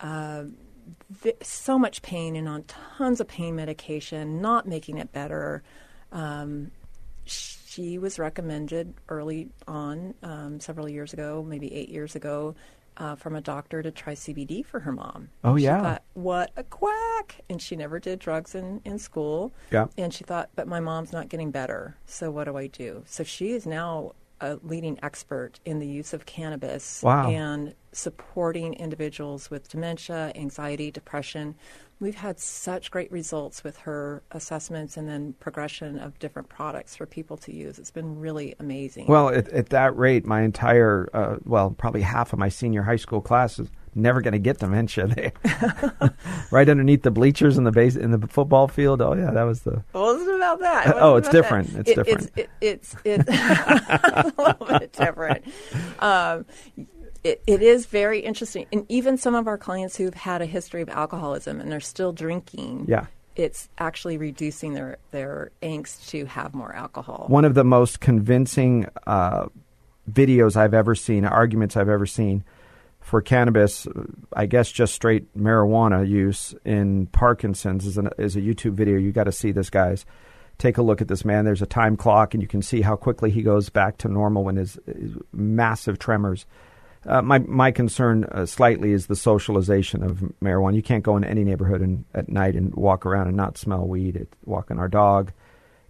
uh, 0.01 0.45
vi- 1.11 1.33
so 1.43 1.79
much 1.79 2.03
pain 2.03 2.37
and 2.37 2.49
on 2.49 2.65
tons 2.65 3.21
of 3.21 3.29
pain 3.29 3.55
medication, 3.57 4.41
not 4.41 4.67
making 4.67 4.99
it 4.99 5.13
better. 5.13 5.63
Um, 6.13 6.71
she 7.25 7.99
was 7.99 8.19
recommended 8.19 8.95
early 9.09 9.49
on, 9.67 10.15
um, 10.23 10.61
several 10.61 10.89
years 10.89 11.13
ago, 11.13 11.45
maybe 11.47 11.73
eight 11.75 11.89
years 11.89 12.15
ago, 12.15 12.55
uh, 12.99 13.15
from 13.15 13.35
a 13.37 13.41
doctor 13.43 13.83
to 13.83 13.91
try 13.91 14.15
CBD 14.15 14.65
for 14.65 14.81
her 14.81 14.93
mom. 14.93 15.29
Oh, 15.45 15.57
She 15.59 15.65
yeah. 15.65 15.83
thought, 15.83 16.03
what 16.15 16.51
a 16.57 16.63
quack! 16.65 17.43
And 17.51 17.61
she 17.61 17.77
never 17.77 17.99
did 17.99 18.19
drugs 18.19 18.55
in, 18.55 18.81
in 18.87 18.99
school. 18.99 19.53
Yeah. 19.71 19.89
And 19.99 20.15
she 20.15 20.25
thought, 20.25 20.49
but 20.55 20.67
my 20.67 20.81
mom's 20.81 21.13
not 21.13 21.29
getting 21.29 21.51
better, 21.51 21.97
so 22.07 22.31
what 22.31 22.45
do 22.45 22.57
I 22.57 22.69
do? 22.69 23.03
So 23.07 23.23
she 23.25 23.51
is 23.51 23.67
now 23.67 24.13
a 24.41 24.59
leading 24.63 24.99
expert 25.03 25.61
in 25.65 25.79
the 25.79 25.87
use 25.87 26.13
of 26.13 26.27
cannabis 26.27 27.03
Wow. 27.03 27.31
and 27.31 27.75
supporting 27.93 28.75
individuals 28.75 29.51
with 29.51 29.69
dementia, 29.69 30.33
anxiety, 30.35 30.91
depression. 30.91 31.55
We've 31.99 32.17
had 32.17 32.39
such 32.39 32.91
great 32.91 33.11
results 33.11 33.65
with 33.65 33.79
her 33.79 34.23
assessments 34.33 34.99
and 34.99 35.09
then 35.09 35.35
progression 35.41 35.99
of 35.99 36.19
different 36.19 36.51
products 36.51 36.95
for 36.95 37.07
people 37.07 37.39
to 37.39 37.55
use. 37.55 37.79
It's 37.79 37.91
been 37.91 38.19
really 38.21 38.55
amazing. 38.61 39.07
Well, 39.07 39.31
at, 39.31 39.49
at 39.49 39.71
that 39.71 39.97
rate, 39.97 40.27
my 40.27 40.43
entire, 40.43 41.09
uh, 41.15 41.37
well, 41.45 41.71
probably 41.71 42.03
half 42.03 42.35
of 42.35 42.39
my 42.39 42.51
senior 42.51 42.83
high 42.83 42.97
school 42.97 43.23
class 43.23 43.59
is 43.59 43.71
never 43.97 44.21
going 44.21 44.33
to 44.33 44.39
get 44.39 44.59
dementia. 44.59 45.07
They, 45.17 45.33
right 46.51 46.69
underneath 46.69 47.03
the 47.03 47.11
bleachers 47.11 47.57
in 47.59 47.65
the 47.65 47.73
base 47.73 47.97
in 47.97 48.11
the 48.11 48.27
football 48.29 48.69
field. 48.69 49.01
Oh 49.03 49.15
yeah, 49.15 49.31
that 49.31 49.43
was 49.45 49.63
the. 49.63 49.73
It 49.73 49.85
wasn't 49.95 50.37
about 50.37 50.61
that. 50.61 50.87
It 50.89 50.95
Oh, 50.97 51.17
it's 51.17 51.29
different. 51.29 51.73
that. 51.73 51.81
It's 51.81 51.91
It- 51.91 51.95
different. 51.97 52.31
It's, 52.37 52.37
it, 52.37 52.51
it's, 52.61 52.97
it's 53.05 53.29
a 53.31 54.33
little 54.39 54.67
bit 54.79 54.93
different. 54.93 55.45
Um, 56.01 56.45
it, 57.25 57.43
it 57.47 57.63
is 57.63 57.87
very 57.87 58.21
interesting. 58.21 58.67
And 58.73 58.87
even 58.89 59.17
some 59.17 59.35
of 59.35 59.49
our 59.49 59.59
clients 59.59 59.97
who've 59.97 60.15
had 60.15 60.43
a 60.43 60.47
history 60.47 60.83
of 60.83 60.89
alcoholism 60.89 61.61
and 61.61 61.73
are 61.73 61.81
still 61.81 62.13
drinking, 62.13 62.85
Yeah. 62.89 63.07
it's 63.35 63.69
actually 63.79 64.17
reducing 64.19 64.75
their, 64.75 64.99
their 65.11 65.51
angst 65.63 66.09
to 66.11 66.27
have 66.27 66.55
more 66.55 66.73
alcohol. 66.75 67.25
One 67.29 67.45
of 67.45 67.55
the 67.55 67.65
most 67.65 67.99
convincing 68.01 68.87
uh, 69.09 69.47
videos 70.11 70.57
I've 70.57 70.75
ever 70.75 70.95
seen, 70.95 71.25
arguments 71.25 71.77
I've 71.77 71.89
ever 71.89 72.07
seen 72.07 72.45
for 73.07 73.23
cannabis, 73.23 73.87
I 74.33 74.47
guess 74.47 74.69
just 74.69 74.93
straight 74.93 75.33
marijuana 75.39 76.09
use 76.09 76.57
in 76.65 77.07
Parkinson's 77.07 77.87
is, 77.87 77.99
an, 77.99 78.11
is 78.19 78.35
a 78.35 78.41
YouTube 78.41 78.73
video. 78.73 78.99
You 78.99 79.13
got 79.13 79.25
to 79.25 79.33
see 79.33 79.53
this, 79.53 79.71
guys. 79.71 80.05
Take 80.59 80.77
a 80.77 80.83
look 80.83 81.01
at 81.01 81.07
this 81.07 81.25
man. 81.25 81.45
There's 81.45 81.63
a 81.63 81.67
time 81.67 81.97
clock, 81.97 82.35
and 82.35 82.43
you 82.43 82.49
can 82.49 82.63
see 82.63 82.81
how 82.81 82.97
quickly 82.97 83.31
he 83.31 83.43
goes 83.43 83.69
back 83.69 83.99
to 83.99 84.09
normal 84.09 84.43
when 84.43 84.57
his, 84.57 84.77
his 84.87 85.13
massive 85.33 86.01
tremors. 86.01 86.47
Uh, 87.07 87.23
my 87.23 87.39
my 87.39 87.71
concern 87.71 88.25
uh, 88.25 88.45
slightly 88.45 88.91
is 88.91 89.07
the 89.07 89.15
socialization 89.15 90.03
of 90.03 90.25
marijuana. 90.43 90.75
You 90.75 90.83
can't 90.83 91.05
go 91.05 91.17
in 91.17 91.23
any 91.23 91.45
neighborhood 91.45 91.83
and, 91.83 92.05
at 92.13 92.29
night 92.29 92.57
and 92.57 92.75
walk 92.75 93.07
around 93.07 93.29
and 93.29 93.37
not 93.37 93.57
smell 93.57 93.87
weed. 93.87 94.17
It, 94.17 94.35
walking 94.45 94.81
our 94.81 94.89
dog, 94.89 95.31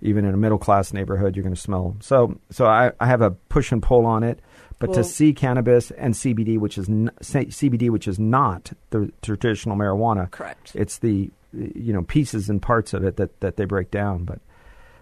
even 0.03 0.27
in 0.27 0.35
a 0.35 0.37
middle 0.37 0.59
class 0.59 0.93
neighborhood, 0.93 1.35
you're 1.35 1.45
going 1.45 1.55
to 1.55 1.61
smell. 1.61 1.97
So 2.01 2.39
so 2.51 2.67
I, 2.67 2.93
I 3.01 3.07
have 3.07 3.23
a 3.23 3.31
push 3.31 3.73
and 3.73 3.83
pull 3.83 4.05
on 4.05 4.23
it. 4.23 4.41
But 4.79 4.93
to 4.93 5.05
see 5.05 5.33
cannabis 5.33 5.91
and 5.91 6.13
CBD, 6.13 6.59
which 6.59 6.77
is 6.77 6.89
n- 6.89 7.11
CBD, 7.21 7.89
which 7.89 8.07
is 8.07 8.19
not 8.19 8.73
the 8.91 9.11
traditional 9.23 9.75
marijuana, 9.77 10.31
Correct. 10.31 10.73
It's 10.75 10.99
the 10.99 11.31
you 11.53 11.93
know 11.93 12.03
pieces 12.03 12.51
and 12.51 12.61
parts 12.61 12.93
of 12.93 13.03
it 13.05 13.17
that 13.17 13.41
that 13.41 13.57
they 13.57 13.65
break 13.65 13.91
down. 13.91 14.25
But 14.25 14.41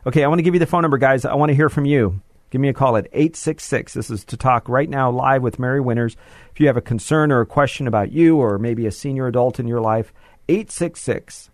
okay, 0.06 0.22
I 0.22 0.28
want 0.28 0.38
to 0.38 0.42
give 0.44 0.54
you 0.54 0.60
the 0.60 0.66
phone 0.66 0.82
number, 0.82 0.98
guys. 0.98 1.24
I 1.24 1.34
want 1.34 1.50
to 1.50 1.56
hear 1.56 1.68
from 1.68 1.86
you. 1.86 2.20
Give 2.50 2.60
me 2.60 2.68
a 2.68 2.72
call 2.72 2.96
at 2.96 3.08
866. 3.12 3.94
This 3.94 4.10
is 4.10 4.24
to 4.26 4.36
talk 4.36 4.68
right 4.68 4.88
now 4.88 5.10
live 5.10 5.42
with 5.42 5.58
Mary 5.58 5.80
Winters. 5.80 6.16
If 6.52 6.60
you 6.60 6.68
have 6.68 6.76
a 6.76 6.80
concern 6.80 7.32
or 7.32 7.40
a 7.40 7.46
question 7.46 7.88
about 7.88 8.12
you 8.12 8.36
or 8.36 8.58
maybe 8.60 8.86
a 8.86 8.92
senior 8.92 9.26
adult 9.26 9.58
in 9.58 9.66
your 9.66 9.80
life, 9.80 10.12
866 10.48 11.50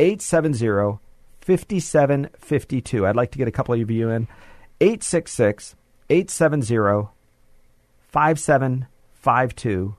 870 0.00 0.98
5752. 1.42 3.06
I'd 3.06 3.16
like 3.16 3.30
to 3.32 3.38
get 3.38 3.46
a 3.46 3.52
couple 3.52 3.74
of 3.74 3.90
you 3.90 4.10
in. 4.10 4.26
866 4.80 5.76
870 6.10 7.08
5752. 8.12 9.96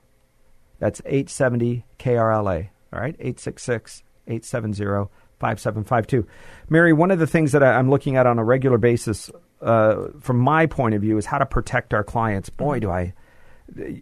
That's 0.78 1.00
870 1.04 1.84
KRLA. 1.98 2.68
All 2.92 3.00
right, 3.00 3.14
866 3.18 4.02
870 4.26 5.10
5752. 5.40 6.26
Mary, 6.68 6.92
one 6.92 7.10
of 7.10 7.18
the 7.18 7.26
things 7.26 7.52
that 7.52 7.62
I'm 7.62 7.90
looking 7.90 8.16
at 8.16 8.26
on 8.26 8.38
a 8.38 8.44
regular 8.44 8.78
basis, 8.78 9.30
uh, 9.60 10.06
from 10.20 10.38
my 10.38 10.66
point 10.66 10.94
of 10.94 11.02
view, 11.02 11.18
is 11.18 11.26
how 11.26 11.38
to 11.38 11.46
protect 11.46 11.92
our 11.92 12.04
clients. 12.04 12.48
Boy, 12.50 12.80
do 12.80 12.90
I. 12.90 13.12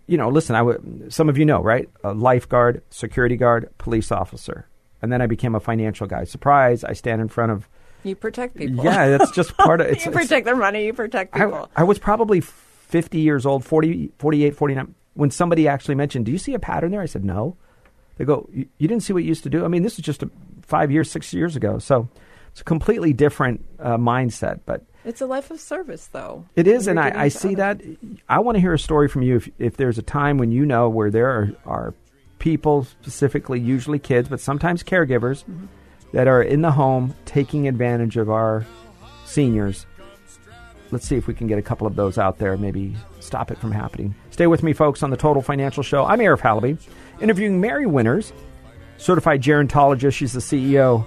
You 0.07 0.19
know, 0.19 0.29
listen, 0.29 0.57
I 0.57 0.59
w- 0.59 1.09
some 1.09 1.29
of 1.29 1.39
you 1.39 1.45
know, 1.45 1.63
right? 1.63 1.89
A 2.05 2.13
lifeguard, 2.13 2.83
security 2.91 3.37
guard, 3.37 3.71
police 3.79 4.11
officer. 4.13 4.69
And 5.01 5.13
then 5.13 5.23
I 5.23 5.27
became 5.27 5.55
a 5.55 5.61
financial 5.61 6.07
guy. 6.07 6.25
Surprise, 6.25 6.85
I 6.85 6.93
stand 6.93 7.21
in 7.21 7.29
front 7.29 7.53
of. 7.53 7.69
You 8.05 8.15
protect 8.17 8.57
people. 8.57 8.85
Yeah, 8.85 9.17
that's 9.17 9.31
just 9.31 9.57
part 9.57 9.81
of 9.81 9.87
it. 9.91 10.05
you 10.05 10.11
protect 10.11 10.45
their 10.45 10.57
money, 10.57 10.85
you 10.85 10.93
protect 10.93 11.33
people. 11.35 11.69
I, 11.77 11.81
I 11.81 11.85
was 11.85 11.99
probably 11.99 12.41
50 12.93 13.19
years 13.19 13.47
old, 13.47 13.65
40, 13.65 14.13
48, 14.19 14.55
49, 14.55 14.95
when 15.15 15.31
somebody 15.31 15.67
actually 15.67 15.95
mentioned, 15.95 16.27
Do 16.27 16.33
you 16.33 16.39
see 16.39 16.53
a 16.53 16.59
pattern 16.59 16.93
there? 16.93 17.01
I 17.01 17.07
said, 17.07 17.25
No. 17.25 17.57
They 18.19 18.27
go, 18.27 18.49
You, 18.53 18.67
didn't 18.79 19.01
see 19.01 19.15
what 19.15 19.23
you 19.23 19.31
used 19.31 19.43
to 19.45 19.51
do? 19.51 19.65
I 19.65 19.69
mean, 19.69 19.83
this 19.83 19.99
is 19.99 20.05
just 20.05 20.23
a, 20.23 20.31
five 20.61 20.91
years, 20.91 21.11
six 21.11 21.33
years 21.33 21.57
ago. 21.57 21.79
So 21.79 22.09
it's 22.51 22.61
a 22.61 22.65
completely 22.65 23.15
different 23.15 23.65
uh, 23.81 23.97
mindset. 23.97 24.61
But 24.67 24.85
it's 25.07 25.23
a 25.23 25.27
life 25.27 25.51
of 25.51 25.59
service, 25.59 26.07
though. 26.13 26.45
it 26.55 26.69
is, 26.69 26.87
and 26.87 27.01
I, 27.01 27.23
I 27.25 27.29
see 27.29 27.55
that. 27.55 27.81
I 28.29 28.41
want 28.41 28.57
to 28.57 28.61
hear 28.61 28.75
a 28.75 28.79
story 28.79 29.09
from 29.09 29.23
you 29.23 29.37
if, 29.37 29.49
if 29.59 29.77
there's 29.79 29.97
a 29.97 30.03
time 30.03 30.37
when 30.37 30.53
you 30.53 30.67
know 30.67 30.91
where 30.91 31.11
there 31.11 31.31
are, 31.31 31.53
are 31.65 31.95
people, 32.39 32.85
specifically 32.85 33.59
usually 33.59 33.99
kids, 33.99 34.29
but 34.29 34.39
sometimes 34.39 34.83
caregivers, 34.83 35.45
that 36.13 36.29
are 36.29 36.43
in 36.43 36.61
the 36.61 36.71
home 36.71 37.15
taking 37.25 37.67
advantage 37.67 38.19
of 38.19 38.29
our 38.31 38.67
seniors. 39.25 39.87
Let's 40.93 41.09
see 41.09 41.17
if 41.17 41.27
we 41.27 41.33
can 41.33 41.47
get 41.47 41.59
a 41.59 41.63
couple 41.63 41.87
of 41.87 41.97
those 41.97 42.19
out 42.19 42.37
there, 42.37 42.55
maybe 42.59 42.95
stop 43.19 43.51
it 43.51 43.57
from 43.57 43.73
happening. 43.73 44.15
Stay 44.31 44.47
with 44.47 44.63
me, 44.63 44.75
folks, 44.75 45.03
on 45.03 45.09
the 45.09 45.17
Total 45.17 45.41
Financial 45.41 45.83
Show. 45.83 46.05
I'm 46.05 46.19
Arif 46.19 46.41
Halaby, 46.41 46.79
interviewing 47.19 47.63
Mary 47.63 47.87
Winters, 47.87 48.35
certified 48.99 49.41
gerontologist. 49.41 50.13
She's 50.13 50.35
the 50.35 50.41
CEO 50.41 51.07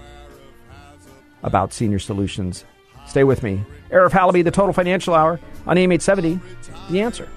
about 1.43 1.71
Senior 1.71 1.99
Solutions. 1.99 2.65
Stay 3.05 3.23
with 3.23 3.43
me. 3.43 3.63
Arif 3.91 4.09
Halaby, 4.09 4.43
the 4.43 4.49
Total 4.49 4.73
Financial 4.73 5.13
Hour 5.13 5.39
on 5.67 5.77
AM 5.77 5.91
870. 5.91 6.39
The 6.89 7.01
answer. 7.01 7.29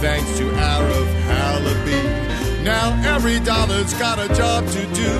thanks 0.00 0.38
to 0.38 0.44
Arif 0.44 1.22
Halaby. 1.28 2.64
Now 2.64 3.14
every 3.14 3.40
dollar's 3.40 3.92
got 3.94 4.18
a 4.18 4.32
job 4.34 4.66
to 4.66 4.86
do. 4.94 5.10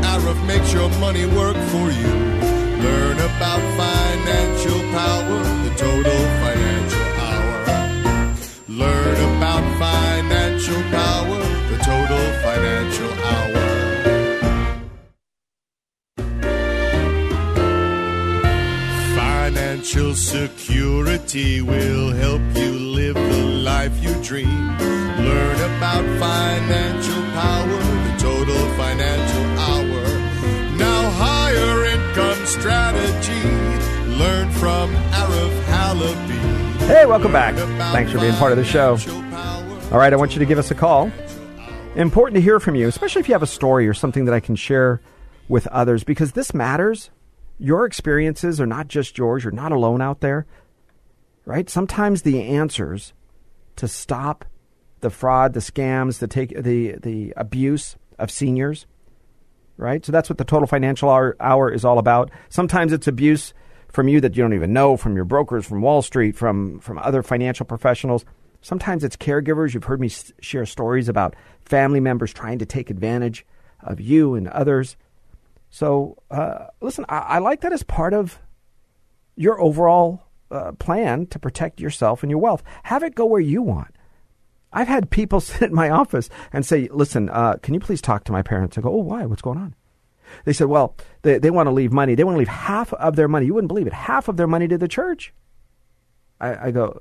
Arif 0.00 0.46
makes 0.46 0.72
your 0.72 0.88
money 0.98 1.26
work 1.26 1.56
for 1.56 1.90
you. 1.90 2.21
About 3.22 3.62
financial 3.76 4.80
power, 4.90 5.42
the 5.64 5.72
total 5.76 6.20
financial 6.42 7.08
hour. 7.26 7.56
Learn 8.68 9.16
about 9.36 9.64
financial 9.78 10.82
power, 10.90 11.40
the 11.70 11.78
total 11.84 12.24
financial 12.42 13.12
hour. 13.30 13.62
Financial 19.14 20.14
security 20.14 21.62
will 21.62 22.10
help 22.12 22.42
you 22.56 22.72
live 22.72 23.14
the 23.14 23.44
life 23.70 24.02
you 24.02 24.14
dream. 24.22 24.76
Learn 25.18 25.58
about 25.76 26.04
financial 26.18 27.22
power, 27.40 27.78
the 28.06 28.14
total 28.18 28.68
financial 28.76 29.51
strategy. 32.52 33.48
Learn 34.18 34.50
from 34.52 34.90
Arif 35.10 35.64
Halaby. 35.64 36.86
Hey, 36.86 37.06
welcome 37.06 37.32
back. 37.32 37.54
Thanks 37.92 38.12
for 38.12 38.18
being 38.18 38.34
part 38.34 38.52
of 38.52 38.58
the 38.58 38.64
show. 38.64 38.98
All 39.90 39.98
right, 39.98 40.12
I 40.12 40.16
want 40.16 40.34
you 40.34 40.38
to 40.38 40.44
give 40.44 40.58
us 40.58 40.70
a 40.70 40.74
call. 40.74 41.10
Important 41.94 42.34
to 42.36 42.40
hear 42.40 42.60
from 42.60 42.74
you, 42.74 42.88
especially 42.88 43.20
if 43.20 43.28
you 43.28 43.34
have 43.34 43.42
a 43.42 43.46
story 43.46 43.88
or 43.88 43.94
something 43.94 44.26
that 44.26 44.34
I 44.34 44.40
can 44.40 44.56
share 44.56 45.00
with 45.48 45.66
others, 45.68 46.04
because 46.04 46.32
this 46.32 46.54
matters. 46.54 47.10
Your 47.58 47.86
experiences 47.86 48.60
are 48.60 48.66
not 48.66 48.88
just 48.88 49.16
yours. 49.16 49.44
You're 49.44 49.52
not 49.52 49.72
alone 49.72 50.00
out 50.02 50.20
there, 50.20 50.46
right? 51.44 51.70
Sometimes 51.70 52.22
the 52.22 52.42
answers 52.42 53.12
to 53.76 53.86
stop 53.86 54.44
the 55.00 55.10
fraud, 55.10 55.52
the 55.52 55.60
scams, 55.60 56.18
the 56.18 56.26
take, 56.26 56.50
the 56.60 56.96
the 57.02 57.32
abuse 57.36 57.96
of 58.18 58.30
seniors, 58.30 58.86
right? 59.82 60.04
So 60.04 60.12
that's 60.12 60.30
what 60.30 60.38
the 60.38 60.44
total 60.44 60.66
financial 60.66 61.10
hour, 61.10 61.36
hour 61.40 61.70
is 61.70 61.84
all 61.84 61.98
about. 61.98 62.30
Sometimes 62.48 62.92
it's 62.92 63.08
abuse 63.08 63.52
from 63.88 64.08
you 64.08 64.20
that 64.20 64.36
you 64.36 64.42
don't 64.42 64.54
even 64.54 64.72
know, 64.72 64.96
from 64.96 65.16
your 65.16 65.24
brokers, 65.24 65.66
from 65.66 65.82
Wall 65.82 66.00
Street, 66.00 66.36
from 66.36 66.80
from 66.80 66.98
other 66.98 67.22
financial 67.22 67.66
professionals. 67.66 68.24
Sometimes 68.62 69.04
it's 69.04 69.16
caregivers. 69.16 69.74
You've 69.74 69.84
heard 69.84 70.00
me 70.00 70.10
share 70.40 70.64
stories 70.64 71.08
about 71.08 71.34
family 71.64 72.00
members 72.00 72.32
trying 72.32 72.60
to 72.60 72.66
take 72.66 72.88
advantage 72.90 73.44
of 73.82 74.00
you 74.00 74.34
and 74.34 74.48
others. 74.48 74.96
So, 75.68 76.22
uh, 76.30 76.66
listen, 76.80 77.04
I, 77.08 77.18
I 77.18 77.38
like 77.38 77.62
that 77.62 77.72
as 77.72 77.82
part 77.82 78.14
of 78.14 78.38
your 79.36 79.60
overall 79.60 80.22
uh, 80.50 80.72
plan 80.72 81.26
to 81.26 81.38
protect 81.38 81.80
yourself 81.80 82.22
and 82.22 82.30
your 82.30 82.38
wealth. 82.38 82.62
Have 82.84 83.02
it 83.02 83.14
go 83.14 83.24
where 83.24 83.40
you 83.40 83.62
want. 83.62 83.94
I've 84.72 84.88
had 84.88 85.10
people 85.10 85.40
sit 85.40 85.70
in 85.70 85.74
my 85.74 85.90
office 85.90 86.28
and 86.52 86.64
say, 86.64 86.88
listen, 86.90 87.28
uh, 87.28 87.56
can 87.62 87.74
you 87.74 87.80
please 87.80 88.00
talk 88.00 88.24
to 88.24 88.32
my 88.32 88.42
parents? 88.42 88.78
I 88.78 88.80
go, 88.80 88.90
oh, 88.90 89.02
why? 89.02 89.26
What's 89.26 89.42
going 89.42 89.58
on? 89.58 89.74
They 90.44 90.52
said, 90.52 90.68
well, 90.68 90.96
they, 91.22 91.38
they 91.38 91.50
want 91.50 91.66
to 91.66 91.72
leave 91.72 91.92
money. 91.92 92.14
They 92.14 92.24
want 92.24 92.36
to 92.36 92.38
leave 92.38 92.48
half 92.48 92.92
of 92.94 93.16
their 93.16 93.28
money. 93.28 93.46
You 93.46 93.54
wouldn't 93.54 93.68
believe 93.68 93.86
it. 93.86 93.92
Half 93.92 94.28
of 94.28 94.36
their 94.36 94.46
money 94.46 94.66
to 94.68 94.78
the 94.78 94.88
church. 94.88 95.34
I, 96.40 96.68
I 96.68 96.70
go, 96.70 97.00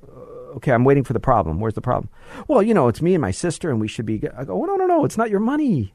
okay, 0.58 0.72
I'm 0.72 0.84
waiting 0.84 1.04
for 1.04 1.14
the 1.14 1.20
problem. 1.20 1.60
Where's 1.60 1.74
the 1.74 1.82
problem? 1.82 2.10
Well, 2.48 2.62
you 2.62 2.74
know, 2.74 2.88
it's 2.88 3.02
me 3.02 3.14
and 3.16 3.22
my 3.22 3.32
sister, 3.32 3.70
and 3.70 3.80
we 3.80 3.88
should 3.88 4.06
be. 4.06 4.22
I 4.36 4.44
go, 4.44 4.62
oh, 4.62 4.66
no, 4.66 4.76
no, 4.76 4.86
no. 4.86 5.06
It's 5.06 5.18
not 5.18 5.30
your 5.30 5.40
money. 5.40 5.94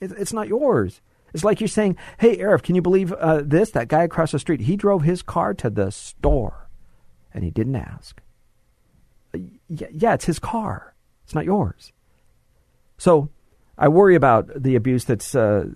It, 0.00 0.12
it's 0.12 0.32
not 0.32 0.48
yours. 0.48 1.00
It's 1.32 1.44
like 1.44 1.60
you're 1.60 1.68
saying, 1.68 1.96
hey, 2.18 2.38
Arif, 2.38 2.62
can 2.62 2.74
you 2.74 2.82
believe 2.82 3.12
uh, 3.12 3.42
this? 3.44 3.70
That 3.70 3.88
guy 3.88 4.02
across 4.02 4.32
the 4.32 4.38
street, 4.38 4.62
he 4.62 4.76
drove 4.76 5.02
his 5.02 5.22
car 5.22 5.54
to 5.54 5.70
the 5.70 5.90
store, 5.90 6.68
and 7.32 7.44
he 7.44 7.50
didn't 7.50 7.76
ask. 7.76 8.20
Yeah, 9.68 10.14
it's 10.14 10.24
his 10.24 10.38
car. 10.38 10.94
It's 11.24 11.34
not 11.34 11.44
yours. 11.44 11.92
So 12.96 13.28
I 13.76 13.88
worry 13.88 14.14
about 14.14 14.50
the 14.56 14.76
abuse 14.76 15.04
that's 15.04 15.34
uh, 15.34 15.66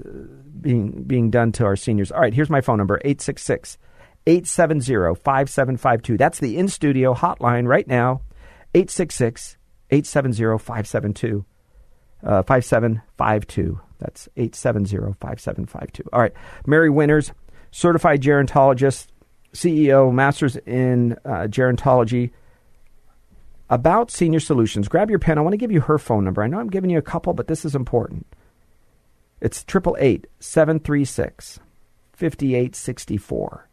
being 0.60 1.04
being 1.04 1.30
done 1.30 1.52
to 1.52 1.64
our 1.64 1.76
seniors. 1.76 2.10
All 2.10 2.20
right, 2.20 2.34
here's 2.34 2.50
my 2.50 2.60
phone 2.60 2.78
number 2.78 2.96
866 3.04 3.78
870 4.26 5.14
5752. 5.14 6.16
That's 6.16 6.38
the 6.38 6.56
in 6.58 6.68
studio 6.68 7.14
hotline 7.14 7.66
right 7.66 7.86
now 7.86 8.22
866 8.74 9.56
870 9.90 10.58
572. 10.58 11.44
Uh, 12.24 12.42
5752. 12.42 13.80
That's 13.98 14.28
870 14.36 15.14
5752. 15.20 16.08
All 16.12 16.20
right. 16.20 16.32
Mary 16.66 16.88
Winters, 16.88 17.32
certified 17.72 18.22
gerontologist, 18.22 19.08
CEO, 19.54 20.12
master's 20.12 20.56
in 20.56 21.12
uh, 21.24 21.46
gerontology. 21.48 22.30
About 23.72 24.10
Senior 24.10 24.38
Solutions. 24.38 24.86
Grab 24.86 25.08
your 25.08 25.18
pen. 25.18 25.38
I 25.38 25.40
want 25.40 25.54
to 25.54 25.56
give 25.56 25.72
you 25.72 25.80
her 25.80 25.96
phone 25.96 26.26
number. 26.26 26.42
I 26.42 26.46
know 26.46 26.60
I'm 26.60 26.68
giving 26.68 26.90
you 26.90 26.98
a 26.98 27.02
couple, 27.02 27.32
but 27.32 27.46
this 27.46 27.64
is 27.64 27.74
important. 27.74 28.26
It's 29.40 29.64
888 29.66 30.26
736 30.40 31.58
5864. 32.12 33.68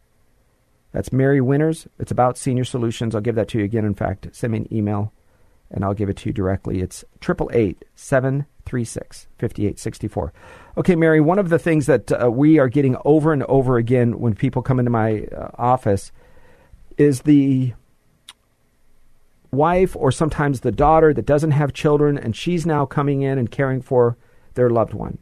That's 0.94 1.12
Mary 1.12 1.42
Winters. 1.42 1.86
It's 2.00 2.12
about 2.12 2.38
Senior 2.38 2.64
Solutions. 2.64 3.14
I'll 3.14 3.20
give 3.20 3.36
that 3.36 3.50
to 3.50 3.58
you 3.58 3.66
again. 3.66 3.84
In 3.84 3.94
fact, 3.94 4.30
send 4.32 4.54
me 4.54 4.60
an 4.60 4.74
email 4.74 5.12
and 5.70 5.84
I'll 5.84 5.94
give 5.94 6.08
it 6.08 6.16
to 6.20 6.30
you 6.30 6.34
directly. 6.34 6.80
It's 6.80 7.04
888 7.22 7.84
736 7.96 9.28
5864. 9.38 10.34
Okay, 10.78 10.96
Mary, 10.96 11.20
one 11.20 11.40
of 11.40 11.50
the 11.50 11.60
things 11.60 11.88
that 11.88 12.10
uh, 12.14 12.32
we 12.32 12.58
are 12.58 12.70
getting 12.70 12.96
over 13.04 13.34
and 13.34 13.44
over 13.44 13.76
again 13.76 14.18
when 14.22 14.34
people 14.34 14.62
come 14.62 14.80
into 14.80 14.92
my 14.92 15.26
uh, 15.26 15.50
office 15.56 16.14
is 16.98 17.24
the 17.24 17.74
wife 19.52 19.96
or 19.96 20.12
sometimes 20.12 20.60
the 20.60 20.72
daughter 20.72 21.14
that 21.14 21.26
doesn't 21.26 21.52
have 21.52 21.74
children 21.74 22.18
and 22.18 22.36
she's 22.36 22.66
now 22.66 22.86
coming 22.86 23.22
in 23.22 23.38
and 23.38 23.52
caring 23.52 23.82
for 23.82 24.18
their 24.54 24.70
loved 24.70 24.94
one. 24.94 25.18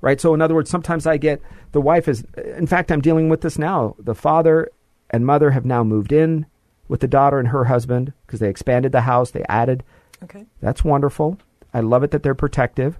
Right? 0.00 0.20
So, 0.20 0.32
in 0.32 0.40
other 0.40 0.54
words, 0.54 0.70
sometimes 0.70 1.06
I 1.06 1.18
get 1.18 1.42
the 1.72 1.80
wife 1.80 2.08
is, 2.08 2.24
in 2.56 2.66
fact, 2.66 2.90
I'm 2.90 3.02
dealing 3.02 3.28
with 3.28 3.42
this 3.42 3.58
now. 3.58 3.94
The 3.98 4.14
father 4.14 4.70
and 5.10 5.26
mother 5.26 5.50
have 5.50 5.66
now 5.66 5.84
moved 5.84 6.12
in 6.12 6.46
with 6.88 7.00
the 7.00 7.08
daughter 7.08 7.38
and 7.38 7.48
her 7.48 7.64
husband 7.64 8.12
because 8.26 8.40
they 8.40 8.48
expanded 8.48 8.92
the 8.92 9.02
house, 9.02 9.30
they 9.30 9.44
added. 9.48 9.84
Okay. 10.22 10.46
That's 10.60 10.84
wonderful. 10.84 11.38
I 11.72 11.80
love 11.80 12.02
it 12.02 12.10
that 12.12 12.22
they're 12.22 12.34
protective. 12.34 12.98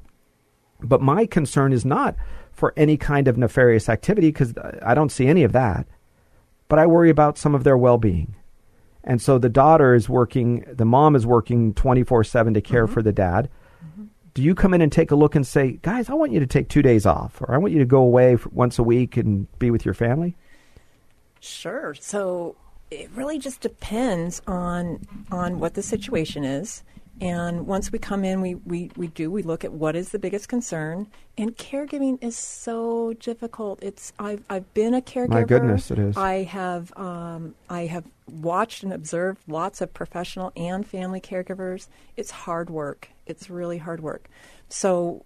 But 0.83 1.03
my 1.03 1.27
concern 1.27 1.73
is 1.73 1.85
not 1.85 2.17
for 2.53 2.73
any 2.77 2.97
kind 2.97 3.29
of 3.29 3.39
nefarious 3.39 3.89
activity 3.89 4.29
because 4.29 4.55
I 4.83 4.95
don't 4.95 5.13
see 5.13 5.27
any 5.27 5.43
of 5.43 5.53
that. 5.53 5.87
But 6.69 6.79
I 6.79 6.87
worry 6.87 7.11
about 7.11 7.39
some 7.39 7.55
of 7.55 7.65
their 7.65 7.77
well 7.77 7.99
being. 7.99 8.37
And 9.05 9.20
so 9.20 9.39
the 9.39 9.48
daughter 9.48 9.94
is 9.94 10.09
working, 10.09 10.64
the 10.70 10.85
mom 10.85 11.16
is 11.16 11.27
working 11.27 11.74
24 11.74 12.24
7 12.24 12.55
to 12.55 12.60
care 12.60 12.85
mm-hmm. 12.85 12.93
for 12.93 13.02
the 13.02 13.12
dad. 13.12 13.48
Mm-hmm. 13.85 14.05
Do 14.35 14.43
you 14.43 14.55
come 14.55 14.74
in 14.74 14.81
and 14.81 14.93
take 14.93 15.10
a 15.10 15.16
look 15.16 15.35
and 15.35 15.47
say, 15.47 15.78
guys, 15.82 16.10
I 16.10 16.14
want 16.14 16.32
you 16.32 16.40
to 16.40 16.47
take 16.47 16.68
two 16.68 16.82
days 16.82 17.06
off, 17.06 17.40
or 17.40 17.55
I 17.55 17.59
want 17.59 17.72
you 17.72 17.78
to 17.78 17.86
go 17.86 17.98
away 17.98 18.36
for 18.36 18.48
once 18.51 18.78
a 18.78 18.82
week 18.82 19.16
and 19.16 19.47
be 19.59 19.70
with 19.70 19.85
your 19.85 19.94
family? 19.94 20.36
Sure. 21.40 21.94
So 21.94 22.56
it 22.90 23.10
really 23.14 23.39
just 23.39 23.60
depends 23.60 24.43
on 24.47 25.01
on 25.31 25.59
what 25.59 25.74
the 25.74 25.82
situation 25.82 26.44
is. 26.44 26.82
And 27.21 27.67
once 27.67 27.93
we 27.93 27.99
come 27.99 28.25
in, 28.25 28.41
we, 28.41 28.55
we, 28.55 28.91
we 28.97 29.09
do 29.09 29.31
we 29.31 29.43
look 29.43 29.63
at 29.63 29.73
what 29.73 29.95
is 29.95 30.09
the 30.09 30.19
biggest 30.19 30.49
concern. 30.49 31.07
And 31.37 31.55
caregiving 31.55 32.19
is 32.23 32.35
so 32.35 33.13
difficult. 33.15 33.83
It's 33.83 34.13
I've 34.19 34.43
I've 34.49 34.73
been 34.73 34.95
a 34.95 35.03
caregiver. 35.03 35.29
My 35.29 35.45
goodness, 35.45 35.91
it 35.91 35.99
is. 35.99 36.17
I 36.17 36.45
have 36.45 36.97
um, 36.97 37.55
I 37.69 37.83
have 37.87 38.05
watched 38.27 38.83
and 38.83 38.93
observed 38.93 39.43
lots 39.47 39.83
of 39.83 39.93
professional 39.93 40.53
and 40.57 40.87
family 40.87 41.21
caregivers. 41.21 41.89
It's 42.17 42.31
hard 42.31 42.71
work. 42.71 43.11
It's 43.27 43.51
really 43.51 43.79
hard 43.79 44.01
work. 44.01 44.29
So 44.71 45.25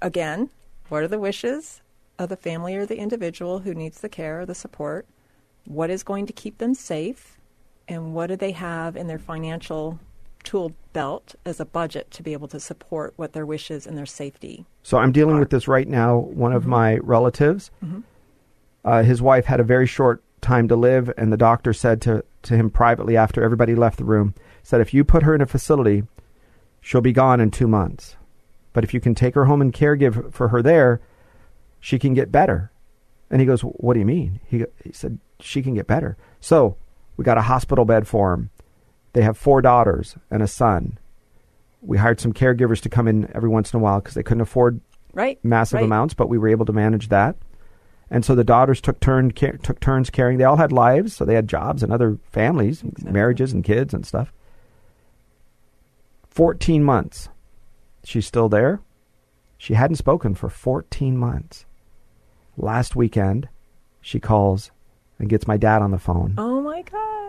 again, 0.00 0.48
what 0.88 1.02
are 1.02 1.08
the 1.08 1.18
wishes 1.18 1.82
of 2.18 2.30
the 2.30 2.36
family 2.36 2.76
or 2.76 2.86
the 2.86 2.98
individual 2.98 3.60
who 3.60 3.74
needs 3.74 4.00
the 4.00 4.08
care 4.08 4.40
or 4.40 4.46
the 4.46 4.54
support? 4.54 5.06
What 5.66 5.90
is 5.90 6.02
going 6.02 6.26
to 6.26 6.32
keep 6.32 6.58
them 6.58 6.74
safe? 6.74 7.36
And 7.88 8.14
what 8.14 8.28
do 8.28 8.36
they 8.36 8.52
have 8.52 8.96
in 8.96 9.06
their 9.06 9.18
financial 9.18 9.98
tool 10.42 10.72
belt 10.92 11.34
as 11.44 11.60
a 11.60 11.64
budget 11.64 12.10
to 12.12 12.22
be 12.22 12.32
able 12.32 12.48
to 12.48 12.60
support 12.60 13.14
what 13.16 13.32
their 13.32 13.46
wishes 13.46 13.86
and 13.86 13.96
their 13.96 14.06
safety? 14.06 14.66
So 14.82 14.98
I'm 14.98 15.12
dealing 15.12 15.38
with 15.38 15.50
this 15.50 15.68
right 15.68 15.88
now. 15.88 16.16
One 16.16 16.52
of 16.52 16.66
my 16.66 16.98
relatives, 16.98 17.70
uh, 18.84 19.02
his 19.02 19.22
wife 19.22 19.44
had 19.44 19.60
a 19.60 19.64
very 19.64 19.86
short 19.86 20.22
time 20.40 20.68
to 20.68 20.76
live, 20.76 21.12
and 21.16 21.32
the 21.32 21.36
doctor 21.36 21.72
said 21.72 22.00
to, 22.02 22.24
to 22.42 22.56
him 22.56 22.70
privately 22.70 23.16
after 23.16 23.42
everybody 23.42 23.74
left 23.74 23.98
the 23.98 24.04
room, 24.04 24.34
said, 24.62 24.80
if 24.80 24.94
you 24.94 25.04
put 25.04 25.22
her 25.22 25.34
in 25.34 25.40
a 25.40 25.46
facility, 25.46 26.04
she'll 26.80 27.00
be 27.00 27.12
gone 27.12 27.40
in 27.40 27.50
two 27.50 27.68
months. 27.68 28.16
But 28.72 28.84
if 28.84 28.94
you 28.94 29.00
can 29.00 29.14
take 29.14 29.34
her 29.34 29.46
home 29.46 29.60
and 29.60 29.72
caregive 29.72 30.32
for 30.32 30.48
her 30.48 30.62
there, 30.62 31.00
she 31.80 31.98
can 31.98 32.14
get 32.14 32.30
better. 32.30 32.70
And 33.30 33.40
he 33.40 33.46
goes, 33.46 33.62
What 33.62 33.94
do 33.94 34.00
you 34.00 34.06
mean? 34.06 34.40
He, 34.46 34.64
he 34.82 34.92
said, 34.92 35.18
She 35.40 35.62
can 35.62 35.74
get 35.74 35.86
better. 35.86 36.16
So 36.40 36.76
we 37.16 37.24
got 37.24 37.38
a 37.38 37.42
hospital 37.42 37.84
bed 37.84 38.06
for 38.06 38.32
him. 38.32 38.50
They 39.12 39.22
have 39.22 39.36
four 39.36 39.60
daughters 39.62 40.16
and 40.30 40.42
a 40.42 40.46
son. 40.46 40.98
We 41.82 41.98
hired 41.98 42.20
some 42.20 42.32
caregivers 42.32 42.80
to 42.82 42.88
come 42.88 43.08
in 43.08 43.30
every 43.34 43.48
once 43.48 43.72
in 43.72 43.80
a 43.80 43.82
while 43.82 44.00
because 44.00 44.14
they 44.14 44.22
couldn't 44.22 44.42
afford 44.42 44.80
Right. 45.12 45.38
massive 45.42 45.78
right. 45.78 45.84
amounts, 45.84 46.14
but 46.14 46.28
we 46.28 46.38
were 46.38 46.48
able 46.48 46.66
to 46.66 46.72
manage 46.72 47.08
that. 47.08 47.36
And 48.10 48.24
so 48.24 48.34
the 48.34 48.44
daughters 48.44 48.80
took 48.80 49.00
turn 49.00 49.32
ca- 49.32 49.56
took 49.62 49.80
turns 49.80 50.10
caring. 50.10 50.38
They 50.38 50.44
all 50.44 50.56
had 50.56 50.72
lives, 50.72 51.14
so 51.14 51.24
they 51.24 51.34
had 51.34 51.48
jobs 51.48 51.82
and 51.82 51.92
other 51.92 52.18
families, 52.30 52.82
marriages 53.02 53.52
and 53.52 53.64
kids 53.64 53.94
and 53.94 54.04
stuff. 54.04 54.32
14 56.28 56.82
months. 56.84 57.28
She's 58.04 58.26
still 58.26 58.48
there. 58.48 58.80
She 59.58 59.74
hadn't 59.74 59.96
spoken 59.96 60.34
for 60.34 60.48
14 60.48 61.16
months. 61.16 61.66
Last 62.56 62.96
weekend, 62.96 63.48
she 64.00 64.18
calls 64.20 64.70
and 65.18 65.28
gets 65.28 65.46
my 65.46 65.56
dad 65.56 65.82
on 65.82 65.90
the 65.90 65.98
phone. 65.98 66.34
Oh 66.38 66.60
my 66.60 66.82
gosh. 66.82 67.19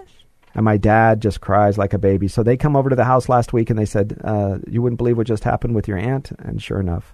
And 0.54 0.66
my 0.66 0.78
dad 0.78 1.22
just 1.22 1.42
cries 1.42 1.78
like 1.78 1.94
a 1.94 1.98
baby. 1.98 2.28
So 2.28 2.44
they 2.44 2.58
come 2.58 2.76
over 2.76 2.90
to 2.90 2.96
the 2.96 3.06
house 3.06 3.30
last 3.30 3.54
week 3.54 3.70
and 3.70 3.80
they 3.80 3.86
said, 3.86 4.20
uh, 4.24 4.60
You 4.68 4.82
wouldn't 4.82 4.98
believe 4.98 5.18
what 5.18 5.28
just 5.28 5.44
happened 5.44 5.76
with 5.76 5.88
your 5.88 5.98
aunt. 5.98 6.32
And 6.40 6.62
sure 6.62 6.80
enough, 6.80 7.14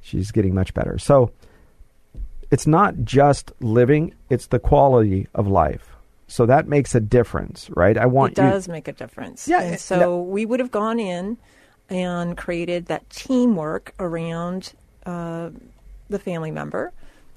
she's 0.00 0.32
getting 0.32 0.54
much 0.54 0.74
better. 0.74 0.98
So 0.98 1.30
it's 2.50 2.66
not 2.66 3.04
just 3.04 3.52
living, 3.60 4.14
it's 4.30 4.46
the 4.46 4.58
quality 4.58 5.28
of 5.34 5.46
life. 5.46 5.96
So 6.28 6.46
that 6.46 6.66
makes 6.66 6.94
a 6.94 7.00
difference, 7.00 7.70
right? 7.70 7.96
I 7.96 8.06
want 8.06 8.32
it 8.32 8.42
you. 8.42 8.50
does 8.50 8.68
make 8.68 8.88
a 8.88 8.92
difference. 8.92 9.46
Yeah, 9.46 9.62
and 9.62 9.80
so 9.80 10.20
we 10.20 10.44
would 10.44 10.58
have 10.58 10.72
gone 10.72 10.98
in 10.98 11.38
and 11.88 12.36
created 12.36 12.86
that 12.86 13.08
teamwork 13.10 13.94
around 14.00 14.72
uh, 15.04 15.50
the 16.08 16.18
family 16.18 16.50
member 16.50 16.92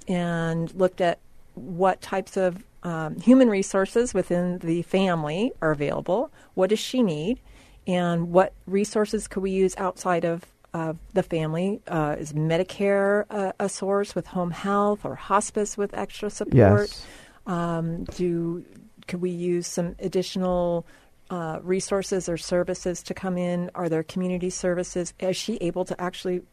and 0.08 0.74
looked 0.74 1.02
at 1.02 1.20
what 1.54 2.02
types 2.02 2.36
of 2.36 2.64
um, 2.84 3.20
human 3.20 3.50
resources 3.50 4.14
within 4.14 4.60
the 4.60 4.82
family 4.84 5.52
are 5.62 5.72
available. 5.72 6.32
What 6.54 6.70
does 6.70 6.80
she 6.80 7.04
need? 7.04 7.40
And 7.88 8.32
what 8.32 8.54
resources 8.68 9.28
could 9.28 9.44
we 9.44 9.52
use 9.52 9.76
outside 9.78 10.24
of 10.24 10.46
uh, 10.74 10.94
the 11.14 11.24
family? 11.24 11.82
Uh, 11.88 12.16
is 12.20 12.34
Medicare 12.34 13.26
uh, 13.30 13.54
a 13.60 13.68
source 13.68 14.16
with 14.16 14.28
home 14.28 14.52
health 14.52 15.04
or 15.04 15.16
hospice 15.16 15.78
with 15.78 15.94
extra 15.94 16.30
support? 16.30 16.54
Yes. 16.56 17.06
Um, 17.48 18.04
do 18.04 18.64
could 19.08 19.22
we 19.22 19.32
use 19.32 19.66
some 19.66 19.96
additional 20.00 20.86
uh, 21.32 21.60
resources 21.64 22.30
or 22.30 22.38
services 22.38 23.02
to 23.04 23.14
come 23.14 23.38
in? 23.38 23.72
Are 23.74 23.90
there 23.90 24.04
community 24.04 24.52
services? 24.52 25.14
Is 25.20 25.36
she 25.36 25.56
able 25.58 25.84
to 25.86 26.00
actually? 26.00 26.44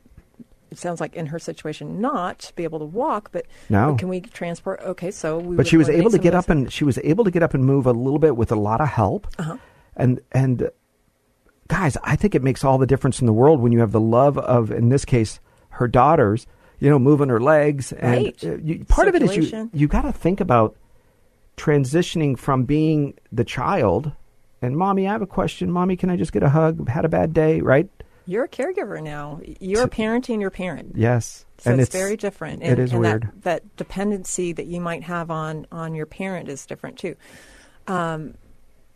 It 0.70 0.78
sounds 0.78 1.00
like 1.00 1.14
in 1.14 1.26
her 1.26 1.38
situation, 1.38 2.00
not 2.00 2.50
be 2.56 2.64
able 2.64 2.80
to 2.80 2.84
walk, 2.84 3.30
but 3.32 3.46
No. 3.70 3.94
can 3.94 4.08
we 4.08 4.20
transport? 4.20 4.80
Okay, 4.80 5.10
so 5.10 5.38
we. 5.38 5.56
but 5.56 5.66
she 5.66 5.76
was 5.76 5.88
able 5.88 6.10
to 6.10 6.18
get 6.18 6.34
up 6.34 6.48
and 6.50 6.72
she 6.72 6.84
was 6.84 6.98
able 7.04 7.24
to 7.24 7.30
get 7.30 7.42
up 7.42 7.54
and 7.54 7.64
move 7.64 7.86
a 7.86 7.92
little 7.92 8.18
bit 8.18 8.36
with 8.36 8.50
a 8.50 8.56
lot 8.56 8.80
of 8.80 8.88
help. 8.88 9.28
Uh-huh. 9.38 9.56
And 9.96 10.20
and 10.32 10.70
guys, 11.68 11.96
I 12.02 12.16
think 12.16 12.34
it 12.34 12.42
makes 12.42 12.64
all 12.64 12.78
the 12.78 12.86
difference 12.86 13.20
in 13.20 13.26
the 13.26 13.32
world 13.32 13.60
when 13.60 13.72
you 13.72 13.78
have 13.80 13.92
the 13.92 14.00
love 14.00 14.36
of, 14.38 14.70
in 14.70 14.88
this 14.88 15.04
case, 15.04 15.40
her 15.70 15.86
daughters. 15.88 16.46
You 16.78 16.90
know, 16.90 16.98
moving 16.98 17.30
her 17.30 17.40
legs, 17.40 17.90
and 17.92 18.24
Right. 18.26 18.44
uh, 18.44 18.56
you, 18.56 18.84
part 18.84 19.08
of 19.08 19.14
it 19.14 19.22
is 19.22 19.34
you 19.34 19.70
you 19.72 19.88
got 19.88 20.02
to 20.02 20.12
think 20.12 20.40
about 20.42 20.76
transitioning 21.56 22.38
from 22.38 22.64
being 22.64 23.14
the 23.32 23.44
child. 23.44 24.12
And 24.60 24.76
mommy, 24.76 25.06
I 25.08 25.12
have 25.12 25.22
a 25.22 25.26
question. 25.26 25.70
Mommy, 25.70 25.96
can 25.96 26.10
I 26.10 26.16
just 26.16 26.32
get 26.32 26.42
a 26.42 26.50
hug? 26.50 26.86
Had 26.88 27.04
a 27.06 27.08
bad 27.08 27.32
day, 27.32 27.60
right? 27.62 27.88
You're 28.26 28.44
a 28.44 28.48
caregiver 28.48 29.02
now. 29.02 29.40
You're 29.60 29.86
parenting 29.88 30.40
your 30.40 30.50
parent. 30.50 30.92
Yes, 30.96 31.44
So 31.58 31.70
and 31.70 31.80
it's, 31.80 31.92
very 31.92 32.16
different. 32.16 32.62
it 32.62 32.78
is 32.78 32.92
and 32.92 33.00
weird. 33.00 33.22
That, 33.22 33.42
that 33.42 33.76
dependency 33.76 34.52
that 34.52 34.66
you 34.66 34.80
might 34.80 35.04
have 35.04 35.30
on 35.30 35.66
on 35.70 35.94
your 35.94 36.06
parent 36.06 36.48
is 36.48 36.66
different 36.66 36.98
too. 36.98 37.14
Um, 37.86 38.34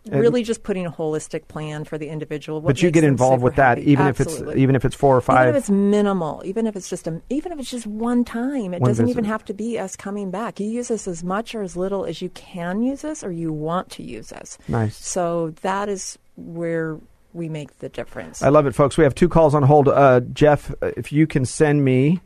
And- 0.07 0.19
really, 0.21 0.43
just 0.43 0.63
putting 0.63 0.87
a 0.87 0.91
holistic 0.91 1.47
plan 1.47 1.85
for 1.85 1.99
the 1.99 2.09
individual. 2.09 2.61
what 2.61 2.69
but 2.71 2.83
you 2.83 2.91
get 2.91 3.05
involved 3.05 3.43
with 3.43 3.57
that, 3.57 3.77
happy. 3.79 3.93
even 3.93 4.07
if 4.09 4.19
it's 4.21 4.41
even 4.57 4.75
if 4.75 4.85
it's 4.85 4.97
four 4.97 5.15
or 5.17 5.21
five. 5.21 5.43
Even 5.45 5.55
if 5.55 5.61
it's 5.61 5.71
minimal, 5.71 6.43
even 6.45 6.67
if 6.67 6.75
it's 6.75 6.89
just 6.89 7.07
a, 7.07 7.21
even 7.29 7.53
if 7.53 7.59
it's 7.61 7.71
just 7.71 7.87
one 7.87 8.25
time, 8.25 8.73
it 8.75 8.81
One 8.81 8.89
doesn't 8.91 9.05
visit. 9.07 9.11
even 9.19 9.25
have 9.27 9.45
to 9.45 9.55
be 9.55 9.79
us 9.79 9.95
coming 9.97 10.31
back. 10.31 10.59
You 10.59 10.67
use 10.67 10.89
this 10.89 11.07
as 11.07 11.23
much 11.23 11.55
or 11.55 11.63
as 11.63 11.77
little 11.77 12.05
as 12.07 12.23
you 12.23 12.31
can 12.31 12.83
use 12.83 13.03
this, 13.03 13.23
or 13.23 13.31
you 13.31 13.53
want 13.53 13.91
to 13.91 14.03
use 14.03 14.31
this. 14.31 14.57
Nice. 14.69 14.97
So 14.97 15.51
that 15.63 15.89
is 15.91 16.19
where 16.37 16.99
we 17.33 17.49
make 17.49 17.79
the 17.79 17.89
difference. 17.89 18.43
I 18.43 18.49
love 18.49 18.67
it, 18.67 18.75
folks. 18.75 18.99
We 18.99 19.05
have 19.05 19.15
two 19.15 19.29
calls 19.29 19.55
on 19.55 19.63
hold. 19.63 19.89
Uh, 19.89 20.21
Jeff, 20.21 20.71
uh, 20.83 20.93
if 20.97 21.13
you 21.13 21.27
can 21.27 21.45
send 21.45 21.85
me 21.85 22.21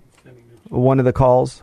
one 0.68 0.98
of 0.98 1.05
the 1.05 1.12
calls. 1.12 1.62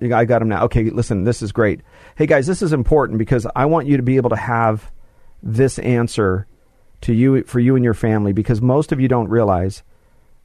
I 0.00 0.24
got 0.24 0.40
them 0.40 0.48
now. 0.48 0.64
Okay, 0.64 0.90
listen, 0.90 1.24
this 1.24 1.40
is 1.40 1.52
great. 1.52 1.80
Hey, 2.16 2.26
guys, 2.26 2.46
this 2.46 2.62
is 2.62 2.72
important 2.72 3.18
because 3.18 3.46
I 3.56 3.66
want 3.66 3.86
you 3.86 3.96
to 3.96 4.02
be 4.02 4.16
able 4.16 4.30
to 4.30 4.36
have 4.36 4.90
this 5.42 5.78
answer 5.78 6.46
to 7.02 7.12
you 7.12 7.42
for 7.44 7.60
you 7.60 7.76
and 7.76 7.84
your 7.84 7.94
family 7.94 8.32
because 8.32 8.60
most 8.60 8.92
of 8.92 9.00
you 9.00 9.08
don't 9.08 9.28
realize 9.28 9.82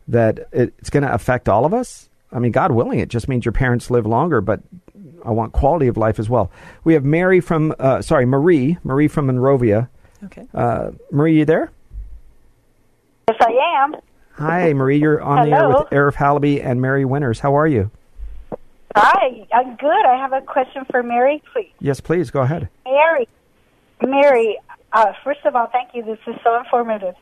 that 0.07 0.47
it's 0.51 0.89
going 0.89 1.03
to 1.03 1.13
affect 1.13 1.47
all 1.49 1.65
of 1.65 1.73
us. 1.73 2.09
I 2.31 2.39
mean, 2.39 2.51
God 2.51 2.71
willing, 2.71 2.99
it 2.99 3.09
just 3.09 3.27
means 3.27 3.45
your 3.45 3.51
parents 3.51 3.89
live 3.89 4.05
longer, 4.05 4.39
but 4.41 4.61
I 5.25 5.31
want 5.31 5.53
quality 5.53 5.87
of 5.87 5.97
life 5.97 6.19
as 6.19 6.29
well. 6.29 6.51
We 6.83 6.93
have 6.93 7.03
Mary 7.03 7.39
from, 7.39 7.73
uh, 7.79 8.01
sorry, 8.01 8.25
Marie, 8.25 8.77
Marie 8.83 9.07
from 9.07 9.27
Monrovia. 9.27 9.89
okay. 10.25 10.47
Uh, 10.53 10.91
Marie, 11.11 11.39
you 11.39 11.45
there? 11.45 11.71
Yes, 13.29 13.37
I 13.41 13.83
am. 13.83 13.95
Hi, 14.37 14.73
Marie. 14.73 14.97
You're 14.97 15.21
on 15.21 15.47
the 15.47 15.55
air 15.55 15.69
with 15.69 15.89
Arif 15.91 16.15
Halaby 16.15 16.65
and 16.65 16.81
Mary 16.81 17.05
Winters. 17.05 17.39
How 17.39 17.55
are 17.55 17.67
you? 17.67 17.91
Hi, 18.95 19.45
I'm 19.53 19.75
good. 19.75 20.05
I 20.05 20.17
have 20.17 20.33
a 20.33 20.41
question 20.41 20.83
for 20.89 21.03
Mary, 21.03 21.43
please. 21.53 21.71
Yes, 21.79 21.99
please 21.99 22.31
go 22.31 22.41
ahead. 22.41 22.69
Mary, 22.85 23.27
Mary. 24.01 24.57
Uh, 24.93 25.13
first 25.23 25.41
of 25.45 25.55
all, 25.55 25.67
thank 25.67 25.93
you. 25.93 26.01
This 26.01 26.17
is 26.25 26.41
so 26.43 26.57
informative. 26.57 27.13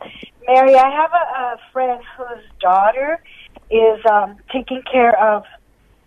Mary, 0.47 0.75
I 0.75 0.89
have 0.89 1.11
a, 1.11 1.39
a 1.39 1.57
friend 1.73 2.01
whose 2.15 2.45
daughter 2.61 3.21
is 3.69 3.99
um, 4.09 4.37
taking 4.53 4.81
care 4.89 5.19
of 5.21 5.43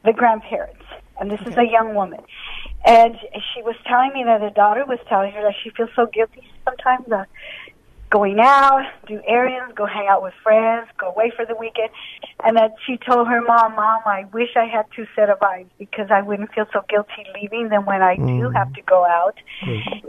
the 0.07 0.15
grandparents, 0.15 0.81
and 1.21 1.31
this 1.31 1.43
is 1.43 1.59
a 1.59 1.67
young 1.67 1.95
woman. 1.95 2.21
And 2.87 3.17
she 3.53 3.61
was 3.61 3.77
telling 3.87 4.15
me 4.15 4.25
that 4.25 4.41
the 4.41 4.49
daughter 4.49 4.87
was 4.87 4.99
telling 5.11 5.33
her 5.33 5.43
that 5.43 5.55
she 5.63 5.69
feels 5.69 5.91
so 5.95 6.07
guilty 6.07 6.49
sometimes 6.65 7.13
uh, 7.13 7.25
going 8.11 8.41
out, 8.41 8.85
do 9.07 9.21
errands, 9.27 9.73
go 9.77 9.87
hang 9.87 10.09
out 10.09 10.23
with 10.23 10.35
friends, 10.43 10.89
go 10.99 11.09
away 11.09 11.33
for 11.35 11.47
the 11.47 11.55
weekend, 11.55 11.91
and 12.45 12.57
that 12.57 12.75
she 12.85 12.99
told 12.99 13.29
her 13.29 13.41
mom, 13.41 13.77
"Mom, 13.77 14.03
I 14.05 14.25
wish 14.33 14.51
I 14.57 14.67
had 14.67 14.87
two 14.95 15.07
set 15.15 15.31
of 15.31 15.41
eyes 15.43 15.67
because 15.79 16.11
I 16.11 16.21
wouldn't 16.21 16.53
feel 16.53 16.67
so 16.73 16.85
guilty 16.89 17.25
leaving 17.41 17.69
them 17.69 17.87
when 17.87 18.03
I 18.03 18.17
do 18.17 18.51
have 18.51 18.73
to 18.75 18.83
go 18.83 19.07
out." 19.07 19.37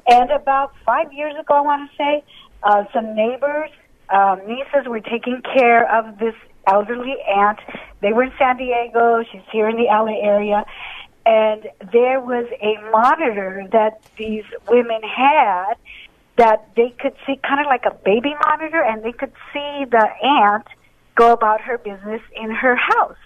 And 0.07 0.31
about 0.31 0.73
five 0.85 1.13
years 1.13 1.35
ago, 1.39 1.53
I 1.53 1.61
want 1.61 1.89
to 1.89 1.97
say, 1.97 2.23
uh, 2.63 2.85
some 2.93 3.15
neighbors, 3.15 3.69
um, 4.09 4.41
nieces, 4.47 4.87
were 4.87 4.99
taking 4.99 5.41
care 5.41 5.89
of 5.91 6.17
this 6.17 6.35
elderly 6.67 7.15
aunt. 7.27 7.59
They 8.01 8.13
were 8.13 8.23
in 8.23 8.33
San 8.37 8.57
Diego. 8.57 9.23
She's 9.31 9.41
here 9.51 9.69
in 9.69 9.77
the 9.77 9.87
LA 9.89 10.19
area. 10.21 10.65
And 11.25 11.69
there 11.91 12.19
was 12.19 12.47
a 12.61 12.81
monitor 12.91 13.67
that 13.71 14.01
these 14.17 14.43
women 14.67 15.01
had 15.03 15.75
that 16.37 16.69
they 16.75 16.93
could 16.99 17.13
see, 17.25 17.39
kind 17.47 17.59
of 17.59 17.67
like 17.67 17.85
a 17.85 17.93
baby 18.05 18.33
monitor, 18.45 18.81
and 18.81 19.03
they 19.03 19.11
could 19.11 19.33
see 19.53 19.85
the 19.85 20.07
aunt 20.23 20.65
go 21.15 21.33
about 21.33 21.61
her 21.61 21.77
business 21.77 22.21
in 22.35 22.51
her 22.51 22.75
house. 22.75 23.17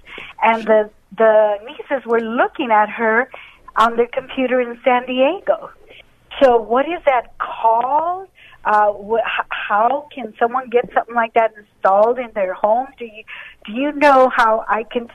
And 0.44 0.64
the 0.64 0.90
the 1.18 1.58
nieces 1.66 2.06
were 2.06 2.20
looking 2.20 2.72
at 2.72 2.90
her 2.90 3.30
on 3.78 3.96
their 3.96 4.08
computer 4.08 4.60
in 4.60 4.80
San 4.84 5.06
Diego. 5.06 5.70
So, 6.42 6.58
what 6.58 6.86
is 6.86 7.02
that 7.06 7.38
called? 7.38 8.28
Uh, 8.66 8.92
wh- 8.94 9.46
how 9.50 10.08
can 10.14 10.34
someone 10.40 10.70
get 10.70 10.90
something 10.94 11.14
like 11.14 11.34
that 11.36 11.54
installed 11.56 12.18
in 12.18 12.30
their 12.34 12.54
home? 12.54 12.88
Do 12.98 13.06
you 13.06 13.24
do 13.66 13.72
you 13.72 13.92
know 13.92 14.30
how 14.36 14.66
I 14.68 14.84
can 14.84 15.08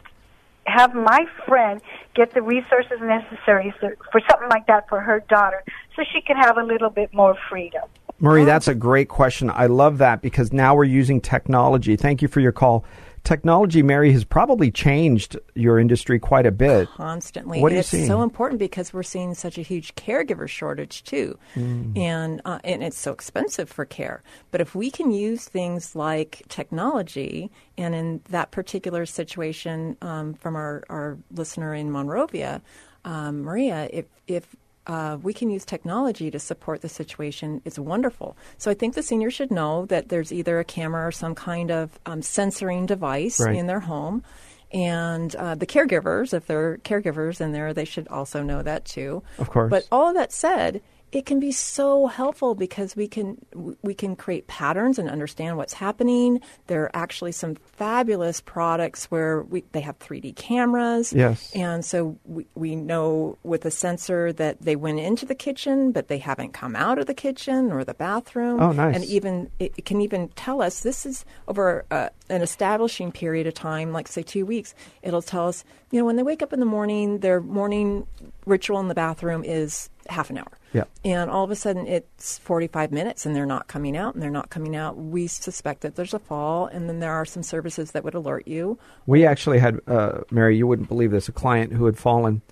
have 0.70 0.94
my 0.94 1.26
friend 1.46 1.80
get 2.14 2.34
the 2.34 2.42
resources 2.42 2.98
necessary 3.00 3.74
for, 3.80 4.20
something 4.28 4.48
like 4.48 4.66
that 4.66 4.88
for 4.88 5.00
her 5.00 5.20
daughter, 5.28 5.62
so 5.96 6.02
she 6.12 6.20
can 6.20 6.36
have 6.36 6.56
a 6.56 6.62
little 6.62 6.90
bit 6.90 7.12
more 7.12 7.36
freedom? 7.48 7.82
Marie, 8.18 8.44
that's 8.44 8.68
a 8.68 8.74
great 8.74 9.08
question. 9.08 9.50
I 9.50 9.66
love 9.66 9.98
that 9.98 10.20
because 10.20 10.52
now 10.52 10.74
we're 10.74 10.84
using 10.84 11.20
technology. 11.20 11.96
Thank 11.96 12.20
you 12.20 12.28
for 12.28 12.40
your 12.40 12.52
call. 12.52 12.84
Technology, 13.24 13.82
Mary, 13.82 14.12
has 14.12 14.24
probably 14.24 14.70
changed 14.70 15.38
your 15.54 15.78
industry 15.78 16.18
quite 16.18 16.46
a 16.46 16.50
bit. 16.50 16.88
constantly. 16.96 17.60
What 17.60 17.70
are 17.70 17.74
you 17.76 17.80
it's 17.80 17.88
seeing? 17.90 18.06
so 18.06 18.22
important 18.22 18.58
because 18.58 18.92
we're 18.92 19.02
seeing 19.02 19.34
such 19.34 19.58
a 19.58 19.62
huge 19.62 19.94
caregiver 19.94 20.48
shortage 20.48 21.04
too, 21.04 21.38
Mm. 21.54 21.96
and 21.96 22.40
uh, 22.44 22.58
and 22.64 22.82
it's 22.82 22.98
so 22.98 23.12
expensive 23.12 23.68
for 23.68 23.84
care. 23.84 24.22
But 24.50 24.60
if 24.60 24.74
we 24.74 24.90
can 24.90 25.10
use 25.12 25.44
things 25.44 25.94
like 25.94 26.42
technology, 26.48 27.50
and 27.78 27.94
in 27.94 28.20
that 28.30 28.50
particular 28.50 29.06
situation 29.06 29.96
um, 30.02 30.34
from 30.34 30.56
our, 30.56 30.82
our 30.88 31.18
listener 31.32 31.74
in 31.74 31.90
Monrovia, 31.90 32.62
um, 33.04 33.42
Maria, 33.42 33.88
if 33.92 34.06
if 34.26 34.56
uh, 34.86 35.18
we 35.22 35.32
can 35.32 35.50
use 35.50 35.64
technology 35.64 36.30
to 36.30 36.38
support 36.38 36.80
the 36.80 36.88
situation. 36.88 37.60
It's 37.64 37.78
wonderful. 37.78 38.36
So 38.58 38.70
I 38.70 38.74
think 38.74 38.94
the 38.94 39.02
senior 39.02 39.30
should 39.30 39.50
know 39.50 39.86
that 39.86 40.08
there's 40.08 40.32
either 40.32 40.58
a 40.58 40.64
camera 40.64 41.06
or 41.06 41.12
some 41.12 41.34
kind 41.34 41.70
of 41.70 41.98
um, 42.06 42.22
censoring 42.22 42.86
device 42.86 43.40
Right. 43.40 43.56
in 43.56 43.66
their 43.66 43.80
home. 43.80 44.24
And 44.72 45.34
uh, 45.36 45.56
the 45.56 45.66
caregivers, 45.66 46.32
if 46.32 46.46
there 46.46 46.70
are 46.72 46.78
caregivers 46.78 47.40
in 47.40 47.52
there, 47.52 47.74
they 47.74 47.84
should 47.84 48.06
also 48.08 48.42
know 48.42 48.62
that 48.62 48.84
too. 48.84 49.22
Of 49.38 49.50
course. 49.50 49.68
But 49.70 49.86
all 49.90 50.08
of 50.08 50.14
that 50.14 50.32
said, 50.32 50.80
it 51.12 51.26
can 51.26 51.40
be 51.40 51.50
so 51.50 52.06
helpful 52.06 52.54
because 52.54 52.94
we 52.94 53.08
can 53.08 53.36
we 53.82 53.94
can 53.94 54.14
create 54.14 54.46
patterns 54.46 54.98
and 54.98 55.10
understand 55.10 55.56
what's 55.56 55.72
happening. 55.72 56.40
There 56.68 56.84
are 56.84 56.90
actually 56.94 57.32
some 57.32 57.56
fabulous 57.56 58.40
products 58.40 59.06
where 59.06 59.42
we, 59.42 59.64
they 59.72 59.80
have 59.80 59.98
3D 59.98 60.36
cameras. 60.36 61.12
Yes. 61.12 61.50
And 61.54 61.84
so 61.84 62.16
we, 62.24 62.46
we 62.54 62.76
know 62.76 63.38
with 63.42 63.64
a 63.64 63.72
sensor 63.72 64.32
that 64.34 64.62
they 64.62 64.76
went 64.76 65.00
into 65.00 65.26
the 65.26 65.34
kitchen, 65.34 65.90
but 65.90 66.06
they 66.06 66.18
haven't 66.18 66.52
come 66.52 66.76
out 66.76 66.98
of 66.98 67.06
the 67.06 67.14
kitchen 67.14 67.72
or 67.72 67.82
the 67.84 67.94
bathroom. 67.94 68.60
Oh, 68.60 68.70
nice. 68.70 68.94
And 68.94 69.04
even 69.04 69.50
it, 69.58 69.74
it 69.76 69.84
can 69.84 70.00
even 70.00 70.28
tell 70.36 70.62
us 70.62 70.80
this 70.80 71.04
is 71.04 71.24
over 71.48 71.84
uh, 71.90 72.10
an 72.28 72.42
establishing 72.42 73.10
period 73.10 73.48
of 73.48 73.54
time, 73.54 73.92
like 73.92 74.06
say 74.06 74.22
two 74.22 74.46
weeks. 74.46 74.74
It'll 75.02 75.22
tell 75.22 75.48
us, 75.48 75.64
you 75.90 75.98
know, 75.98 76.04
when 76.04 76.14
they 76.14 76.22
wake 76.22 76.42
up 76.42 76.52
in 76.52 76.60
the 76.60 76.66
morning, 76.66 77.18
their 77.18 77.40
morning 77.40 78.06
ritual 78.46 78.78
in 78.78 78.86
the 78.86 78.94
bathroom 78.94 79.42
is 79.44 79.90
half 80.10 80.30
an 80.30 80.38
hour. 80.38 80.50
Yeah. 80.72 80.84
And 81.04 81.30
all 81.30 81.44
of 81.44 81.50
a 81.50 81.56
sudden 81.56 81.86
it's 81.86 82.38
45 82.38 82.92
minutes 82.92 83.26
and 83.26 83.34
they're 83.34 83.46
not 83.46 83.66
coming 83.66 83.96
out 83.96 84.14
and 84.14 84.22
they're 84.22 84.30
not 84.30 84.50
coming 84.50 84.76
out. 84.76 84.96
We 84.96 85.26
suspect 85.26 85.80
that 85.82 85.96
there's 85.96 86.14
a 86.14 86.18
fall 86.18 86.66
and 86.66 86.88
then 86.88 87.00
there 87.00 87.12
are 87.12 87.24
some 87.24 87.42
services 87.42 87.92
that 87.92 88.04
would 88.04 88.14
alert 88.14 88.46
you. 88.46 88.78
We 89.06 89.26
actually 89.26 89.58
had, 89.58 89.80
uh, 89.86 90.20
Mary, 90.30 90.56
you 90.56 90.66
wouldn't 90.66 90.88
believe 90.88 91.10
this, 91.10 91.28
a 91.28 91.32
client 91.32 91.72
who 91.72 91.86
had 91.86 91.98
fallen, 91.98 92.42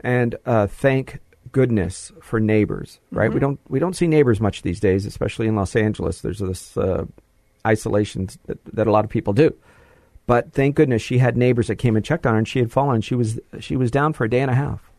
and 0.00 0.36
uh, 0.46 0.66
thank 0.66 1.20
goodness 1.52 2.12
for 2.20 2.40
neighbors. 2.40 3.00
Right? 3.10 3.32
We 3.32 3.40
don't 3.40 3.60
we 3.68 3.78
don't 3.78 3.94
see 3.94 4.06
neighbors 4.06 4.40
much 4.40 4.62
these 4.62 4.80
days, 4.80 5.06
especially 5.06 5.46
in 5.46 5.56
Los 5.56 5.76
Angeles. 5.76 6.20
There's 6.20 6.38
this 6.38 6.76
uh, 6.76 7.04
isolation 7.66 8.28
that, 8.46 8.58
that 8.72 8.86
a 8.86 8.90
lot 8.90 9.04
of 9.04 9.10
people 9.10 9.32
do. 9.32 9.54
But 10.26 10.52
thank 10.52 10.76
goodness 10.76 11.02
she 11.02 11.18
had 11.18 11.36
neighbors 11.36 11.66
that 11.66 11.76
came 11.76 11.96
and 11.96 12.04
checked 12.04 12.26
on 12.26 12.34
her, 12.34 12.38
and 12.38 12.46
she 12.46 12.60
had 12.60 12.70
fallen. 12.70 13.00
She 13.00 13.14
was 13.14 13.40
she 13.58 13.76
was 13.76 13.90
down 13.90 14.12
for 14.12 14.24
a 14.24 14.30
day 14.30 14.40
and 14.40 14.50
a 14.50 14.54
half. 14.54 14.89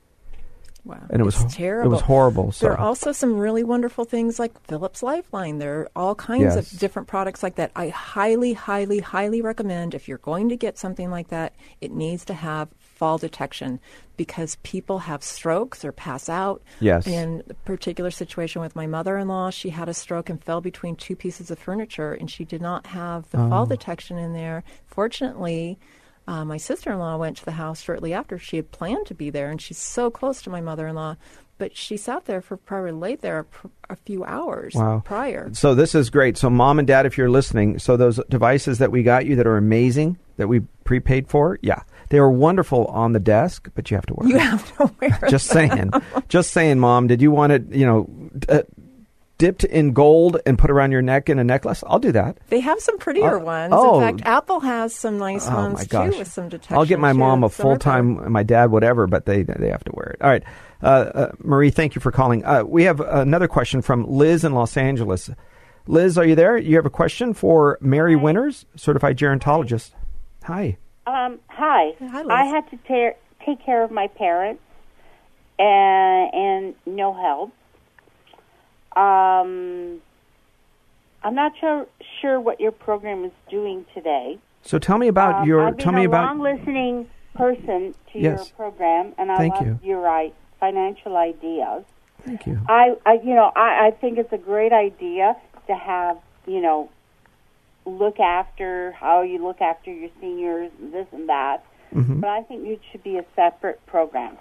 Wow. 0.84 0.98
And 1.12 1.22
it 1.22 1.24
was 1.26 1.40
It's 1.44 1.56
ho- 1.56 1.82
it 1.84 1.88
was 1.90 2.02
horrible, 2.02 2.52
so- 2.52 2.66
There 2.66 2.74
are 2.74 2.80
also 2.80 3.12
some 3.12 3.38
really 3.38 3.64
wonderful 3.64 4.04
things 4.04 4.40
like 4.40 4.60
Philips 4.66 5.04
Lifeline. 5.04 5.60
There 5.60 5.82
are 5.82 5.90
all 5.96 6.16
kinds 6.16 6.56
Yes. 6.56 6.74
of 6.74 6.80
different 6.80 7.08
products 7.08 7.44
like 7.44 7.56
that. 7.56 7.72
I 7.76 7.90
highly, 7.90 8.54
highly, 8.54 8.98
highly 9.00 9.42
recommend 9.44 9.94
if 9.94 10.08
you're 10.08 10.18
going 10.18 10.50
to 10.50 10.58
get 10.58 10.80
something 10.80 11.12
like 11.12 11.28
that, 11.28 11.54
it 11.82 11.92
needs 11.92 12.26
to 12.26 12.34
have 12.34 12.70
fall 12.80 13.20
detection 13.20 13.80
because 14.18 14.58
people 14.64 15.00
have 15.00 15.24
strokes 15.24 15.84
or 15.86 15.92
pass 15.92 16.30
out. 16.30 16.62
Yes. 16.80 17.06
In 17.08 17.44
a 17.50 17.54
particular 17.54 18.10
situation 18.12 18.62
with 18.62 18.76
my 18.76 18.88
mother-in-law, 18.88 19.52
she 19.52 19.70
had 19.70 19.88
a 19.90 19.94
stroke 19.94 20.30
and 20.30 20.44
fell 20.44 20.62
between 20.62 20.96
two 20.96 21.16
pieces 21.16 21.50
of 21.52 21.60
furniture, 21.60 22.14
and 22.14 22.30
she 22.30 22.44
did 22.44 22.62
not 22.62 22.88
have 22.88 23.30
the 23.32 23.40
Oh. 23.40 23.50
fall 23.50 23.66
detection 23.68 24.18
in 24.18 24.34
there. 24.34 24.64
Fortunately. 24.88 25.78
Uh, 26.28 26.46
my 26.46 26.58
sister-in-law 26.58 27.18
went 27.18 27.38
to 27.38 27.46
the 27.46 27.52
house 27.52 27.82
shortly 27.82 28.14
after. 28.14 28.38
She 28.38 28.56
had 28.58 28.72
planned 28.72 29.08
to 29.08 29.14
be 29.16 29.30
there, 29.30 29.50
and 29.50 29.60
she's 29.62 29.78
so 29.78 30.10
close 30.10 30.42
to 30.44 30.50
my 30.50 30.62
mother-in-law. 30.62 31.16
But 31.58 31.76
she 31.78 31.96
sat 31.98 32.26
there 32.26 32.42
for 32.42 32.58
probably 32.58 32.92
laid 32.92 33.22
there 33.22 33.44
pr- 33.44 33.68
a 33.90 33.96
few 33.96 34.24
hours 34.24 34.74
Wow. 34.74 35.04
prior. 35.06 35.52
So 35.54 35.76
this 35.76 35.94
is 35.94 36.10
great. 36.10 36.36
So 36.38 36.50
mom 36.50 36.80
and 36.80 36.88
dad, 36.88 37.06
if 37.06 37.18
you're 37.18 37.30
listening, 37.30 37.78
so 37.80 37.98
those 37.98 38.20
devices 38.30 38.80
that 38.80 38.92
we 38.92 39.04
got 39.04 39.26
you 39.28 39.36
that 39.36 39.46
are 39.46 39.58
amazing 39.58 40.18
that 40.38 40.48
we 40.48 40.62
prepaid 40.86 41.28
for, 41.28 41.60
yeah, 41.62 41.84
they 42.10 42.20
were 42.20 42.32
wonderful 42.32 42.86
on 42.88 43.12
the 43.12 43.20
desk, 43.20 43.70
but 43.76 43.92
you 43.92 43.96
have 43.98 44.08
to 44.08 44.14
wear. 44.16 44.28
You 44.28 44.34
them. 44.40 44.48
have 44.58 44.78
to 44.78 44.92
wear 45.00 45.20
Just 45.30 45.48
saying, 45.48 45.92
just 46.30 46.50
saying, 46.52 46.80
mom. 46.80 47.06
Did 47.08 47.22
you 47.22 47.30
want 47.32 47.52
it? 47.52 47.72
You 47.72 47.86
know. 47.86 48.10
Uh, 48.50 48.62
Dipped 49.42 49.64
in 49.64 49.92
gold 49.94 50.38
and 50.46 50.58
put 50.60 50.70
around 50.70 50.92
your 50.92 51.02
neck 51.02 51.28
in 51.28 51.40
a 51.40 51.44
necklace. 51.44 51.84
I'll 51.88 51.98
do 51.98 52.12
that. 52.12 52.38
They 52.50 52.60
have 52.60 52.80
some 52.80 53.00
prettier 53.00 53.38
Uh, 53.40 53.44
ones. 53.44 53.74
oh. 53.76 54.00
In 54.00 54.18
fact, 54.18 54.28
Apple 54.28 54.60
has 54.60 54.94
some 54.94 55.18
nice 55.18 55.48
Oh 55.50 55.56
ones 55.56 55.80
my 55.80 55.86
gosh! 55.86 56.12
too 56.14 56.20
with 56.20 56.28
some 56.32 56.48
detection. 56.48 56.78
I'll 56.78 56.86
get 56.86 57.00
my 57.00 57.12
too. 57.12 57.18
mom 57.18 57.44
a 57.44 57.50
full 57.50 57.76
time, 57.78 58.32
my 58.32 58.44
dad 58.44 58.70
whatever, 58.72 59.08
but 59.08 59.26
they 59.26 59.42
they 59.44 59.70
have 59.70 59.84
to 59.86 59.92
wear 59.96 60.12
it. 60.12 60.22
All 60.22 60.30
right, 60.30 60.44
uh, 60.84 60.86
uh, 60.86 61.32
Marie, 61.40 61.72
thank 61.72 61.96
you 61.96 62.02
for 62.02 62.12
calling. 62.12 62.46
Uh, 62.46 62.64
we 62.64 62.84
have 62.84 63.00
another 63.00 63.48
question 63.48 63.82
from 63.82 64.06
Liz 64.08 64.44
in 64.44 64.54
Los 64.54 64.78
Angeles. 64.78 65.32
Liz, 65.88 66.18
are 66.20 66.26
you 66.26 66.36
there? 66.36 66.56
You 66.58 66.76
have 66.76 66.86
a 66.86 66.92
question 66.92 67.34
for 67.34 67.80
Mary 67.82 68.16
Winters, 68.16 68.68
certified 68.76 69.18
gerontologist. 69.18 69.92
Hi. 70.44 70.78
Um, 71.08 71.40
hi. 71.48 71.94
Hi, 72.00 72.22
Liz. 72.22 72.28
I 72.30 72.44
had 72.46 72.70
to 72.70 72.78
ta- 72.88 73.18
take 73.44 73.66
care 73.66 73.82
of 73.84 73.90
my 73.90 74.06
parents, 74.08 74.62
and 75.58 76.32
and 76.34 76.76
no 76.86 77.14
help. 77.14 77.52
Um, 78.96 80.02
I'm 81.24 81.36
not 81.36 81.54
sure 81.60 81.88
sure 82.20 82.40
what 82.40 82.60
your 82.60 82.72
program 82.72 83.24
is 83.26 83.32
doing 83.50 83.86
today. 83.94 84.40
So 84.64 84.80
tell 84.80 84.98
me 84.98 85.08
about 85.08 85.42
Um, 85.42 85.48
your. 85.48 85.62
I've 85.68 85.78
been 85.78 85.84
Tell 85.84 85.94
me 85.94 86.04
a 86.04 86.08
about. 86.08 86.26
long 86.26 86.40
listening 86.40 87.10
person 87.36 87.94
to 88.12 88.20
Yes. 88.20 88.50
your 88.58 88.70
program, 88.72 89.14
and 89.18 89.32
I 89.32 89.38
Thank 89.38 89.56
love 89.56 89.66
you. 89.66 89.80
your 89.84 90.00
right 90.02 90.34
financial 90.60 91.16
ideas. 91.18 91.84
Thank 92.24 92.46
you. 92.46 92.60
I, 92.70 92.96
I 93.06 93.14
you 93.14 93.34
know, 93.34 93.52
I, 93.56 93.88
I 93.88 93.92
think 93.92 94.18
it's 94.18 94.32
a 94.34 94.38
great 94.38 94.74
idea 94.74 95.36
to 95.68 95.76
have, 95.76 96.18
you 96.46 96.62
know, 96.62 96.90
look 97.86 98.20
after 98.20 98.92
how 98.92 99.22
you 99.22 99.40
look 99.44 99.62
after 99.62 99.92
your 99.92 100.10
seniors, 100.20 100.72
and 100.80 100.94
this 100.94 101.08
and 101.12 101.30
that. 101.30 101.64
Mm-hmm. 101.96 102.20
But 102.20 102.30
I 102.30 102.44
think 102.44 102.68
it 102.68 102.80
should 102.92 103.04
be 103.04 103.18
a 103.18 103.26
separate 103.36 103.84
program. 103.88 104.38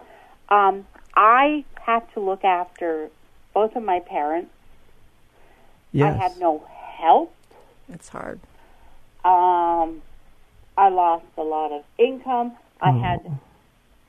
Um, 0.51 0.87
I 1.17 1.65
have 1.83 2.13
to 2.15 2.21
look 2.21 2.45
after 2.45 3.09
both 3.55 3.77
of 3.77 3.83
my 3.83 4.01
parents. 4.01 4.51
Yes. 5.93 6.15
I 6.15 6.23
had 6.23 6.39
no 6.39 6.65
help. 6.97 7.35
It's 7.93 8.09
hard. 8.09 8.41
Um, 9.25 10.03
I 10.77 10.89
lost 10.89 11.25
a 11.37 11.43
lot 11.43 11.73
of 11.73 11.83
income. 11.99 12.53
I 12.81 12.91
Oh. 12.91 12.99
had 13.01 13.39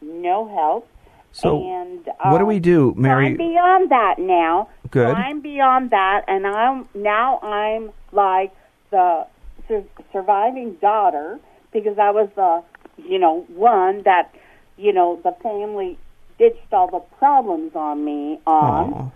no 0.01 0.47
help. 0.47 0.87
So 1.33 1.63
and 1.63 2.05
what 2.23 2.37
do 2.39 2.43
um, 2.43 2.47
we 2.47 2.59
do, 2.59 2.93
Mary? 2.97 3.27
I'm 3.27 3.37
beyond 3.37 3.89
that 3.91 4.19
now. 4.19 4.67
Good. 4.89 5.15
I'm 5.15 5.39
beyond 5.39 5.89
that, 5.91 6.25
and 6.27 6.45
I'm 6.45 6.89
now 6.93 7.39
I'm 7.39 7.91
like 8.11 8.51
the 8.89 9.25
sur- 9.67 9.85
surviving 10.11 10.73
daughter 10.75 11.39
because 11.71 11.97
I 11.97 12.11
was 12.11 12.29
the 12.35 12.61
you 13.01 13.17
know 13.17 13.45
one 13.47 14.03
that 14.03 14.35
you 14.77 14.91
know 14.91 15.21
the 15.23 15.31
family 15.41 15.97
ditched 16.37 16.73
all 16.73 16.87
the 16.91 16.99
problems 17.17 17.75
on 17.75 18.03
me 18.03 18.39
on. 18.45 19.11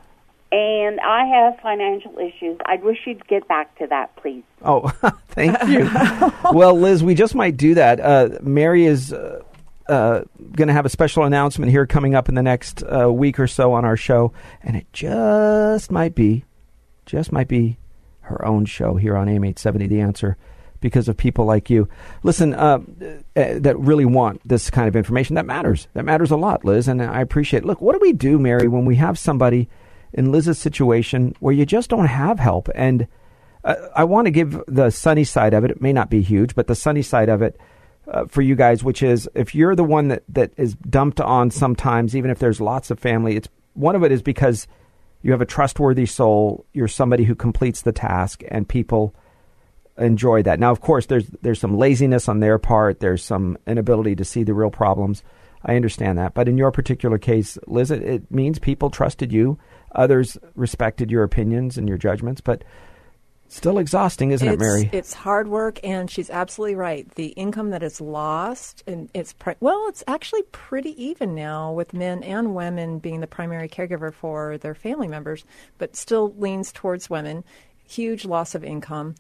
And 0.56 1.02
I 1.02 1.26
have 1.26 1.60
financial 1.60 2.18
issues. 2.18 2.58
I 2.66 2.78
wish 2.78 3.00
you'd 3.06 3.28
get 3.28 3.46
back 3.46 3.78
to 3.80 3.88
that, 3.88 4.16
please. 4.16 4.44
Oh, 4.62 4.88
thank 5.28 5.62
you. 5.68 5.90
well, 6.58 6.80
Liz, 6.80 7.04
we 7.04 7.14
just 7.14 7.36
might 7.36 7.58
do 7.58 7.74
that. 7.74 8.00
Uh, 8.00 8.30
Mary 8.42 8.86
is 8.86 9.12
uh, 9.12 9.42
uh, 9.90 10.24
going 10.54 10.70
to 10.70 10.74
have 10.74 10.86
a 10.86 10.90
special 10.90 11.26
announcement 11.26 11.74
here 11.74 11.86
coming 11.86 12.16
up 12.16 12.30
in 12.30 12.36
the 12.36 12.42
next 12.42 12.84
uh, 12.84 13.12
week 13.12 13.38
or 13.38 13.48
so 13.48 13.74
on 13.74 13.84
our 13.84 13.98
show, 13.98 14.32
and 14.64 14.78
it 14.78 14.88
just 14.94 15.92
might 15.92 16.16
be, 16.16 16.46
just 17.06 17.34
might 17.34 17.50
be 17.50 17.78
her 18.22 18.46
own 18.46 18.64
show 18.64 18.96
here 18.96 19.18
on 19.18 19.28
AM 19.28 19.44
870 19.44 19.88
The 19.88 20.00
Answer 20.00 20.38
because 20.80 21.10
of 21.10 21.18
people 21.18 21.44
like 21.44 21.70
you. 21.70 21.90
Listen, 22.24 22.54
uh, 22.54 22.80
uh, 23.36 23.60
that 23.60 23.78
really 23.78 24.06
want 24.06 24.40
this 24.48 24.70
kind 24.70 24.88
of 24.88 24.96
information. 24.96 25.36
That 25.36 25.46
matters. 25.46 25.90
That 25.96 26.06
matters 26.06 26.32
a 26.32 26.38
lot, 26.38 26.64
Liz, 26.64 26.88
and 26.88 27.02
I 27.04 27.20
appreciate 27.20 27.64
it. 27.64 27.66
Look, 27.66 27.82
what 27.82 27.92
do 27.92 28.00
we 28.02 28.14
do, 28.14 28.40
Mary, 28.40 28.70
when 28.70 28.86
we 28.86 28.96
have 28.96 29.20
somebody 29.20 29.68
in 30.16 30.32
Liz's 30.32 30.58
situation 30.58 31.36
where 31.40 31.54
you 31.54 31.66
just 31.66 31.90
don't 31.92 32.08
have 32.08 32.40
help 32.40 32.70
and 32.74 33.08
uh, 33.64 33.76
I 33.96 34.04
want 34.04 34.26
to 34.26 34.32
give 34.32 34.62
the 34.68 34.92
sunny 34.92 35.24
side 35.24 35.54
of 35.54 35.64
it. 35.66 35.72
It 35.72 35.82
may 35.82 35.92
not 35.92 36.10
be 36.10 36.22
huge, 36.22 36.56
but 36.56 36.68
the 36.68 36.76
sunny 36.76 37.02
side 37.02 37.30
of 37.30 37.42
it 37.42 37.60
uh, 38.08 38.26
for 38.26 38.42
you 38.42 38.56
guys, 38.56 38.84
which 38.84 39.02
is 39.02 39.28
if 39.34 39.56
you're 39.56 39.76
the 39.76 39.84
one 39.84 40.10
that, 40.10 40.24
that 40.30 40.52
is 40.56 40.76
dumped 40.76 41.20
on 41.20 41.50
sometimes, 41.50 42.16
even 42.16 42.30
if 42.30 42.40
there's 42.40 42.62
lots 42.62 42.92
of 42.92 43.00
family, 43.00 43.36
it's 43.36 43.50
one 43.74 43.96
of 43.96 44.04
it 44.04 44.12
is 44.12 44.22
because 44.22 44.68
you 45.24 45.32
have 45.32 45.42
a 45.42 45.46
trustworthy 45.46 46.06
soul. 46.06 46.66
You're 46.74 46.88
somebody 46.88 47.24
who 47.24 47.34
completes 47.34 47.82
the 47.82 47.92
task, 47.92 48.44
and 48.48 48.70
people 48.70 49.16
enjoy 49.98 50.44
that. 50.44 50.60
Now, 50.60 50.72
of 50.72 50.82
course, 50.82 51.08
there's 51.08 51.26
there's 51.42 51.60
some 51.60 51.78
laziness 51.78 52.30
on 52.30 52.40
their 52.40 52.60
part. 52.60 53.00
There's 53.00 53.24
some 53.24 53.58
inability 53.66 54.16
to 54.18 54.26
see 54.26 54.44
the 54.44 54.54
real 54.54 54.70
problems. 54.70 55.24
I 55.64 55.76
understand 55.76 56.20
that, 56.20 56.36
but 56.36 56.48
in 56.48 56.60
your 56.60 56.72
particular 56.72 57.18
case, 57.18 57.58
Liz, 57.66 57.90
it, 57.90 58.04
it 58.04 58.32
means 58.32 58.60
people 58.60 58.92
trusted 58.92 59.34
you. 59.34 59.58
Others 59.94 60.38
respected 60.56 61.12
your 61.12 61.24
opinions 61.24 61.78
and 61.78 61.88
your 61.88 61.98
judgments, 61.98 62.42
but 62.42 62.64
still 63.48 63.78
exhausting, 63.78 64.32
isn't 64.32 64.48
it, 64.48 64.60
Mary? 64.60 64.90
It's 64.92 65.14
hard 65.14 65.48
work, 65.48 65.80
and 65.84 66.10
she's 66.10 66.30
absolutely 66.30 66.76
right. 66.76 67.10
The 67.16 67.28
income 67.28 67.70
that 67.70 67.84
is 67.84 68.02
lost, 68.02 68.84
and 68.88 69.10
it's 69.14 69.34
pri- 69.34 69.56
well, 69.60 69.86
it's 69.88 70.04
actually 70.08 70.44
pretty 70.52 71.02
even 71.04 71.36
now 71.36 71.72
with 71.72 71.94
men 71.94 72.24
and 72.24 72.56
women 72.56 73.00
being 73.00 73.22
the 73.22 73.28
primary 73.28 73.70
caregiver 73.70 74.14
for 74.14 74.58
their 74.58 74.76
family 74.76 75.08
members, 75.08 75.46
but 75.78 75.96
still 75.96 76.34
leans 76.38 76.72
towards 76.72 77.10
women. 77.10 77.44
Huge 77.88 78.26
loss 78.26 78.56
of 78.56 78.64
income. 78.64 79.16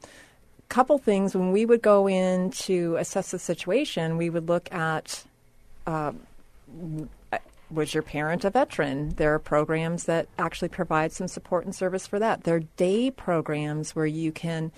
Couple 0.67 0.97
things 0.97 1.35
when 1.35 1.51
we 1.51 1.65
would 1.65 1.83
go 1.83 2.09
in 2.09 2.49
to 2.49 2.95
assess 2.95 3.29
the 3.31 3.37
situation, 3.39 4.17
we 4.17 4.31
would 4.31 4.49
look 4.49 4.71
at 4.73 5.23
uh, 5.85 6.11
was 7.75 7.93
your 7.93 8.03
parent 8.03 8.45
a 8.45 8.49
veteran? 8.49 9.09
There 9.15 9.33
are 9.33 9.39
programs 9.39 10.05
that 10.05 10.27
actually 10.37 10.69
provide 10.69 11.11
some 11.11 11.27
support 11.27 11.65
and 11.65 11.75
service 11.75 12.07
for 12.07 12.19
that. 12.19 12.43
There 12.43 12.55
are 12.55 12.63
day 12.77 13.11
programs 13.11 13.95
where 13.95 14.05
you 14.05 14.31
can 14.31 14.71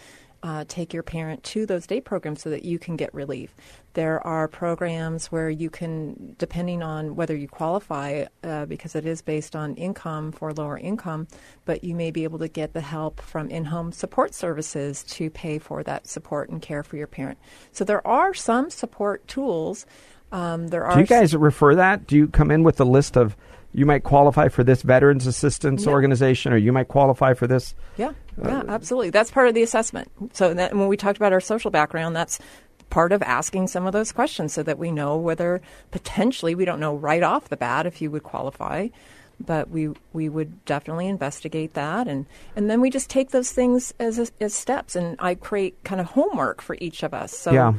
uh, 0.44 0.64
take 0.68 0.94
your 0.94 1.04
parent 1.04 1.44
to 1.44 1.66
those 1.66 1.88
day 1.88 2.00
programs 2.00 2.42
so 2.42 2.50
that 2.50 2.64
you 2.64 2.78
can 2.78 2.96
get 2.96 3.14
relief. 3.14 3.56
There 3.94 4.26
are 4.26 4.48
programs 4.48 5.32
where 5.32 5.50
you 5.50 5.70
can, 5.70 6.36
depending 6.38 6.84
on 6.84 7.16
whether 7.16 7.36
you 7.36 7.48
qualify, 7.48 8.26
uh, 8.44 8.66
because 8.66 8.96
it 8.96 9.06
is 9.06 9.22
based 9.22 9.56
on 9.56 9.76
income 9.76 10.32
for 10.32 10.54
lower 10.54 10.78
income, 10.78 11.28
but 11.66 11.84
you 11.84 11.96
may 11.96 12.12
be 12.12 12.24
able 12.24 12.40
to 12.40 12.48
get 12.48 12.74
the 12.74 12.82
help 12.82 13.20
from 13.20 13.50
in 13.50 13.66
home 13.66 13.92
support 13.92 14.36
services 14.36 15.04
to 15.04 15.30
pay 15.30 15.58
for 15.58 15.82
that 15.84 16.08
support 16.08 16.50
and 16.50 16.62
care 16.62 16.84
for 16.84 16.98
your 16.98 17.08
parent. 17.08 17.40
So 17.72 17.84
there 17.84 18.06
are 18.06 18.34
some 18.34 18.70
support 18.70 19.28
tools. 19.28 19.86
Um, 20.32 20.68
there 20.68 20.86
are 20.86 20.94
Do 20.96 21.00
you 21.00 21.06
guys 21.06 21.36
refer 21.36 21.76
that? 21.76 22.08
Do 22.08 22.16
you 22.18 22.28
come 22.28 22.52
in 22.52 22.64
with 22.64 22.80
a 22.82 22.86
list 22.86 23.16
of 23.18 23.36
you 23.74 23.86
might 23.86 24.04
qualify 24.04 24.48
for 24.48 24.64
this 24.64 24.82
veterans 24.82 25.28
assistance 25.28 25.86
Yeah. 25.86 25.92
organization 25.92 26.52
or 26.52 26.58
you 26.58 26.72
might 26.74 26.88
qualify 26.88 27.34
for 27.34 27.48
this? 27.48 27.76
Yeah, 27.98 28.12
yeah, 28.42 28.64
absolutely. 28.68 29.10
That's 29.12 29.32
part 29.32 29.48
of 29.48 29.54
the 29.56 29.62
assessment. 29.64 30.10
So 30.34 30.54
that, 30.54 30.76
when 30.76 30.88
we 30.88 30.98
talked 30.98 31.18
about 31.18 31.32
our 31.34 31.40
social 31.42 31.72
background, 31.72 32.16
that's 32.16 32.40
part 32.90 33.12
of 33.12 33.22
asking 33.22 33.68
some 33.68 33.86
of 33.86 33.94
those 33.94 34.12
questions 34.12 34.54
so 34.54 34.64
that 34.64 34.80
we 34.80 34.92
know 34.92 35.18
whether 35.18 35.62
potentially 35.92 36.56
we 36.56 36.66
don't 36.66 36.80
know 36.80 36.96
right 36.96 37.24
off 37.24 37.50
the 37.50 37.58
bat 37.58 37.86
if 37.86 38.02
you 38.02 38.10
would 38.10 38.24
qualify, 38.24 38.88
but 39.46 39.70
we 39.70 39.90
we 40.14 40.28
would 40.30 40.64
definitely 40.66 41.08
investigate 41.08 41.74
that 41.76 42.08
and 42.08 42.26
and 42.56 42.70
then 42.70 42.82
we 42.82 42.90
just 42.90 43.10
take 43.10 43.30
those 43.32 43.52
things 43.52 43.94
as 44.00 44.32
as 44.42 44.54
steps 44.54 44.96
and 44.96 45.16
I 45.20 45.36
create 45.36 45.84
kind 45.84 46.00
of 46.02 46.08
homework 46.08 46.62
for 46.62 46.76
each 46.80 47.04
of 47.04 47.14
us. 47.14 47.38
So 47.38 47.52
Yeah. 47.52 47.74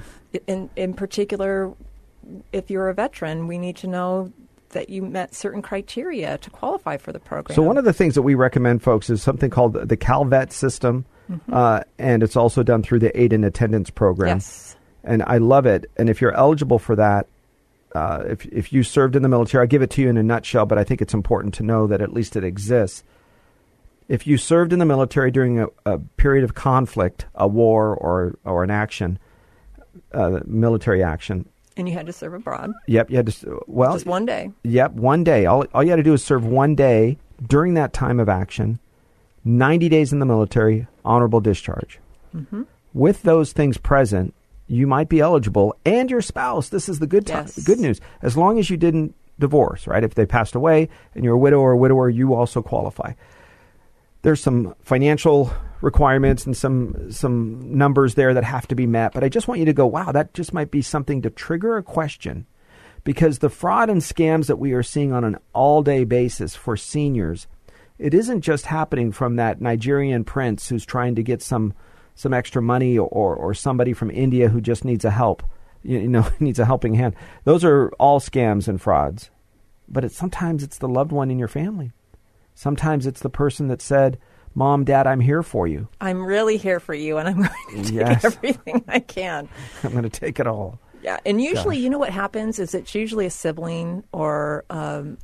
in 0.47 0.71
in 0.77 0.93
particular 0.95 1.73
if 2.53 2.71
you're 2.71 2.89
a 2.89 2.95
veteran, 2.95 3.47
we 3.47 3.59
need 3.59 3.77
to 3.77 3.87
know 3.87 4.33
that 4.71 4.91
you 4.91 5.03
met 5.03 5.35
certain 5.35 5.63
criteria 5.63 6.39
to 6.39 6.51
qualify 6.51 6.97
for 6.97 7.13
the 7.13 7.19
program. 7.19 7.55
So 7.55 7.63
one 7.63 7.79
of 7.79 7.85
the 7.85 7.93
things 7.93 8.15
that 8.15 8.23
we 8.23 8.35
recommend, 8.35 8.83
folks, 8.83 9.09
is 9.09 9.23
something 9.23 9.51
called 9.51 9.75
the 9.75 9.97
CalVet 9.97 10.53
system, 10.53 11.07
uh, 11.53 11.81
and 11.99 12.23
it's 12.23 12.37
also 12.37 12.63
done 12.63 12.83
through 12.83 12.99
the 12.99 13.19
Aid 13.19 13.33
and 13.33 13.45
Attendance 13.45 13.91
program. 13.91 14.37
Yes. 14.37 14.77
And 15.05 15.23
I 15.23 15.39
love 15.39 15.65
it. 15.67 15.91
And 15.97 16.11
if 16.11 16.21
you're 16.21 16.35
eligible 16.35 16.79
for 16.79 16.97
that, 16.97 17.27
uh, 17.95 18.25
if 18.27 18.45
if 18.47 18.73
you 18.73 18.83
served 18.83 19.17
in 19.17 19.23
the 19.23 19.29
military, 19.29 19.63
I 19.63 19.67
give 19.67 19.81
it 19.81 19.91
to 19.91 20.03
you 20.03 20.11
in 20.11 20.19
a 20.19 20.23
nutshell, 20.23 20.67
but 20.67 20.77
I 20.77 20.85
think 20.85 21.01
it's 21.01 21.15
important 21.15 21.55
to 21.55 21.63
know 21.63 21.87
that 21.87 22.03
at 22.03 22.13
least 22.13 22.37
it 22.37 22.45
exists. 22.45 23.03
If 24.09 24.27
you 24.27 24.37
served 24.37 24.73
in 24.73 24.79
the 24.79 24.87
military 24.87 25.31
during 25.31 25.61
a, 25.61 25.67
a 25.87 25.99
period 25.99 26.45
of 26.45 26.55
conflict, 26.55 27.27
a 27.35 27.49
war 27.49 27.95
or 27.95 28.37
or 28.45 28.63
an 28.63 28.71
action, 28.71 29.19
uh, 30.13 30.41
military 30.45 31.03
action, 31.03 31.49
and 31.79 31.89
you 31.89 31.95
had 31.95 32.07
to 32.07 32.13
serve 32.13 32.35
abroad. 32.35 32.73
yep, 32.87 33.11
you 33.11 33.17
had 33.17 33.27
to. 33.29 33.63
Well, 33.67 33.93
Just 33.95 34.07
one 34.07 34.27
day. 34.27 34.51
Yep, 34.65 34.93
one 34.93 35.25
day. 35.25 35.47
All, 35.47 35.65
all 35.73 35.83
you 35.83 35.91
had 35.91 35.97
to 35.97 36.03
do 36.03 36.13
is 36.15 36.23
serve 36.25 36.45
one 36.45 36.75
day 36.75 37.17
during 37.47 37.75
that 37.75 37.93
time 37.93 38.19
of 38.21 38.29
action, 38.29 38.79
90 39.45 39.89
days 39.89 40.13
in 40.13 40.19
the 40.19 40.27
military, 40.27 40.87
honorable 41.05 41.41
discharge. 41.41 42.01
Mm-hmm. 42.35 42.63
With 42.95 43.23
those 43.23 43.53
things 43.53 43.79
present, 43.79 44.35
you 44.67 44.87
might 44.87 45.09
be 45.09 45.21
eligible, 45.21 45.75
and 45.87 46.11
your 46.11 46.21
spouse. 46.21 46.69
This 46.69 46.89
is 46.89 46.99
the 46.99 47.07
good 47.07 47.27
time, 47.27 47.45
Yes. 47.47 47.65
good 47.65 47.79
news. 47.79 48.01
As 48.23 48.37
long 48.37 48.59
as 48.59 48.69
you 48.69 48.77
didn't 48.77 49.15
divorce, 49.39 49.87
right? 49.87 50.03
If 50.05 50.15
they 50.15 50.27
passed 50.27 50.55
away 50.55 50.89
and 51.15 51.25
you're 51.25 51.35
a 51.35 51.39
widow 51.39 51.61
or 51.61 51.73
a 51.73 51.77
widower, 51.77 52.11
you 52.11 52.35
also 52.35 52.61
qualify. 52.61 53.13
There's 54.23 54.43
some 54.43 54.75
financial 54.83 55.53
requirements 55.81 56.45
and 56.45 56.57
some 56.57 57.11
some 57.11 57.77
numbers 57.77 58.15
there 58.15 58.35
that 58.35 58.45
have 58.45 58.67
to 58.69 58.75
be 58.75 58.87
met, 58.87 59.13
but 59.13 59.25
I 59.25 59.29
just 59.29 59.49
want 59.49 59.61
you 59.61 59.67
to 59.67 59.73
go, 59.73 59.87
wow, 59.87 60.13
that 60.13 60.35
just 60.35 60.53
might 60.53 60.71
be 60.71 60.83
something 60.83 61.23
to 61.23 61.31
trigger 61.31 61.77
a 61.77 61.83
question 61.83 62.47
because 63.05 63.39
the 63.39 63.49
fraud 63.49 63.89
and 63.89 64.01
scams 64.01 64.47
that 64.47 64.59
we 64.59 64.73
are 64.73 64.83
seeing 64.83 65.13
on 65.13 65.25
an 65.25 65.39
all 65.53 65.83
day 65.83 66.05
basis 66.05 66.55
for 66.55 66.77
seniors, 66.77 67.47
it 67.99 68.15
isn't 68.15 68.43
just 68.43 68.67
happening 68.67 69.13
from 69.13 69.37
that 69.37 69.61
Nigerian 69.61 70.25
prince 70.25 70.69
who's 70.69 70.85
trying 70.85 71.15
to 71.15 71.23
get 71.23 71.43
some 71.43 71.75
some 72.15 72.35
extra 72.35 72.61
money 72.61 72.99
or, 72.99 73.09
or 73.09 73.55
somebody 73.55 73.93
from 73.93 74.11
India 74.11 74.49
who 74.49 74.61
just 74.61 74.85
needs 74.85 75.05
a 75.05 75.11
help, 75.11 75.43
you, 75.85 76.01
you 76.01 76.09
know, 76.09 76.29
needs 76.41 76.59
a 76.59 76.65
helping 76.65 76.95
hand. 76.95 77.15
Those 77.45 77.65
are 77.65 77.91
all 77.99 78.21
scams 78.21 78.67
and 78.67 78.81
frauds. 78.81 79.31
But 79.89 80.05
it's 80.05 80.17
sometimes 80.17 80.63
it's 80.63 80.79
the 80.79 80.89
loved 80.89 81.13
one 81.13 81.31
in 81.31 81.39
your 81.39 81.49
family. 81.49 81.93
Sometimes 82.55 83.07
it's 83.07 83.21
the 83.21 83.31
person 83.31 83.69
that 83.69 83.81
said, 83.81 84.19
"Mom, 84.55 84.85
Dad, 84.85 85.07
I'm 85.07 85.21
here 85.21 85.43
for 85.43 85.67
you. 85.67 85.89
I'm 86.01 86.25
really 86.25 86.57
here 86.57 86.81
for 86.81 86.95
you, 86.95 87.19
and 87.19 87.29
I'm 87.29 87.37
going 87.43 87.49
to 87.49 87.83
take 87.85 87.93
Yes. 87.95 88.25
everything 88.25 88.85
I 88.89 89.01
can. 89.01 89.49
I'm 89.85 89.93
going 89.93 90.03
to 90.05 90.09
take 90.11 90.41
it 90.41 90.47
all." 90.47 90.79
Yeah, 91.03 91.19
and 91.25 91.41
usually, 91.41 91.77
Gosh. 91.77 91.83
you 91.85 91.91
know 91.91 91.99
what 91.99 92.11
happens 92.11 92.59
is 92.59 92.75
it's 92.75 92.95
usually 92.95 93.27
a 93.27 93.31
sibling 93.31 94.03
or 94.13 94.65
um, 94.71 95.19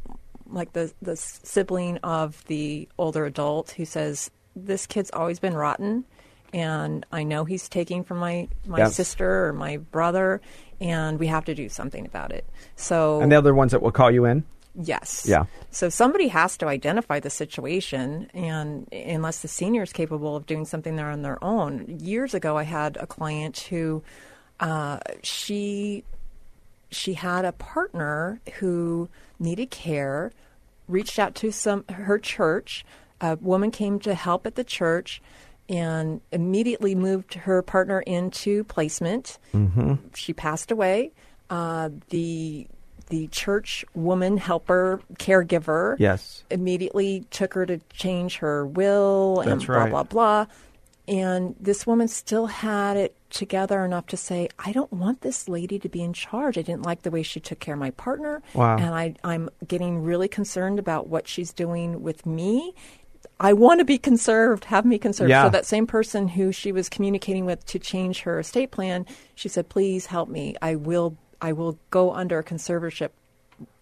like 0.47 0.73
the 0.73 0.93
the 1.03 1.17
sibling 1.17 1.99
of 1.99 2.45
the 2.47 2.89
older 2.99 3.25
adult 3.27 3.73
who 3.73 3.85
says, 3.85 4.31
"This 4.55 4.87
kid's 4.87 5.11
always 5.13 5.39
been 5.41 5.55
rotten." 5.55 6.05
And 6.53 7.05
I 7.11 7.25
know 7.25 7.45
he's 7.45 7.69
taking 7.69 8.05
from 8.05 8.19
my, 8.19 8.47
my 8.65 8.79
Yes. 8.79 8.95
sister 8.95 9.47
or 9.49 9.53
my 9.53 9.79
brother, 9.79 10.41
and 10.81 11.19
we 11.19 11.27
have 11.27 11.45
to 11.47 11.55
do 11.57 11.69
something 11.69 12.07
about 12.07 12.31
it. 12.31 12.49
So 12.77 13.21
And 13.21 13.33
the 13.33 13.37
other 13.37 13.53
ones 13.53 13.73
that 13.73 13.83
will 13.83 13.91
call 13.91 14.09
you 14.13 14.25
in. 14.25 14.45
Yes. 14.75 15.25
Yeah. 15.29 15.45
So 15.71 15.89
somebody 15.89 16.29
has 16.29 16.57
to 16.59 16.67
identify 16.67 17.21
the 17.21 17.31
situation, 17.31 18.29
and 18.35 18.89
unless 18.93 19.41
the 19.41 19.49
senior 19.49 19.83
is 19.83 19.93
capable 19.93 20.35
of 20.37 20.47
doing 20.47 20.65
something 20.65 20.97
there 20.97 21.11
on 21.11 21.23
their 21.23 21.43
own. 21.43 21.99
Years 22.01 22.35
ago, 22.35 22.57
I 22.57 22.65
had 22.65 22.97
a 22.97 23.07
client 23.07 23.59
who 23.59 24.03
uh, 24.61 24.99
she 25.23 26.05
she 26.91 27.15
had 27.15 27.45
a 27.45 27.53
partner 27.53 28.41
who 28.55 29.09
needed 29.39 29.71
care, 29.71 30.33
reached 30.89 31.19
out 31.19 31.35
to 31.37 31.53
some 31.53 31.85
her 31.89 32.19
church. 32.19 32.85
A 33.21 33.37
woman 33.37 33.71
came 33.71 34.01
to 34.01 34.15
help 34.15 34.47
at 34.47 34.57
the 34.57 34.65
church, 34.65 35.23
and 35.69 36.21
immediately 36.33 36.95
moved 36.95 37.35
her 37.35 37.63
partner 37.63 38.01
into 38.01 38.65
placement. 38.65 39.39
Mm-hmm. 39.53 39.95
She 40.15 40.33
passed 40.33 40.71
away. 40.71 41.13
Uh, 41.49 41.91
the 42.09 42.67
the 43.09 43.28
church 43.28 43.85
woman 43.94 44.36
helper 44.36 45.01
caregiver 45.18 45.97
Yes. 45.98 46.44
immediately 46.51 47.26
took 47.31 47.55
her 47.55 47.66
to 47.66 47.78
change 47.93 48.39
her 48.39 48.66
will 48.66 49.40
and 49.40 49.51
That's 49.52 49.64
blah 49.66 49.76
right. 49.76 49.90
blah 49.90 50.02
blah. 50.05 50.47
And 51.06 51.55
this 51.60 51.86
woman 51.86 52.09
still 52.09 52.47
had 52.47 52.97
it 52.97 53.14
together 53.28 53.85
enough 53.85 54.06
to 54.06 54.16
say, 54.16 54.48
I 54.59 54.72
don't 54.72 54.90
want 54.90 55.20
this 55.20 55.51
lady 55.51 55.78
to 55.81 55.89
be 55.90 56.01
in 56.02 56.14
charge. 56.14 56.56
I 56.56 56.62
didn't 56.62 56.86
like 56.86 57.02
the 57.02 57.10
way 57.10 57.22
she 57.22 57.40
took 57.40 57.60
care 57.60 57.74
of 57.74 57.81
my 57.81 57.90
partner. 57.90 58.40
Wow. 58.55 58.76
And 58.78 58.94
I, 58.94 59.14
I'm 59.22 59.51
getting 59.68 60.02
really 60.02 60.28
concerned 60.28 60.78
about 60.78 61.09
what 61.09 61.28
she's 61.28 61.52
doing 61.52 62.02
with 62.02 62.24
me. 62.24 62.74
I 63.39 63.52
want 63.52 63.81
to 63.81 63.85
be 63.85 63.98
conserved, 63.98 64.64
have 64.66 64.86
me 64.86 64.97
conserved. 64.97 65.28
Yeah. 65.28 65.44
So 65.44 65.51
that 65.51 65.66
same 65.66 65.86
person 65.86 66.28
who 66.28 66.52
she 66.52 66.72
was 66.72 66.89
communicating 66.89 67.44
with 67.44 67.66
to 67.66 67.78
change 67.78 68.20
her 68.20 68.39
estate 68.39 68.70
plan, 68.70 69.05
she 69.35 69.48
said, 69.51 69.68
please 69.68 70.06
help 70.06 70.31
me. 70.31 70.55
I 70.62 70.76
will, 70.76 71.18
I 71.45 71.53
will 71.53 71.79
go 71.91 72.12
under 72.12 72.39
a 72.39 72.45
conservatorship 72.45 73.11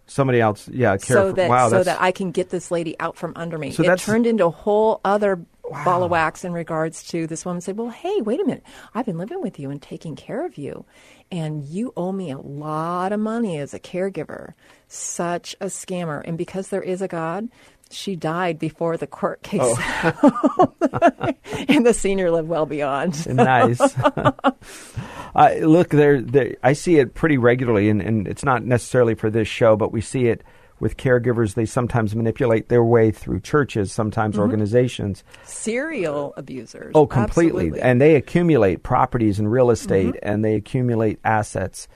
Somebody 0.07 0.41
else, 0.41 0.69
yeah, 0.69 0.97
care 0.97 1.17
so 1.17 1.31
for- 1.31 1.37
that 1.37 1.49
wow, 1.49 1.69
so 1.71 1.83
that 1.85 2.03
I 2.03 2.11
can 2.11 2.33
get 2.33 2.51
this 2.51 2.71
lady 2.71 2.97
out 2.99 3.17
from 3.17 3.33
under 3.37 3.57
me. 3.57 3.71
So 3.71 3.85
it 3.85 3.99
turned 4.01 4.27
into 4.27 4.45
a 4.47 4.51
whole 4.51 5.01
other 5.05 5.37
ball 5.85 6.03
of 6.03 6.11
wax 6.11 6.45
in 6.45 6.53
regards 6.53 7.05
to 7.05 7.27
this 7.29 7.47
woman 7.47 7.61
said, 7.61 7.79
"Well, 7.79 7.89
hey, 7.89 8.21
wait 8.21 8.41
a 8.41 8.45
minute. 8.45 8.65
I've 8.95 9.07
been 9.07 9.17
living 9.17 9.41
with 9.41 9.61
you 9.61 9.71
and 9.71 9.81
taking 9.81 10.17
care 10.17 10.45
of 10.45 10.59
you, 10.59 10.85
and 11.31 11.63
you 11.65 11.93
owe 11.97 12.13
me 12.13 12.33
a 12.33 12.37
lot 12.37 13.13
of 13.13 13.21
money 13.21 13.59
as 13.59 13.73
a 13.73 13.79
caregiver." 13.79 14.55
Such 14.89 15.55
a 15.61 15.67
scammer, 15.67 16.21
and 16.27 16.37
because 16.37 16.69
there 16.69 16.83
is 16.83 17.01
a 17.01 17.09
God. 17.09 17.49
She 17.93 18.17
died 18.17 18.59
before 18.59 18.97
the 18.97 19.07
court 19.07 19.43
case, 19.43 19.61
Oh. 19.63 20.73
and 21.69 21.87
the 21.87 21.95
senior 21.95 22.31
lived 22.31 22.49
well 22.49 22.67
beyond. 22.67 23.27
nice. 23.37 23.81
uh, 25.35 25.55
look, 25.61 25.91
there. 25.91 26.57
I 26.63 26.73
see 26.73 26.97
it 26.99 27.15
pretty 27.15 27.39
regularly, 27.39 27.89
and, 27.89 28.01
and 28.01 28.27
it's 28.27 28.45
not 28.45 28.65
necessarily 28.65 29.15
for 29.15 29.31
this 29.31 29.49
show, 29.49 29.77
but 29.77 29.93
we 29.93 30.01
see 30.01 30.27
it 30.27 30.43
with 30.81 30.97
caregivers. 30.97 31.55
They 31.55 31.67
sometimes 31.67 32.17
manipulate 32.17 32.69
their 32.69 32.85
way 32.85 33.11
through 33.11 33.41
churches, 33.41 33.93
sometimes 33.93 34.35
Mm-hmm. 34.35 34.43
organizations. 34.43 35.23
Serial 35.45 36.35
abusers. 36.37 36.93
Oh, 36.95 37.07
completely. 37.07 37.67
Absolutely. 37.67 37.79
Mm-hmm. 37.81 37.87
And 37.89 38.01
they 38.01 38.17
accumulate 38.17 38.83
properties 38.83 39.39
and 39.39 39.51
real 39.51 39.71
estate, 39.71 40.17
and 40.23 40.45
they 40.45 40.55
accumulate 40.55 41.21
assets. 41.25 41.89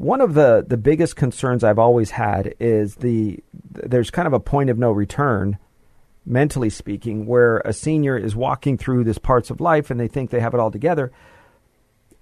One 0.00 0.22
of 0.22 0.32
the, 0.32 0.64
the 0.66 0.78
biggest 0.78 1.14
concerns 1.14 1.62
I've 1.62 1.78
always 1.78 2.12
had 2.12 2.54
is 2.58 2.94
the 2.94 3.38
there's 3.70 4.10
kind 4.10 4.26
of 4.26 4.32
a 4.32 4.40
point 4.40 4.70
of 4.70 4.78
no 4.78 4.90
return, 4.92 5.58
mentally 6.24 6.70
speaking, 6.70 7.26
where 7.26 7.58
a 7.66 7.74
senior 7.74 8.16
is 8.16 8.34
walking 8.34 8.78
through 8.78 9.04
this 9.04 9.18
parts 9.18 9.50
of 9.50 9.60
life 9.60 9.90
and 9.90 10.00
they 10.00 10.08
think 10.08 10.30
they 10.30 10.40
have 10.40 10.54
it 10.54 10.60
all 10.60 10.70
together, 10.70 11.12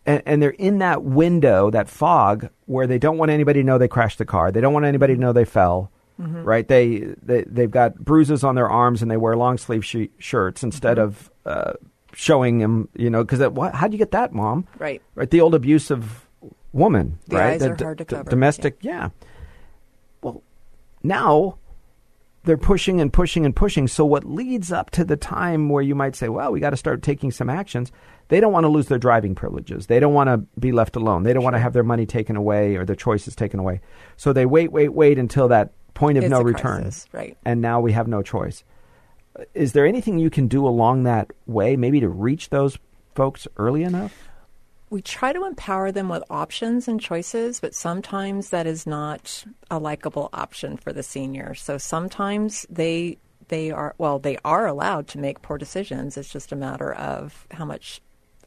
and, 0.04 0.24
and 0.26 0.42
they're 0.42 0.50
in 0.50 0.78
that 0.78 1.04
window, 1.04 1.70
that 1.70 1.88
fog, 1.88 2.48
where 2.66 2.88
they 2.88 2.98
don't 2.98 3.16
want 3.16 3.30
anybody 3.30 3.60
to 3.60 3.64
know 3.64 3.78
they 3.78 3.86
crashed 3.86 4.18
the 4.18 4.24
car. 4.24 4.50
They 4.50 4.60
don't 4.60 4.72
want 4.72 4.84
anybody 4.84 5.14
to 5.14 5.20
know 5.20 5.32
they 5.32 5.44
fell. 5.44 5.92
Right? 6.42 6.66
They, 6.66 7.14
they 7.22 7.44
they've 7.44 7.70
got 7.70 7.94
bruises 7.94 8.42
on 8.42 8.56
their 8.56 8.68
arms 8.68 9.02
and 9.02 9.10
they 9.10 9.16
wear 9.16 9.36
long 9.36 9.56
sleeve 9.56 9.84
sh- 9.84 10.10
shirts 10.18 10.64
instead 10.64 10.98
of 10.98 11.30
uh, 11.46 11.74
showing 12.12 12.58
them. 12.58 12.88
You 12.96 13.08
know, 13.08 13.22
because 13.22 13.38
what? 13.50 13.72
How'd 13.76 13.92
you 13.92 13.98
get 13.98 14.10
that, 14.10 14.32
mom? 14.32 14.66
Right. 14.80 15.00
Right. 15.14 15.30
The 15.30 15.40
old 15.40 15.54
abusive 15.54 16.27
woman. 16.72 17.18
The 17.26 17.36
right. 17.36 17.52
eyes 17.52 17.60
The 17.60 17.70
are 17.70 17.76
hard 17.76 17.98
to 17.98 18.04
d- 18.04 18.16
cover, 18.16 18.30
Domestic. 18.30 18.78
Yeah. 18.80 19.10
Well, 20.22 20.42
now 21.02 21.58
they're 22.44 22.56
pushing 22.56 23.00
and 23.00 23.12
pushing 23.12 23.44
and 23.44 23.54
pushing. 23.54 23.88
So 23.88 24.04
what 24.04 24.24
leads 24.24 24.72
up 24.72 24.90
to 24.90 25.04
the 25.04 25.16
time 25.16 25.68
where 25.68 25.82
you 25.82 25.94
might 25.94 26.16
say, 26.16 26.28
well, 26.28 26.50
we 26.52 26.60
got 26.60 26.70
to 26.70 26.76
start 26.76 27.02
taking 27.02 27.30
some 27.30 27.50
actions. 27.50 27.92
They 28.28 28.40
don't 28.40 28.52
want 28.52 28.64
to 28.64 28.68
lose 28.68 28.86
their 28.86 28.98
driving 28.98 29.34
privileges. 29.34 29.86
They 29.86 30.00
don't 30.00 30.14
want 30.14 30.28
to 30.28 30.38
be 30.60 30.72
left 30.72 30.96
alone. 30.96 31.22
They 31.22 31.32
don't 31.32 31.44
want 31.44 31.56
to 31.56 31.60
have 31.60 31.72
their 31.72 31.82
money 31.82 32.06
taken 32.06 32.36
away 32.36 32.76
or 32.76 32.84
their 32.84 32.96
choices 32.96 33.34
taken 33.34 33.58
away. 33.60 33.80
So 34.16 34.32
they 34.32 34.46
wait, 34.46 34.70
wait, 34.72 34.92
wait 34.92 35.18
until 35.18 35.48
that 35.48 35.72
point 35.94 36.18
of 36.18 36.24
It's 36.24 36.30
no 36.30 36.42
return. 36.42 36.82
crisis, 36.82 37.06
right. 37.12 37.36
And 37.44 37.60
now 37.60 37.80
we 37.80 37.92
have 37.92 38.06
no 38.06 38.22
choice. 38.22 38.64
Is 39.54 39.72
there 39.72 39.86
anything 39.86 40.18
you 40.18 40.30
can 40.30 40.48
do 40.48 40.66
along 40.66 41.04
that 41.04 41.32
way, 41.46 41.76
maybe 41.76 42.00
to 42.00 42.08
reach 42.08 42.50
those 42.50 42.78
folks 43.14 43.46
early 43.56 43.82
enough? 43.82 44.27
We 44.90 45.02
try 45.02 45.32
to 45.32 45.44
empower 45.44 45.92
them 45.92 46.08
with 46.08 46.22
options 46.30 46.88
and 46.88 47.00
choices, 47.00 47.60
but 47.60 47.74
sometimes 47.74 48.50
that 48.50 48.66
is 48.66 48.86
not 48.86 49.44
a 49.70 49.78
likable 49.78 50.30
option 50.32 50.76
for 50.76 50.92
the 50.92 51.02
senior. 51.02 51.54
So 51.54 51.78
sometimes 51.78 52.66
they 52.70 53.18
they 53.48 53.70
are 53.70 53.94
well, 53.98 54.18
they 54.18 54.38
are 54.44 54.66
allowed 54.66 55.08
to 55.08 55.18
make 55.18 55.42
poor 55.42 55.58
decisions. 55.58 56.16
It's 56.16 56.32
just 56.32 56.52
a 56.52 56.56
matter 56.56 56.92
of 56.92 57.46
how 57.50 57.64
much 57.64 58.00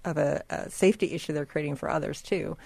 of 0.03 0.17
a, 0.17 0.43
a 0.49 0.69
safety 0.69 1.11
issue 1.13 1.33
they're 1.33 1.45
creating 1.45 1.75
for 1.75 1.89
others 1.89 2.21
too. 2.21 2.57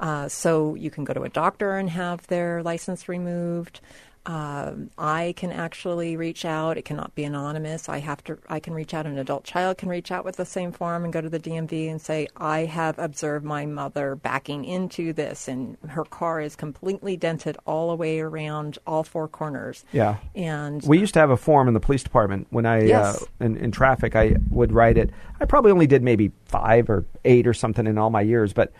Uh, 0.00 0.28
so 0.28 0.74
you 0.74 0.90
can 0.90 1.04
go 1.04 1.12
to 1.12 1.22
a 1.22 1.28
doctor 1.28 1.76
and 1.76 1.90
have 1.90 2.26
their 2.28 2.62
license 2.62 3.08
removed. 3.08 3.80
Um, 4.28 4.90
I 4.98 5.32
can 5.38 5.52
actually 5.52 6.14
reach 6.14 6.44
out. 6.44 6.76
It 6.76 6.84
cannot 6.84 7.14
be 7.14 7.24
anonymous. 7.24 7.88
I 7.88 8.00
have 8.00 8.22
to. 8.24 8.36
I 8.46 8.60
can 8.60 8.74
reach 8.74 8.92
out. 8.92 9.06
An 9.06 9.16
adult 9.16 9.44
child 9.44 9.78
can 9.78 9.88
reach 9.88 10.12
out 10.12 10.22
with 10.22 10.36
the 10.36 10.44
same 10.44 10.70
form 10.70 11.04
and 11.04 11.12
go 11.14 11.22
to 11.22 11.30
the 11.30 11.38
DMV 11.38 11.88
and 11.90 11.98
say, 11.98 12.28
"I 12.36 12.66
have 12.66 12.98
observed 12.98 13.42
my 13.42 13.64
mother 13.64 14.14
backing 14.16 14.66
into 14.66 15.14
this, 15.14 15.48
and 15.48 15.78
her 15.88 16.04
car 16.04 16.42
is 16.42 16.56
completely 16.56 17.16
dented 17.16 17.56
all 17.64 17.88
the 17.88 17.96
way 17.96 18.20
around 18.20 18.76
all 18.86 19.02
four 19.02 19.28
corners." 19.28 19.86
Yeah. 19.92 20.16
And 20.34 20.82
We 20.86 20.98
used 20.98 21.14
to 21.14 21.20
have 21.20 21.30
a 21.30 21.38
form 21.38 21.66
in 21.66 21.72
the 21.72 21.80
police 21.80 22.02
department 22.02 22.48
when 22.50 22.66
I 22.66 22.82
Yes. 22.82 23.22
uh, 23.22 23.26
in, 23.46 23.56
in 23.56 23.70
traffic. 23.70 24.14
I 24.14 24.36
would 24.50 24.72
write 24.72 24.98
it. 24.98 25.08
I 25.40 25.46
probably 25.46 25.72
only 25.72 25.86
did 25.86 26.02
maybe 26.02 26.32
five 26.44 26.90
or 26.90 27.06
eight 27.24 27.46
or 27.46 27.54
something 27.54 27.86
in 27.86 27.96
all 27.96 28.10
my 28.10 28.20
years, 28.20 28.52
but 28.52 28.72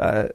uh, 0.00 0.30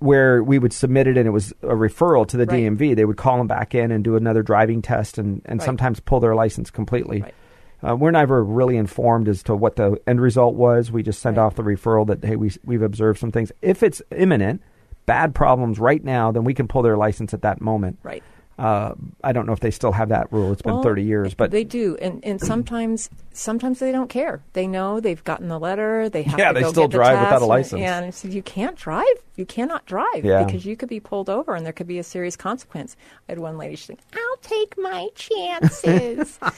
where 0.00 0.42
we 0.42 0.58
would 0.58 0.72
submit 0.72 1.06
it 1.06 1.16
and 1.16 1.26
it 1.26 1.30
was 1.30 1.52
a 1.62 1.74
referral 1.74 2.26
to 2.28 2.36
the 2.36 2.46
Right. 2.46 2.62
DMV. 2.64 2.94
They 2.94 3.04
would 3.04 3.16
call 3.16 3.38
them 3.38 3.46
back 3.46 3.74
in 3.74 3.90
and 3.90 4.04
do 4.04 4.16
another 4.16 4.42
driving 4.42 4.80
test 4.82 5.18
and, 5.18 5.42
and 5.44 5.60
Right. 5.60 5.64
sometimes 5.66 6.00
pull 6.00 6.20
their 6.20 6.34
license 6.34 6.70
completely. 6.70 7.22
Right. 7.22 7.34
Uh, 7.80 7.94
we're 7.96 8.10
never 8.10 8.42
really 8.42 8.76
informed 8.76 9.28
as 9.28 9.42
to 9.44 9.54
what 9.54 9.76
the 9.76 10.00
end 10.06 10.20
result 10.20 10.54
was. 10.56 10.90
We 10.90 11.02
just 11.04 11.20
send 11.20 11.38
off 11.38 11.54
the 11.54 11.62
referral 11.62 12.06
that 12.08 12.24
hey, 12.24 12.34
we 12.36 12.50
we've 12.64 12.82
observed 12.82 13.20
some 13.20 13.30
things. 13.30 13.52
If 13.62 13.82
it's 13.84 14.02
imminent, 14.16 14.62
bad 15.06 15.34
problems 15.34 15.78
right 15.78 16.02
now, 16.02 16.32
then 16.32 16.42
we 16.44 16.54
can 16.54 16.66
pull 16.66 16.82
their 16.82 16.96
license 16.96 17.32
at 17.32 17.42
that 17.42 17.60
moment. 17.60 17.98
right. 18.02 18.22
Uh, 18.58 18.94
I 19.22 19.32
don't 19.32 19.46
know 19.46 19.52
if 19.52 19.60
they 19.60 19.70
still 19.70 19.92
have 19.92 20.08
that 20.08 20.32
rule. 20.32 20.50
It's 20.52 20.62
been 20.62 20.74
Well, 20.74 20.82
30 20.82 21.04
years, 21.04 21.32
but 21.34 21.52
they 21.52 21.62
do, 21.64 21.96
and 22.00 22.24
and 22.24 22.40
sometimes 22.40 23.08
sometimes 23.32 23.78
they 23.78 23.92
don't 23.92 24.08
care. 24.08 24.42
They 24.54 24.66
know 24.66 24.98
they've 24.98 25.22
gotten 25.22 25.46
the 25.48 25.60
letter. 25.60 26.08
They 26.08 26.24
have 26.24 26.38
Yeah, 26.38 26.48
to 26.48 26.54
they 26.54 26.60
go 26.62 26.70
still 26.72 26.82
get 26.84 26.90
the 26.90 26.96
drive 26.96 27.20
without 27.20 27.28
a 27.28 27.30
test, 27.30 27.42
and- 27.42 27.48
license. 27.48 27.82
And 27.82 28.14
so 28.14 28.28
you 28.28 28.42
can't 28.42 28.74
drive. 28.76 29.06
You 29.36 29.46
cannot 29.46 29.86
drive 29.86 30.24
Yeah. 30.24 30.42
because 30.42 30.66
you 30.66 30.74
could 30.76 30.88
be 30.88 30.98
pulled 30.98 31.30
over, 31.30 31.54
and 31.54 31.64
there 31.64 31.72
could 31.72 31.86
be 31.86 32.00
a 32.00 32.02
serious 32.02 32.34
consequence. 32.36 32.96
I 33.28 33.32
had 33.32 33.38
one 33.38 33.56
lady. 33.58 33.76
She's 33.76 33.90
like, 33.90 34.00
"I'll 34.14 34.36
take 34.42 34.74
my 34.76 35.08
chances." 35.14 36.38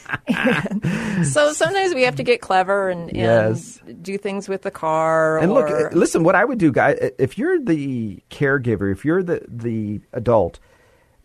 So 1.25 1.53
sometimes 1.53 1.95
we 1.95 2.03
have 2.03 2.17
to 2.17 2.23
get 2.23 2.41
clever 2.41 2.89
and, 2.89 3.09
and 3.11 3.17
Yes. 3.19 3.79
do 4.01 4.17
things 4.17 4.49
with 4.49 4.63
the 4.63 4.71
car. 4.71 5.39
and 5.39 5.53
or, 5.53 5.69
look, 5.69 5.93
listen, 5.93 6.25
what 6.25 6.35
I 6.35 6.45
would 6.47 6.59
do, 6.59 6.73
guy, 6.73 6.97
if 7.19 7.37
you're 7.37 7.61
the 7.61 8.21
caregiver, 8.31 8.91
if 8.91 9.05
you're 9.05 9.23
the 9.23 9.43
the 9.47 10.01
adult, 10.15 10.59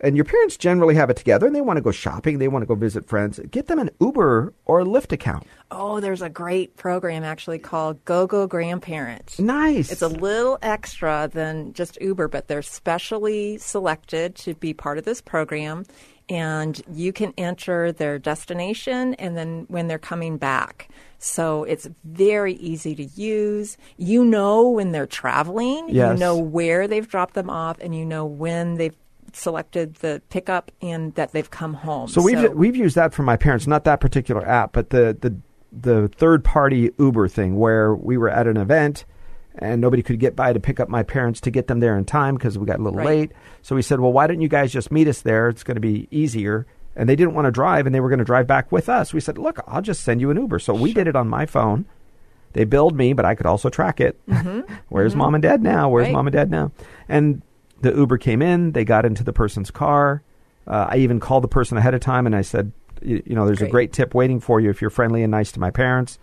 and 0.00 0.16
your 0.16 0.24
parents 0.24 0.56
generally 0.56 0.94
have 0.94 1.10
it 1.10 1.16
together, 1.16 1.46
and 1.46 1.54
they 1.56 1.60
want 1.60 1.76
to 1.78 1.82
go 1.82 1.90
shopping, 1.90 2.38
they 2.38 2.48
want 2.48 2.62
to 2.62 2.66
go 2.66 2.74
visit 2.74 3.06
friends, 3.08 3.40
get 3.50 3.66
them 3.66 3.78
an 3.78 3.90
Uber 4.00 4.52
or 4.64 4.80
a 4.80 4.84
Lyft 4.84 5.12
account. 5.12 5.46
Oh, 5.70 6.00
there's 6.00 6.22
a 6.22 6.28
great 6.28 6.76
program 6.76 7.24
actually 7.24 7.58
called 7.58 8.04
Go 8.04 8.26
Go 8.26 8.46
Grandparent. 8.46 9.38
Nice. 9.38 9.90
It's 9.90 10.02
a 10.02 10.08
little 10.08 10.58
extra 10.62 11.28
than 11.32 11.72
just 11.72 11.98
Uber, 12.00 12.28
but 12.28 12.48
they're 12.48 12.62
specially 12.62 13.58
selected 13.58 14.34
to 14.36 14.54
be 14.54 14.72
part 14.74 14.98
of 14.98 15.04
this 15.04 15.20
program. 15.20 15.84
And 16.28 16.80
you 16.92 17.12
can 17.12 17.32
enter 17.38 17.92
their 17.92 18.18
destination 18.18 19.14
and 19.14 19.36
then 19.36 19.64
when 19.68 19.86
they're 19.86 19.96
coming 19.98 20.38
back. 20.38 20.88
So 21.18 21.62
it's 21.62 21.88
very 22.04 22.54
easy 22.54 22.96
to 22.96 23.04
use. 23.04 23.76
You 23.96 24.24
know 24.24 24.68
when 24.68 24.90
they're 24.90 25.06
traveling, 25.06 25.86
Yes. 25.88 26.14
you 26.14 26.18
know 26.18 26.36
where 26.36 26.88
they've 26.88 27.06
dropped 27.08 27.34
them 27.34 27.48
off, 27.48 27.78
and 27.80 27.94
you 27.94 28.04
know 28.04 28.26
when 28.26 28.74
they've 28.74 28.94
selected 29.36 29.94
the 29.96 30.22
pickup 30.30 30.70
and 30.82 31.14
that 31.14 31.32
they've 31.32 31.50
come 31.50 31.74
home. 31.74 32.08
So 32.08 32.22
we've 32.22 32.52
we've 32.52 32.76
used 32.76 32.96
that 32.96 33.12
for 33.14 33.22
my 33.22 33.36
parents, 33.36 33.66
not 33.66 33.84
that 33.84 34.00
particular 34.00 34.46
app, 34.46 34.72
but 34.72 34.90
the 34.90 35.16
the 35.20 35.36
the 35.72 36.08
third 36.08 36.42
party 36.44 36.90
Uber 36.98 37.28
thing 37.28 37.56
where 37.56 37.94
we 37.94 38.16
were 38.16 38.30
at 38.30 38.46
an 38.46 38.56
event 38.56 39.04
and 39.58 39.80
nobody 39.80 40.02
could 40.02 40.18
get 40.18 40.34
by 40.36 40.52
to 40.52 40.60
pick 40.60 40.80
up 40.80 40.88
my 40.88 41.02
parents 41.02 41.40
to 41.42 41.50
get 41.50 41.66
them 41.66 41.80
there 41.80 41.96
in 41.98 42.04
time 42.04 42.34
because 42.34 42.58
we 42.58 42.66
got 42.66 42.78
a 42.78 42.82
little 42.82 42.98
Right. 42.98 43.06
late. 43.06 43.32
So 43.62 43.74
we 43.76 43.82
said, 43.82 44.00
"Well, 44.00 44.12
why 44.12 44.26
don't 44.26 44.40
you 44.40 44.48
guys 44.48 44.72
just 44.72 44.90
meet 44.90 45.08
us 45.08 45.20
there? 45.22 45.48
It's 45.48 45.62
going 45.64 45.76
to 45.76 45.80
be 45.80 46.08
easier." 46.10 46.66
And 46.98 47.08
they 47.08 47.16
didn't 47.16 47.34
want 47.34 47.44
to 47.44 47.50
drive 47.50 47.84
and 47.84 47.94
they 47.94 48.00
were 48.00 48.08
going 48.08 48.20
to 48.20 48.24
drive 48.24 48.46
back 48.46 48.72
with 48.72 48.88
us. 48.88 49.12
We 49.12 49.20
said, 49.20 49.36
"Look, 49.38 49.60
I'll 49.66 49.82
just 49.82 50.02
send 50.02 50.20
you 50.20 50.30
an 50.30 50.36
Uber." 50.38 50.58
So 50.58 50.72
we 50.74 50.92
did 50.94 51.06
it 51.08 51.16
on 51.16 51.28
my 51.28 51.44
phone. 51.46 51.84
They 52.54 52.64
billed 52.64 52.96
me, 52.96 53.12
but 53.12 53.26
I 53.26 53.34
could 53.34 53.44
also 53.44 53.68
track 53.68 54.00
it. 54.00 54.18
Where's 54.88 55.14
mom 55.14 55.34
and 55.34 55.42
dad 55.42 55.62
now? 55.62 55.90
Where's 55.90 56.06
Mm-hmm. 56.06 56.14
Right. 56.14 56.18
mom 56.18 56.26
and 56.28 56.32
dad 56.34 56.50
now? 56.50 56.72
And 57.06 57.42
the 57.80 57.94
Uber 57.94 58.18
came 58.18 58.42
in. 58.42 58.72
They 58.72 58.84
got 58.84 59.04
into 59.04 59.24
the 59.24 59.32
person's 59.32 59.70
car. 59.70 60.22
Uh, 60.66 60.86
I 60.90 60.96
even 60.96 61.20
called 61.20 61.44
the 61.44 61.48
person 61.48 61.78
ahead 61.78 61.94
of 61.94 62.00
time 62.00 62.26
and 62.26 62.34
I 62.34 62.42
said, 62.42 62.72
you, 63.02 63.22
you 63.26 63.34
know, 63.34 63.46
there's 63.46 63.58
a 63.58 63.64
Great. 63.64 63.70
great 63.72 63.92
tip 63.92 64.14
waiting 64.14 64.40
for 64.40 64.60
you 64.60 64.70
if 64.70 64.80
you're 64.80 64.90
friendly 64.90 65.22
and 65.22 65.30
nice 65.30 65.52
to 65.52 65.60
my 65.60 65.70
parents. 65.70 66.18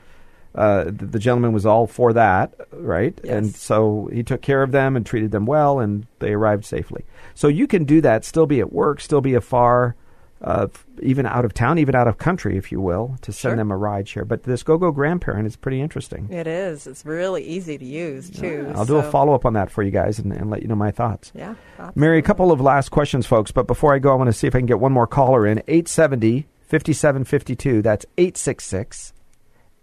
Uh, 0.55 0.85
the, 0.85 1.05
the 1.05 1.19
gentleman 1.19 1.51
was 1.51 1.65
all 1.65 1.87
for 1.87 2.13
that, 2.13 2.53
right? 2.71 3.19
And 3.25 3.55
so 3.55 4.09
he 4.13 4.21
took 4.21 4.41
care 4.41 4.61
of 4.61 4.71
them 4.71 4.95
and 4.95 5.05
treated 5.05 5.31
them 5.31 5.45
well, 5.47 5.79
and 5.79 6.05
they 6.19 6.33
arrived 6.33 6.65
safely. 6.65 7.05
So 7.33 7.47
you 7.47 7.65
can 7.65 7.85
do 7.85 8.01
that, 8.01 8.23
still 8.23 8.45
be 8.45 8.59
at 8.59 8.71
work, 8.71 9.01
still 9.01 9.21
be 9.21 9.33
afar, 9.33 9.95
uh, 10.43 10.67
even 11.01 11.25
out 11.25 11.45
of 11.45 11.53
town, 11.53 11.77
even 11.79 11.95
out 11.95 12.07
of 12.07 12.17
country, 12.17 12.57
if 12.57 12.71
you 12.71 12.81
will, 12.81 13.17
to 13.21 13.31
send 13.31 13.51
Sure. 13.51 13.55
them 13.55 13.71
a 13.71 13.77
ride 13.77 14.07
share. 14.07 14.25
But 14.25 14.43
this 14.43 14.61
Go 14.63 14.77
Go 14.77 14.91
Grandparent 14.91 15.47
is 15.47 15.55
pretty 15.55 15.79
interesting. 15.79 16.27
It 16.31 16.47
is. 16.47 16.85
It's 16.85 17.05
really 17.05 17.43
easy 17.43 17.77
to 17.77 17.85
use 17.85 18.29
too. 18.29 18.71
I'll 18.75 18.85
do 18.85 18.97
a 18.97 19.03
follow 19.03 19.33
up 19.33 19.45
on 19.45 19.53
that 19.53 19.71
for 19.71 19.83
you 19.83 19.91
guys 19.91 20.19
and, 20.19 20.33
and 20.33 20.49
let 20.49 20.61
you 20.61 20.67
know 20.67 20.75
my 20.75 20.91
thoughts. 20.91 21.31
Yeah. 21.33 21.55
Mary, 21.95 22.19
a 22.19 22.21
couple 22.21 22.51
of 22.51 22.59
last 22.59 22.89
questions, 22.89 23.25
folks. 23.25 23.51
But 23.51 23.67
before 23.67 23.93
I 23.95 23.99
go, 23.99 24.11
I 24.11 24.15
want 24.15 24.27
to 24.27 24.33
see 24.33 24.47
if 24.47 24.55
I 24.55 24.59
can 24.59 24.65
get 24.65 24.79
one 24.79 24.91
more 24.91 25.07
caller 25.07 25.47
in. 25.47 25.59
870 25.67 26.47
5752. 26.67 27.81
That's 27.81 28.05
866 28.17 29.13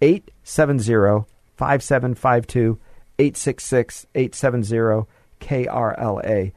870 0.02 1.26
5752. 1.56 2.78
866 3.18 4.06
870 4.14 5.06
KRLA. 5.40 6.52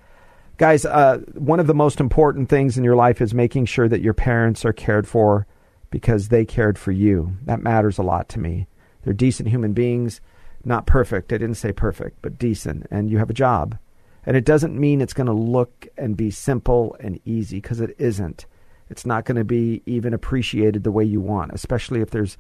Guys, 0.58 0.86
uh, 0.86 1.18
one 1.34 1.60
of 1.60 1.66
the 1.66 1.74
most 1.74 2.00
important 2.00 2.48
things 2.48 2.78
in 2.78 2.84
your 2.84 2.96
life 2.96 3.22
is 3.22 3.34
making 3.34 3.66
sure 3.66 3.90
that 3.90 4.02
your 4.02 4.14
parents 4.14 4.64
are 4.64 4.74
cared 4.74 5.08
for 5.08 5.48
because 5.90 6.28
they 6.28 6.46
cared 6.46 6.78
for 6.78 6.92
you. 6.92 7.36
That 7.46 7.62
matters 7.62 7.98
a 7.98 8.04
lot 8.04 8.30
to 8.30 8.40
me. 8.40 8.68
They're 9.04 9.14
decent 9.14 9.50
human 9.50 9.74
beings, 9.74 10.22
not 10.64 10.86
perfect. 10.86 11.34
I 11.34 11.38
didn't 11.38 11.56
say 11.56 11.72
perfect, 11.72 12.22
but 12.22 12.38
decent. 12.38 12.86
And 12.92 13.10
you 13.10 13.18
have 13.18 13.32
a 13.32 13.34
job. 13.34 13.78
And 14.26 14.38
it 14.38 14.46
doesn't 14.46 14.80
mean 14.80 15.02
it's 15.02 15.14
going 15.14 15.28
to 15.28 15.34
look 15.34 15.88
and 15.98 16.16
be 16.16 16.30
simple 16.30 16.96
and 17.00 17.20
easy 17.26 17.58
because 17.58 17.82
it 17.82 17.96
isn't. 17.98 18.46
It's 18.90 19.06
not 19.06 19.26
going 19.26 19.38
to 19.38 19.44
be 19.44 19.82
even 19.86 20.14
appreciated 20.14 20.84
the 20.84 20.92
way 20.92 21.04
you 21.04 21.20
want, 21.20 21.52
especially 21.52 22.02
if 22.02 22.12
there's 22.12 22.38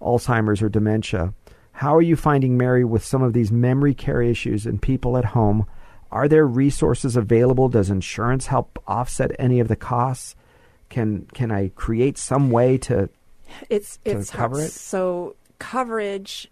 Alzheimer's 0.00 0.62
or 0.62 0.68
dementia. 0.68 1.32
How 1.70 1.96
are 1.96 2.02
you 2.02 2.16
finding 2.16 2.58
Mary 2.58 2.84
with 2.84 3.04
some 3.04 3.22
of 3.22 3.32
these 3.32 3.52
memory 3.52 3.94
care 3.94 4.20
issues 4.20 4.66
and 4.66 4.82
people 4.82 5.16
at 5.16 5.26
home? 5.26 5.64
Are 6.12 6.28
there 6.28 6.46
resources 6.46 7.16
available? 7.16 7.68
Does 7.70 7.88
insurance 7.90 8.46
help 8.46 8.78
offset 8.86 9.32
any 9.38 9.60
of 9.60 9.68
the 9.68 9.76
costs? 9.76 10.36
Can 10.90 11.26
can 11.32 11.50
I 11.50 11.68
create 11.74 12.18
some 12.18 12.50
way 12.50 12.76
to 12.78 13.08
It's 13.70 13.96
to 14.04 14.10
it's 14.10 14.30
cover 14.30 14.56
hard. 14.56 14.68
it? 14.68 14.72
So 14.72 15.36
coverage, 15.58 16.50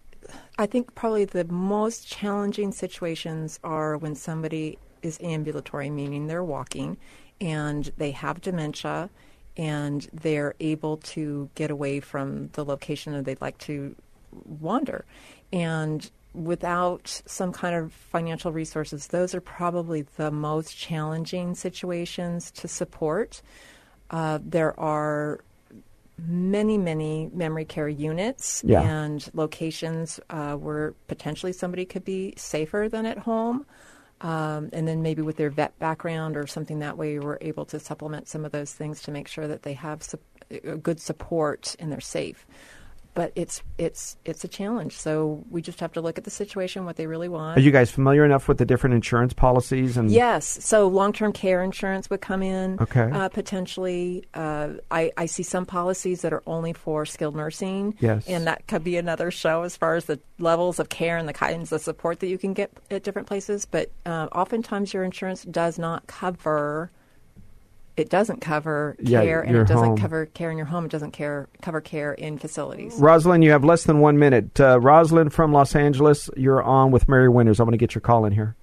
I 0.57 0.65
think 0.65 0.95
probably 0.95 1.25
the 1.25 1.45
most 1.45 2.07
challenging 2.07 2.71
situations 2.71 3.59
are 3.63 3.97
when 3.97 4.15
somebody 4.15 4.79
is 5.03 5.19
ambulatory, 5.21 5.89
meaning 5.89 6.27
they're 6.27 6.43
walking, 6.43 6.97
and 7.39 7.91
they 7.97 8.11
have 8.11 8.41
dementia, 8.41 9.09
and 9.57 10.07
they're 10.11 10.55
able 10.59 10.97
to 10.97 11.49
get 11.55 11.69
away 11.69 11.99
from 11.99 12.49
the 12.53 12.65
location 12.65 13.13
that 13.13 13.25
they'd 13.25 13.41
like 13.41 13.57
to 13.59 13.95
wander, 14.45 15.05
and 15.53 16.09
without 16.33 17.21
some 17.25 17.51
kind 17.51 17.75
of 17.75 17.91
financial 17.91 18.51
resources, 18.51 19.07
those 19.07 19.35
are 19.35 19.41
probably 19.41 20.03
the 20.17 20.31
most 20.31 20.77
challenging 20.77 21.55
situations 21.55 22.51
to 22.51 22.67
support. 22.67 23.41
Uh, 24.09 24.39
there 24.43 24.77
are 24.79 25.39
many, 26.17 26.77
many 26.77 27.29
memory 27.33 27.65
care 27.65 27.89
units 27.89 28.63
Yeah. 28.65 28.81
and 28.81 29.27
locations 29.33 30.19
uh, 30.29 30.55
where 30.55 30.93
potentially 31.07 31.51
somebody 31.53 31.85
could 31.85 32.05
be 32.05 32.33
safer 32.37 32.87
than 32.89 33.05
at 33.05 33.17
home. 33.17 33.65
Um, 34.21 34.69
and 34.71 34.87
then 34.87 35.01
maybe 35.01 35.23
with 35.23 35.37
their 35.37 35.49
vet 35.49 35.77
background 35.79 36.37
or 36.37 36.45
something 36.45 36.79
that 36.79 36.95
way, 36.95 37.17
we're 37.17 37.39
able 37.41 37.65
to 37.65 37.79
supplement 37.79 38.27
some 38.27 38.45
of 38.45 38.51
those 38.51 38.71
things 38.71 39.01
to 39.03 39.11
make 39.11 39.27
sure 39.27 39.47
that 39.47 39.63
they 39.63 39.73
have 39.73 40.03
su- 40.03 40.19
good 40.83 40.99
support 40.99 41.75
and 41.79 41.91
they're 41.91 41.99
safe. 41.99 42.45
But 43.13 43.33
it's 43.35 43.61
it's 43.77 44.15
it's 44.23 44.43
a 44.43 44.47
challenge. 44.47 44.97
So 44.97 45.43
we 45.49 45.61
just 45.61 45.79
have 45.81 45.91
to 45.93 46.01
look 46.01 46.17
at 46.17 46.23
the 46.23 46.31
situation, 46.31 46.85
what 46.85 46.95
they 46.95 47.07
really 47.07 47.27
want. 47.27 47.57
Are 47.57 47.61
you 47.61 47.71
guys 47.71 47.91
familiar 47.91 48.23
enough 48.23 48.47
with 48.47 48.57
the 48.57 48.65
different 48.65 48.93
insurance 48.93 49.33
policies 49.33 49.97
and 49.97 50.09
Yes. 50.09 50.45
So 50.63 50.87
long 50.87 51.11
term 51.11 51.33
care 51.33 51.61
insurance 51.61 52.09
would 52.09 52.21
come 52.21 52.41
in 52.41 52.77
Okay. 52.79 53.09
uh, 53.11 53.27
potentially. 53.29 54.25
Uh, 54.33 54.69
I, 54.89 55.11
I 55.17 55.25
see 55.25 55.43
some 55.43 55.65
policies 55.65 56.21
that 56.21 56.31
are 56.31 56.43
only 56.47 56.71
for 56.73 57.05
skilled 57.05 57.35
nursing. 57.35 57.95
Yes. 57.99 58.27
And 58.27 58.47
that 58.47 58.65
could 58.67 58.83
be 58.83 58.95
another 58.97 59.29
show 59.29 59.63
as 59.63 59.75
far 59.75 59.95
as 59.95 60.05
the 60.05 60.19
levels 60.39 60.79
of 60.79 60.87
care 60.89 61.17
and 61.17 61.27
the 61.27 61.33
kinds 61.33 61.71
of 61.71 61.81
support 61.81 62.21
that 62.21 62.27
you 62.27 62.37
can 62.37 62.53
get 62.53 62.71
at 62.89 63.03
different 63.03 63.27
places. 63.27 63.65
But 63.65 63.91
uh, 64.05 64.27
oftentimes 64.31 64.93
your 64.93 65.03
insurance 65.03 65.43
does 65.43 65.77
not 65.77 66.07
cover. 66.07 66.91
It 67.97 68.09
doesn't 68.09 68.39
cover 68.41 68.95
Yeah, 68.99 69.21
care, 69.21 69.41
and 69.41 69.55
it 69.55 69.67
doesn't 69.67 69.85
home. 69.89 69.97
cover 69.97 70.25
care 70.27 70.49
in 70.49 70.57
your 70.57 70.65
home. 70.65 70.85
It 70.85 70.91
doesn't 70.91 71.11
care 71.11 71.47
cover 71.61 71.81
care 71.81 72.13
in 72.13 72.37
facilities. 72.37 72.95
Rosalind, 72.97 73.43
you 73.43 73.51
have 73.51 73.63
less 73.65 73.83
than 73.83 73.99
one 73.99 74.17
minute. 74.17 74.59
Uh, 74.59 74.79
Rosalind 74.79 75.33
from 75.33 75.51
Los 75.51 75.75
Angeles, 75.75 76.29
you're 76.37 76.63
on 76.63 76.91
with 76.91 77.09
Mary 77.09 77.27
Winters. 77.29 77.59
I 77.59 77.63
want 77.63 77.73
to 77.73 77.77
get 77.77 77.93
your 77.93 78.01
call 78.01 78.25
in 78.25 78.31
here. 78.33 78.55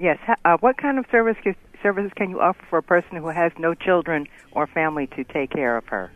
Yes. 0.00 0.18
Uh, 0.44 0.56
what 0.58 0.78
kind 0.78 0.98
of 0.98 1.04
service 1.12 1.36
can, 1.44 1.54
services 1.80 2.10
can 2.16 2.28
you 2.28 2.40
offer 2.40 2.60
for 2.68 2.78
a 2.78 2.82
person 2.82 3.16
who 3.18 3.28
has 3.28 3.52
no 3.56 3.72
children 3.74 4.26
or 4.50 4.66
family 4.66 5.06
to 5.16 5.22
take 5.24 5.50
care 5.50 5.76
of 5.76 5.86
her? 5.86 6.10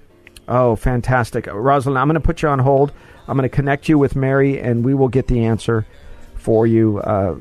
Oh, 0.49 0.75
fantastic. 0.77 1.47
Uh, 1.47 1.57
Rosalind, 1.57 1.99
I'm 1.99 2.09
going 2.09 2.15
to 2.15 2.21
put 2.21 2.43
you 2.43 2.49
on 2.49 2.59
hold. 2.59 2.93
I'm 3.29 3.37
going 3.37 3.49
to 3.49 3.55
connect 3.55 3.89
you 3.89 3.97
with 3.97 4.17
Mary, 4.17 4.61
and 4.61 4.85
we 4.85 4.93
will 4.95 5.09
get 5.09 5.29
the 5.29 5.45
answer 5.45 5.87
for 6.35 6.67
you. 6.67 6.99
Uh, 6.99 7.37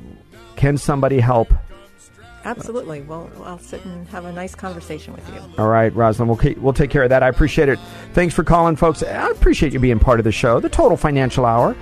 can 0.56 0.78
somebody 0.78 1.20
help? 1.20 1.52
Absolutely. 2.46 3.02
Well, 3.02 3.30
I'll 3.44 3.58
sit 3.60 3.84
and 3.86 4.08
have 4.10 4.26
a 4.26 4.32
nice 4.32 4.54
conversation 4.54 5.14
with 5.14 5.28
you. 5.34 5.42
All 5.58 5.68
right, 5.68 5.94
Rosalind, 5.96 6.30
we'll, 6.30 6.38
ke- 6.38 6.58
we'll 6.62 6.74
take 6.74 6.92
care 6.92 7.04
of 7.04 7.10
that. 7.10 7.24
I 7.24 7.28
appreciate 7.28 7.70
it. 7.70 7.80
Thanks 8.14 8.36
for 8.36 8.44
calling, 8.44 8.76
folks. 8.76 9.02
I 9.02 9.32
appreciate 9.32 9.74
you 9.74 9.80
being 9.80 10.00
part 10.00 10.20
of 10.20 10.24
the 10.24 10.32
show, 10.32 10.60
the 10.60 10.70
Total 10.70 10.96
Financial 10.96 11.46
Hour. 11.46 11.76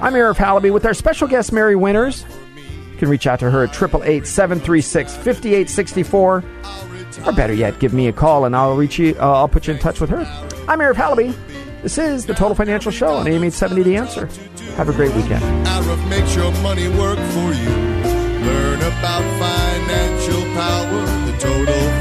I'm 0.00 0.14
Arif 0.14 0.36
Halaby 0.36 0.72
with 0.72 0.84
our 0.86 0.94
special 0.94 1.28
guest, 1.28 1.52
Mary 1.52 1.76
Winters. 1.76 2.24
You 2.92 2.96
can 2.98 3.08
reach 3.10 3.26
out 3.26 3.40
to 3.40 3.50
her 3.50 3.62
at 3.62 3.70
888 3.70 4.26
736 4.26 5.14
5864. 5.14 6.44
Or 7.26 7.32
better 7.32 7.52
yet, 7.52 7.78
give 7.78 7.92
me 7.92 8.08
a 8.08 8.12
call 8.12 8.44
and 8.46 8.56
I'll 8.56 8.76
reach 8.76 8.98
you. 8.98 9.14
Uh, 9.18 9.32
I'll 9.32 9.48
put 9.48 9.66
you 9.66 9.74
in 9.74 9.78
touch 9.78 10.00
with 10.00 10.10
her. 10.10 10.20
I'm 10.66 10.78
Arif 10.80 10.94
Halaby. 10.94 11.34
This 11.82 11.98
is 11.98 12.24
the 12.26 12.34
Total 12.34 12.54
Financial 12.54 12.90
Show 12.90 13.08
on 13.08 13.26
AM 13.26 13.44
870 13.44 13.82
The 13.82 13.96
Answer. 13.96 14.26
Have 14.76 14.88
a 14.88 14.92
great 14.92 15.14
weekend. 15.14 15.42
Arif 15.66 16.08
makes 16.08 16.34
your 16.34 16.50
money 16.62 16.88
work 16.88 17.18
for 17.18 17.52
you. 17.52 17.68
Learn 18.46 18.78
about 18.80 19.22
financial 19.38 19.65
the 20.68 21.36
total 21.38 21.95